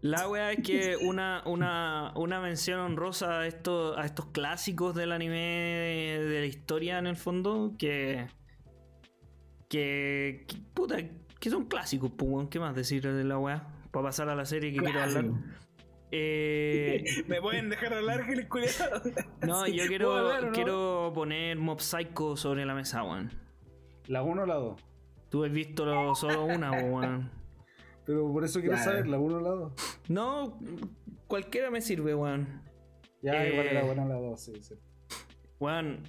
La 0.00 0.26
wea 0.28 0.52
es 0.52 0.66
que 0.66 0.96
una, 0.96 1.42
una, 1.46 2.12
una 2.16 2.40
mención 2.40 2.80
honrosa 2.80 3.40
a 3.40 3.46
estos, 3.46 3.96
a 3.98 4.04
estos 4.06 4.26
clásicos 4.26 4.94
del 4.94 5.12
anime 5.12 6.18
de 6.18 6.40
la 6.40 6.46
historia 6.46 6.98
en 6.98 7.06
el 7.06 7.16
fondo 7.16 7.74
que. 7.78 8.26
Que. 9.76 10.44
que- 10.46 10.58
puta, 10.74 10.96
que 11.40 11.50
son 11.50 11.64
clásicos, 11.66 12.12
pues. 12.16 12.48
¿Qué 12.50 12.60
más 12.60 12.74
decir 12.76 13.02
de 13.02 13.24
la 13.24 13.38
wea? 13.38 13.66
Para 13.90 14.04
pasar 14.06 14.28
a 14.28 14.34
la 14.34 14.44
serie 14.44 14.72
que 14.72 14.78
quiero 14.80 15.00
hablar. 15.02 15.24
Eh, 16.10 17.04
¿Me 17.28 17.40
pueden 17.40 17.68
dejar 17.70 17.94
hablar, 17.94 18.24
Gil 18.26 18.46
culiado? 18.48 19.02
no, 19.46 19.66
yo 19.66 19.74
¿Puedo 19.76 19.88
quiero, 19.88 20.12
hablar 20.16 20.44
no? 20.44 20.52
quiero 20.52 21.12
poner 21.14 21.56
Mob 21.58 21.80
Psycho 21.80 22.36
sobre 22.36 22.64
la 22.66 22.74
mesa, 22.74 23.02
weón. 23.02 23.30
¿La 24.08 24.22
1 24.22 24.42
o 24.42 24.46
la 24.46 24.54
2? 24.54 24.80
Tú 25.30 25.44
has 25.44 25.52
visto 25.52 25.86
lo- 25.86 26.14
solo 26.14 26.44
una, 26.44 26.70
weón. 26.72 27.30
Pero 28.04 28.30
por 28.32 28.44
eso 28.44 28.60
quiero 28.60 28.76
Ya. 28.76 28.82
saber, 28.82 29.06
¿la 29.06 29.18
1 29.18 29.36
o 29.36 29.40
la 29.40 29.48
2? 29.50 29.72
No, 30.08 30.58
cualquiera 31.28 31.70
me 31.70 31.80
sirve, 31.80 32.14
weón. 32.14 32.60
Ya, 33.22 33.44
Eh, 33.44 33.52
igual 33.52 33.66
era 33.68 33.84
buena 33.84 34.04
la 34.04 34.16
2, 34.16 34.40
sí, 34.40 34.52
sí. 34.60 34.74
Weón, 35.60 36.00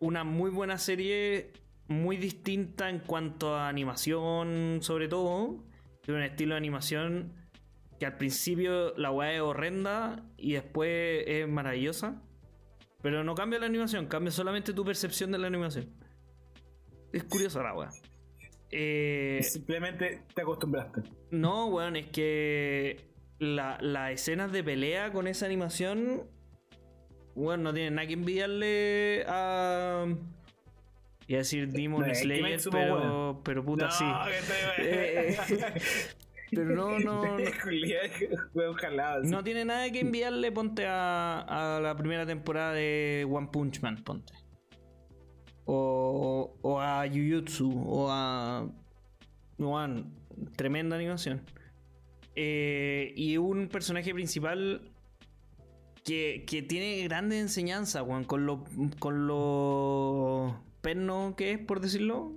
una 0.00 0.24
muy 0.24 0.50
buena 0.50 0.78
serie, 0.78 1.52
muy 1.88 2.16
distinta 2.16 2.88
en 2.90 3.00
cuanto 3.00 3.54
a 3.56 3.68
animación, 3.68 4.78
sobre 4.82 5.08
todo. 5.08 5.64
Tiene 6.02 6.20
un 6.20 6.26
estilo 6.26 6.54
de 6.54 6.58
animación 6.58 7.32
que 7.98 8.06
al 8.06 8.16
principio 8.16 8.94
la 8.96 9.10
weá 9.10 9.32
es 9.34 9.40
horrenda 9.40 10.22
y 10.36 10.52
después 10.52 11.24
es 11.26 11.48
maravillosa. 11.48 12.22
Pero 13.02 13.24
no 13.24 13.34
cambia 13.34 13.58
la 13.58 13.66
animación, 13.66 14.06
cambia 14.06 14.30
solamente 14.30 14.72
tu 14.72 14.84
percepción 14.84 15.30
de 15.32 15.38
la 15.38 15.46
animación. 15.46 15.86
Es 17.12 17.24
curiosa 17.24 17.62
la 17.62 17.74
weá. 17.74 17.90
Eh, 18.70 19.40
Simplemente 19.42 20.22
te 20.34 20.42
acostumbraste. 20.42 21.02
no, 21.30 21.66
weón, 21.68 21.96
es 21.96 22.06
que 22.08 23.08
la- 23.38 23.78
las 23.80 24.12
escenas 24.12 24.52
de 24.52 24.62
pelea 24.62 25.10
con 25.12 25.26
esa 25.26 25.46
animación, 25.46 26.24
weón, 27.34 27.62
no 27.62 27.72
tienen 27.72 27.94
nada 27.94 28.06
que 28.08 28.12
envidiarle 28.14 29.24
a. 29.26 30.06
Iba 31.28 31.36
a 31.36 31.40
decir 31.40 31.68
Demon 31.68 32.08
No, 32.08 32.14
Slayer, 32.14 32.58
pero, 32.70 33.40
pero 33.44 33.64
puta 33.64 33.86
no, 33.86 33.92
sí. 33.92 34.04
que 34.76 34.82
Eh, 34.82 35.36
Pero 36.50 36.74
no, 36.74 36.98
no, 36.98 37.22
no, 39.24 39.44
tiene 39.44 39.66
nada 39.66 39.90
que 39.90 40.00
enviarle, 40.00 40.50
ponte 40.50 40.86
a, 40.86 41.76
a 41.76 41.80
la 41.80 41.94
primera 41.94 42.24
temporada 42.24 42.72
de 42.72 43.26
One 43.30 43.48
Punch 43.52 43.82
Man, 43.82 44.02
ponte. 44.02 44.32
O, 45.66 46.56
o 46.62 46.80
a 46.80 47.06
Jujutsu, 47.06 47.70
o 47.86 48.10
a. 48.10 48.66
Weón, 49.58 50.14
tremenda 50.56 50.96
animación. 50.96 51.42
Eh, 52.34 53.12
y 53.14 53.36
un 53.36 53.68
personaje 53.68 54.14
principal 54.14 54.90
que, 56.02 56.44
que 56.46 56.62
tiene 56.62 57.02
grandes 57.02 57.42
enseñanzas, 57.42 58.02
weón, 58.06 58.24
con 58.24 58.46
lo, 58.46 58.64
con 58.98 59.26
lo 59.26 60.64
perno 60.88 61.34
que 61.36 61.52
es, 61.52 61.58
por 61.58 61.80
decirlo. 61.80 62.32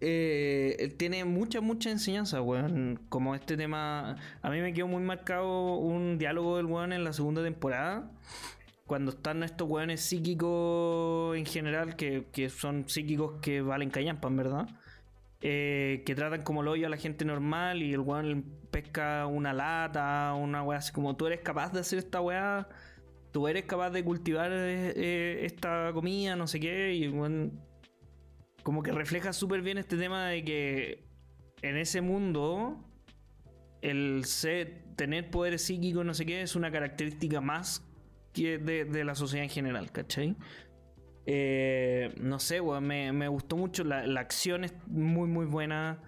Eh, 0.00 0.94
tiene 0.98 1.24
mucha, 1.24 1.60
mucha 1.62 1.90
enseñanza, 1.90 2.42
weón. 2.42 3.00
Como 3.08 3.34
este 3.34 3.56
tema. 3.56 4.16
A 4.42 4.50
mí 4.50 4.60
me 4.60 4.72
quedó 4.74 4.88
muy 4.88 5.02
marcado 5.02 5.76
un 5.78 6.18
diálogo 6.18 6.58
del 6.58 6.66
weón 6.66 6.92
en 6.92 7.04
la 7.04 7.12
segunda 7.14 7.42
temporada. 7.42 8.10
Cuando 8.86 9.10
están 9.12 9.42
estos 9.42 9.66
weones 9.68 10.00
psíquicos 10.02 11.36
en 11.36 11.46
general, 11.46 11.96
que, 11.96 12.26
que 12.32 12.50
son 12.50 12.88
psíquicos 12.88 13.40
que 13.40 13.62
valen 13.62 13.90
callampa, 13.90 14.28
en 14.28 14.36
verdad. 14.36 14.66
eh, 15.40 16.02
que 16.04 16.14
tratan 16.14 16.42
como 16.42 16.62
lo 16.62 16.72
hoyo 16.72 16.86
a 16.86 16.90
la 16.90 16.96
gente 16.96 17.24
normal 17.24 17.82
y 17.82 17.92
el 17.92 18.00
weón 18.00 18.44
pesca 18.70 19.26
una 19.26 19.52
lata, 19.52 20.34
una 20.34 20.62
weá 20.62 20.78
así 20.78 20.92
como 20.92 21.16
tú 21.16 21.26
eres 21.26 21.40
capaz 21.40 21.72
de 21.72 21.80
hacer 21.80 21.98
esta 21.98 22.20
weá, 22.20 22.68
tú 23.32 23.48
eres 23.48 23.64
capaz 23.64 23.90
de 23.90 24.04
cultivar 24.04 24.50
eh, 24.52 24.92
eh, 24.96 25.40
esta 25.44 25.90
comida, 25.92 26.36
no 26.36 26.46
sé 26.46 26.60
qué, 26.60 26.94
y 26.94 27.08
weón 27.08 27.60
como 28.62 28.82
que 28.82 28.92
refleja 28.92 29.32
súper 29.32 29.62
bien 29.62 29.78
este 29.78 29.96
tema 29.96 30.28
de 30.28 30.44
que 30.44 31.08
en 31.62 31.76
ese 31.76 32.00
mundo 32.00 32.84
el 33.80 34.24
ser, 34.24 34.84
tener 34.96 35.30
poderes 35.30 35.62
psíquicos, 35.62 36.04
no 36.04 36.12
sé 36.12 36.26
qué, 36.26 36.42
es 36.42 36.56
una 36.56 36.70
característica 36.70 37.40
más 37.40 37.86
que 38.32 38.58
de, 38.58 39.04
la 39.04 39.14
sociedad 39.14 39.44
en 39.44 39.50
general, 39.50 39.90
¿cachai? 39.90 40.36
Eh, 41.24 42.14
no 42.20 42.38
sé, 42.38 42.60
weón, 42.60 42.86
me, 42.86 43.28
gustó 43.28 43.56
mucho. 43.56 43.84
La, 43.84 44.20
acción 44.20 44.64
es 44.64 44.74
muy, 44.86 45.28
muy 45.28 45.46
buena. 45.46 46.02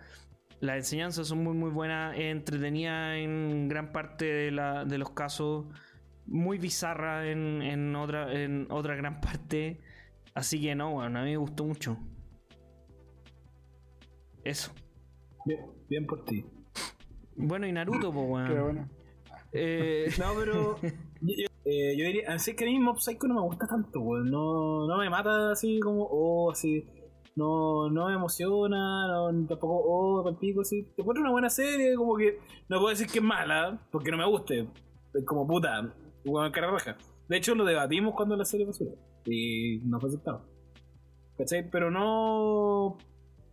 Las 0.60 0.76
enseñanzas 0.76 1.28
son 1.28 1.42
muy, 1.42 1.54
muy 1.54 1.70
buenas. 1.70 2.18
Entretenida 2.18 3.16
en 3.16 3.68
gran 3.68 3.92
parte 3.92 4.24
de 4.24 4.98
los 4.98 5.10
casos. 5.10 5.66
Muy 6.30 6.58
bizarra 6.58 7.28
en, 7.28 7.60
en 7.60 7.94
otra, 7.96 8.32
en 8.32 8.66
otra 8.70 8.94
gran 8.94 9.20
parte. 9.20 9.80
Así 10.32 10.60
que 10.62 10.74
no, 10.74 10.90
weón, 10.96 11.16
a 11.16 11.24
mí 11.24 11.30
me 11.32 11.36
gustó 11.36 11.64
mucho. 11.64 11.98
Eso. 14.44 14.72
Bien, 15.44 15.60
bien 15.88 16.06
por 16.06 16.24
ti. 16.24 16.44
Bueno, 17.36 17.66
y 17.66 17.72
Naruto, 17.72 18.12
pues. 18.12 18.48
Pero 18.48 18.64
bueno. 18.64 18.88
Eh, 19.52 20.06
No, 20.18 20.24
pero. 20.38 20.78
yo, 21.20 21.34
yo- 21.36 21.46
eh, 21.64 21.94
yo 21.96 22.04
diría. 22.06 22.32
Así 22.32 22.54
que 22.54 22.64
a 22.64 22.68
mí 22.68 22.78
Mob 22.78 22.98
Psycho 23.00 23.26
no 23.26 23.34
me 23.34 23.40
gusta 23.42 23.66
tanto, 23.66 24.00
weón. 24.00 24.30
No, 24.30 24.86
no 24.86 24.98
me 24.98 25.10
mata 25.10 25.52
así 25.52 25.78
como. 25.80 26.06
Oh, 26.10 26.50
así. 26.52 26.86
No, 27.36 27.88
no 27.90 28.08
me 28.08 28.14
emociona, 28.14 29.06
no, 29.08 29.46
tampoco, 29.46 29.80
oh, 29.84 30.24
palpico, 30.24 30.62
así. 30.62 30.82
Te 30.96 31.02
encuentro 31.02 31.22
una 31.22 31.30
buena 31.32 31.48
serie, 31.50 31.94
como 31.96 32.16
que. 32.16 32.38
No 32.68 32.78
puedo 32.78 32.90
decir 32.90 33.06
que 33.06 33.18
es 33.18 33.24
mala, 33.24 33.80
porque 33.90 34.10
no 34.10 34.16
me 34.16 34.26
guste. 34.26 34.68
Es 35.14 35.24
como 35.24 35.46
puta, 35.46 35.94
weón, 36.24 36.50
cara 36.52 36.68
roja. 36.68 36.96
De 37.28 37.36
hecho, 37.36 37.54
lo 37.54 37.64
debatimos 37.64 38.14
cuando 38.14 38.36
la 38.36 38.44
serie 38.44 38.66
pasó. 38.66 38.84
Y 39.24 39.78
no 39.84 40.00
fue 40.00 40.08
aceptado. 40.08 40.46
¿Cachai? 41.38 41.68
Pero 41.70 41.90
no. 41.90 42.98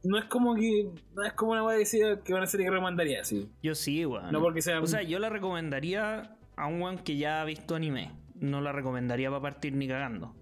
No 0.04 0.18
es 0.18 0.26
como 0.26 0.56
que. 0.56 0.90
No 1.16 1.24
es 1.24 1.34
como 1.34 1.52
una 1.52 1.64
weá 1.64 1.78
decía 1.78 2.22
que 2.24 2.34
una 2.34 2.46
serie 2.48 2.66
que 2.68 2.72
recomendaría, 2.72 3.22
así. 3.22 3.50
yo 3.62 3.76
sí, 3.76 4.06
weón. 4.06 4.32
No 4.32 4.42
porque 4.42 4.62
sea. 4.62 4.80
O 4.82 4.88
sea, 4.88 5.02
yo 5.04 5.20
la 5.20 5.30
recomendaría 5.30 6.38
a 6.56 6.68
un 6.68 6.82
weón 6.82 6.98
que 7.00 7.18
ya 7.18 7.42
ha 7.42 7.46
visto 7.46 7.76
anime. 7.76 8.12
No 8.36 8.62
la 8.62 8.72
recomendaría 8.72 9.30
para 9.30 9.42
partir 9.42 9.74
ni 9.76 9.88
cagando. 9.88 10.36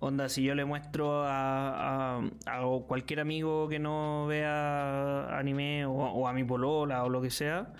Onda, 0.00 0.28
si 0.28 0.44
yo 0.44 0.54
le 0.54 0.64
muestro 0.64 1.24
a, 1.24 2.18
a- 2.18 2.22
a 2.46 2.60
cualquier 2.86 3.18
amigo 3.18 3.68
que 3.68 3.80
no 3.80 4.26
vea 4.28 5.36
anime 5.36 5.86
o, 5.86 5.92
o 5.92 6.28
a 6.28 6.32
mi 6.32 6.44
polola 6.44 7.02
o 7.02 7.08
lo 7.08 7.20
que 7.20 7.30
sea, 7.30 7.72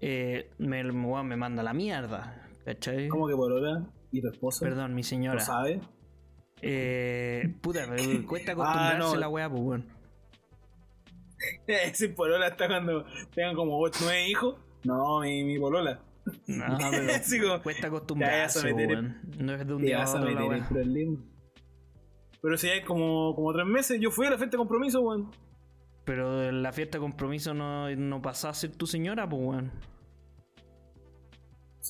eh, 0.00 0.50
me, 0.58 0.90
weón 0.90 1.26
me 1.28 1.36
manda 1.36 1.62
la 1.62 1.74
mierda. 1.74 2.48
¿Cachai? 2.64 3.08
como 3.08 3.26
que 3.28 3.34
por 3.34 3.52
ahora 3.52 3.86
y 4.12 4.20
tu 4.20 4.28
esposa. 4.28 4.64
Perdón, 4.64 4.94
mi 4.94 5.02
¿Lo 5.02 5.08
señora. 5.08 5.40
sabe? 5.40 5.80
Eh, 6.62 7.54
puta, 7.62 7.86
me 7.86 7.96
cuesta 8.26 8.52
acostumbrarse 8.52 8.96
Ah, 8.96 8.98
no. 8.98 9.16
la 9.16 9.28
weá, 9.28 9.48
pues 9.48 9.62
weón. 9.62 9.86
Si 11.94 12.08
polola 12.08 12.48
está 12.48 12.68
cuando 12.68 13.04
tengan 13.34 13.54
como 13.54 13.78
8, 13.80 13.98
9 14.02 14.28
hijos. 14.28 14.56
No, 14.84 15.20
mi, 15.20 15.44
mi 15.44 15.58
polola. 15.58 16.00
No, 16.46 16.64
pero 16.90 17.12
Así 17.14 17.40
como, 17.40 17.62
cuesta 17.62 17.86
acostumbrarse. 17.86 18.72
No 19.38 19.54
es 19.54 19.66
de 19.66 19.74
un 19.74 19.82
día 19.82 20.02
a 20.04 20.10
otro 20.10 20.30
la 20.30 20.44
weá. 20.44 20.68
Pero 22.42 22.56
si 22.56 22.68
hay 22.68 22.82
como, 22.82 23.34
como 23.34 23.52
3 23.52 23.66
meses, 23.66 24.00
yo 24.00 24.10
fui 24.10 24.26
a 24.26 24.30
la 24.30 24.36
fiesta 24.38 24.56
de 24.56 24.58
compromiso, 24.58 25.00
weón. 25.00 25.30
Pero 26.04 26.42
en 26.42 26.62
la 26.62 26.72
fiesta 26.72 26.98
de 26.98 27.02
compromiso 27.02 27.54
no, 27.54 27.94
no 27.94 28.22
pasás 28.22 28.56
a 28.56 28.60
ser 28.60 28.76
tu 28.76 28.86
señora, 28.86 29.28
pues 29.28 29.42
weón. 29.42 29.72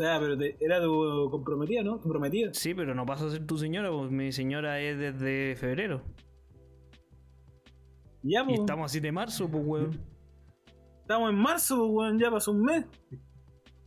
O 0.01 0.03
sea, 0.03 0.19
pero 0.19 0.39
te- 0.39 0.57
era 0.61 0.81
tu 0.81 1.29
comprometida, 1.31 1.83
¿no? 1.83 1.99
Tu 2.01 2.09
prometida. 2.09 2.55
Sí, 2.55 2.73
pero 2.73 2.95
no 2.95 3.05
pasa 3.05 3.27
a 3.27 3.31
ser 3.31 3.45
tu 3.47 3.59
señora, 3.59 3.91
pues 3.91 4.11
mi 4.11 4.33
señora 4.33 4.81
es 4.81 4.97
desde 4.99 5.57
febrero. 5.57 6.03
Ya, 8.23 8.41
Y 8.43 8.45
pues. 8.47 8.61
estamos 8.61 8.87
así 8.91 8.99
de 9.01 9.13
marzo, 9.13 9.47
pues 9.51 9.63
weón. 9.67 10.01
Estamos 11.03 11.29
en 11.31 11.37
marzo, 11.37 11.77
pues, 11.77 11.91
weón. 11.93 12.19
Ya 12.19 12.31
pasó 12.31 12.53
un 12.53 12.63
mes. 12.63 12.87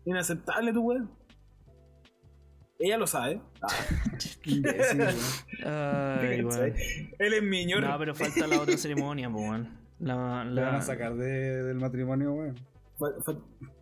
Inaceptable 0.05 0.72
tu 0.72 0.82
weón. 0.82 1.09
Ella 2.78 2.97
lo 2.97 3.07
sabe. 3.07 3.41
Ah. 5.66 6.20
Ay, 6.22 6.43
weón. 6.43 6.74
Él 7.18 7.34
es 7.34 7.41
mi 7.43 7.66
ñor. 7.66 7.82
No, 7.82 7.97
pero 7.97 8.14
falta 8.14 8.45
la 8.45 8.59
otra 8.61 8.78
ceremonia, 8.78 9.32
pues 9.32 9.49
weón. 9.49 9.80
La, 9.99 10.43
Le 10.43 10.61
van 10.61 10.74
la- 10.74 10.78
a 10.78 10.82
sacar 10.84 11.16
de- 11.16 11.64
del 11.64 11.78
matrimonio, 11.80 12.34
weón. 12.34 12.55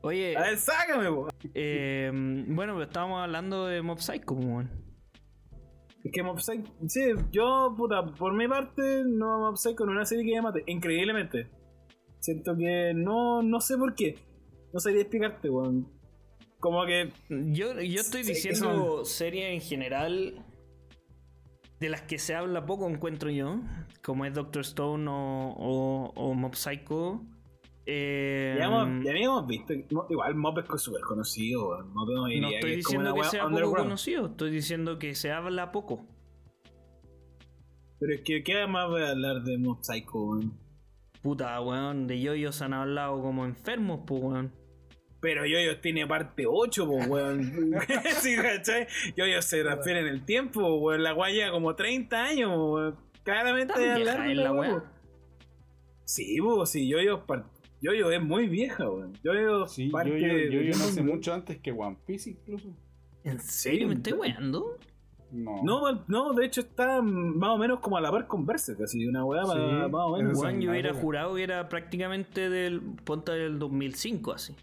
Oye, 0.02 0.36
A 0.38 0.42
ver, 0.42 0.58
sácame, 0.58 1.10
po. 1.10 1.28
eh, 1.54 2.10
bueno, 2.14 2.74
pero 2.74 2.84
estábamos 2.84 3.22
hablando 3.22 3.66
de 3.68 3.82
Mob 3.82 4.00
Psycho, 4.00 4.26
pues 4.36 4.46
weón. 4.46 4.72
Es 6.04 6.12
que 6.12 6.24
Mob 6.24 6.40
Psycho, 6.40 6.72
sí, 6.88 7.02
yo, 7.32 7.74
puta, 7.78 8.04
por 8.06 8.34
mi 8.34 8.48
parte, 8.48 9.04
no 9.06 9.40
Mob 9.40 9.58
Psycho 9.58 9.86
no 9.86 9.92
es 9.92 9.96
una 9.98 10.06
serie 10.06 10.26
que 10.26 10.36
me 10.36 10.42
mate, 10.42 10.64
increíblemente. 10.66 11.50
Siento 12.20 12.56
que 12.58 12.94
no, 12.96 13.42
no 13.44 13.60
sé 13.62 13.78
por 13.78 13.94
qué. 13.96 14.16
No 14.74 14.80
sabría 14.80 15.02
explicarte, 15.02 15.50
weón. 15.50 15.88
Como 16.60 16.86
que, 16.86 17.12
Yo, 17.30 17.80
yo 17.82 18.02
estoy 18.02 18.24
diciendo 18.24 19.04
series 19.06 19.54
en 19.54 19.62
general 19.62 20.46
de 21.80 21.90
las 21.90 22.04
que 22.04 22.20
se 22.20 22.36
habla 22.36 22.66
poco, 22.68 22.88
encuentro 22.88 23.32
yo, 23.32 23.60
como 24.04 24.26
es 24.26 24.34
Doctor 24.36 24.62
Stone 24.62 25.10
o, 25.10 25.56
o, 25.58 26.12
o 26.16 26.34
Mob 26.36 26.56
Psycho. 26.56 27.24
Eh, 27.86 28.56
ya, 28.58 28.66
hemos, 28.66 29.04
ya 29.04 29.12
habíamos 29.12 29.48
visto, 29.48 29.74
no, 29.90 30.06
igual 30.10 30.36
Mob 30.36 30.60
es 30.60 30.82
súper 30.82 31.02
conocido, 31.02 31.70
weón. 31.70 31.94
No, 31.94 32.30
idea 32.30 32.42
no 32.42 32.50
estoy 32.50 32.70
que 32.70 32.76
diciendo 32.78 33.14
que 33.14 33.20
weá 33.22 33.30
sea 33.30 33.50
poco 33.50 33.72
conocido, 33.74 34.26
estoy 34.28 34.52
diciendo 34.52 35.00
que 35.00 35.16
se 35.16 35.32
habla 35.32 35.72
poco. 35.72 36.06
Pero 38.00 38.14
es 38.14 38.22
que, 38.22 38.44
¿qué 38.44 38.68
más 38.68 38.88
voy 38.88 39.04
a 39.04 39.10
hablar 39.10 39.42
de 39.44 39.58
Mob 39.58 39.84
Psycho, 39.84 40.20
weón? 40.20 40.54
Puta, 41.22 41.60
weón, 41.62 42.08
de 42.08 42.20
yoyos 42.20 42.62
han 42.62 42.74
hablado 42.74 43.22
como 43.22 43.46
enfermos, 43.46 44.02
pues, 44.06 44.22
weón. 44.22 44.62
Pero 45.22 45.46
Yoyos 45.46 45.80
tiene 45.82 46.08
parte 46.08 46.46
8, 46.48 46.86
po, 46.88 46.96
weón. 46.96 47.54
sí, 48.22 48.36
¿cachai? 48.36 48.88
Yoyos 49.16 49.46
se 49.46 49.62
refiere 49.62 50.00
en 50.00 50.08
el 50.08 50.26
tiempo, 50.26 50.78
weón. 50.78 51.04
La 51.04 51.12
guaya 51.12 51.52
como 51.52 51.76
30 51.76 52.24
años, 52.24 52.52
weón. 52.56 52.96
Claramente 53.24 53.74
¿Tan 53.74 53.84
vieja 53.84 54.14
hablar 54.14 54.28
de 54.28 54.32
es 54.32 54.38
la 54.38 54.52
po. 54.52 54.84
Sí, 56.06 56.42
po, 56.42 56.66
sí, 56.66 56.90
Yoyos 56.90 57.22
par- 57.22 57.46
Yoyos 57.82 58.14
es 58.14 58.22
muy 58.22 58.48
vieja, 58.48 58.90
weón. 58.90 59.14
Yoyos 59.24 59.74
Sí, 59.74 59.86
yo, 59.88 59.92
parte 59.92 60.12
yo, 60.12 60.28
yo, 60.28 60.34
de- 60.60 60.66
yo 60.66 60.72
nací 60.78 61.02
mucho 61.02 61.34
antes 61.34 61.60
que 61.60 61.72
One 61.72 61.98
Piece, 62.06 62.30
incluso. 62.32 62.76
¿En 63.24 63.40
serio 63.40 63.88
me 63.88 63.96
estoy 63.96 64.14
weando? 64.14 64.78
No. 65.32 66.04
No, 66.08 66.34
de 66.34 66.46
hecho 66.46 66.60
está 66.62 67.02
más 67.02 67.52
o 67.52 67.58
menos 67.58 67.80
como 67.80 67.96
a 67.98 68.02
la 68.02 68.12
par 68.12 68.28
con 68.28 68.46
Berserk, 68.46 68.82
así, 68.82 69.06
una 69.08 69.24
weá 69.24 69.44
Sí, 69.46 69.50
más, 69.50 69.90
más 69.92 70.02
o 70.06 70.18
menos. 70.18 70.44
Es 70.44 70.60
yo 70.60 70.72
hubiera 70.72 70.94
jurado 70.94 71.36
que 71.36 71.44
era 71.44 71.70
prácticamente 71.70 72.50
del 72.50 72.82
ponta 73.06 73.32
del 73.34 73.58
2005, 73.58 74.34
así. 74.34 74.54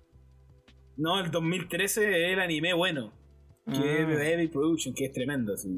No, 0.97 1.19
el 1.21 1.31
2013 1.31 2.27
es 2.27 2.33
el 2.35 2.41
anime 2.41 2.75
bueno. 2.75 3.13
que 3.67 3.79
Ah. 3.79 4.01
es 4.01 4.09
de 4.09 4.25
Heavy 4.25 4.49
Production, 4.49 4.95
que 4.95 5.05
es 5.07 5.13
tremendo. 5.13 5.53
Así. 5.55 5.69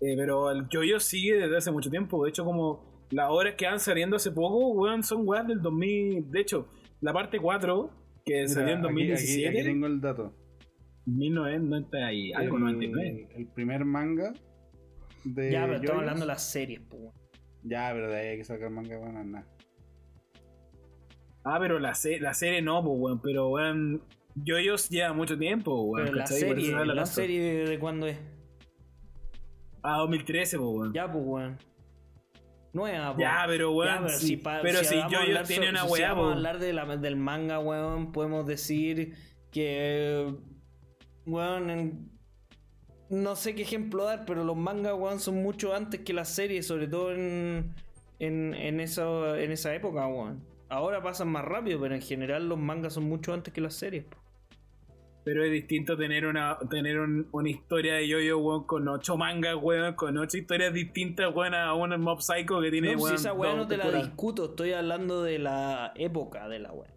Eh, 0.00 0.14
pero 0.16 0.50
el 0.50 0.66
Jojo 0.70 1.00
sigue 1.00 1.34
desde 1.36 1.56
hace 1.56 1.70
mucho 1.72 1.90
tiempo. 1.90 2.22
De 2.24 2.30
hecho, 2.30 2.44
como 2.44 2.93
las 3.14 3.30
obras 3.30 3.54
que 3.54 3.66
van 3.66 3.78
saliendo 3.80 4.16
hace 4.16 4.30
poco, 4.32 4.72
weón, 4.72 5.02
son 5.02 5.22
weas 5.26 5.46
del 5.46 5.62
2000. 5.62 6.30
De 6.30 6.40
hecho, 6.40 6.68
la 7.00 7.12
parte 7.12 7.38
4, 7.38 7.90
que 8.24 8.34
Mira, 8.34 8.48
salió 8.48 8.72
en 8.72 8.78
aquí- 8.78 8.82
2017, 8.82 9.48
Aquí, 9.48 9.58
aquí 9.58 9.66
tengo 9.68 9.86
el 9.86 10.00
dato. 10.00 10.34
1990 11.06 12.12
y 12.12 12.32
algo, 12.32 12.56
el, 12.56 12.62
99. 12.64 13.28
el 13.36 13.46
primer 13.48 13.84
manga 13.84 14.32
de. 15.24 15.50
Ya, 15.52 15.62
pero 15.66 15.74
estamos 15.76 16.00
hablando 16.00 16.20
de 16.22 16.26
las 16.26 16.42
series, 16.50 16.80
pues. 16.88 17.02
weón. 17.02 17.14
Ya, 17.62 17.90
pero 17.92 18.08
de 18.10 18.16
ahí 18.16 18.26
hay 18.28 18.36
que 18.38 18.44
sacar 18.44 18.70
manga 18.70 18.98
bueno, 18.98 19.22
nada. 19.24 19.46
Ah, 21.44 21.58
pero 21.60 21.78
la, 21.78 21.94
se- 21.94 22.20
la 22.20 22.32
serie 22.34 22.62
no, 22.62 22.82
pues, 22.82 22.96
weón. 22.98 23.20
Pero, 23.22 23.48
weón, 23.50 24.02
Jojo 24.46 24.76
lleva 24.90 25.12
mucho 25.12 25.38
tiempo, 25.38 25.82
weón. 25.82 26.06
Pero 26.06 26.16
la 26.16 26.26
serie, 26.26 26.72
la 26.72 26.86
tanto. 26.86 27.06
serie 27.06 27.40
de, 27.40 27.68
de 27.68 27.78
cuándo 27.78 28.06
es. 28.06 28.18
Ah, 29.82 29.98
2013, 29.98 30.58
pues, 30.58 30.68
weón. 30.70 30.92
Ya, 30.94 31.10
pues, 31.12 31.24
weón. 31.26 31.58
Nueva. 32.74 33.14
po. 33.14 33.20
Ya, 33.20 33.44
pero 33.46 33.70
Ya, 33.70 33.76
weón. 33.76 34.04
pero 34.06 34.18
sí, 34.18 34.26
si, 34.26 34.36
pa- 34.36 34.60
pero 34.62 34.80
si 34.84 34.94
yo, 34.96 35.24
yo 35.24 35.42
tiene 35.44 35.70
una 35.70 35.84
si 35.86 35.90
weá, 35.92 36.08
vamos 36.12 36.30
a 36.30 36.32
hablar 36.34 36.58
de 36.58 36.72
la- 36.72 36.96
del 36.96 37.16
manga, 37.16 37.58
weón, 37.60 38.12
podemos 38.12 38.46
decir 38.46 39.14
que. 39.50 40.34
Weón, 41.26 41.70
en- 41.70 42.10
no 43.08 43.36
sé 43.36 43.54
qué 43.54 43.62
ejemplo 43.62 44.04
dar, 44.04 44.24
pero 44.26 44.44
los 44.44 44.56
mangas, 44.56 44.94
weón, 44.94 45.20
son 45.20 45.42
mucho 45.42 45.74
antes 45.74 46.00
que 46.00 46.12
las 46.12 46.28
series, 46.28 46.66
sobre 46.66 46.88
todo 46.88 47.12
en, 47.12 47.74
en, 48.18 48.54
en, 48.54 48.80
esa, 48.80 49.38
en 49.40 49.52
esa 49.52 49.74
época, 49.74 50.06
weón. 50.06 50.44
Ahora 50.68 51.02
pasan 51.02 51.28
más 51.28 51.44
rápido, 51.44 51.80
pero 51.80 51.94
en 51.94 52.02
general 52.02 52.48
los 52.48 52.58
mangas 52.58 52.94
son 52.94 53.04
mucho 53.04 53.32
antes 53.32 53.52
que 53.54 53.60
las 53.60 53.74
series. 53.74 54.04
po. 54.04 54.16
Pero 55.24 55.42
es 55.42 55.50
distinto 55.50 55.96
tener 55.96 56.26
una 56.26 56.58
tener 56.68 57.00
un- 57.00 57.28
una 57.32 57.48
historia 57.48 57.94
de 57.94 58.06
yo-yo, 58.06 58.38
weón, 58.38 58.64
con 58.64 58.86
ocho 58.88 59.16
mangas, 59.16 59.56
weón, 59.60 59.94
con 59.94 60.18
ocho 60.18 60.36
historias 60.36 60.72
distintas, 60.74 61.34
weón, 61.34 61.54
a 61.54 61.72
un 61.74 61.98
Mob 62.00 62.20
Psycho 62.20 62.60
que 62.60 62.70
tiene, 62.70 62.92
No, 62.92 62.98
si 62.98 63.04
weón, 63.04 63.14
esa 63.16 63.32
weá 63.32 63.50
dos 63.52 63.58
no 63.60 63.66
te 63.66 63.76
la 63.78 63.90
discuto, 63.90 64.44
estoy 64.46 64.72
hablando 64.74 65.22
de 65.22 65.38
la 65.38 65.92
época 65.96 66.46
de 66.48 66.58
la 66.58 66.72
weá. 66.72 66.90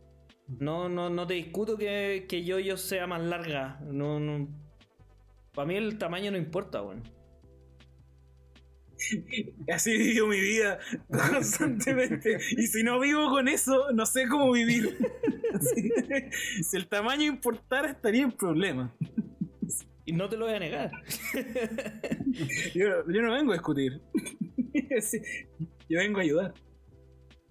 No, 0.59 0.87
no, 0.89 1.09
no 1.09 1.25
te 1.27 1.35
discuto 1.35 1.77
que, 1.77 2.25
que 2.27 2.43
yo, 2.43 2.59
yo 2.59 2.77
sea 2.77 3.07
más 3.07 3.21
larga. 3.21 3.79
No, 3.85 4.19
no. 4.19 4.47
Para 5.53 5.65
mí 5.67 5.75
el 5.75 5.97
tamaño 5.97 6.31
no 6.31 6.37
importa, 6.37 6.81
weón. 6.81 7.03
Así 9.73 9.97
vivo 9.97 10.27
mi 10.27 10.39
vida 10.39 10.79
constantemente. 11.31 12.37
y 12.57 12.67
si 12.67 12.83
no 12.83 12.99
vivo 12.99 13.29
con 13.29 13.47
eso, 13.47 13.91
no 13.93 14.05
sé 14.05 14.27
cómo 14.27 14.51
vivir. 14.51 14.97
Si 16.63 16.77
el 16.77 16.87
tamaño 16.87 17.23
importara, 17.25 17.89
estaría 17.91 18.23
en 18.23 18.31
problema. 18.31 18.95
Y 20.05 20.13
no 20.13 20.29
te 20.29 20.37
lo 20.37 20.45
voy 20.45 20.55
a 20.55 20.59
negar. 20.59 20.91
Yo, 22.73 22.87
yo 23.11 23.21
no 23.21 23.33
vengo 23.33 23.51
a 23.51 23.55
discutir. 23.55 24.01
Yo 25.89 25.99
vengo 25.99 26.19
a 26.19 26.21
ayudar. 26.23 26.53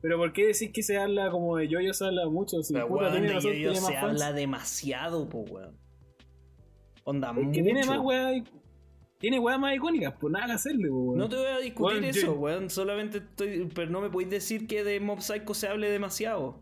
Pero 0.01 0.18
¿por 0.18 0.32
qué 0.32 0.47
decir 0.48 0.73
que 0.73 0.82
se 0.82 0.97
habla 0.98 1.31
como 1.31 1.56
de 1.56 1.68
yo-yo 1.68 1.93
se 1.93 2.05
habla 2.05 2.28
mucho? 2.28 2.62
Si 2.62 2.73
Pero 2.73 2.86
puta, 2.89 3.10
weón, 3.10 3.28
razón, 3.28 3.52
yo, 3.55 3.74
se 3.74 3.81
fans. 3.81 3.97
habla 3.97 4.32
demasiado, 4.32 5.28
po, 5.28 5.40
weón. 5.40 5.77
Onda, 7.05 7.31
Es 7.31 7.35
que 7.36 7.43
mucho. 7.43 7.62
tiene 7.62 7.85
más 7.85 7.98
weas. 8.01 8.43
Tiene 9.18 9.38
weas 9.38 9.59
más 9.59 9.74
icónicas, 9.74 10.14
pues 10.20 10.30
nada 10.32 10.47
que 10.47 10.52
hacerle, 10.52 10.88
pues, 10.88 10.93
weón. 11.02 11.18
No 11.18 11.28
te 11.28 11.36
voy 11.36 11.47
a 11.47 11.59
discutir 11.59 11.93
Weón, 12.01 12.05
eso, 12.05 12.26
yo- 12.26 12.34
weón. 12.34 12.70
Solamente 12.70 13.18
estoy. 13.18 13.68
Pero 13.74 13.90
no 13.90 14.01
me 14.01 14.10
podéis 14.10 14.30
decir 14.30 14.66
que 14.66 14.84
de 14.84 15.01
Mob 15.01 15.20
Psycho 15.20 15.55
se 15.55 15.68
hable 15.68 15.90
demasiado. 15.90 16.60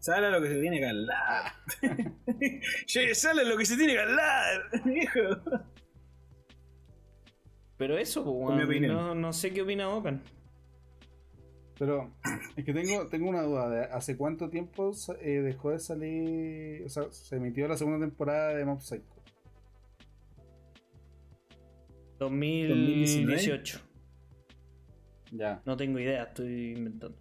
Sale 0.00 0.30
lo 0.30 0.40
que 0.42 0.48
se 0.48 0.60
tiene 0.60 0.78
que 0.78 0.86
hablar. 0.86 1.52
Che, 2.86 3.14
Sale 3.14 3.44
lo 3.44 3.56
que 3.56 3.64
se 3.64 3.76
tiene 3.76 3.94
que 3.94 4.00
hablar, 4.00 4.62
viejo. 4.84 5.20
Pero 7.76 7.98
eso, 7.98 8.24
mi 8.24 8.30
weón. 8.64 8.86
No, 8.88 9.14
no 9.14 9.32
sé 9.32 9.52
qué 9.52 9.62
opina 9.62 9.88
Okan. 9.88 10.22
Pero 11.78 12.10
es 12.56 12.64
que 12.64 12.72
tengo, 12.72 13.06
tengo 13.08 13.28
una 13.28 13.42
duda. 13.42 13.68
de 13.68 13.84
¿Hace 13.84 14.16
cuánto 14.16 14.48
tiempo 14.48 14.92
eh, 15.20 15.42
dejó 15.42 15.70
de 15.72 15.78
salir? 15.78 16.82
O 16.86 16.88
sea, 16.88 17.04
se 17.10 17.36
emitió 17.36 17.68
la 17.68 17.76
segunda 17.76 18.04
temporada 18.04 18.54
de 18.54 18.64
Mob 18.64 18.80
Psycho. 18.80 19.14
2018. 22.18 23.80
Ya, 25.32 25.60
No 25.66 25.76
tengo 25.76 25.98
idea, 25.98 26.24
estoy 26.24 26.72
inventando. 26.76 27.16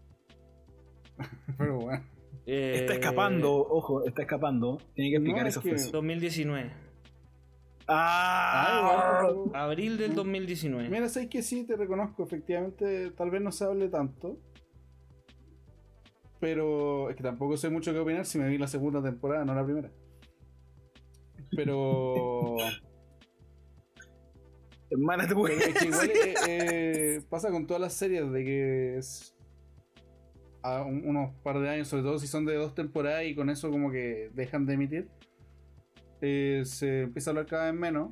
pero 1.57 1.79
bueno. 1.79 2.03
Eh, 2.45 2.77
Está 2.81 2.93
escapando, 2.93 3.55
ojo, 3.55 4.05
está 4.05 4.21
escapando. 4.21 4.77
Tiene 4.93 5.09
que 5.11 5.15
explicar 5.17 5.43
No, 5.43 5.49
eso. 5.49 5.59
es 5.59 5.63
que- 5.63 5.69
Fres. 5.71 5.91
2019. 5.91 6.71
Ah, 7.87 9.21
Ah, 9.53 9.63
Abril 9.63 9.97
del 9.97 10.15
2019. 10.15 10.89
Mira, 10.89 11.07
sabes 11.09 11.29
que 11.29 11.41
sí, 11.41 11.65
te 11.65 11.75
reconozco. 11.75 12.23
Efectivamente, 12.23 13.11
tal 13.11 13.29
vez 13.31 13.41
no 13.41 13.51
se 13.51 13.63
hable 13.65 13.89
tanto. 13.89 14.37
Pero 16.39 17.09
es 17.09 17.15
que 17.15 17.23
tampoco 17.23 17.57
sé 17.57 17.69
mucho 17.69 17.93
qué 17.93 17.99
opinar 17.99 18.25
si 18.25 18.37
me 18.37 18.47
vi 18.49 18.57
la 18.57 18.67
segunda 18.67 19.01
temporada, 19.01 19.45
no 19.45 19.53
la 19.55 19.63
primera. 19.65 19.91
Pero. 21.55 22.55
hermana, 24.89 25.23
te 25.23 25.29
pero 25.29 25.39
puedo- 25.41 25.53
es 25.57 25.73
que 25.77 25.85
igual 25.87 26.09
eh, 26.15 26.33
eh, 26.47 27.21
pasa 27.29 27.49
con 27.51 27.65
todas 27.67 27.81
las 27.81 27.93
series 27.93 28.31
de 28.31 28.43
que 28.43 28.97
es 28.97 29.35
a 30.63 30.83
un- 30.83 31.07
unos 31.07 31.31
par 31.43 31.59
de 31.59 31.69
años, 31.69 31.87
sobre 31.87 32.03
todo 32.03 32.17
si 32.19 32.27
son 32.27 32.45
de 32.45 32.55
dos 32.55 32.73
temporadas 32.73 33.25
y 33.25 33.35
con 33.35 33.49
eso 33.49 33.69
como 33.69 33.91
que 33.91 34.29
dejan 34.33 34.65
de 34.65 34.73
emitir, 34.73 35.07
eh, 36.21 36.63
se 36.65 37.01
empieza 37.03 37.29
a 37.29 37.31
hablar 37.31 37.45
cada 37.45 37.71
vez 37.71 37.79
menos. 37.79 38.11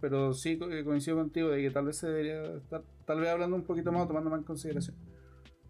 Pero 0.00 0.32
sí 0.32 0.56
co- 0.58 0.68
coincido 0.84 1.16
contigo 1.16 1.48
de 1.48 1.60
que 1.60 1.70
tal 1.72 1.86
vez 1.86 1.96
se 1.96 2.06
debería 2.06 2.40
estar 2.56 2.84
tal 3.04 3.18
vez 3.20 3.30
hablando 3.30 3.56
un 3.56 3.64
poquito 3.64 3.90
más 3.90 4.02
o 4.02 4.06
tomando 4.06 4.30
más 4.30 4.38
en 4.38 4.44
consideración. 4.44 4.96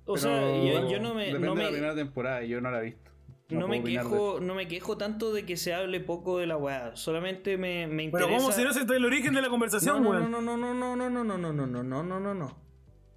O 0.04 0.14
Pero 0.14 0.18
sea, 0.18 0.82
yo, 0.82 0.90
yo 0.90 1.00
no 1.00 1.14
me, 1.14 1.26
Depende 1.26 1.46
no 1.46 1.54
de 1.54 1.62
la 1.62 1.68
me, 1.68 1.72
primera 1.72 1.94
temporada 1.94 2.42
y 2.44 2.48
yo 2.48 2.60
no 2.60 2.70
la 2.70 2.80
he 2.80 2.84
visto. 2.84 3.10
No 3.50 3.66
me 3.68 3.82
quejo, 3.82 4.40
no 4.40 4.54
me 4.54 4.68
quejo 4.68 4.96
tanto 4.98 5.32
de 5.32 5.46
que 5.46 5.56
se 5.56 5.72
hable 5.72 6.00
poco 6.00 6.38
de 6.38 6.46
la 6.46 6.56
weá. 6.56 6.94
Solamente 6.96 7.56
me, 7.56 7.86
me 7.86 8.08
Pero 8.10 8.24
interesa. 8.26 8.36
¿cómo 8.36 8.52
si 8.52 8.62
no 8.62 8.72
se 8.72 8.80
está 8.80 8.96
el 8.96 9.04
origen 9.04 9.34
de 9.34 9.40
la 9.42 9.48
conversación, 9.48 10.02
no, 10.02 10.10
weón? 10.10 10.30
no, 10.30 10.40
no, 10.42 10.56
no, 10.56 10.74
no, 10.74 10.96
no, 10.96 11.08
no, 11.10 11.24
no, 11.24 11.38
no, 11.38 11.52
no, 11.52 11.66
no, 11.66 11.82
no, 11.82 12.02
no, 12.02 12.20
no, 12.20 12.34
no. 12.34 12.58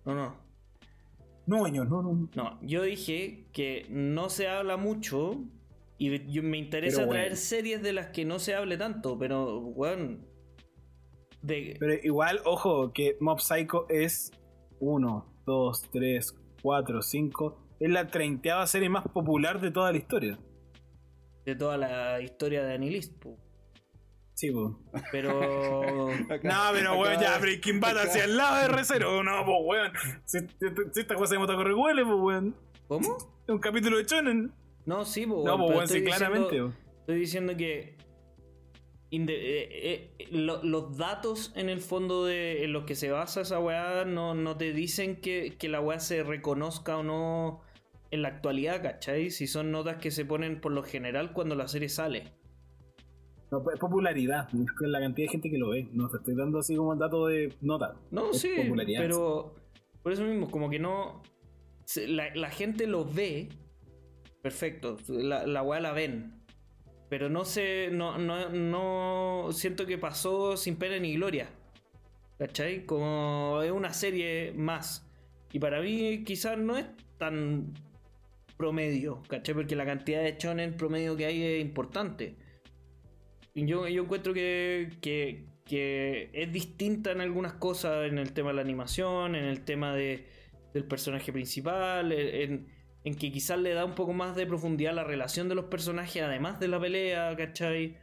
No, 0.05 0.15
no. 0.15 0.35
No, 1.47 1.65
señor, 1.65 1.89
no, 1.89 2.01
no. 2.01 2.29
No, 2.35 2.59
yo 2.61 2.83
dije 2.83 3.47
que 3.51 3.85
no 3.89 4.29
se 4.29 4.47
habla 4.47 4.77
mucho 4.77 5.43
y 5.97 6.31
yo- 6.31 6.43
me 6.43 6.57
interesa 6.57 6.99
Pero, 7.01 7.11
traer 7.11 7.25
weón. 7.31 7.37
series 7.37 7.81
de 7.83 7.93
las 7.93 8.07
que 8.07 8.23
no 8.25 8.39
se 8.39 8.55
hable 8.55 8.77
tanto, 8.77 9.17
pero, 9.17 9.57
weón. 9.59 10.25
De, 11.41 11.75
Pero 11.79 11.93
igual, 12.03 12.39
ojo, 12.45 12.93
que 12.93 13.17
Mob 13.19 13.39
Psycho 13.41 13.85
es 13.89 14.31
1, 14.79 15.25
2, 15.45 15.89
3, 15.91 16.35
4, 16.61 17.01
5. 17.01 17.60
Es 17.81 17.89
la 17.89 18.07
treintaava 18.07 18.65
serie 18.67 18.87
más 18.89 19.03
popular 19.09 19.59
de 19.59 19.71
toda 19.71 19.91
la 19.91 19.97
historia. 19.97 20.39
de 21.45 21.55
toda 21.55 21.75
la 21.77 22.21
historia 22.21 22.63
de 22.63 22.75
Anilist, 22.75 23.17
po. 23.19 23.37
Sí, 24.35 24.51
pues. 24.51 25.03
pero. 25.11 26.09
Acá- 26.29 26.47
No, 26.47 26.71
pero 26.73 26.97
weón, 26.99 27.19
ya 27.19 27.37
Breaking 27.39 27.79
Bad 27.79 27.97
acá- 27.97 28.09
hacia 28.09 28.23
el 28.25 28.37
lado 28.37 28.57
de 28.57 28.81
R0. 28.81 29.23
No, 29.23 29.45
pues 29.45 29.57
weón. 29.65 29.91
Si, 30.25 30.39
si- 30.39 30.91
si 30.93 30.99
esta 31.01 31.15
cosa 31.15 31.33
de 31.33 31.39
Motocorre 31.39 31.73
huele, 31.73 32.03
pues 32.05 32.17
weón. 32.19 32.55
¿Cómo? 32.87 33.17
Es 33.47 33.49
un 33.49 33.59
capítulo 33.59 33.97
de 33.97 34.05
Chonen. 34.05 34.53
No, 34.85 35.03
sí, 35.05 35.25
po, 35.25 35.43
No, 35.43 35.55
weón, 35.55 35.57
pues 35.57 35.67
pero 35.67 35.75
weón, 35.77 35.87
sí, 35.87 35.97
estoy 35.97 36.11
diciendo- 36.11 36.47
claramente. 36.47 36.77
Estoy 37.01 37.19
diciendo 37.19 37.57
que 37.57 37.97
inde- 39.09 39.33
eh, 39.35 40.13
eh, 40.19 40.27
lo- 40.31 40.63
los 40.63 40.97
datos 40.97 41.51
en 41.55 41.69
el 41.69 41.81
fondo 41.81 42.25
de 42.25 42.63
en 42.63 42.71
los 42.73 42.83
que 42.85 42.95
se 42.95 43.09
basa 43.11 43.41
esa 43.41 43.59
weá 43.59 44.05
no, 44.05 44.35
no 44.35 44.55
te 44.57 44.71
dicen 44.73 45.17
que, 45.19 45.55
que 45.59 45.67
la 45.69 45.81
weá 45.81 45.99
se 45.99 46.23
reconozca 46.23 46.97
o 46.97 47.03
no 47.03 47.61
en 48.11 48.21
la 48.21 48.27
actualidad, 48.27 48.81
¿cachai? 48.81 49.31
Si 49.31 49.47
son 49.47 49.71
notas 49.71 49.97
que 49.97 50.11
se 50.11 50.25
ponen 50.25 50.61
por 50.61 50.71
lo 50.71 50.83
general 50.83 51.33
cuando 51.33 51.55
la 51.55 51.67
serie 51.67 51.89
sale. 51.89 52.33
No, 53.49 53.63
es 53.73 53.79
popularidad. 53.79 54.47
Es 54.53 54.87
la 54.87 54.99
cantidad 54.99 55.27
de 55.27 55.31
gente 55.31 55.49
que 55.49 55.57
lo 55.57 55.69
ve. 55.69 55.89
No 55.91 56.09
te 56.09 56.17
estoy 56.17 56.35
dando 56.35 56.59
así 56.59 56.75
como 56.75 56.93
el 56.93 56.99
dato 56.99 57.27
de 57.27 57.53
nota. 57.61 57.95
No, 58.11 58.31
Es 58.31 58.41
sí, 58.41 58.51
popularidad, 58.55 59.01
pero 59.01 59.55
por 60.03 60.11
eso 60.11 60.23
mismo, 60.23 60.49
como 60.49 60.69
que 60.69 60.79
no... 60.79 61.21
la 62.07 62.49
gente 62.49 62.87
lo 62.87 63.05
ve, 63.05 63.49
perfecto, 64.41 64.97
la, 65.07 65.45
la 65.45 65.63
weá 65.63 65.79
la 65.79 65.91
ven, 65.91 66.41
pero 67.11 67.29
no 67.29 67.43
sé, 67.43 67.89
no, 67.91 68.17
no, 68.17 68.49
no 68.49 69.49
siento 69.51 69.85
que 69.85 69.97
pasó 69.97 70.55
sin 70.55 70.77
pena 70.77 70.97
ni 70.97 71.15
gloria, 71.15 71.49
¿cachai? 72.39 72.85
Como 72.85 73.59
es 73.63 73.71
una 73.71 73.91
serie 73.93 74.53
más, 74.55 75.11
y 75.51 75.59
para 75.59 75.81
mí 75.81 76.23
quizás 76.23 76.57
no 76.57 76.77
es 76.77 76.85
tan 77.17 77.73
promedio, 78.61 79.23
¿cachai? 79.27 79.55
Porque 79.55 79.75
la 79.75 79.85
cantidad 79.85 80.21
de 80.21 80.35
shonen 80.37 80.77
promedio 80.77 81.17
que 81.17 81.25
hay 81.25 81.41
es 81.43 81.61
importante. 81.61 82.35
Y 83.55 83.65
Yo, 83.65 83.87
yo 83.87 84.03
encuentro 84.03 84.33
que, 84.33 84.89
que, 85.01 85.45
que 85.65 86.29
es 86.33 86.51
distinta 86.51 87.11
en 87.11 87.21
algunas 87.21 87.53
cosas, 87.53 88.07
en 88.09 88.17
el 88.19 88.33
tema 88.33 88.49
de 88.51 88.55
la 88.55 88.61
animación, 88.61 89.35
en 89.35 89.45
el 89.45 89.65
tema 89.65 89.93
de, 89.95 90.27
del 90.73 90.85
personaje 90.85 91.33
principal, 91.33 92.11
en, 92.11 92.67
en 93.03 93.15
que 93.15 93.31
quizás 93.31 93.57
le 93.59 93.73
da 93.73 93.83
un 93.83 93.95
poco 93.95 94.13
más 94.13 94.35
de 94.35 94.45
profundidad 94.45 94.93
a 94.93 94.95
la 94.95 95.03
relación 95.03 95.49
de 95.49 95.55
los 95.55 95.65
personajes, 95.65 96.21
además 96.21 96.59
de 96.59 96.67
la 96.67 96.79
pelea, 96.79 97.35
¿cachai? 97.35 97.97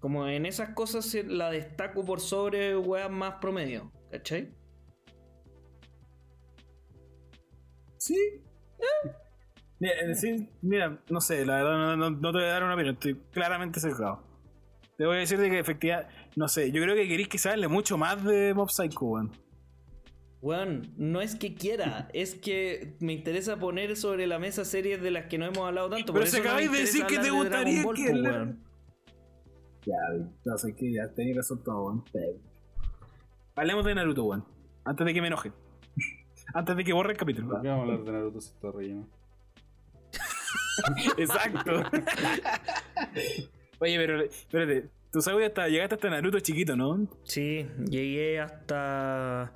Como 0.00 0.26
en 0.26 0.46
esas 0.46 0.70
cosas 0.70 1.14
la 1.26 1.50
destaco 1.50 2.04
por 2.04 2.20
sobre 2.20 2.76
weas 2.76 3.10
más 3.10 3.34
promedio, 3.40 3.92
¿cachai? 4.10 4.50
Sí. 7.98 8.42
Mira, 9.82 9.94
eh, 10.00 10.14
sí, 10.14 10.48
mira, 10.62 11.02
no 11.10 11.20
sé, 11.20 11.44
la 11.44 11.56
verdad 11.56 11.72
no, 11.76 11.96
no- 11.96 12.10
no 12.10 12.30
te 12.32 12.38
voy 12.38 12.44
a 12.46 12.52
dar 12.52 12.62
una 12.62 12.74
opinión, 12.74 12.94
estoy 12.94 13.16
claramente 13.32 13.80
cercado. 13.80 14.22
Te 14.96 15.06
voy 15.06 15.16
a 15.16 15.18
decir 15.20 15.38
de 15.40 15.50
que 15.50 15.58
efectivamente, 15.58 16.14
no 16.36 16.46
sé, 16.46 16.70
yo 16.70 16.80
creo 16.80 16.94
que 16.94 17.08
queréis 17.08 17.26
que 17.28 17.38
se 17.38 17.48
hable 17.48 17.66
mucho 17.66 17.98
más 17.98 18.22
de 18.24 18.54
Mob 18.54 18.70
Psycho, 18.70 19.04
weón. 19.06 19.32
Weón, 20.40 20.92
no 20.96 21.20
es 21.20 21.34
que 21.34 21.54
quiera, 21.54 22.08
es 22.12 22.36
que 22.36 22.94
me 23.00 23.12
interesa 23.12 23.58
poner 23.58 23.96
sobre 23.96 24.28
la 24.28 24.38
mesa 24.38 24.64
series 24.64 25.02
de 25.02 25.10
las 25.10 25.26
que 25.26 25.36
no 25.38 25.46
hemos 25.46 25.66
hablado 25.66 25.90
tanto. 25.90 26.12
Pero 26.12 26.26
me 26.30 26.38
acabáis 26.38 26.70
de 26.70 26.78
decir 26.78 27.04
que 27.06 27.18
te 27.18 27.30
gustaría 27.30 27.82
Ball, 27.82 27.96
que 27.96 28.10
po, 28.10 28.16
la- 28.18 28.30
weón. 28.30 28.64
Ya, 29.84 29.96
no 30.44 30.58
sé 30.58 30.76
que 30.76 30.92
ya 30.92 31.08
tenéis 31.12 31.38
razón 31.38 31.60
todo, 31.64 31.86
weón. 31.86 32.04
Hablemos 33.56 33.84
de 33.84 33.94
Naruto, 33.96 34.24
weón. 34.24 34.44
Antes 34.84 35.06
de 35.06 35.12
que 35.14 35.20
me 35.20 35.26
enoje. 35.26 35.50
antes 36.54 36.76
de 36.76 36.84
que 36.84 36.92
borre 36.92 37.12
el 37.12 37.18
capítulo. 37.18 37.48
¿Por 37.48 37.62
qué 37.62 37.68
vamos 37.68 37.88
a 37.88 37.92
hablar 37.92 38.04
de 38.06 38.12
Naruto 38.12 38.40
si 38.40 38.50
está 38.50 38.70
relleno? 38.70 39.08
Exacto. 41.18 41.82
Oye, 43.78 43.96
pero 43.98 44.22
espérate, 44.22 44.88
tú 45.10 45.20
sabes 45.20 45.48
hasta 45.48 45.68
llegaste 45.68 45.94
hasta 45.96 46.10
Naruto 46.10 46.40
chiquito, 46.40 46.76
¿no? 46.76 47.08
Sí, 47.24 47.66
llegué 47.88 48.40
hasta. 48.40 49.52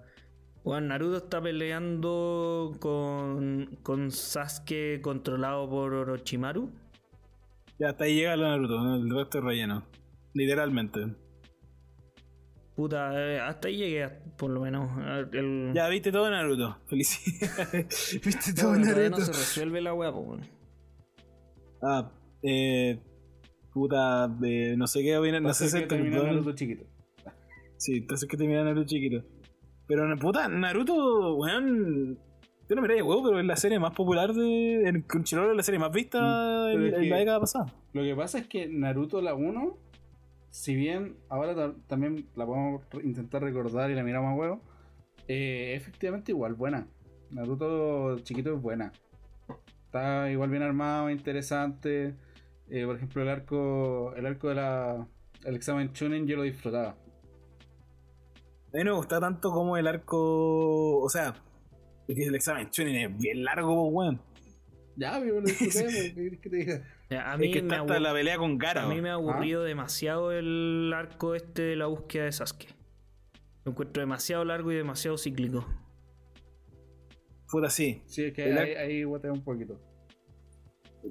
Bueno, 0.65 0.89
Naruto 0.89 1.19
está 1.19 1.41
peleando 1.41 2.77
con, 2.81 3.79
con 3.83 4.11
Sasuke 4.11 5.01
controlado 5.01 5.69
por 5.71 5.95
Orochimaru. 5.95 6.73
Ya 7.79 7.91
hasta 7.91 8.05
ahí 8.05 8.17
llega 8.17 8.35
el 8.35 8.41
Naruto, 8.41 8.81
¿no? 8.81 8.97
el 8.97 9.11
resto 9.11 9.39
es 9.39 9.45
relleno. 9.45 9.87
Literalmente. 10.35 11.15
Puta, 12.75 13.13
eh, 13.15 13.41
hasta 13.41 13.69
ahí 13.69 13.77
llegué, 13.77 14.09
por 14.37 14.51
lo 14.51 14.61
menos. 14.61 14.91
El... 15.33 15.73
Ya 15.73 15.89
viste 15.89 16.11
todo 16.11 16.29
Naruto. 16.31 16.79
Felicidades. 16.87 18.21
viste 18.25 18.53
todo 18.53 18.73
todavía 18.73 18.95
Naruto. 18.95 19.19
no 19.19 19.25
se 19.25 19.33
resuelve 19.33 19.81
la 19.81 19.95
wea, 19.95 20.13
pues, 20.13 20.27
weón. 20.27 20.56
Ah, 21.83 22.11
eh. 22.43 22.99
Puta, 23.73 24.27
de 24.29 24.75
no 24.77 24.87
sé 24.87 25.03
qué 25.03 25.19
viene, 25.21 25.41
no 25.41 25.49
sé 25.53 25.65
si. 25.83 25.87
Naruto 26.33 26.53
chiquito. 26.55 26.85
Sí, 27.77 27.99
entonces 27.99 28.27
que 28.29 28.37
termina 28.39 28.65
Naruto 28.65 28.87
chiquito. 28.87 29.23
Pero 29.87 30.17
puta, 30.17 30.49
Naruto, 30.49 31.37
weón. 31.37 32.19
Yo 32.69 32.75
no 32.75 32.83
me 32.83 32.89
de 32.89 33.03
huevo, 33.03 33.23
pero 33.23 33.39
es 33.39 33.47
la 33.47 33.57
serie 33.57 33.79
más 33.79 33.93
popular 33.95 34.33
de. 34.33 34.89
En 34.89 35.03
Crunchyroll 35.03 35.51
es 35.51 35.57
la 35.57 35.63
serie 35.63 35.79
más 35.79 35.93
vista 35.93 36.19
Mm, 36.21 36.71
en, 36.71 36.95
en 36.95 37.11
la 37.11 37.17
década 37.19 37.41
pasada. 37.41 37.67
Lo 37.93 38.03
que 38.03 38.17
pasa 38.17 38.39
es 38.39 38.49
que 38.49 38.67
Naruto 38.67 39.21
la 39.21 39.35
1, 39.35 39.79
si 40.51 40.75
bien 40.75 41.17
ahora 41.29 41.55
ta- 41.55 41.75
también 41.87 42.27
la 42.35 42.47
podemos 42.47 42.83
intentar 43.05 43.43
recordar 43.43 43.91
y 43.91 43.95
la 43.95 44.03
miramos 44.03 44.33
a 44.33 44.35
huevo, 44.35 44.61
eh, 45.29 45.75
efectivamente 45.77 46.33
igual 46.33 46.55
buena. 46.55 46.89
Naruto 47.31 48.19
chiquito 48.21 48.55
es 48.57 48.61
buena. 48.63 48.91
Está 49.97 50.31
igual 50.31 50.51
bien 50.51 50.63
armado, 50.63 51.09
interesante. 51.11 52.15
Eh, 52.69 52.85
por 52.85 52.97
ejemplo, 52.97 53.23
el 53.23 53.29
arco, 53.29 54.15
el 54.15 54.27
arco 54.27 54.49
de 54.49 54.55
la, 54.57 55.09
el 55.45 55.57
examen 55.57 55.93
Chunin 55.93 56.27
yo 56.27 56.37
lo 56.37 56.43
disfrutaba. 56.43 56.91
A 56.91 58.77
mí 58.77 58.85
no 58.85 58.91
me 58.93 58.97
gusta 58.99 59.19
tanto 59.21 59.51
como 59.51 59.77
el 59.79 59.87
arco. 59.87 60.99
O 60.99 61.09
sea, 61.09 61.35
es 62.09 62.15
que 62.15 62.25
el 62.25 62.35
examen 62.35 62.69
Chunin 62.71 62.97
es 62.97 63.17
bien 63.19 63.43
largo, 63.43 63.75
pues, 63.91 63.95
weón. 63.95 64.23
Ya, 64.97 65.19
pero 65.19 65.41
lo 65.41 65.47
disfruté, 65.47 65.83
pues, 65.85 65.95
¿qué 66.03 66.15
querés 66.15 66.41
que 66.41 66.51
te 66.51 66.57
diga? 66.57 66.83
A 67.11 67.35
Es 67.35 67.39
mí, 67.39 67.51
que 67.53 67.63
me 67.63 67.69
está 67.69 67.81
hasta 67.81 68.01
la 68.01 68.13
pelea 68.13 68.37
con 68.37 68.59
Gara. 68.59 68.83
a 68.85 68.89
mí 68.89 69.01
me 69.01 69.11
ha 69.11 69.17
weón. 69.17 69.31
aburrido 69.35 69.63
demasiado 69.63 70.33
el 70.33 70.93
arco 70.95 71.35
este 71.35 71.63
de 71.63 71.77
la 71.77 71.87
búsqueda 71.87 72.25
de 72.25 72.33
Sasuke. 72.33 72.69
Lo 73.65 73.73
encuentro 73.73 74.01
demasiado 74.03 74.45
largo 74.45 74.73
y 74.73 74.75
demasiado 74.77 75.17
cíclico. 75.17 75.67
Puta, 77.51 77.71
sí. 77.71 78.03
Sí, 78.07 78.25
es 78.25 78.33
que 78.35 78.51
El 78.51 78.59
ahí, 78.59 78.75
ahí 78.75 79.05
guatea 79.05 79.33
un 79.33 79.45
poquito. 79.45 79.81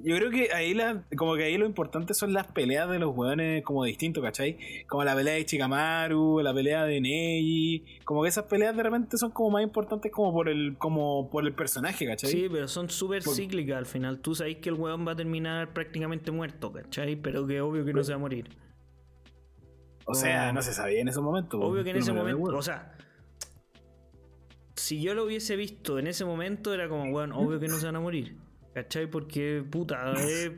Yo 0.04 0.16
creo 0.16 0.30
que 0.30 0.52
ahí 0.52 0.74
la, 0.74 1.04
como 1.16 1.36
que 1.36 1.44
ahí 1.44 1.56
lo 1.56 1.66
importante 1.66 2.12
son 2.14 2.32
las 2.32 2.46
peleas 2.52 2.88
de 2.90 2.98
los 2.98 3.16
weones 3.16 3.62
como 3.64 3.84
distintos, 3.84 4.22
¿cachai? 4.22 4.58
Como 4.88 5.04
la 5.04 5.14
pelea 5.14 5.34
de 5.34 5.46
Chikamaru, 5.46 6.40
la 6.40 6.52
pelea 6.52 6.84
de 6.84 7.00
Neji, 7.00 7.84
como 8.04 8.22
que 8.22 8.28
esas 8.28 8.44
peleas 8.44 8.76
de 8.76 8.82
repente 8.82 9.16
son 9.16 9.30
como 9.30 9.50
más 9.50 9.62
importantes 9.62 10.12
como 10.12 10.32
por 10.32 10.48
el, 10.48 10.76
como 10.78 11.30
por 11.30 11.46
el 11.46 11.54
personaje, 11.54 12.06
¿cachai? 12.06 12.30
Sí, 12.30 12.48
pero 12.50 12.68
son 12.68 12.90
súper 12.90 13.22
Por- 13.22 13.34
cíclicas 13.34 13.78
al 13.78 13.86
final. 13.86 14.20
Tú 14.20 14.34
sabes 14.34 14.56
que 14.56 14.68
el 14.68 14.74
weón 14.74 15.06
va 15.06 15.12
a 15.12 15.16
terminar 15.16 15.72
prácticamente 15.72 16.30
muerto, 16.30 16.72
¿cachai? 16.72 17.16
Pero 17.16 17.46
que 17.46 17.60
obvio 17.60 17.84
que 17.84 17.92
no 17.92 18.02
se 18.04 18.12
va 18.12 18.16
a 18.16 18.20
morir. 18.20 18.48
o 20.04 20.14
sea, 20.14 20.52
no 20.52 20.62
se 20.62 20.72
sabía 20.72 21.00
en 21.00 21.08
esos 21.08 21.22
momentos. 21.22 21.60
Obvio 21.62 21.82
que 21.82 21.90
en 21.90 21.96
ese 21.96 22.12
momento, 22.12 22.56
o 22.56 22.62
sea, 22.62 22.96
si 24.74 25.00
yo 25.00 25.14
lo 25.14 25.24
hubiese 25.24 25.56
visto 25.56 25.98
en 25.98 26.06
ese 26.06 26.24
momento, 26.24 26.72
era 26.74 26.88
como, 26.88 27.04
weón, 27.12 27.32
obvio 27.32 27.58
que 27.58 27.66
no 27.68 27.76
se 27.78 27.86
van 27.86 27.96
a 27.96 28.00
morir. 28.00 28.36
¿Cachai? 28.76 29.06
Porque, 29.10 29.64
puta, 29.70 30.12
es 30.18 30.50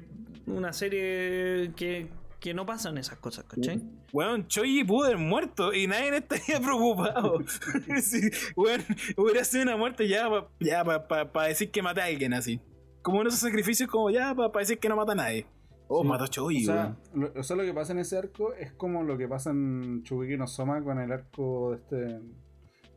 una 0.49 0.73
serie 0.73 1.71
que, 1.77 2.09
que 2.41 2.53
no 2.53 2.67
pasan 2.67 2.99
esas 2.99 3.17
cosas, 3.19 3.45
¿cachai? 3.45 3.81
Weón, 4.13 4.49
Choji 4.49 4.83
pudo 4.83 5.05
haber 5.05 5.19
muerto 5.19 5.73
y 5.73 5.87
nadie 5.87 6.17
estaría 6.17 6.59
preocupado. 6.65 7.39
Sí, 8.03 8.29
weón, 8.57 8.81
hubiera 9.17 9.45
sido 9.45 9.63
una 9.63 9.77
muerte 9.77 10.09
ya 10.09 10.29
para 10.29 10.49
ya 10.59 10.83
pa, 10.85 11.07
pa- 11.07 11.31
pa 11.33 11.45
decir 11.47 11.71
que 11.71 11.81
maté 11.81 12.01
a 12.01 12.07
alguien 12.07 12.35
así. 12.35 12.61
Como 13.03 13.21
en 13.21 13.29
esos 13.29 13.39
sacrificios, 13.39 13.89
como 13.89 14.11
ya 14.11 14.35
para 14.35 14.51
decir 14.59 14.81
que 14.81 14.89
no 14.89 14.97
mata 14.97 15.13
a 15.13 15.15
nadie. 15.15 15.47
Oh, 15.87 16.03
Sí. 16.03 16.09
mató 16.09 16.25
a 16.25 16.29
Choji, 16.29 16.65
O 16.65 16.67
sea, 16.73 16.97
weón. 17.15 17.33
lo, 17.35 17.41
o 17.41 17.43
sea, 17.45 17.55
lo 17.55 17.63
que 17.63 17.73
pasa 17.73 17.93
en 17.93 18.01
ese 18.01 18.19
arco 18.19 18.53
es 18.53 18.73
como 18.73 19.05
lo 19.05 19.17
que 19.17 19.29
pasa 19.29 19.51
en 19.51 20.03
Shugeki 20.03 20.37
no 20.37 20.49
Soma 20.49 20.83
con 20.83 20.99
el 20.99 21.13
arco 21.13 21.71
de 21.71 21.77
este. 21.77 22.21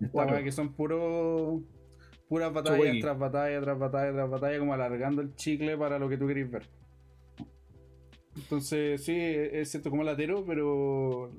Esta 0.03 0.43
que 0.43 0.51
son 0.51 0.73
puro. 0.73 1.61
Puras 2.31 2.53
batallas 2.53 2.97
tras 3.01 3.19
batalla, 3.19 3.59
tras 3.59 3.77
batalla, 3.77 4.13
tras 4.13 4.29
batalla, 4.29 4.57
como 4.59 4.73
alargando 4.73 5.21
el 5.21 5.35
chicle 5.35 5.77
para 5.77 5.99
lo 5.99 6.07
que 6.07 6.15
tú 6.17 6.27
querés 6.27 6.49
ver. 6.49 6.63
Entonces, 8.37 9.03
sí, 9.03 9.13
es 9.17 9.69
cierto 9.69 9.89
como 9.89 10.03
latero, 10.05 10.45
pero. 10.45 11.29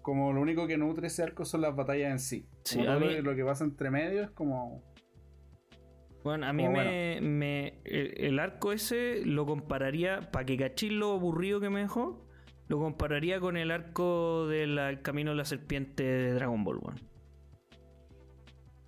Como 0.00 0.32
lo 0.32 0.40
único 0.40 0.66
que 0.66 0.78
nutre 0.78 1.08
ese 1.08 1.22
arco 1.22 1.44
son 1.44 1.60
las 1.60 1.76
batallas 1.76 2.12
en 2.12 2.18
sí. 2.18 2.46
Sí, 2.64 2.78
Como 2.78 2.90
a 2.92 2.98
todo 2.98 3.08
mí- 3.08 3.20
lo, 3.20 3.34
que 3.36 3.44
pasa 3.44 3.64
entre 3.64 3.90
medio 3.90 4.22
es 4.22 4.30
como. 4.30 4.82
Bueno, 6.24 6.46
a 6.46 6.52
mí 6.54 6.64
Como 6.64 6.78
me, 6.78 7.20
me- 7.20 7.74
el, 7.84 8.38
arco 8.38 8.72
ese 8.72 9.20
lo 9.26 9.44
compararía, 9.44 10.30
para 10.32 10.46
que 10.46 10.56
cachis 10.56 10.92
lo 10.92 11.12
aburrido 11.12 11.60
que 11.60 11.68
me 11.68 11.80
dejó, 11.80 12.26
lo 12.68 12.78
compararía 12.78 13.38
con 13.38 13.58
el 13.58 13.70
arco 13.70 14.46
del 14.48 15.02
camino 15.02 15.32
de 15.32 15.36
la 15.36 15.44
serpiente 15.44 16.04
de 16.04 16.32
Dragon 16.32 16.64
Ball, 16.64 16.78
weón. 16.78 17.00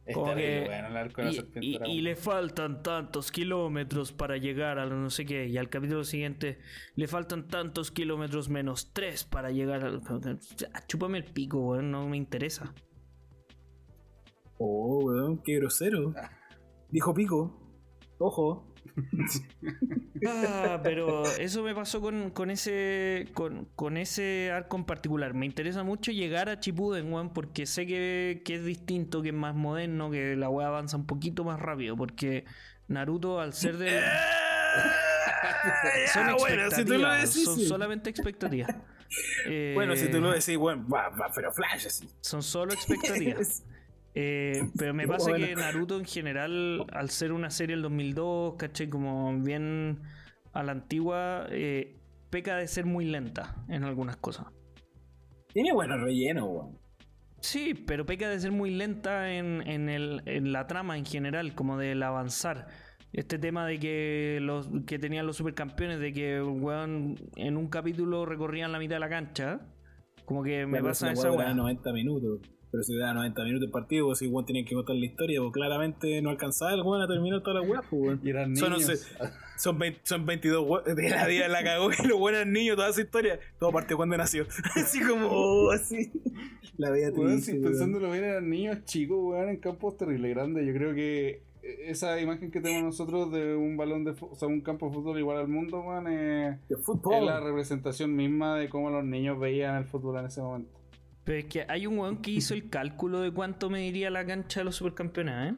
Es 0.09 0.15
Como 0.15 0.35
que- 0.35 0.63
bueno, 0.65 0.89
el 0.89 0.97
arco 0.97 1.21
de 1.23 1.33
la 1.33 1.43
Y, 1.61 1.77
y- 1.77 1.91
y 1.99 2.01
le 2.01 2.17
faltan 2.17 2.83
tantos 2.83 3.31
kilómetros 3.31 4.11
para 4.13 4.39
llegar 4.39 4.79
a 4.79 4.87
no 4.87 5.11
sé 5.11 5.27
qué. 5.27 5.47
Y 5.49 5.59
al 5.59 5.69
capítulo 5.69 6.03
siguiente 6.03 6.59
le 6.97 7.07
faltan 7.07 7.47
tantos 7.47 7.91
kilómetros 7.91 8.49
menos 8.49 8.91
tres 8.95 9.25
para 9.25 9.51
llegar 9.51 9.85
al. 9.85 10.01
Ah, 10.73 10.83
Chúpame 10.89 11.19
el 11.19 11.25
pico, 11.25 11.59
weón, 11.61 11.91
no 11.91 12.09
me 12.09 12.17
interesa. 12.17 12.73
Oh, 14.57 15.05
weón, 15.05 15.43
qué 15.43 15.57
grosero. 15.57 16.15
Dijo 16.91 17.13
pico. 17.15 17.61
Ojo. 18.19 18.68
Ah, 20.27 20.81
pero 20.83 21.25
eso 21.39 21.63
me 21.63 21.75
pasó 21.75 22.01
con, 22.01 22.31
con 22.31 22.51
ese 22.51 23.29
con, 23.35 23.67
con 23.77 23.97
ese 23.97 24.51
arco 24.53 24.77
en 24.77 24.85
particular. 24.85 25.35
Me 25.35 25.47
interesa 25.47 25.83
mucho 25.85 26.11
llegar 26.13 26.49
a 26.49 26.59
Chipuden, 26.61 27.13
weón, 27.13 27.33
porque 27.33 27.67
sé 27.67 27.87
que, 27.87 28.43
que 28.45 28.57
es 28.57 28.65
distinto, 28.65 29.23
que 29.23 29.29
es 29.29 29.35
más 29.35 29.55
moderno, 29.55 30.11
que 30.11 30.35
la 30.37 30.49
weá 30.49 30.69
avanza 30.69 30.97
un 30.97 31.07
poquito 31.07 31.45
más 31.45 31.61
rápido. 31.61 31.97
Porque 31.97 32.45
Naruto, 32.89 33.41
al 33.41 33.53
ser 33.55 33.77
de. 33.79 33.91
son 36.13 36.29
Ah, 36.29 36.37
bueno, 36.39 36.71
si 36.71 36.85
tú 36.85 36.99
lo 36.99 37.13
expectativas, 37.13 37.23
decís. 37.35 37.45
son 37.45 37.61
solamente 37.61 38.11
expectativas. 38.11 38.75
Eh, 39.47 39.73
Bueno, 39.75 39.97
si 39.97 40.11
tú 40.11 40.21
lo 40.21 40.33
decís, 40.33 40.57
bueno, 40.57 40.87
va, 40.89 41.09
va, 41.11 41.31
pero 41.35 41.53
flash 41.53 41.87
así. 41.87 42.09
Son 42.21 42.43
solo 42.43 42.73
expectativas. 42.73 43.63
Eh, 44.21 44.69
pero 44.77 44.93
me 44.95 45.07
pasa 45.07 45.31
Bueno. 45.31 45.47
que 45.47 45.55
Naruto 45.55 45.97
en 45.97 46.05
general, 46.05 46.85
al 46.93 47.09
ser 47.11 47.33
una 47.33 47.51
serie 47.51 47.77
del 47.77 47.83
2002, 47.83 48.55
caché 48.59 48.91
como 48.91 49.33
bien 49.41 50.01
a 50.53 50.65
la 50.65 50.73
antigua, 50.73 51.47
eh, 51.51 52.01
peca 52.29 52.57
de 52.57 52.67
ser 52.67 52.85
muy 52.85 53.05
lenta 53.05 53.55
en 53.69 53.85
algunas 53.85 54.17
cosas. 54.17 54.47
Tiene 55.53 55.73
buenos 55.73 56.01
rellenos, 56.01 56.49
weón. 56.49 56.79
Sí, 57.41 57.75
pero 57.75 58.05
peca 58.05 58.29
de 58.29 58.41
ser 58.41 58.51
muy 58.51 58.71
lenta 58.73 59.33
en, 59.33 59.63
en, 59.69 59.89
el, 59.89 60.23
en 60.27 60.51
la 60.53 60.67
trama 60.67 60.99
en 60.99 61.05
general, 61.07 61.55
como 61.55 61.79
del 61.79 62.03
avanzar. 62.03 62.67
Este 63.13 63.39
tema 63.39 63.67
de 63.67 63.79
que 63.79 64.39
los 64.43 64.69
que 64.85 64.99
tenían 64.99 65.27
los 65.27 65.37
supercampeones, 65.37 66.01
de 66.01 66.13
que 66.13 66.43
weón, 66.43 67.15
en 67.37 67.57
un 67.57 67.69
capítulo 67.69 68.27
recorrían 68.27 68.73
la 68.73 68.81
mitad 68.81 68.97
de 68.97 69.01
la 69.01 69.09
cancha, 69.09 69.61
como 70.25 70.43
que 70.43 70.67
me 70.67 70.83
pasa 70.83 71.13
esa 71.13 71.31
weá. 71.31 71.55
90 71.55 71.93
minutos. 71.93 72.41
Pero 72.71 72.83
si 72.83 72.97
da 72.97 73.15
90 73.15 73.45
minutos 73.45 73.67
el 73.67 73.71
partido, 73.73 74.07
pues 74.07 74.21
igual 74.23 74.45
tenía 74.45 74.65
que 74.65 74.75
contar 74.75 74.95
la 74.97 75.07
historia, 75.07 75.41
pues 75.41 75.53
claramente 75.53 76.21
no 76.21 76.31
alcanzaba 76.31 76.75
el 76.75 76.83
weón 76.83 77.01
a 77.03 77.09
terminar 77.09 77.43
toda 77.43 77.61
la 77.61 77.67
weá, 77.67 77.81
pues 77.89 78.03
weón. 78.03 78.21
Y 78.23 78.31
eran 78.31 78.55
Son, 78.57 78.73
niños. 78.73 79.07
son, 79.57 79.79
20 79.79 80.01
son 80.05 80.27
22 80.27 80.65
we- 80.69 80.95
de 80.95 81.09
la 81.11 81.27
vida 81.27 81.49
la 81.49 81.65
cagó 81.65 81.89
que 81.89 82.07
los 82.07 82.19
buenos 82.19 82.47
niños, 82.47 82.77
toda 82.77 82.91
esa 82.91 83.01
historia. 83.01 83.41
Todo 83.59 83.73
partió 83.73 83.97
cuando 83.97 84.17
nació. 84.17 84.47
así 84.77 85.01
como, 85.01 85.29
oh, 85.29 85.71
así. 85.71 86.11
La 86.77 86.91
veía 86.91 87.11
Weón, 87.11 87.33
triste. 87.33 87.53
si 87.53 87.59
weón. 87.59 87.71
pensándolo 87.73 88.11
bien, 88.13 88.25
eran 88.25 88.49
niños 88.51 88.85
chicos, 88.85 89.19
weón, 89.21 89.49
en 89.49 89.57
campos 89.57 89.97
terrible 89.97 90.29
grandes. 90.31 90.67
Yo 90.67 90.73
creo 90.75 90.95
que 90.95 91.43
esa 91.87 92.21
imagen 92.21 92.51
que 92.51 92.61
tenemos 92.61 92.85
nosotros 92.85 93.31
de 93.33 93.55
un 93.57 93.77
balón 93.77 94.05
de 94.05 94.13
o 94.19 94.35
sea, 94.37 94.49
un 94.49 94.61
campo 94.61 94.89
de 94.89 94.95
fútbol 94.95 95.19
igual 95.19 95.39
al 95.39 95.49
mundo, 95.49 95.81
weón, 95.81 96.07
es, 96.07 96.57
De 96.69 96.77
es 96.77 97.23
la 97.25 97.41
representación 97.41 98.15
misma 98.15 98.57
de 98.59 98.69
cómo 98.69 98.91
los 98.91 99.05
niños 99.05 99.39
veían 99.39 99.77
el 99.77 99.85
fútbol 99.85 100.19
en 100.21 100.27
ese 100.27 100.41
momento. 100.41 100.78
Pero 101.29 101.41
es 101.41 101.45
que 101.45 101.67
hay 101.69 101.87
un 101.87 101.99
weón 101.99 102.23
que 102.23 102.31
hizo 102.31 102.55
el 102.55 102.71
cálculo 102.71 103.21
de 103.21 103.31
cuánto 103.31 103.69
mediría 103.69 104.09
la 104.09 104.25
cancha 104.25 104.61
de 104.61 104.65
los 104.65 104.77
supercampeones, 104.77 105.53
¿eh? 105.53 105.57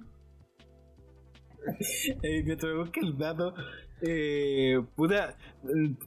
Eh, 2.24 2.42
mientras 2.44 2.74
busque 2.74 2.98
el 2.98 3.16
dato, 3.16 3.54
eh, 4.02 4.82
puta, 4.96 5.36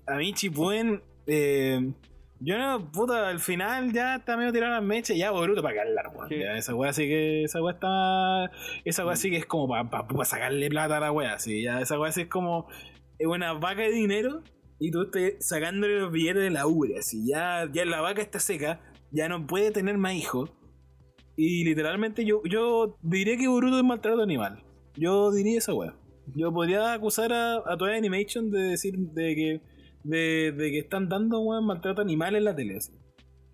a 0.06 0.16
mí 0.18 0.34
Chipuden, 0.34 1.02
eh, 1.28 1.94
Yo 2.42 2.58
no, 2.58 2.92
puta, 2.92 3.30
al 3.30 3.40
final 3.40 3.94
ya 3.94 4.18
está 4.18 4.36
medio 4.36 4.52
tirado 4.52 4.74
las 4.74 4.84
mechas, 4.84 5.16
ya 5.16 5.32
Boruto 5.32 5.62
para 5.62 5.76
calar, 5.76 6.12
weón. 6.14 6.34
Esa 6.34 6.76
weá 6.76 6.92
sí 6.92 7.04
que, 7.04 7.46
esa 7.46 7.62
weá 7.64 7.76
está, 7.76 8.52
esa 8.84 9.06
weá 9.06 9.16
sí 9.16 9.30
que 9.30 9.38
es 9.38 9.46
como 9.46 9.70
para 9.70 10.26
sacarle 10.26 10.70
plata 10.70 10.98
a 10.98 11.00
la 11.00 11.12
weá, 11.14 11.40
sí, 11.40 11.64
ya, 11.64 11.80
esa 11.80 11.98
weá 11.98 12.12
sí 12.12 12.24
es 12.24 12.28
como, 12.28 12.68
es 13.18 13.28
una 13.28 13.54
vaca 13.54 13.84
de 13.84 13.92
dinero 13.92 14.44
y 14.78 14.92
tú 14.92 15.04
estás 15.04 15.48
sacándole 15.48 16.02
los 16.02 16.12
billetes 16.12 16.44
de 16.44 16.50
la 16.50 16.68
ubre, 16.68 16.98
así, 16.98 17.26
ya, 17.26 17.70
ya 17.72 17.86
la 17.86 18.02
vaca 18.02 18.22
está 18.22 18.42
seca, 18.42 18.82
ya 19.14 19.30
no 19.30 19.48
puede 19.48 19.72
tener 19.72 19.98
más 19.98 20.16
hijos. 20.16 20.52
Y 21.38 21.64
literalmente 21.64 22.26
yo, 22.26 22.42
yo 22.44 22.98
diría 23.02 23.38
que 23.38 23.48
Boruto 23.48 23.78
es 23.78 23.84
maltrato 23.84 24.22
animal. 24.22 24.62
Yo 24.96 25.32
diría 25.32 25.60
esa 25.60 25.74
weá. 25.74 25.96
Yo 26.36 26.52
podría 26.54 26.94
acusar 26.94 27.32
a, 27.34 27.56
a 27.66 27.78
Toei 27.78 27.98
Animation 27.98 28.52
de 28.52 28.60
decir 28.60 28.98
de 28.98 29.36
que 29.36 29.62
de, 30.04 30.52
de 30.52 30.72
que 30.72 30.80
están 30.80 31.10
dando 31.10 31.40
weón 31.42 31.66
maltrato 31.66 32.02
animal 32.02 32.36
en 32.36 32.44
la 32.44 32.56
tele. 32.56 32.78
así. 32.78 32.94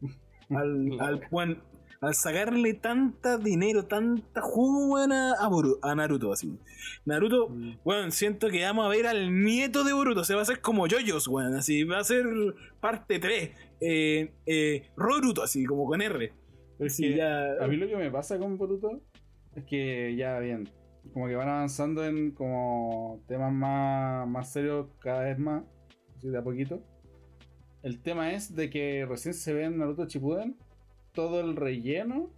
Al, 0.50 1.00
al, 1.00 1.22
weón, 1.30 1.62
al 2.02 2.14
sacarle 2.16 2.74
tanta 2.76 3.38
dinero, 3.38 3.86
tanta 3.86 4.42
jugo 4.42 4.94
weón, 4.94 5.12
a, 5.12 5.34
a 5.82 5.96
Naruto 5.96 6.32
así. 6.32 6.58
Naruto, 7.06 7.54
weón, 7.84 8.12
siento 8.12 8.50
que 8.50 8.64
vamos 8.64 8.86
a 8.86 8.90
ver 8.90 9.06
al 9.08 9.44
nieto 9.44 9.84
de 9.84 9.94
Boruto. 9.94 10.24
Se 10.24 10.34
va 10.34 10.40
a 10.40 10.44
hacer 10.44 10.62
como 10.62 10.88
Yoyos, 10.88 11.28
weón. 11.28 11.56
Así, 11.56 11.84
va 11.84 12.00
a 12.00 12.04
ser 12.04 12.26
parte 12.80 13.20
3. 13.20 13.52
Eh, 13.82 14.32
eh, 14.46 14.88
Roruto, 14.96 15.44
así, 15.44 15.66
como 15.66 15.86
con 15.86 16.02
R. 16.02 16.32
Es 16.80 16.98
que 16.98 17.16
ya- 17.16 17.56
A 17.62 17.68
mí 17.68 17.76
lo 17.76 17.88
que 17.88 17.98
me 17.98 18.10
pasa 18.10 18.38
con 18.40 18.58
Boruto 18.58 19.02
es 19.56 19.66
que 19.66 20.16
ya 20.16 20.40
bien, 20.40 20.70
como 21.14 21.28
que 21.28 21.36
van 21.36 21.50
avanzando 21.50 22.06
en 22.06 22.32
como 22.32 23.22
temas 23.28 23.52
más, 23.52 24.28
más 24.28 24.54
serios 24.54 24.88
cada 25.00 25.24
vez 25.24 25.38
más, 25.38 25.64
así 26.16 26.30
de 26.30 26.38
a 26.38 26.44
poquito. 26.44 26.82
El 27.84 28.02
tema 28.02 28.32
es 28.32 28.56
de 28.56 28.70
que 28.70 29.06
recién 29.06 29.34
se 29.34 29.54
ve 29.54 29.66
en 29.66 29.78
Naruto 29.78 30.06
Shippuden 30.06 30.56
todo 31.20 31.42
el 31.42 31.56
relleno 31.58 32.30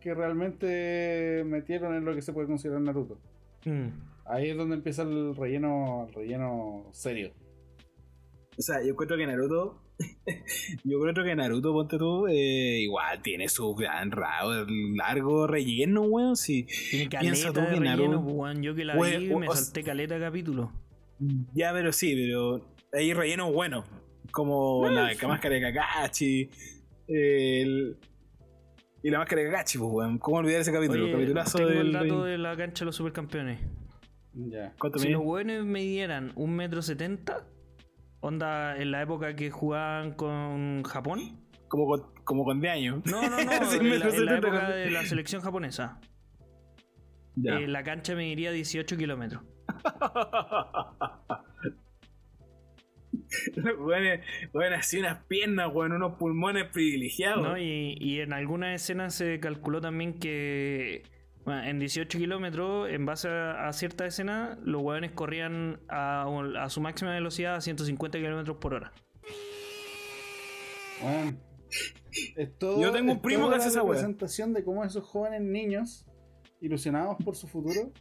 que 0.00 0.14
realmente 0.14 1.42
metieron 1.44 1.94
en 1.94 2.06
lo 2.06 2.14
que 2.14 2.22
se 2.22 2.32
puede 2.32 2.46
considerar 2.46 2.80
Naruto. 2.80 3.18
Mm. 3.66 3.88
Ahí 4.24 4.48
es 4.48 4.56
donde 4.56 4.76
empieza 4.76 5.02
el 5.02 5.36
relleno, 5.36 6.06
el 6.08 6.14
relleno 6.14 6.88
serio. 6.92 7.32
O 8.58 8.62
sea, 8.62 8.82
yo 8.82 8.92
encuentro 8.92 9.18
que 9.18 9.26
Naruto. 9.26 9.82
yo 10.84 10.96
encuentro 10.96 11.22
que 11.22 11.34
Naruto, 11.36 11.72
ponte 11.74 11.98
tú, 11.98 12.26
eh, 12.28 12.80
igual 12.80 13.20
tiene 13.20 13.48
su 13.50 13.74
gran 13.74 14.10
ra- 14.10 14.64
largo 14.96 15.46
relleno, 15.46 16.00
weón. 16.02 16.34
Si, 16.36 16.62
Tiene 16.90 17.08
Piensa 17.10 17.48
caleta 17.48 17.52
tú 17.52 17.60
de 17.60 17.66
que 17.66 17.80
relleno, 17.90 18.12
Naruto- 18.20 18.24
pues, 18.24 18.34
weón. 18.36 18.62
Yo 18.62 18.74
que 18.74 18.84
la 18.86 18.96
Weón, 18.96 19.20
vi 19.28 19.34
me 19.34 19.46
salté 19.48 19.82
caleta 19.82 20.18
capítulo. 20.18 20.72
ya, 21.52 21.72
pero 21.74 21.92
sí, 21.92 22.14
pero 22.14 22.66
hay 22.94 23.12
relleno 23.12 23.52
bueno. 23.52 23.84
Como 24.32 24.88
la, 24.88 25.12
la 25.12 25.28
máscara 25.28 25.56
de 25.56 25.60
Kakashi. 25.60 26.48
el- 27.08 27.98
y 29.02 29.10
la 29.10 29.18
máscara 29.18 29.42
de 29.42 29.50
Kakashi, 29.50 29.78
pues, 29.78 29.90
weón. 29.92 30.18
¿Cómo 30.18 30.38
olvidar 30.38 30.60
ese 30.60 30.72
capítulo? 30.72 31.04
Oye, 31.04 31.12
Capitulazo 31.12 31.58
tengo 31.58 31.70
del. 31.70 31.78
el 31.86 31.92
dato 31.92 32.24
de 32.24 32.38
la 32.38 32.56
cancha 32.56 32.80
de 32.80 32.86
los 32.86 32.96
supercampeones. 32.96 33.60
Ya. 34.34 34.72
¿Cuánto 34.78 34.98
Si 34.98 35.06
mide? 35.06 35.16
los 35.16 35.24
buenos 35.24 35.64
midieran 35.66 36.32
un 36.36 36.54
metro 36.54 36.82
setenta, 36.82 37.46
onda 38.20 38.76
en 38.76 38.90
la 38.90 39.02
época 39.02 39.34
que 39.34 39.50
jugaban 39.50 40.12
con 40.12 40.82
Japón. 40.84 41.40
Como 41.68 41.86
con, 41.86 42.02
como 42.24 42.44
con 42.44 42.60
10 42.60 42.72
años. 42.72 43.02
No, 43.06 43.22
no, 43.22 43.28
no, 43.44 43.70
Sí, 43.70 43.78
en, 43.78 44.00
la, 44.00 44.06
metro 44.06 44.10
en 44.10 44.26
la 44.26 44.30
70 44.32 44.36
época 44.36 44.70
de 44.70 44.90
la 44.90 45.02
selección 45.04 45.42
japonesa. 45.42 46.00
Ya. 47.36 47.54
Eh, 47.58 47.68
la 47.68 47.82
cancha 47.82 48.14
mediría 48.14 48.50
18 48.52 48.96
kilómetros. 48.96 49.42
Weón, 53.78 54.20
weón, 54.52 54.72
así 54.72 54.98
unas 54.98 55.24
piernas, 55.24 55.70
weón, 55.72 55.92
unos 55.92 56.16
pulmones 56.18 56.66
privilegiados. 56.70 57.42
¿no? 57.42 57.58
Y, 57.58 57.96
y 58.00 58.20
en 58.20 58.32
algunas 58.32 58.80
escenas 58.80 59.14
se 59.14 59.40
calculó 59.40 59.80
también 59.80 60.18
que 60.18 61.02
bueno, 61.44 61.64
en 61.64 61.78
18 61.78 62.18
kilómetros, 62.18 62.90
en 62.90 63.06
base 63.06 63.28
a, 63.28 63.66
a 63.68 63.72
cierta 63.72 64.06
escena, 64.06 64.58
los 64.62 64.82
hueones 64.82 65.12
corrían 65.12 65.80
a, 65.88 66.26
a 66.60 66.68
su 66.70 66.80
máxima 66.80 67.12
velocidad 67.14 67.56
a 67.56 67.60
150 67.60 68.18
kilómetros 68.18 68.58
por 68.58 68.74
hora. 68.74 68.92
Bueno, 71.02 71.36
es 72.36 72.58
todo- 72.58 72.80
Yo 72.80 72.92
tengo 72.92 73.12
un 73.12 73.22
primo 73.22 73.48
que 73.48 73.56
hace 73.56 73.68
esa 73.68 73.82
wea. 73.82 73.92
representación 73.94 74.52
de 74.52 74.64
cómo 74.64 74.84
esos 74.84 75.04
jóvenes 75.04 75.40
niños, 75.42 76.04
ilusionados 76.60 77.16
por 77.24 77.36
su 77.36 77.48
futuro, 77.48 77.92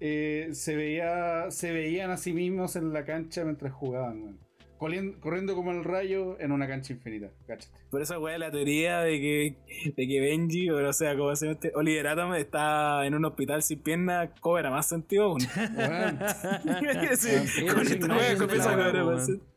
eh, 0.00 0.48
se, 0.52 0.76
veía, 0.76 1.50
se 1.50 1.72
veían 1.72 2.10
a 2.10 2.16
sí 2.16 2.32
mismos 2.32 2.76
en 2.76 2.92
la 2.92 3.04
cancha 3.04 3.44
mientras 3.44 3.72
jugaban. 3.72 4.22
weón. 4.22 4.50
Corriendo, 4.78 5.20
corriendo 5.20 5.54
como 5.54 5.72
el 5.72 5.84
rayo 5.84 6.40
en 6.40 6.52
una 6.52 6.66
cancha 6.66 6.94
infinita. 6.94 7.28
Cáchate. 7.46 7.76
Por 7.90 8.00
esa 8.00 8.18
weá 8.18 8.38
la 8.38 8.50
teoría 8.50 9.00
de 9.00 9.20
que, 9.20 9.56
de 9.94 10.08
que 10.08 10.20
Benji, 10.20 10.70
o 10.70 10.92
sea, 10.94 11.14
como 11.18 11.36
se 11.36 11.44
llama 11.44 11.52
este, 11.52 11.72
Oliver 11.74 12.06
Atom 12.06 12.34
está 12.34 13.04
en 13.04 13.14
un 13.14 13.26
hospital 13.26 13.62
sin 13.62 13.80
piernas, 13.80 14.30
cobra 14.40 14.70
más 14.70 14.88
sentido 14.88 15.24
aún. 15.24 15.40
Sí, 17.14 17.66
con 17.66 17.86
esta 17.86 18.06
weá 18.06 18.38
comienza 18.38 18.72
a 18.72 18.76
cobrar 18.76 19.04
más 19.04 19.26
sentido. 19.26 19.50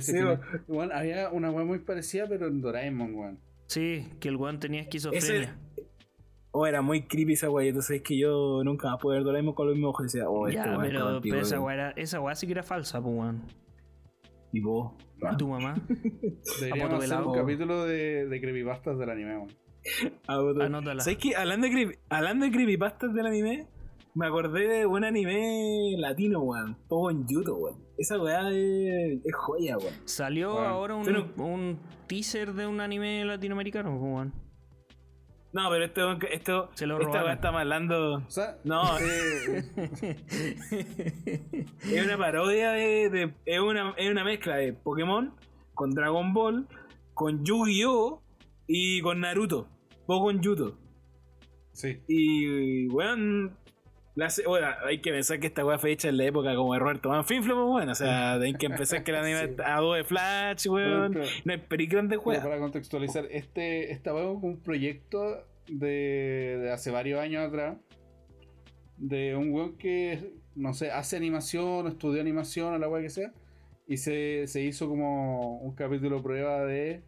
Sí, 0.00 0.12
que 0.12 0.92
había 0.92 1.30
una 1.30 1.50
weá 1.50 1.64
muy 1.64 1.78
parecida, 1.78 2.26
pero 2.28 2.46
en 2.48 2.60
Doraemon, 2.60 3.14
weón. 3.14 3.38
Sí, 3.66 4.10
que 4.20 4.28
el 4.28 4.36
weón 4.36 4.60
tenía 4.60 4.82
esquizofrenia. 4.82 5.56
Oh, 6.56 6.66
era 6.66 6.82
muy 6.82 7.02
creepy 7.08 7.32
esa 7.32 7.50
weá, 7.50 7.66
entonces 7.66 7.96
es 7.96 8.02
que 8.02 8.16
yo 8.16 8.62
nunca 8.64 8.88
más 8.88 9.00
pude 9.00 9.16
ver 9.16 9.24
Doraemon 9.24 9.54
con 9.54 9.66
los 9.66 9.74
mismos 9.74 9.90
ojos 9.90 10.02
y 10.02 10.18
decía, 10.18 10.30
oh, 10.30 10.46
este 10.46 10.62
ya, 10.62 10.70
weón 10.70 10.84
es 10.84 10.90
pero, 10.92 11.04
contigo, 11.14 11.32
pero 11.34 11.42
esa 11.42 11.60
weá 11.60 11.74
era- 11.74 11.90
esa 11.96 12.20
weá 12.20 12.34
sí 12.36 12.46
que 12.46 12.52
era 12.52 12.62
falsa, 12.62 13.02
pues 13.02 13.14
weón. 13.18 13.42
Y 14.52 14.60
vos, 14.60 14.92
¿Y 15.32 15.36
tu 15.36 15.48
mamá? 15.48 15.74
Deberíamos 16.60 17.02
hacer 17.04 17.20
un 17.22 17.34
capítulo 17.34 17.84
de, 17.84 18.26
de 18.28 18.40
creepypastas 18.40 18.96
del 18.98 19.10
anime, 19.10 19.36
weón. 19.38 19.48
Ah. 20.28 20.38
Anótala. 20.64 21.02
¿Sabes 21.02 21.18
qué? 21.18 21.34
Hablando 21.34 21.66
de, 21.66 21.72
creep- 21.72 21.98
hablando 22.08 22.46
de 22.46 22.52
creepypastas 22.52 23.12
del 23.14 23.26
anime, 23.26 23.66
me 24.14 24.26
acordé 24.28 24.68
de 24.68 24.86
un 24.86 25.02
anime 25.02 25.96
latino, 25.98 26.40
weón. 26.40 26.78
Todo 26.88 27.10
en 27.10 27.26
YouTube, 27.26 27.58
weón. 27.64 27.78
Esa 27.98 28.16
weá 28.22 28.48
es, 28.50 29.20
es 29.24 29.34
joya, 29.34 29.76
weón. 29.76 29.92
Salió 30.04 30.56
ahora 30.60 30.94
un, 30.94 31.04
pero- 31.04 31.26
un 31.38 31.80
teaser 32.06 32.52
de 32.52 32.66
un 32.68 32.80
anime 32.80 33.24
latinoamericano, 33.24 33.90
pues, 33.98 34.02
weón. 34.02 34.43
No, 35.54 35.70
pero 35.70 35.84
esto, 35.84 36.18
esto 36.32 36.70
Se 36.74 36.84
lo 36.86 37.00
esta 37.00 37.22
weá 37.24 37.34
estamos 37.34 37.60
hablando. 37.60 38.14
O 38.16 38.30
sea, 38.30 38.58
No. 38.64 38.82
eh, 38.98 39.64
Es 41.90 42.04
una 42.04 42.18
parodia 42.18 42.72
de. 42.72 43.08
de- 43.08 43.34
es, 43.46 43.60
una, 43.60 43.94
es 43.96 44.10
una 44.10 44.24
mezcla 44.24 44.56
de 44.56 44.72
Pokémon 44.72 45.32
con 45.74 45.90
Dragon 45.90 46.32
Ball, 46.34 46.66
con 47.14 47.44
Yu-Gi-Oh! 47.44 48.20
y 48.66 49.00
con 49.02 49.20
Naruto. 49.20 49.68
Poco 50.06 50.30
Yuto. 50.32 50.76
sí. 51.72 52.00
Y, 52.08 52.88
weón. 52.88 53.56
La, 54.16 54.28
bueno, 54.46 54.68
hay 54.86 55.00
que 55.00 55.10
pensar 55.10 55.40
que 55.40 55.48
esta 55.48 55.64
weá 55.64 55.76
fue 55.78 55.90
hecha 55.90 56.08
en 56.08 56.16
la 56.18 56.24
época 56.24 56.54
como 56.54 56.72
de 56.74 56.78
Roberto 56.78 57.08
Manfinflo, 57.08 57.54
pues, 57.56 57.74
weón. 57.74 57.88
O 57.88 57.94
sea, 57.96 58.34
hay 58.40 58.54
que 58.54 58.66
empezar 58.66 59.02
que 59.02 59.10
el 59.10 59.16
anime 59.16 59.48
Sí. 59.48 59.54
a 59.64 59.80
dos 59.80 59.96
de 59.96 60.04
Flash, 60.04 60.66
weón. 60.68 61.12
Pero- 61.14 61.26
No 61.44 61.52
hay 61.52 61.58
pericrán 61.58 62.08
de 62.08 62.16
weá. 62.16 62.42
para 62.42 62.58
contextualizar, 62.58 63.26
este, 63.30 63.90
esta 63.92 64.14
weá 64.14 64.22
es 64.30 64.38
un 64.40 64.60
proyecto 64.62 65.44
de, 65.66 66.58
de 66.62 66.70
hace 66.72 66.90
varios 66.92 67.20
años 67.20 67.44
atrás. 67.48 67.76
De 68.96 69.34
un 69.34 69.50
weón 69.52 69.76
que, 69.76 70.34
no 70.54 70.72
sé, 70.74 70.92
hace 70.92 71.16
animación, 71.16 71.88
estudió 71.88 72.20
animación 72.20 72.74
o 72.74 72.78
la 72.78 72.88
weá 72.88 73.02
que 73.02 73.10
sea. 73.10 73.32
Y 73.88 73.96
se, 73.96 74.46
se 74.46 74.62
hizo 74.62 74.88
como 74.88 75.58
un 75.58 75.74
capítulo 75.74 76.22
prueba 76.22 76.64
de. 76.64 77.02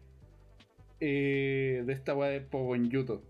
eh, 0.99 1.83
de 1.85 1.93
esta 1.93 2.13
weá 2.15 2.29
de 2.29 2.41
Pogon 2.41 2.89
Yuto. 2.89 3.23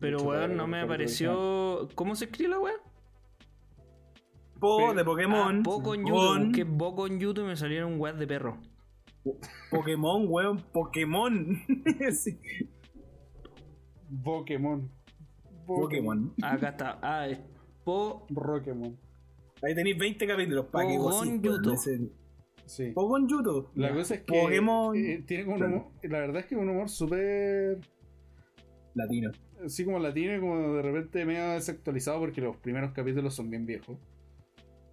Pero, 0.00 0.20
weón, 0.22 0.56
no 0.56 0.66
me 0.66 0.80
apareció. 0.80 1.88
¿Cómo 1.94 2.16
se 2.16 2.24
escribe 2.26 2.50
la 2.50 2.58
weá? 2.58 2.74
Po 4.64 4.94
de 4.94 5.04
Pokémon. 5.04 5.58
Ah, 5.58 5.62
Poco 5.62 5.94
en 5.94 6.00
YouTube. 6.06 6.14
con 6.26 6.44
Busqué 6.48 6.66
Poco 6.66 7.06
en 7.06 7.20
YouTube 7.20 7.44
y 7.44 7.48
me 7.48 7.56
salieron 7.56 8.00
weas 8.00 8.18
de 8.18 8.26
perro. 8.26 8.58
Pokémon, 9.70 10.26
weón. 10.28 10.62
Pokémon. 10.72 11.58
Sí. 12.12 12.38
Pokémon. 14.22 14.90
Pokémon. 15.66 16.32
Acá 16.42 16.68
está. 16.70 16.98
Ah, 17.02 17.26
es 17.28 17.38
Po. 17.84 18.26
Pokémon. 18.32 18.96
Ahí 19.62 19.74
tenéis 19.74 19.98
20 19.98 20.26
capítulos 20.26 20.66
para 20.66 20.88
que 20.88 20.98
weón, 20.98 21.40
ese- 21.74 22.10
Sí. 22.66 22.92
Pogon 22.92 23.28
Yuto. 23.28 23.70
La 23.74 23.92
cosa 23.92 24.14
es 24.14 24.22
que 24.22 24.40
Pokémon. 24.40 24.96
eh, 24.96 25.22
tiene 25.26 25.44
un 25.44 25.62
humor, 25.62 25.86
la 26.02 26.18
verdad 26.20 26.38
es 26.38 26.46
que 26.46 26.54
es 26.54 26.60
un 26.60 26.68
humor 26.70 26.88
súper 26.88 27.78
Latino. 28.94 29.30
así 29.62 29.84
como 29.84 29.98
latino 29.98 30.34
y 30.34 30.40
como 30.40 30.74
de 30.76 30.80
repente 30.82 31.26
medio 31.26 31.50
desactualizado 31.50 32.20
porque 32.20 32.40
los 32.40 32.56
primeros 32.56 32.92
capítulos 32.92 33.34
son 33.34 33.50
bien 33.50 33.66
viejos. 33.66 33.98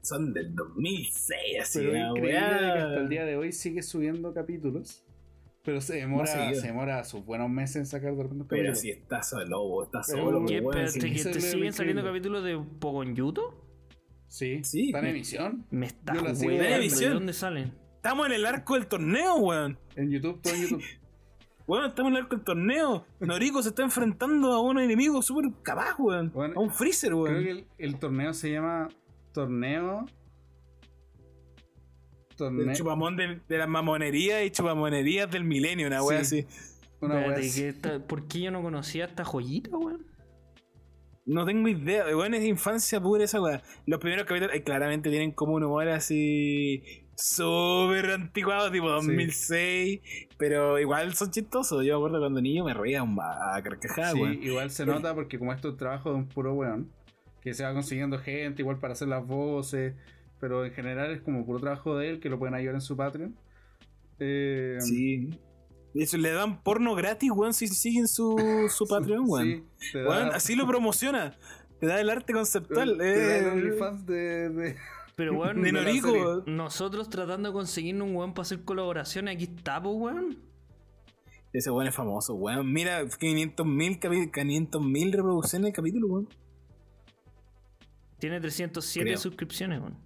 Son 0.02 0.34
del 0.34 0.56
2006, 0.56 1.38
así. 1.62 1.80
Pero 1.80 2.10
increíble 2.10 2.32
weá. 2.34 2.50
que 2.74 2.80
hasta 2.80 2.98
el 3.02 3.10
día 3.10 3.26
de 3.26 3.38
hoy 3.38 3.52
sigue 3.52 3.82
subiendo 3.84 4.34
capítulos. 4.34 5.04
Pero 5.64 5.80
se 5.80 5.98
demora, 5.98 6.54
se 6.56 6.66
demora 6.68 7.04
sus 7.04 7.24
buenos 7.24 7.48
meses 7.50 7.76
en 7.76 7.86
sacar 7.86 8.16
de 8.16 8.24
repente 8.24 8.46
Pero 8.50 8.74
si 8.74 8.90
está 8.90 9.22
solo, 9.22 9.84
está 9.84 10.02
Pero, 10.08 10.24
solo. 10.24 10.46
¿Qué? 10.48 10.58
eso 10.58 11.30
te 11.32 11.40
siguen 11.40 11.72
saliendo 11.72 12.04
capítulos 12.04 12.44
de 12.44 12.60
Poco 12.80 13.04
en 13.04 13.16
YouTube? 13.16 13.54
Sí, 14.28 14.64
Sí. 14.64 14.88
está 14.88 15.00
en 15.00 15.06
emisión. 15.08 15.66
Me 15.70 15.86
está 15.86 16.14
¿De 16.14 16.76
emisión. 16.78 17.14
dónde 17.14 17.34
salen? 17.34 17.74
Estamos 17.98 18.26
en 18.26 18.34
el 18.34 18.46
arco 18.48 18.74
del 18.74 18.88
torneo, 18.88 19.36
weón. 19.36 19.78
En 19.96 20.10
YouTube, 20.10 20.42
todo 20.42 20.54
en 20.56 20.62
YouTube. 20.64 20.84
Weón, 21.68 21.86
estamos 21.86 22.10
en 22.10 22.18
el 22.18 22.24
arco 22.24 22.36
del 22.36 22.44
torneo. 22.44 23.06
Noriko 23.20 23.62
se 23.62 23.70
está 23.70 23.84
enfrentando 23.84 24.52
a 24.52 24.60
un 24.62 24.80
enemigo 24.80 25.22
súper 25.22 25.52
capaz, 25.62 25.96
weón. 26.00 26.32
A 26.56 26.60
un 26.60 26.72
freezer, 26.72 27.14
weón. 27.14 27.28
Creo 27.36 27.44
que 27.44 27.52
el, 27.52 27.66
el 27.78 28.00
torneo 28.00 28.34
se 28.34 28.52
llama 28.52 28.90
Torneo. 29.34 30.06
El 32.30 32.36
Torneo. 32.38 32.74
chupamón 32.74 33.18
de, 33.18 33.40
de 33.48 33.58
las 33.58 33.68
mamonerías 33.68 34.44
y 34.44 34.52
chupamonerías 34.52 35.30
del 35.30 35.44
milenio, 35.44 35.88
una 35.88 36.02
wea 36.04 36.24
Sí. 36.24 36.40
así. 36.40 36.48
Una 37.02 37.16
wea 37.16 37.22
Espérate, 37.26 37.48
así. 37.48 37.62
¿qué 37.62 37.68
está- 37.70 38.00
¿Por 38.08 38.28
qué 38.28 38.40
yo 38.42 38.52
no 38.52 38.62
conocía 38.62 39.06
esta 39.06 39.24
joyita, 39.26 39.76
weón? 39.78 40.06
No 41.26 41.46
tengo 41.46 41.68
idea, 41.68 42.06
weón, 42.06 42.34
es 42.34 42.42
de 42.42 42.48
infancia 42.48 43.00
pura 43.00 43.24
esa 43.24 43.40
weá. 43.42 43.62
Los 43.86 44.00
primeros 44.00 44.26
capítulos 44.26 44.56
eh, 44.56 44.64
claramente 44.64 45.10
tienen 45.10 45.32
como 45.32 45.54
un 45.54 45.64
humor 45.64 45.88
así 45.90 46.84
súper 47.16 48.08
anticuado, 48.10 48.72
tipo 48.72 48.90
2006, 48.90 50.00
pero 50.38 50.80
igual 50.80 51.14
son 51.14 51.30
chistosos. 51.30 51.86
Yo 51.86 51.94
me 51.94 51.98
acuerdo 52.00 52.20
cuando 52.20 52.42
niño 52.42 52.64
me 52.66 52.74
reía 52.74 53.04
un- 53.04 53.20
a 53.22 53.62
carcajadas, 53.62 54.14
Sí, 54.14 54.20
weón. 54.22 54.42
igual 54.42 54.72
se 54.72 54.86
nota 54.86 55.14
porque 55.14 55.38
como 55.38 55.54
esto 55.54 55.70
es 55.70 55.78
trabajo 55.78 56.10
de 56.10 56.16
un 56.16 56.28
puro 56.28 56.54
weón, 56.56 56.92
que 57.42 57.54
se 57.54 57.64
va 57.64 57.74
consiguiendo 57.74 58.18
gente 58.20 58.62
igual 58.62 58.80
para 58.80 58.94
hacer 58.94 59.08
las 59.08 59.26
voces, 59.26 59.96
pero 60.40 60.66
en 60.66 60.74
general 60.74 61.12
es 61.12 61.22
como 61.22 61.46
puro 61.46 61.60
trabajo 61.60 61.98
de 61.98 62.10
él, 62.10 62.20
que 62.20 62.30
lo 62.30 62.38
pueden 62.40 62.56
ayudar 62.56 62.76
en 62.76 62.82
su 62.82 62.96
Patreon. 62.96 63.36
Eh, 64.20 64.78
Sí. 64.80 65.30
Hecho, 65.94 66.18
le 66.18 66.32
dan 66.32 66.64
porno 66.64 66.96
gratis, 66.96 67.32
weón, 67.32 67.54
si 67.54 67.68
siguen 67.68 68.08
su, 68.08 68.38
su 68.70 68.86
Patreon, 68.90 69.26
weón. 69.28 69.46
Sí, 69.78 69.92
te 69.92 70.02
da, 70.04 70.10
Weón, 70.10 70.30
así 70.34 70.56
lo 70.56 70.66
promociona. 70.66 71.36
Te 71.82 71.88
da 71.88 72.00
el 72.00 72.10
arte 72.10 72.32
conceptual. 72.32 72.98
te 72.98 73.28
da 73.28 73.38
el 73.38 73.46
eh, 73.46 73.50
OnlyFans 73.52 74.06
de, 74.06 74.50
de- 74.50 74.76
Pero, 75.18 75.34
weón, 75.38 75.62
de 75.62 75.72
la 75.74 75.82
Noriko. 75.84 76.44
nosotros 76.48 77.10
tratando 77.10 77.50
de 77.50 77.54
conseguirnos 77.54 78.08
un 78.08 78.16
weón 78.16 78.34
para 78.34 78.44
hacer 78.44 78.64
colaboraciones, 78.64 79.36
aquí 79.36 79.44
está, 79.44 79.82
pues, 79.84 79.96
weón. 79.98 80.38
Ese 81.52 81.70
weón 81.70 81.88
es 81.88 81.94
famoso, 81.96 82.36
weón. 82.36 82.72
Mira, 82.72 83.04
500.000 83.04 84.00
capi- 84.00 84.32
500.000 84.32 85.12
reproducciones 85.12 85.68
el 85.68 85.74
capítulo, 85.74 86.08
weón. 86.08 86.30
Tiene 88.22 88.40
307 88.40 89.04
Creo. 89.04 89.18
suscripciones, 89.18 89.80
weón. 89.82 89.98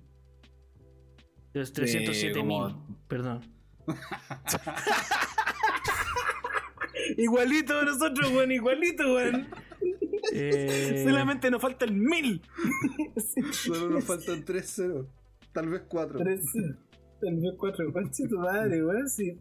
Es 1.53 1.71
307 1.73 2.41
mil, 2.43 2.57
como- 2.59 2.99
perdón. 3.07 3.41
Igualito 7.17 7.77
de 7.79 7.85
nosotros, 7.85 8.31
weón, 8.31 8.51
igualito, 8.51 9.03
weón. 9.13 9.47
Eh, 10.33 11.03
Solamente 11.07 11.51
nos 11.51 11.61
falta 11.61 11.85
el 11.85 11.93
mil. 11.93 12.41
Solo 13.51 13.89
nos 13.89 14.03
faltan 14.05 14.43
3 14.43 14.75
ceros, 14.75 15.07
tal 15.53 15.69
vez 15.69 15.83
4. 15.87 16.19
Tres, 16.19 16.41
Tal 17.21 17.35
vez 17.37 17.53
cuatro. 17.57 17.91
Conche 17.93 18.27
tu 18.27 18.37
madre, 18.39 18.83
weón, 18.83 19.09
sí. 19.09 19.39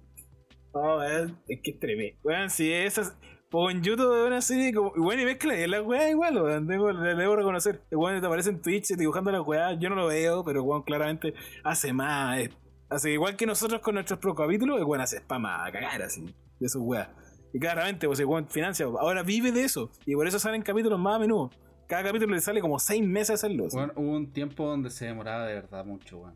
Oh, 0.73 0.99
weón, 0.99 1.39
es 1.49 1.61
que 1.63 1.71
es 1.73 1.81
tremendo. 1.81 2.19
Weón, 2.23 2.51
si 2.51 2.73
esas. 2.73 3.17
Pongo 3.55 3.71
en 3.71 3.83
YouTube 3.85 4.13
de 4.23 4.27
una 4.27 4.41
serie 4.43 4.75
como. 4.75 4.91
Bueno, 4.97 5.23
y 5.23 5.27
mezcla 5.27 5.55
y 5.57 5.65
la 5.69 5.81
weá 5.81 6.11
igual, 6.11 6.43
weón. 6.43 6.67
Debo, 6.67 6.91
le 6.91 7.15
debo 7.15 7.37
reconocer. 7.37 7.83
El 7.89 7.99
weón 7.99 8.21
te 8.21 8.27
aparece 8.27 8.51
en 8.51 8.61
Twitch 8.61 8.89
dibujando 8.97 9.31
la 9.31 9.43
weá. 9.43 9.75
Yo 9.75 9.89
no 9.91 9.95
lo 9.95 10.09
veo, 10.09 10.43
pero 10.43 10.65
weón 10.65 10.83
claramente 10.83 11.35
hace 11.63 11.93
más. 11.93 12.37
eh, 12.41 12.51
Hace 12.91 13.13
igual 13.13 13.37
que 13.37 13.47
nosotros 13.47 13.81
con 13.81 13.95
nuestros 13.95 14.19
pro 14.19 14.35
capítulos, 14.35 14.77
el 14.81 14.85
weón 14.85 15.03
hace 15.03 15.19
spam 15.19 15.47
a 15.47 15.71
cagar 15.71 16.03
así. 16.03 16.35
De 16.59 16.69
sus 16.69 16.83
weas. 16.83 17.09
Y 17.53 17.61
claramente, 17.61 18.09
pues 18.09 18.19
el 18.19 18.27
weón 18.27 18.49
financia. 18.49 18.87
Ahora 18.87 19.23
vive 19.23 19.53
de 19.53 19.63
eso. 19.63 19.93
Y 20.05 20.17
por 20.17 20.27
eso 20.27 20.41
salen 20.41 20.63
capítulos 20.63 20.99
más 20.99 21.15
a 21.15 21.19
menudo. 21.21 21.51
Cada 21.87 22.03
capítulo 22.03 22.35
le 22.35 22.41
sale 22.41 22.61
como 22.61 22.81
seis 22.81 23.07
meses 23.07 23.37
hacerlo. 23.37 23.67
así. 23.69 23.77
Bueno, 23.77 23.93
hubo 23.95 24.17
un 24.17 24.33
tiempo 24.33 24.67
donde 24.67 24.91
se 24.91 25.07
demoraba 25.07 25.47
de 25.47 25.55
verdad 25.55 25.85
mucho, 25.85 26.19
weón. 26.19 26.35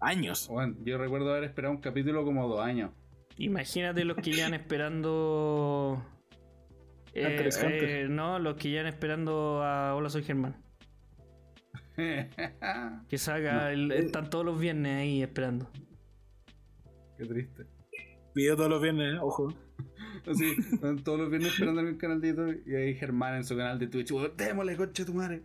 Años. 0.00 0.48
Bueno, 0.48 0.74
yo 0.84 0.98
recuerdo 0.98 1.30
haber 1.30 1.44
esperado 1.44 1.72
un 1.72 1.80
capítulo 1.80 2.24
como 2.24 2.48
dos 2.48 2.58
años. 2.58 2.90
Imagínate 3.36 4.04
los 4.04 4.16
que 4.16 4.32
llevan 4.32 4.54
esperando. 4.54 6.04
Eh, 7.14 7.26
Hunter 7.26 7.46
x 7.46 7.56
Hunter. 7.62 7.84
eh, 7.84 8.08
no, 8.08 8.38
los 8.38 8.56
que 8.56 8.70
llevan 8.70 8.86
esperando 8.86 9.62
a 9.62 9.94
Hola, 9.94 10.08
soy 10.10 10.22
Germán. 10.24 10.56
Que 13.08 13.18
salga, 13.18 13.64
No. 13.64 13.68
el- 13.68 13.92
están 13.92 14.28
todos 14.30 14.44
los 14.44 14.58
viernes 14.58 14.96
ahí 14.96 15.22
esperando. 15.22 15.68
Qué 17.16 17.24
triste. 17.26 17.66
Video 18.34 18.56
todos 18.56 18.68
los 18.70 18.82
viernes, 18.82 19.14
¿eh? 19.14 19.18
ojo. 19.20 19.48
Así, 20.28 20.52
están 20.72 20.98
todos 21.04 21.20
los 21.20 21.30
viernes 21.30 21.52
esperando 21.52 21.80
en 21.82 21.92
mi 21.92 21.96
canal 21.98 22.20
de 22.20 22.28
YouTube 22.28 22.62
y 22.66 22.74
ahí 22.74 22.94
Germán 22.94 23.36
en 23.36 23.44
su 23.44 23.56
canal 23.56 23.78
de 23.78 23.86
Twitch. 23.86 24.10
Démosle, 24.36 24.76
concha 24.76 25.04
tu 25.04 25.14
madre. 25.14 25.42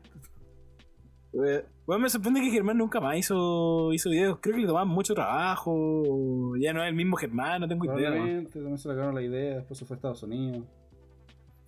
Eh, 1.33 1.63
Bueno, 1.85 2.01
me 2.03 2.09
sorprende 2.09 2.41
que 2.41 2.49
Germán 2.49 2.77
nunca 2.79 2.99
más 2.99 3.15
hizo, 3.17 3.93
hizo 3.93 4.09
videos. 4.09 4.39
Creo 4.41 4.55
que 4.55 4.61
le 4.61 4.67
tomaban 4.67 4.87
mucho 4.87 5.13
trabajo. 5.13 6.55
Ya 6.59 6.73
no 6.73 6.81
es 6.81 6.89
el 6.89 6.95
mismo 6.95 7.15
Germán, 7.17 7.61
no 7.61 7.67
tengo 7.67 7.85
idea. 7.85 8.09
Probablemente 8.09 8.53
también 8.53 8.77
se 8.79 8.89
le 8.89 8.95
la 9.13 9.21
idea, 9.21 9.55
después 9.57 9.77
se 9.77 9.85
fue 9.85 9.93
a 9.93 9.97
Estados 9.97 10.23
Unidos. 10.23 10.65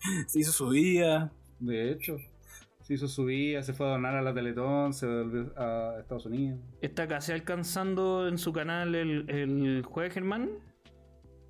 Se 0.28 0.40
hizo 0.40 0.52
su 0.52 0.70
vida. 0.70 1.32
De 1.60 1.92
hecho, 1.92 2.18
se 2.82 2.96
hizo 2.96 3.08
su 3.08 3.26
vida, 3.26 3.62
se 3.62 3.74
fue 3.74 3.86
a 3.86 3.92
donar 3.92 4.16
a 4.16 4.22
la 4.22 4.34
Teletón, 4.34 4.94
se 4.94 5.06
volvió 5.06 5.54
a 5.58 6.00
Estados 6.00 6.26
Unidos. 6.26 6.60
Está 6.82 7.08
casi 7.08 7.32
alcanzando 7.32 8.28
en 8.28 8.38
su 8.38 8.52
canal 8.52 8.96
el, 8.96 9.30
el 9.30 9.84
jueves 9.86 10.14
Germán. 10.14 10.50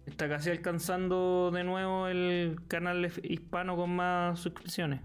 Está 0.05 0.27
casi 0.27 0.49
alcanzando 0.49 1.51
de 1.51 1.63
nuevo 1.63 2.07
el 2.07 2.59
canal 2.67 3.09
hispano 3.23 3.77
con 3.77 3.95
más 3.95 4.39
suscripciones. 4.39 5.01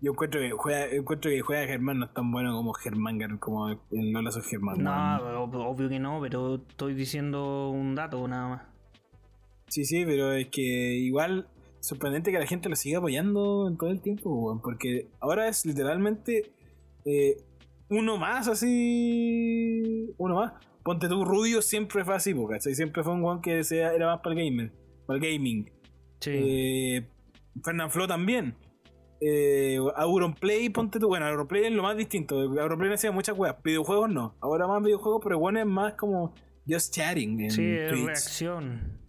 Yo 0.00 0.10
encuentro 0.12 0.40
que 0.40 0.50
juega, 0.50 0.86
encuentro 0.86 1.30
que 1.30 1.40
juega 1.40 1.66
Germán 1.66 2.00
no 2.00 2.06
es 2.06 2.12
tan 2.12 2.30
bueno 2.30 2.54
como 2.54 2.74
Germán, 2.74 3.38
como 3.38 3.68
el 3.70 4.10
Lola 4.12 4.30
soy 4.30 4.42
Germán. 4.42 4.82
No, 4.82 5.44
obvio 5.44 5.88
que 5.88 5.98
no, 5.98 6.20
pero 6.20 6.56
estoy 6.56 6.94
diciendo 6.94 7.70
un 7.70 7.94
dato 7.94 8.26
nada 8.26 8.48
más. 8.48 8.62
Sí, 9.68 9.84
sí, 9.84 10.04
pero 10.04 10.32
es 10.32 10.48
que 10.48 10.60
igual 10.60 11.48
sorprendente 11.84 12.32
que 12.32 12.38
la 12.38 12.46
gente 12.46 12.68
lo 12.68 12.76
siga 12.76 12.98
apoyando 12.98 13.68
en 13.68 13.76
todo 13.76 13.90
el 13.90 14.00
tiempo, 14.00 14.30
weón, 14.30 14.60
porque 14.60 15.10
ahora 15.20 15.48
es 15.48 15.66
literalmente 15.66 16.52
eh, 17.04 17.36
uno 17.90 18.16
más 18.16 18.48
así, 18.48 20.12
uno 20.16 20.36
más. 20.36 20.52
Ponte 20.82 21.08
tú, 21.08 21.24
Rudio 21.24 21.62
siempre 21.62 22.04
fue 22.04 22.14
así, 22.14 22.34
¿cachai? 22.48 22.74
Siempre 22.74 23.02
fue 23.02 23.12
un 23.12 23.22
weón 23.22 23.40
que 23.40 23.60
era 23.70 24.06
más 24.06 24.20
para 24.20 24.34
el 24.34 24.44
gamer, 24.44 24.72
para 25.06 25.18
el 25.18 25.24
gaming. 25.24 25.70
Sí. 26.20 26.30
Eh, 26.32 27.08
Fernand 27.62 27.90
Flo 27.90 28.06
también. 28.06 28.56
Eh, 29.20 29.78
Auronplay, 29.96 30.68
ponte 30.68 30.98
tú. 30.98 31.08
Bueno, 31.08 31.26
Auronplay 31.26 31.64
es 31.64 31.72
lo 31.72 31.82
más 31.82 31.96
distinto. 31.96 32.38
Auronplay 32.38 32.92
hacía 32.92 33.12
muchas 33.12 33.38
weas. 33.38 33.56
Videojuegos 33.62 34.10
no. 34.10 34.34
Ahora 34.40 34.66
más 34.66 34.82
videojuegos, 34.82 35.20
pero 35.22 35.38
bueno, 35.38 35.60
es 35.60 35.66
más 35.66 35.94
como 35.94 36.34
just 36.68 36.94
chatting. 36.94 37.40
En 37.40 37.50
sí, 37.50 37.64
es 37.64 37.90
Twitch. 37.90 38.06
reacción. 38.06 39.03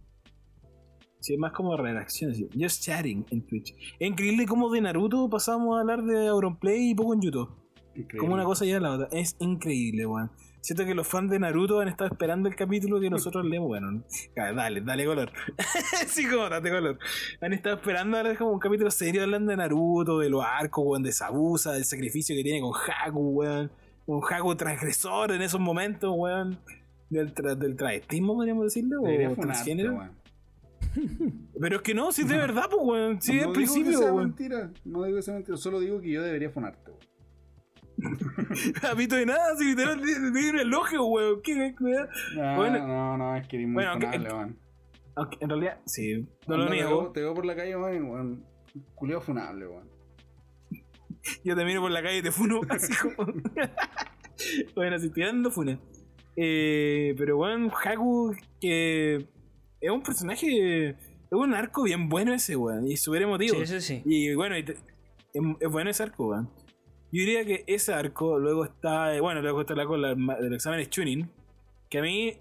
Sí, 1.25 1.33
es 1.33 1.39
más 1.39 1.53
como 1.53 1.75
redacción. 1.75 2.35
sí. 2.35 2.47
Just 2.53 2.83
chatting 2.83 3.25
en 3.31 3.41
Twitch. 3.47 3.73
Es 3.99 4.07
increíble 4.07 4.45
cómo 4.45 4.69
de 4.71 4.79
Naruto 4.81 5.27
pasamos 5.27 5.75
a 5.75 5.81
hablar 5.81 6.03
de 6.03 6.27
Auronplay 6.27 6.91
y 6.91 6.93
poco 6.93 7.15
en 7.15 7.21
YouTube. 7.21 7.49
Increíble. 7.95 8.19
Como 8.19 8.35
una 8.35 8.43
cosa 8.43 8.63
lleva 8.63 8.77
a 8.77 8.81
la 8.81 8.91
otra. 8.91 9.07
Es 9.11 9.35
increíble, 9.39 10.05
weón. 10.05 10.29
Siento 10.61 10.85
que 10.85 10.93
los 10.93 11.07
fans 11.07 11.31
de 11.31 11.39
Naruto 11.39 11.79
han 11.79 11.87
estado 11.87 12.11
esperando 12.11 12.47
el 12.47 12.55
capítulo 12.55 12.99
que 12.99 13.09
nosotros 13.09 13.43
leemos. 13.49 13.69
Bueno, 13.69 14.03
dale, 14.35 14.81
dale 14.81 15.05
color. 15.05 15.31
sí, 16.07 16.27
como 16.29 16.47
date 16.47 16.69
color. 16.69 16.99
Han 17.41 17.53
estado 17.53 17.75
esperando 17.77 18.17
ahora 18.17 18.35
como 18.35 18.51
un 18.51 18.59
capítulo 18.59 18.91
serio 18.91 19.23
hablando 19.23 19.49
de 19.49 19.57
Naruto, 19.57 20.19
de 20.19 20.29
los 20.29 20.43
arcos, 20.45 20.83
weón, 20.85 21.01
de 21.01 21.11
Sabusa, 21.11 21.71
del 21.71 21.85
sacrificio 21.85 22.35
que 22.35 22.43
tiene 22.43 22.61
con 22.61 22.71
Haku, 22.73 23.19
weón. 23.31 23.71
Un 24.05 24.21
Haku 24.29 24.55
transgresor 24.55 25.31
en 25.31 25.41
esos 25.41 25.59
momentos, 25.59 26.11
weón. 26.15 26.59
Del, 27.09 27.33
tra- 27.33 27.55
del 27.55 27.75
travestismo, 27.75 28.35
podríamos 28.35 28.65
decirlo, 28.65 29.01
o 29.01 29.35
transgénero. 29.35 29.93
weón. 29.95 30.24
Pero 31.59 31.75
es 31.77 31.81
que 31.81 31.93
no, 31.93 32.11
si 32.11 32.21
es 32.23 32.27
de 32.29 32.37
verdad, 32.37 32.65
pues, 32.69 32.81
weón. 32.83 33.21
Sí, 33.21 33.31
no 33.33 33.37
al 33.37 33.41
digo 33.43 33.53
principio, 33.53 33.91
que 33.91 33.97
sea 33.97 34.13
weón. 34.13 34.27
mentira, 34.29 34.71
no 34.85 35.03
digo 35.03 35.17
que 35.17 35.21
sea 35.21 35.33
mentira, 35.35 35.57
solo 35.57 35.79
digo 35.79 35.99
que 36.01 36.11
yo 36.11 36.21
debería 36.23 36.49
funarte, 36.49 36.91
weón. 36.91 37.05
Habito 38.83 39.15
de 39.15 39.25
nada, 39.25 39.55
si 39.57 39.65
literal 39.65 40.01
tiene 40.01 40.49
un 40.51 40.59
elogio, 40.59 41.05
weón. 41.05 41.41
¿Qué, 41.41 41.73
weón? 41.79 42.07
No, 42.35 42.55
Bueno. 42.57 42.87
no, 42.87 43.17
no, 43.17 43.35
es 43.37 43.47
que 43.47 43.55
eres 43.57 43.67
muy 43.67 43.75
Bueno, 43.75 43.91
aunque- 43.91 44.07
funable, 44.07 44.33
weón. 44.33 44.59
Aunque 45.17 45.37
en 45.39 45.49
realidad, 45.49 45.79
sí, 45.85 46.27
no 46.47 46.57
lo 46.57 46.65
te 46.65 46.71
niego. 46.73 47.01
veo- 47.03 47.11
Te 47.13 47.21
veo 47.21 47.33
por 47.33 47.45
la 47.45 47.55
calle, 47.55 47.75
weón, 47.77 48.09
weón. 48.09 48.45
Culeo 48.95 49.21
funable, 49.21 49.65
weón. 49.67 49.89
Yo 51.43 51.55
te 51.55 51.63
miro 51.65 51.81
por 51.81 51.89
la 51.91 52.03
calle 52.03 52.17
y 52.17 52.21
te 52.21 52.31
funo. 52.31 52.59
Así 52.69 52.93
como. 52.93 53.31
bueno, 54.75 54.99
si 54.99 55.09
tirando 55.11 55.49
funa. 55.51 55.79
Eh, 56.35 57.15
pero 57.17 57.37
bueno, 57.37 57.71
Haku, 57.83 58.35
que 58.59 59.25
es 59.85 59.91
un 59.91 60.01
personaje. 60.01 60.89
Es 60.89 60.97
un 61.31 61.53
arco 61.53 61.83
bien 61.83 62.07
bueno 62.09 62.33
ese, 62.33 62.55
weón. 62.55 62.87
Y 62.87 62.97
súper 62.97 63.23
emotivo. 63.23 63.55
Sí, 63.55 63.61
ese 63.61 63.81
sí. 63.81 64.01
Y 64.05 64.33
bueno, 64.35 64.57
y 64.57 64.63
te- 64.63 64.73
es, 64.73 65.41
es 65.59 65.69
bueno 65.71 65.89
ese 65.89 66.03
arco, 66.03 66.27
weón. 66.29 66.49
Yo 67.11 67.21
diría 67.21 67.45
que 67.45 67.63
ese 67.67 67.93
arco, 67.93 68.39
luego 68.39 68.65
está. 68.65 69.19
Bueno, 69.21 69.41
luego 69.41 69.61
está 69.61 69.75
la 69.75 69.85
con 69.85 70.01
la- 70.01 70.15
del 70.39 70.53
examen 70.53 70.79
de 70.79 70.89
Chunin. 70.89 71.29
Que 71.89 71.99
a 71.99 72.01
mí, 72.01 72.33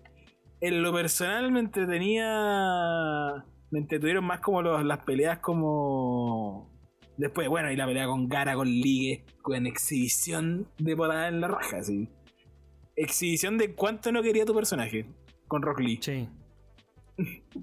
en 0.61 0.83
lo 0.83 0.93
personal, 0.93 1.51
me 1.53 1.61
entretenía. 1.61 3.45
Me 3.71 3.81
entretuvieron 3.81 4.25
más 4.25 4.41
como 4.41 4.62
los- 4.62 4.85
las 4.85 4.99
peleas 5.05 5.39
como. 5.39 6.71
Después, 7.16 7.49
bueno, 7.49 7.71
y 7.71 7.77
la 7.77 7.87
pelea 7.87 8.07
con 8.07 8.29
Gara, 8.29 8.55
con 8.55 8.69
Ligue, 8.69 9.25
con 9.43 9.66
exhibición 9.66 10.69
de 10.79 10.97
potada 10.97 11.29
en 11.29 11.41
la 11.41 11.49
raja, 11.49 11.79
así. 11.79 12.09
Exhibición 12.97 13.57
de 13.59 13.75
cuánto 13.75 14.11
no 14.12 14.23
quería 14.23 14.45
tu 14.45 14.55
personaje 14.55 15.07
con 15.49 15.62
Rock 15.62 15.81
Lee. 15.81 15.99
Sí. 16.01 16.29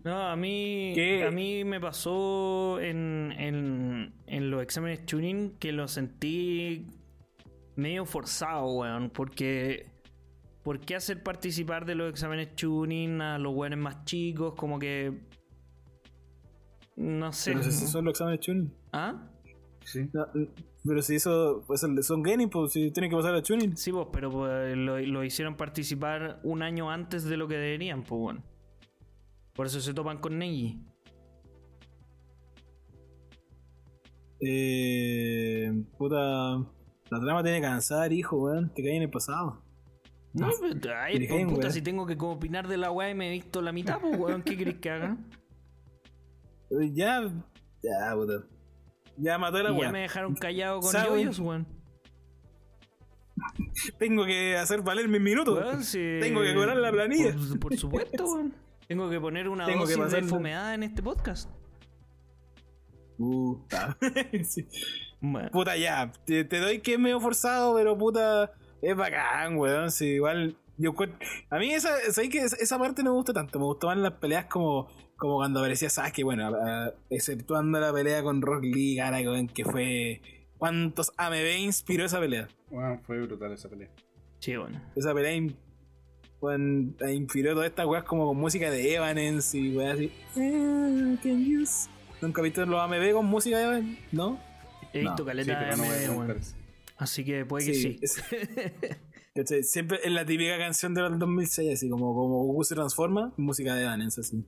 No, 0.03 0.29
a 0.29 0.35
mí, 0.35 0.93
¿Qué? 0.95 1.25
a 1.25 1.31
mí 1.31 1.63
me 1.65 1.79
pasó 1.79 2.79
en, 2.79 3.33
en, 3.37 4.13
en 4.25 4.49
los 4.49 4.63
exámenes 4.63 5.05
tuning 5.05 5.57
que 5.59 5.71
lo 5.73 5.87
sentí 5.87 6.87
medio 7.75 8.05
forzado, 8.05 8.71
weón. 8.71 9.09
Porque, 9.09 9.91
¿por 10.63 10.79
qué 10.79 10.95
hacer 10.95 11.21
participar 11.21 11.85
de 11.85 11.95
los 11.95 12.09
exámenes 12.09 12.55
tuning 12.55 13.21
a 13.21 13.37
los 13.37 13.53
weones 13.53 13.79
más 13.79 14.05
chicos? 14.05 14.53
Como 14.55 14.79
que. 14.79 15.19
No 16.95 17.33
sé. 17.33 17.51
Pero 17.51 17.63
si 17.63 17.87
son 17.87 18.05
los 18.05 18.13
exámenes 18.13 18.39
tuning. 18.39 18.73
¿Ah? 18.93 19.27
Sí. 19.83 20.07
No, 20.13 20.27
pero 20.83 21.01
si 21.01 21.15
eso 21.15 21.63
pues, 21.67 21.81
son 22.01 22.23
gaming, 22.23 22.49
pues 22.49 22.71
si 22.71 22.91
tienen 22.91 23.09
que 23.09 23.17
pasar 23.17 23.35
a 23.35 23.41
tuning. 23.41 23.75
Sí, 23.75 23.91
pues, 23.91 24.07
pero 24.13 24.31
pues, 24.31 24.77
lo, 24.77 24.99
lo 24.99 25.23
hicieron 25.23 25.55
participar 25.55 26.39
un 26.43 26.61
año 26.61 26.89
antes 26.89 27.25
de 27.25 27.37
lo 27.37 27.47
que 27.47 27.55
deberían, 27.55 28.03
pues, 28.03 28.19
bueno. 28.19 28.50
Por 29.53 29.65
eso 29.67 29.79
se 29.81 29.93
topan 29.93 30.17
con 30.19 30.37
Neji. 30.39 30.79
Eh, 34.39 35.71
puta. 35.97 36.57
La 37.09 37.19
trama 37.19 37.43
tiene 37.43 37.59
que 37.59 37.67
avanzar, 37.67 38.11
hijo, 38.13 38.37
weón. 38.37 38.73
Te 38.73 38.81
caí 38.83 38.95
en 38.95 39.03
el 39.03 39.09
pasado. 39.09 39.61
No, 40.33 40.47
pero, 40.61 40.95
ay, 40.97 41.13
Dirigén, 41.13 41.41
pues, 41.47 41.55
puta, 41.55 41.67
weón. 41.67 41.73
si 41.73 41.81
tengo 41.81 42.05
que 42.05 42.17
como 42.17 42.31
opinar 42.33 42.67
de 42.67 42.77
la 42.77 42.89
weá 42.91 43.09
y 43.09 43.15
me 43.15 43.27
he 43.27 43.31
visto 43.31 43.61
la 43.61 43.71
mitad, 43.73 43.99
pues, 43.99 44.17
weón, 44.17 44.41
¿qué 44.43 44.55
querés 44.57 44.77
que 44.79 44.89
haga? 44.89 45.17
Eh, 46.71 46.89
Ya, 46.93 47.21
ya, 47.83 48.15
puta. 48.15 48.45
Ya 49.17 49.37
mató 49.37 49.57
a 49.57 49.63
la 49.63 49.69
Y 49.71 49.73
ya 49.73 49.79
weá. 49.79 49.91
me 49.91 49.99
dejaron 49.99 50.33
callado 50.35 50.79
con 50.79 50.93
yoyos, 51.05 51.39
weón. 51.39 51.67
Tengo 53.99 54.25
que 54.25 54.55
hacer 54.55 54.81
valer 54.81 55.09
mis 55.09 55.19
minutos. 55.21 55.59
Weón, 55.59 55.83
si- 55.83 56.19
Tengo 56.21 56.41
que 56.41 56.55
cobrar 56.55 56.77
la 56.77 56.91
planilla. 56.91 57.33
Por, 57.33 57.59
por 57.59 57.77
supuesto, 57.77 58.23
weón. 58.25 58.53
Tengo 58.91 59.09
que 59.09 59.21
poner 59.21 59.47
una 59.47 59.65
Tengo 59.65 59.85
que 59.87 59.95
dosis 59.95 60.11
de 60.11 60.23
fomeada 60.23 60.73
en 60.75 60.83
este 60.83 61.01
podcast. 61.01 61.49
Puta. 63.17 63.97
Sí. 64.43 64.67
Bueno, 65.21 65.49
Puta, 65.49 65.77
ya. 65.77 66.11
Te, 66.25 66.43
te 66.43 66.59
doy 66.59 66.79
que 66.79 66.95
es 66.95 66.99
medio 66.99 67.21
forzado, 67.21 67.73
pero 67.73 67.97
puta. 67.97 68.51
Es 68.81 68.93
bacán, 68.93 69.55
weón. 69.55 69.91
Sí, 69.91 70.07
igual. 70.15 70.57
Yo 70.75 70.93
A 71.49 71.57
mí 71.57 71.71
esa, 71.73 71.95
¿sabes 72.11 72.29
que 72.31 72.39
esa 72.39 72.57
esa 72.57 72.77
parte 72.77 73.01
no 73.01 73.11
me 73.11 73.15
gusta 73.15 73.31
tanto. 73.31 73.59
Me 73.59 73.65
gustaban 73.65 74.03
las 74.03 74.11
peleas 74.15 74.47
como, 74.47 74.89
como 75.15 75.35
cuando 75.35 75.61
aparecía 75.61 75.89
Sasuke. 75.89 76.25
Bueno, 76.25 76.51
exceptuando 77.09 77.79
la 77.79 77.93
pelea 77.93 78.21
con 78.23 78.41
Rock 78.41 78.63
Lee, 78.65 78.97
cara, 78.97 79.19
weón, 79.19 79.47
que 79.47 79.63
fue. 79.63 80.21
¿Cuántos 80.57 81.13
AMB 81.15 81.59
inspiró 81.59 82.03
esa 82.03 82.19
pelea? 82.19 82.49
Bueno, 82.69 82.99
fue 83.07 83.21
brutal 83.21 83.53
esa 83.53 83.69
pelea. 83.69 83.89
sí, 84.39 84.57
bueno. 84.57 84.81
Esa 84.97 85.13
pelea 85.13 85.31
in- 86.55 86.95
weón, 86.99 87.13
inspiró 87.13 87.53
todas 87.53 87.69
estas 87.69 87.85
weas 87.85 88.03
como 88.03 88.27
con 88.27 88.37
música 88.37 88.69
de 88.71 88.95
Evanescence 88.95 89.57
y 89.57 89.75
weas 89.75 89.95
así. 89.95 90.11
Ah, 90.37 91.15
can 91.23 91.61
s- 91.63 91.89
¿Nunca 92.21 92.41
viste 92.41 92.65
los 92.65 92.79
AMB 92.79 93.13
con 93.13 93.25
música 93.25 93.57
de 93.57 93.63
Evanescence? 93.63 94.01
¿No? 94.11 94.39
He 94.93 94.99
visto 94.99 95.15
No, 95.19 95.25
caleta 95.25 95.51
sí, 95.53 95.57
pero 95.59 95.77
no 95.77 95.83
de 95.83 95.89
voy 95.89 95.97
a 95.97 95.99
AMD, 95.99 96.05
weón. 96.09 96.17
contar 96.17 96.37
eso. 96.37 96.55
Así 96.97 97.23
que 97.25 97.45
puede 97.45 97.65
que 97.65 97.73
sí. 97.73 97.99
es- 98.01 98.23
¿cachai? 99.35 99.63
Siempre 99.63 99.99
es 100.03 100.11
la 100.11 100.25
típica 100.25 100.57
canción 100.57 100.93
del 100.93 101.17
2006, 101.17 101.73
así 101.73 101.89
como, 101.89 102.13
como 102.13 102.43
Goku 102.45 102.63
se 102.63 102.75
transforma, 102.75 103.33
música 103.37 103.73
de 103.75 103.83
Evanescence, 103.83 104.21
así. 104.21 104.45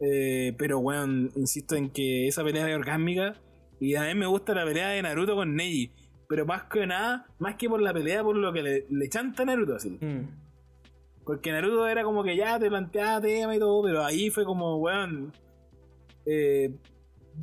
Eh, 0.00 0.54
pero 0.58 0.80
bueno, 0.80 1.28
insisto 1.36 1.76
en 1.76 1.90
que 1.90 2.26
esa 2.26 2.42
pelea 2.42 2.68
es 2.68 2.74
orgásmica 2.74 3.40
y 3.78 3.94
a 3.94 4.02
mí 4.02 4.14
me 4.14 4.26
gusta 4.26 4.54
la 4.54 4.64
pelea 4.64 4.88
de 4.88 5.02
Naruto 5.02 5.34
con 5.36 5.54
Neji. 5.54 5.92
Pero 6.28 6.46
más 6.46 6.64
que 6.64 6.86
nada, 6.86 7.26
más 7.38 7.56
que 7.56 7.68
por 7.68 7.80
la 7.82 7.92
pelea, 7.92 8.22
por 8.24 8.34
lo 8.36 8.52
que 8.52 8.62
le, 8.62 8.86
le 8.90 9.08
chanta 9.10 9.42
a 9.42 9.46
Naruto, 9.46 9.76
así. 9.76 9.90
Mm. 10.00 10.41
Porque 11.24 11.52
Naruto 11.52 11.86
era 11.88 12.02
como 12.04 12.24
que 12.24 12.36
ya 12.36 12.58
te 12.58 12.68
planteaba 12.68 13.20
tema 13.20 13.54
y 13.54 13.58
todo, 13.58 13.82
pero 13.84 14.04
ahí 14.04 14.30
fue 14.30 14.44
como, 14.44 14.76
weón. 14.78 15.32
eh, 16.26 16.74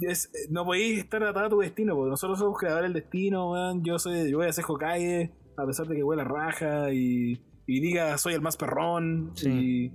es- 0.02 0.32
no 0.50 0.66
podéis 0.66 1.00
estar 1.00 1.24
atado 1.24 1.46
a 1.46 1.50
tu 1.50 1.60
destino, 1.60 1.96
porque 1.96 2.12
nosotros 2.12 2.38
somos 2.40 2.58
creadores 2.58 2.92
del 2.94 3.02
destino, 3.02 3.52
weón. 3.52 3.84
Yo 3.84 3.98
soy, 4.00 4.30
yo 4.30 4.38
voy 4.38 4.48
a 4.48 4.54
ser 4.54 4.66
Hokage, 4.68 5.32
a 5.58 5.66
pesar 5.66 5.88
de 5.88 5.96
que 5.96 6.04
huele 6.04 6.22
a 6.22 6.26
raja 6.26 6.92
y, 6.94 7.42
y 7.66 7.80
diga 7.82 8.18
soy 8.18 8.34
el 8.34 8.42
más 8.42 8.56
perrón. 8.58 9.32
Sí. 9.36 9.92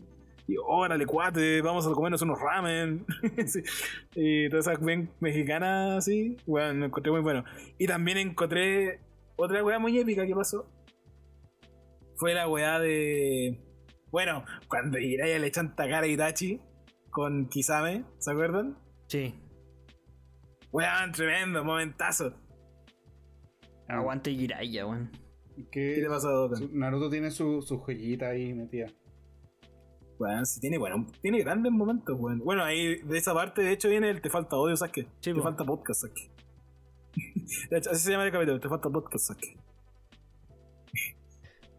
Y, 0.47 0.53
y 0.53 0.57
órale, 0.67 1.07
cuate, 1.07 1.63
vamos 1.63 1.87
a 1.87 1.93
comernos 1.93 2.23
unos 2.23 2.39
ramen. 2.41 3.05
Sí. 3.47 3.61
Y 4.15 4.49
todas 4.51 4.67
esas 4.67 4.81
ven 4.85 5.11
mexicanas 5.21 5.99
así, 5.99 6.37
weón, 6.47 6.81
lo 6.81 6.87
encontré 6.87 7.13
muy 7.13 7.21
bueno. 7.21 7.45
Y 7.79 7.87
también 7.87 8.19
encontré 8.19 9.01
otra 9.37 9.63
weá 9.65 9.79
muy 9.79 9.99
épica 9.99 10.27
que 10.27 10.35
pasó. 10.35 10.67
Fue 12.17 12.33
la 12.35 12.49
weá 12.49 12.79
de. 12.79 13.61
Bueno, 14.15 14.45
cuando 14.69 14.97
Jiraiya 14.99 15.41
le 15.41 15.51
chanta 15.51 15.89
cara 15.89 16.03
a 16.03 16.07
Itachi 16.07 16.61
con 17.11 17.49
Kisame, 17.49 18.05
¿se 18.21 18.31
acuerdan? 18.31 18.79
Sí. 19.09 19.35
Weón, 20.71 21.11
tremendo, 21.11 21.65
momentazo. 21.65 22.33
Aguante 23.89 24.31
Jiraiya, 24.33 24.87
weón. 24.87 25.11
¿Qué, 25.73 25.95
¿Qué 25.97 26.01
te 26.01 26.09
pasó, 26.09 26.29
Dokan? 26.31 26.59
su- 26.59 26.79
Naruto 26.79 27.11
tiene 27.11 27.33
su, 27.33 27.61
su 27.61 27.81
joyita 27.81 28.29
ahí 28.29 28.55
metida. 28.55 28.87
Weón, 30.21 30.47
sí 30.47 30.61
tiene, 30.61 30.79
bueno, 30.79 31.05
tiene 31.21 31.41
grandes 31.41 31.73
momentos, 31.73 32.15
weón. 32.17 32.39
Bueno, 32.39 32.63
ahí 32.63 33.03
de 33.03 33.19
esa 33.19 33.35
parte, 33.35 33.63
de 33.63 33.73
hecho, 33.73 33.89
viene 33.89 34.11
el 34.11 34.21
Te 34.23 34.31
falta 34.31 34.55
odio, 34.55 34.77
Sasuke. 34.77 35.09
Sí, 35.19 35.35
te 35.35 35.43
falta 35.43 35.65
podcast, 35.65 36.03
Sasuke. 36.03 36.31
De 37.69 37.79
hecho, 37.79 37.91
así 37.91 38.05
se 38.05 38.13
llama 38.13 38.27
el 38.27 38.31
capítulo, 38.31 38.61
Te 38.61 38.69
falta 38.69 38.89
podcast, 38.89 39.27
Sasuke. 39.27 39.59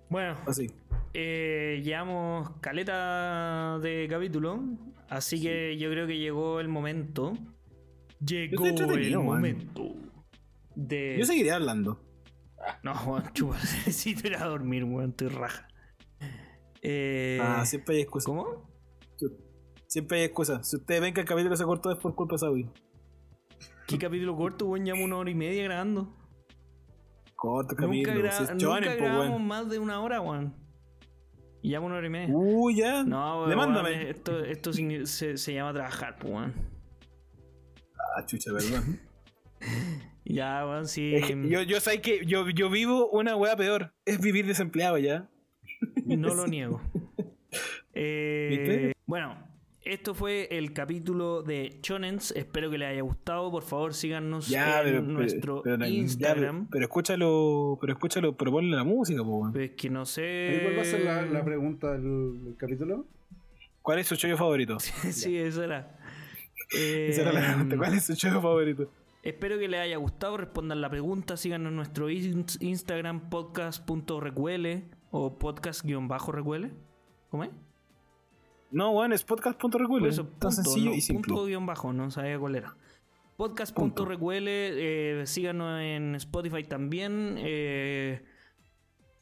Bueno, 0.10 0.38
Así. 0.46 0.68
Eh, 1.18 1.82
llevamos 1.84 2.50
caleta 2.60 3.80
de 3.82 4.08
capítulo. 4.10 4.62
Así 5.10 5.42
que 5.42 5.78
yo 5.78 5.90
creo 5.90 6.08
que 6.08 6.18
llegó 6.18 6.60
el 6.60 6.68
momento. 6.68 7.34
Llegó 8.20 8.66
el 8.66 9.18
momento. 9.20 9.94
De. 10.76 11.16
Yo 11.18 11.26
seguiría 11.26 11.56
hablando. 11.56 12.02
No, 12.84 12.94
weón, 13.06 13.32
chupa, 13.34 13.56
necesito 13.86 14.28
ir 14.28 14.36
a 14.36 14.46
dormir, 14.46 14.84
weón, 14.84 15.12
estoy 15.12 15.30
raja. 15.30 15.68
Eh, 16.82 17.40
Ah, 17.42 17.66
siempre 17.66 17.96
hay 17.96 18.02
excusa. 18.02 18.26
¿Cómo? 18.26 18.70
Siempre 19.88 20.18
hay 20.20 20.24
excusa. 20.26 20.64
Si 20.64 20.76
ustedes 20.76 21.00
ven 21.02 21.14
que 21.14 21.22
el 21.22 21.28
capítulo 21.28 21.56
se 21.56 21.64
cortó 21.64 21.92
es 21.92 21.98
por 21.98 22.14
culpa 22.16 22.36
de 22.36 22.40
Sabi. 22.40 22.70
¿Qué 23.88 23.98
capítulo 23.98 24.36
corto, 24.36 24.66
weón? 24.66 24.84
Llevamos 24.86 25.06
una 25.06 25.18
hora 25.18 25.30
y 25.30 25.36
media 25.36 25.64
grabando. 25.64 26.14
Nunca, 27.44 27.76
capítulo. 27.76 28.20
gra- 28.20 28.32
Si 28.32 28.44
es 28.44 28.50
nunca 28.56 28.96
grabamos 28.96 29.40
más 29.42 29.70
de 29.70 29.78
una 29.80 30.02
hora, 30.02 30.20
weón. 30.22 30.56
Y 31.66 31.70
llevamos 31.70 31.88
una 31.88 31.98
hora 31.98 32.06
y 32.06 32.10
media. 32.12 32.36
Uy, 32.36 32.76
ya. 32.76 33.04
no, 33.04 33.38
weón, 33.40 33.50
Demándame. 33.50 34.12
esto, 34.12 34.46
esto 34.46 34.72
se, 34.72 35.36
se 35.36 35.54
llama 35.56 35.74
trabajar, 35.74 36.16
pues, 36.20 36.32
weón. 36.32 36.54
Ah, 38.16 38.24
chucha, 38.24 38.52
perdón. 38.54 39.00
Ya, 40.26 40.64
weón, 40.64 40.88
sí. 40.88 41.16
Es 41.16 41.26
que 41.26 41.50
yo, 41.50 41.64
yo 41.64 41.80
sé 41.80 42.02
que 42.02 42.24
yo, 42.26 42.48
yo 42.50 42.70
vivo 42.70 43.10
una 43.10 43.36
weá 43.36 43.56
peor. 43.56 43.94
Es 44.06 44.20
vivir 44.20 44.46
desempleado 44.46 45.00
ya. 45.00 45.28
No 46.06 46.36
lo 46.36 46.46
niego. 46.48 46.82
Eh, 47.94 48.48
¿Viste? 48.52 48.94
bueno, 49.08 49.36
esto 49.86 50.14
fue 50.14 50.48
el 50.52 50.74
capítulo 50.74 51.42
de 51.44 51.78
Chonens. 51.82 52.32
Espero 52.32 52.70
que 52.70 52.78
les 52.78 52.90
haya 52.90 53.02
gustado. 53.02 53.52
Por 53.52 53.64
favor, 53.64 53.94
síganos 53.94 54.48
Ya, 54.50 54.80
en 54.82 54.86
pero, 54.86 55.02
nuestro 55.04 55.62
pero- 55.62 55.78
pero- 55.78 55.90
ya, 55.90 55.96
Instagram. 55.96 56.56
pero, 56.66 56.70
pero 56.72 56.86
escúchalo, 56.86 57.78
pero 57.80 57.94
escúchalo, 57.94 58.36
pero 58.36 58.52
ponle 58.52 58.76
la 58.76 58.84
música, 58.84 59.24
po. 59.24 59.52
Es 59.58 59.72
que 59.72 59.90
no 59.90 60.06
sé. 60.06 60.60
¿Cuál 60.64 60.78
va 60.78 60.82
a 60.82 60.86
ser 60.86 61.02
la, 61.06 61.22
la 61.26 61.46
pregunta 61.46 61.92
del, 61.94 62.44
del 62.44 62.56
capítulo? 62.58 63.06
¿Cuál 63.82 64.00
es 64.00 64.08
su 64.08 64.16
chollo 64.16 64.36
favorito? 64.38 64.80
sí, 64.80 65.38
eso 65.38 65.64
era. 65.64 65.98
Esa 66.72 67.22
era 67.22 67.32
la 67.34 67.40
Eh, 67.40 67.44
pregunta. 67.54 67.78
¿Cuál 67.78 67.94
es 67.94 68.06
su 68.06 68.16
chollo 68.16 68.42
favorito? 68.42 68.92
Espero 69.22 69.58
que 69.60 69.68
les 69.68 69.80
haya 69.80 69.98
gustado. 69.98 70.38
Respondan 70.38 70.82
la 70.82 70.90
pregunta. 70.90 71.38
Síganos 71.38 71.70
en 71.70 71.76
nuestro 71.76 72.10
ins- 72.10 72.62
Instagram 72.62 73.30
podcast.recuele 73.30 74.84
o 75.12 75.38
podcast-recuele. 75.38 76.72
¿Cómo 77.30 77.44
es? 77.44 77.50
No, 78.76 78.92
weón, 78.92 79.14
es 79.14 79.24
podcast.recuele. 79.24 80.10
Eso, 80.10 80.24
Tan 80.26 80.32
punto, 80.32 80.52
sencillo 80.52 80.90
no, 80.90 80.96
y 80.98 81.00
simple. 81.00 81.30
punto 81.30 81.46
guion 81.46 81.66
bajo, 81.66 81.94
no 81.94 82.12
sabía 82.12 82.38
cuál 82.38 82.56
era. 82.58 82.76
Podcast.recuele, 83.38 85.22
eh, 85.22 85.26
síganos 85.28 85.80
en 85.82 86.14
Spotify 86.16 86.66
también. 86.66 87.36
eh, 87.38 88.22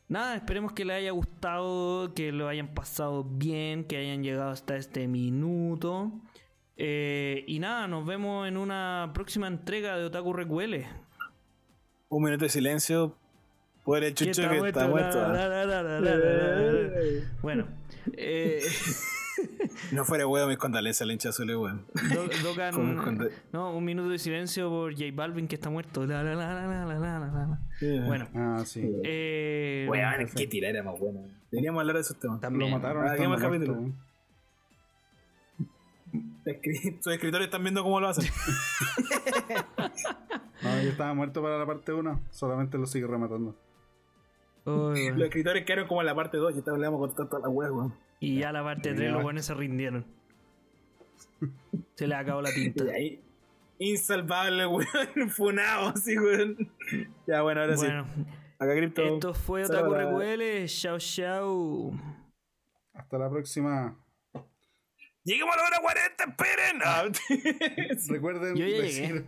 nada, 0.08 0.36
esperemos 0.36 0.74
que 0.74 0.86
les 0.86 0.98
haya 0.98 1.12
gustado, 1.12 2.16
que 2.16 2.32
lo 2.32 2.48
hayan 2.48 2.74
pasado 2.74 3.24
bien, 3.24 3.84
que 3.84 3.98
hayan 3.98 4.24
llegado 4.24 4.50
hasta 4.50 4.76
este 4.76 5.08
minuto. 5.08 6.12
Eh, 6.76 7.46
y 7.48 7.60
nada, 7.60 7.88
nos 7.88 8.08
vemos 8.08 8.48
en 8.48 8.58
una 8.58 9.12
próxima 9.14 9.46
entrega 9.46 9.98
de 10.00 10.06
Otaku 10.06 10.34
Recuele. 10.34 10.88
Un 12.10 12.24
minuto 12.24 12.46
de 12.46 12.50
silencio 12.50 13.16
por 13.84 14.04
el 14.04 14.16
chucho 14.16 14.50
que 14.50 14.68
está 14.68 14.88
muerto. 14.88 15.20
Bueno, 17.44 17.68
eh, 18.18 18.64
No 19.92 20.06
fuera 20.06 20.26
weón, 20.28 20.50
mis 20.50 20.58
condolencias 20.58 21.02
al 21.02 21.12
hincha 21.12 21.30
azul, 21.30 21.50
weón. 21.56 21.86
No, 23.52 23.76
un 23.76 23.84
minuto 23.86 24.10
de 24.10 24.20
silencio 24.20 24.70
por 24.70 24.94
J 24.94 25.06
Balvin 25.14 25.48
que 25.48 25.56
está 25.56 25.70
muerto. 25.70 26.06
La, 26.06 26.24
la, 26.24 26.36
la, 26.36 26.54
la, 26.54 26.68
la, 26.86 27.00
la, 27.00 27.20
la, 27.20 27.28
la. 27.30 28.06
Bueno, 28.06 28.28
Ah, 28.36 28.64
sí. 28.66 28.82
eh, 29.04 29.88
Weón, 29.90 30.28
qué 30.36 30.48
tirada 30.48 30.84
más 30.84 31.00
buena. 31.00 31.22
Deberíamos 31.52 31.82
hablar 31.82 31.96
de 31.96 32.02
esos 32.02 32.20
temas. 32.20 32.40
también. 32.40 32.70
Lo 32.72 32.78
mataron. 32.78 33.04
Ah, 33.04 33.16
¿qué 33.16 33.24
estando 33.24 33.30
más 33.32 33.42
capítulo? 33.42 33.92
Sus 37.02 37.14
escritores 37.14 37.46
están 37.46 37.64
viendo 37.64 37.82
cómo 37.84 38.00
lo 38.00 38.10
hacen. 38.10 38.26
No, 40.62 40.82
yo 40.82 40.90
estaba 40.92 41.14
muerto 41.14 41.42
para 41.42 41.58
la 41.58 41.66
parte 41.66 41.92
1, 41.92 42.22
solamente 42.32 42.78
lo 42.78 42.86
sigue 42.86 43.06
rematando. 43.06 43.54
Los 44.66 44.98
escritores 44.98 45.66
quedaron 45.66 45.88
como 45.90 46.00
en 46.02 46.06
la 46.08 46.16
parte 46.16 46.38
2 46.38 46.56
y 46.56 46.60
esta 46.60 46.72
vez 46.72 46.80
le 46.80 46.88
vamos 46.88 47.00
a 47.00 47.08
contar 47.08 47.28
toda 47.28 47.42
la 47.42 47.50
wea, 47.50 47.70
weón. 47.70 47.94
Y 48.24 48.40
ya 48.40 48.52
la 48.54 48.64
parte 48.64 48.94
3 48.94 49.12
los 49.12 49.22
buenos 49.22 49.46
se 49.46 49.54
rindieron. 49.54 50.06
Se 51.96 52.08
le 52.08 52.16
acabó 52.16 52.42
la 52.42 52.54
tinta. 52.54 52.86
Insalvable, 53.80 54.66
weón. 54.68 55.30
Funado, 55.30 55.90
así, 55.90 56.18
weón. 56.18 56.72
Ya, 57.28 57.42
bueno, 57.42 57.62
ahora 57.62 57.76
Bueno, 57.76 58.06
sí. 58.16 58.24
Acá 58.60 58.76
Crypto. 58.78 59.04
esto 59.16 59.34
fue 59.34 59.66
Otaku. 59.66 59.94
Recuele. 59.94 60.66
Chao, 60.68 60.98
chao. 61.00 61.92
Hasta 62.94 63.18
la 63.18 63.30
próxima. 63.30 63.98
Lleguemos 65.26 65.54
a 65.56 65.58
la 65.58 65.64
hora 65.68 65.78
40, 65.82 66.24
esperen. 66.24 66.82
Ah, 66.86 67.04
Recuerden 68.10 68.56
Yo 68.56 68.66
ya 68.66 68.82
decir 68.82 69.08
llegué. 69.14 69.26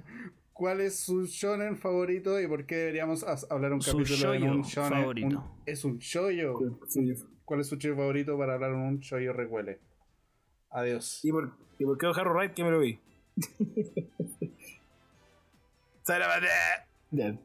cuál 0.54 0.82
es 0.82 1.00
su 1.00 1.26
shonen 1.26 1.78
favorito 1.78 2.40
y 2.40 2.48
por 2.48 2.66
qué 2.66 2.76
deberíamos 2.76 3.24
hablar 3.50 3.74
un 3.74 3.82
Su 3.82 3.98
capítulo 3.98 4.34
en 4.34 4.42
shoujo 4.42 4.56
un 4.56 4.62
shonen. 4.64 4.92
favorito. 5.02 5.28
un- 5.40 5.62
es 5.66 5.84
un 5.86 5.98
shoyo. 6.00 6.60
Sí. 6.88 7.14
¿Cuál 7.46 7.62
es 7.62 7.68
su 7.68 7.76
shoyo 7.78 7.96
favorito 7.96 8.38
para 8.38 8.56
hablar 8.56 8.72
en 8.72 8.78
un 8.78 9.00
shoyo 9.00 9.32
recuele? 9.32 9.80
Adiós. 10.72 11.24
¿Y 11.24 11.32
por, 11.32 11.54
¿Y 11.80 11.86
por 11.86 11.98
qué 11.98 12.08
Harrow 12.08 12.34
Wright 12.34 12.54
que 12.54 12.64
me 12.64 12.72
lo 12.72 12.80
vi? 12.80 13.00
¡Sale 16.02 16.26
Ya. 17.12 17.38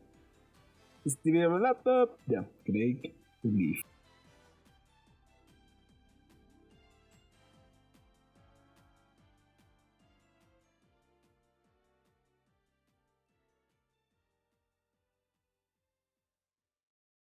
Por 1.48 1.60
laptop. 1.60 2.16
Ya. 2.26 2.48
Craig 2.64 3.14
Leaf. 3.42 3.80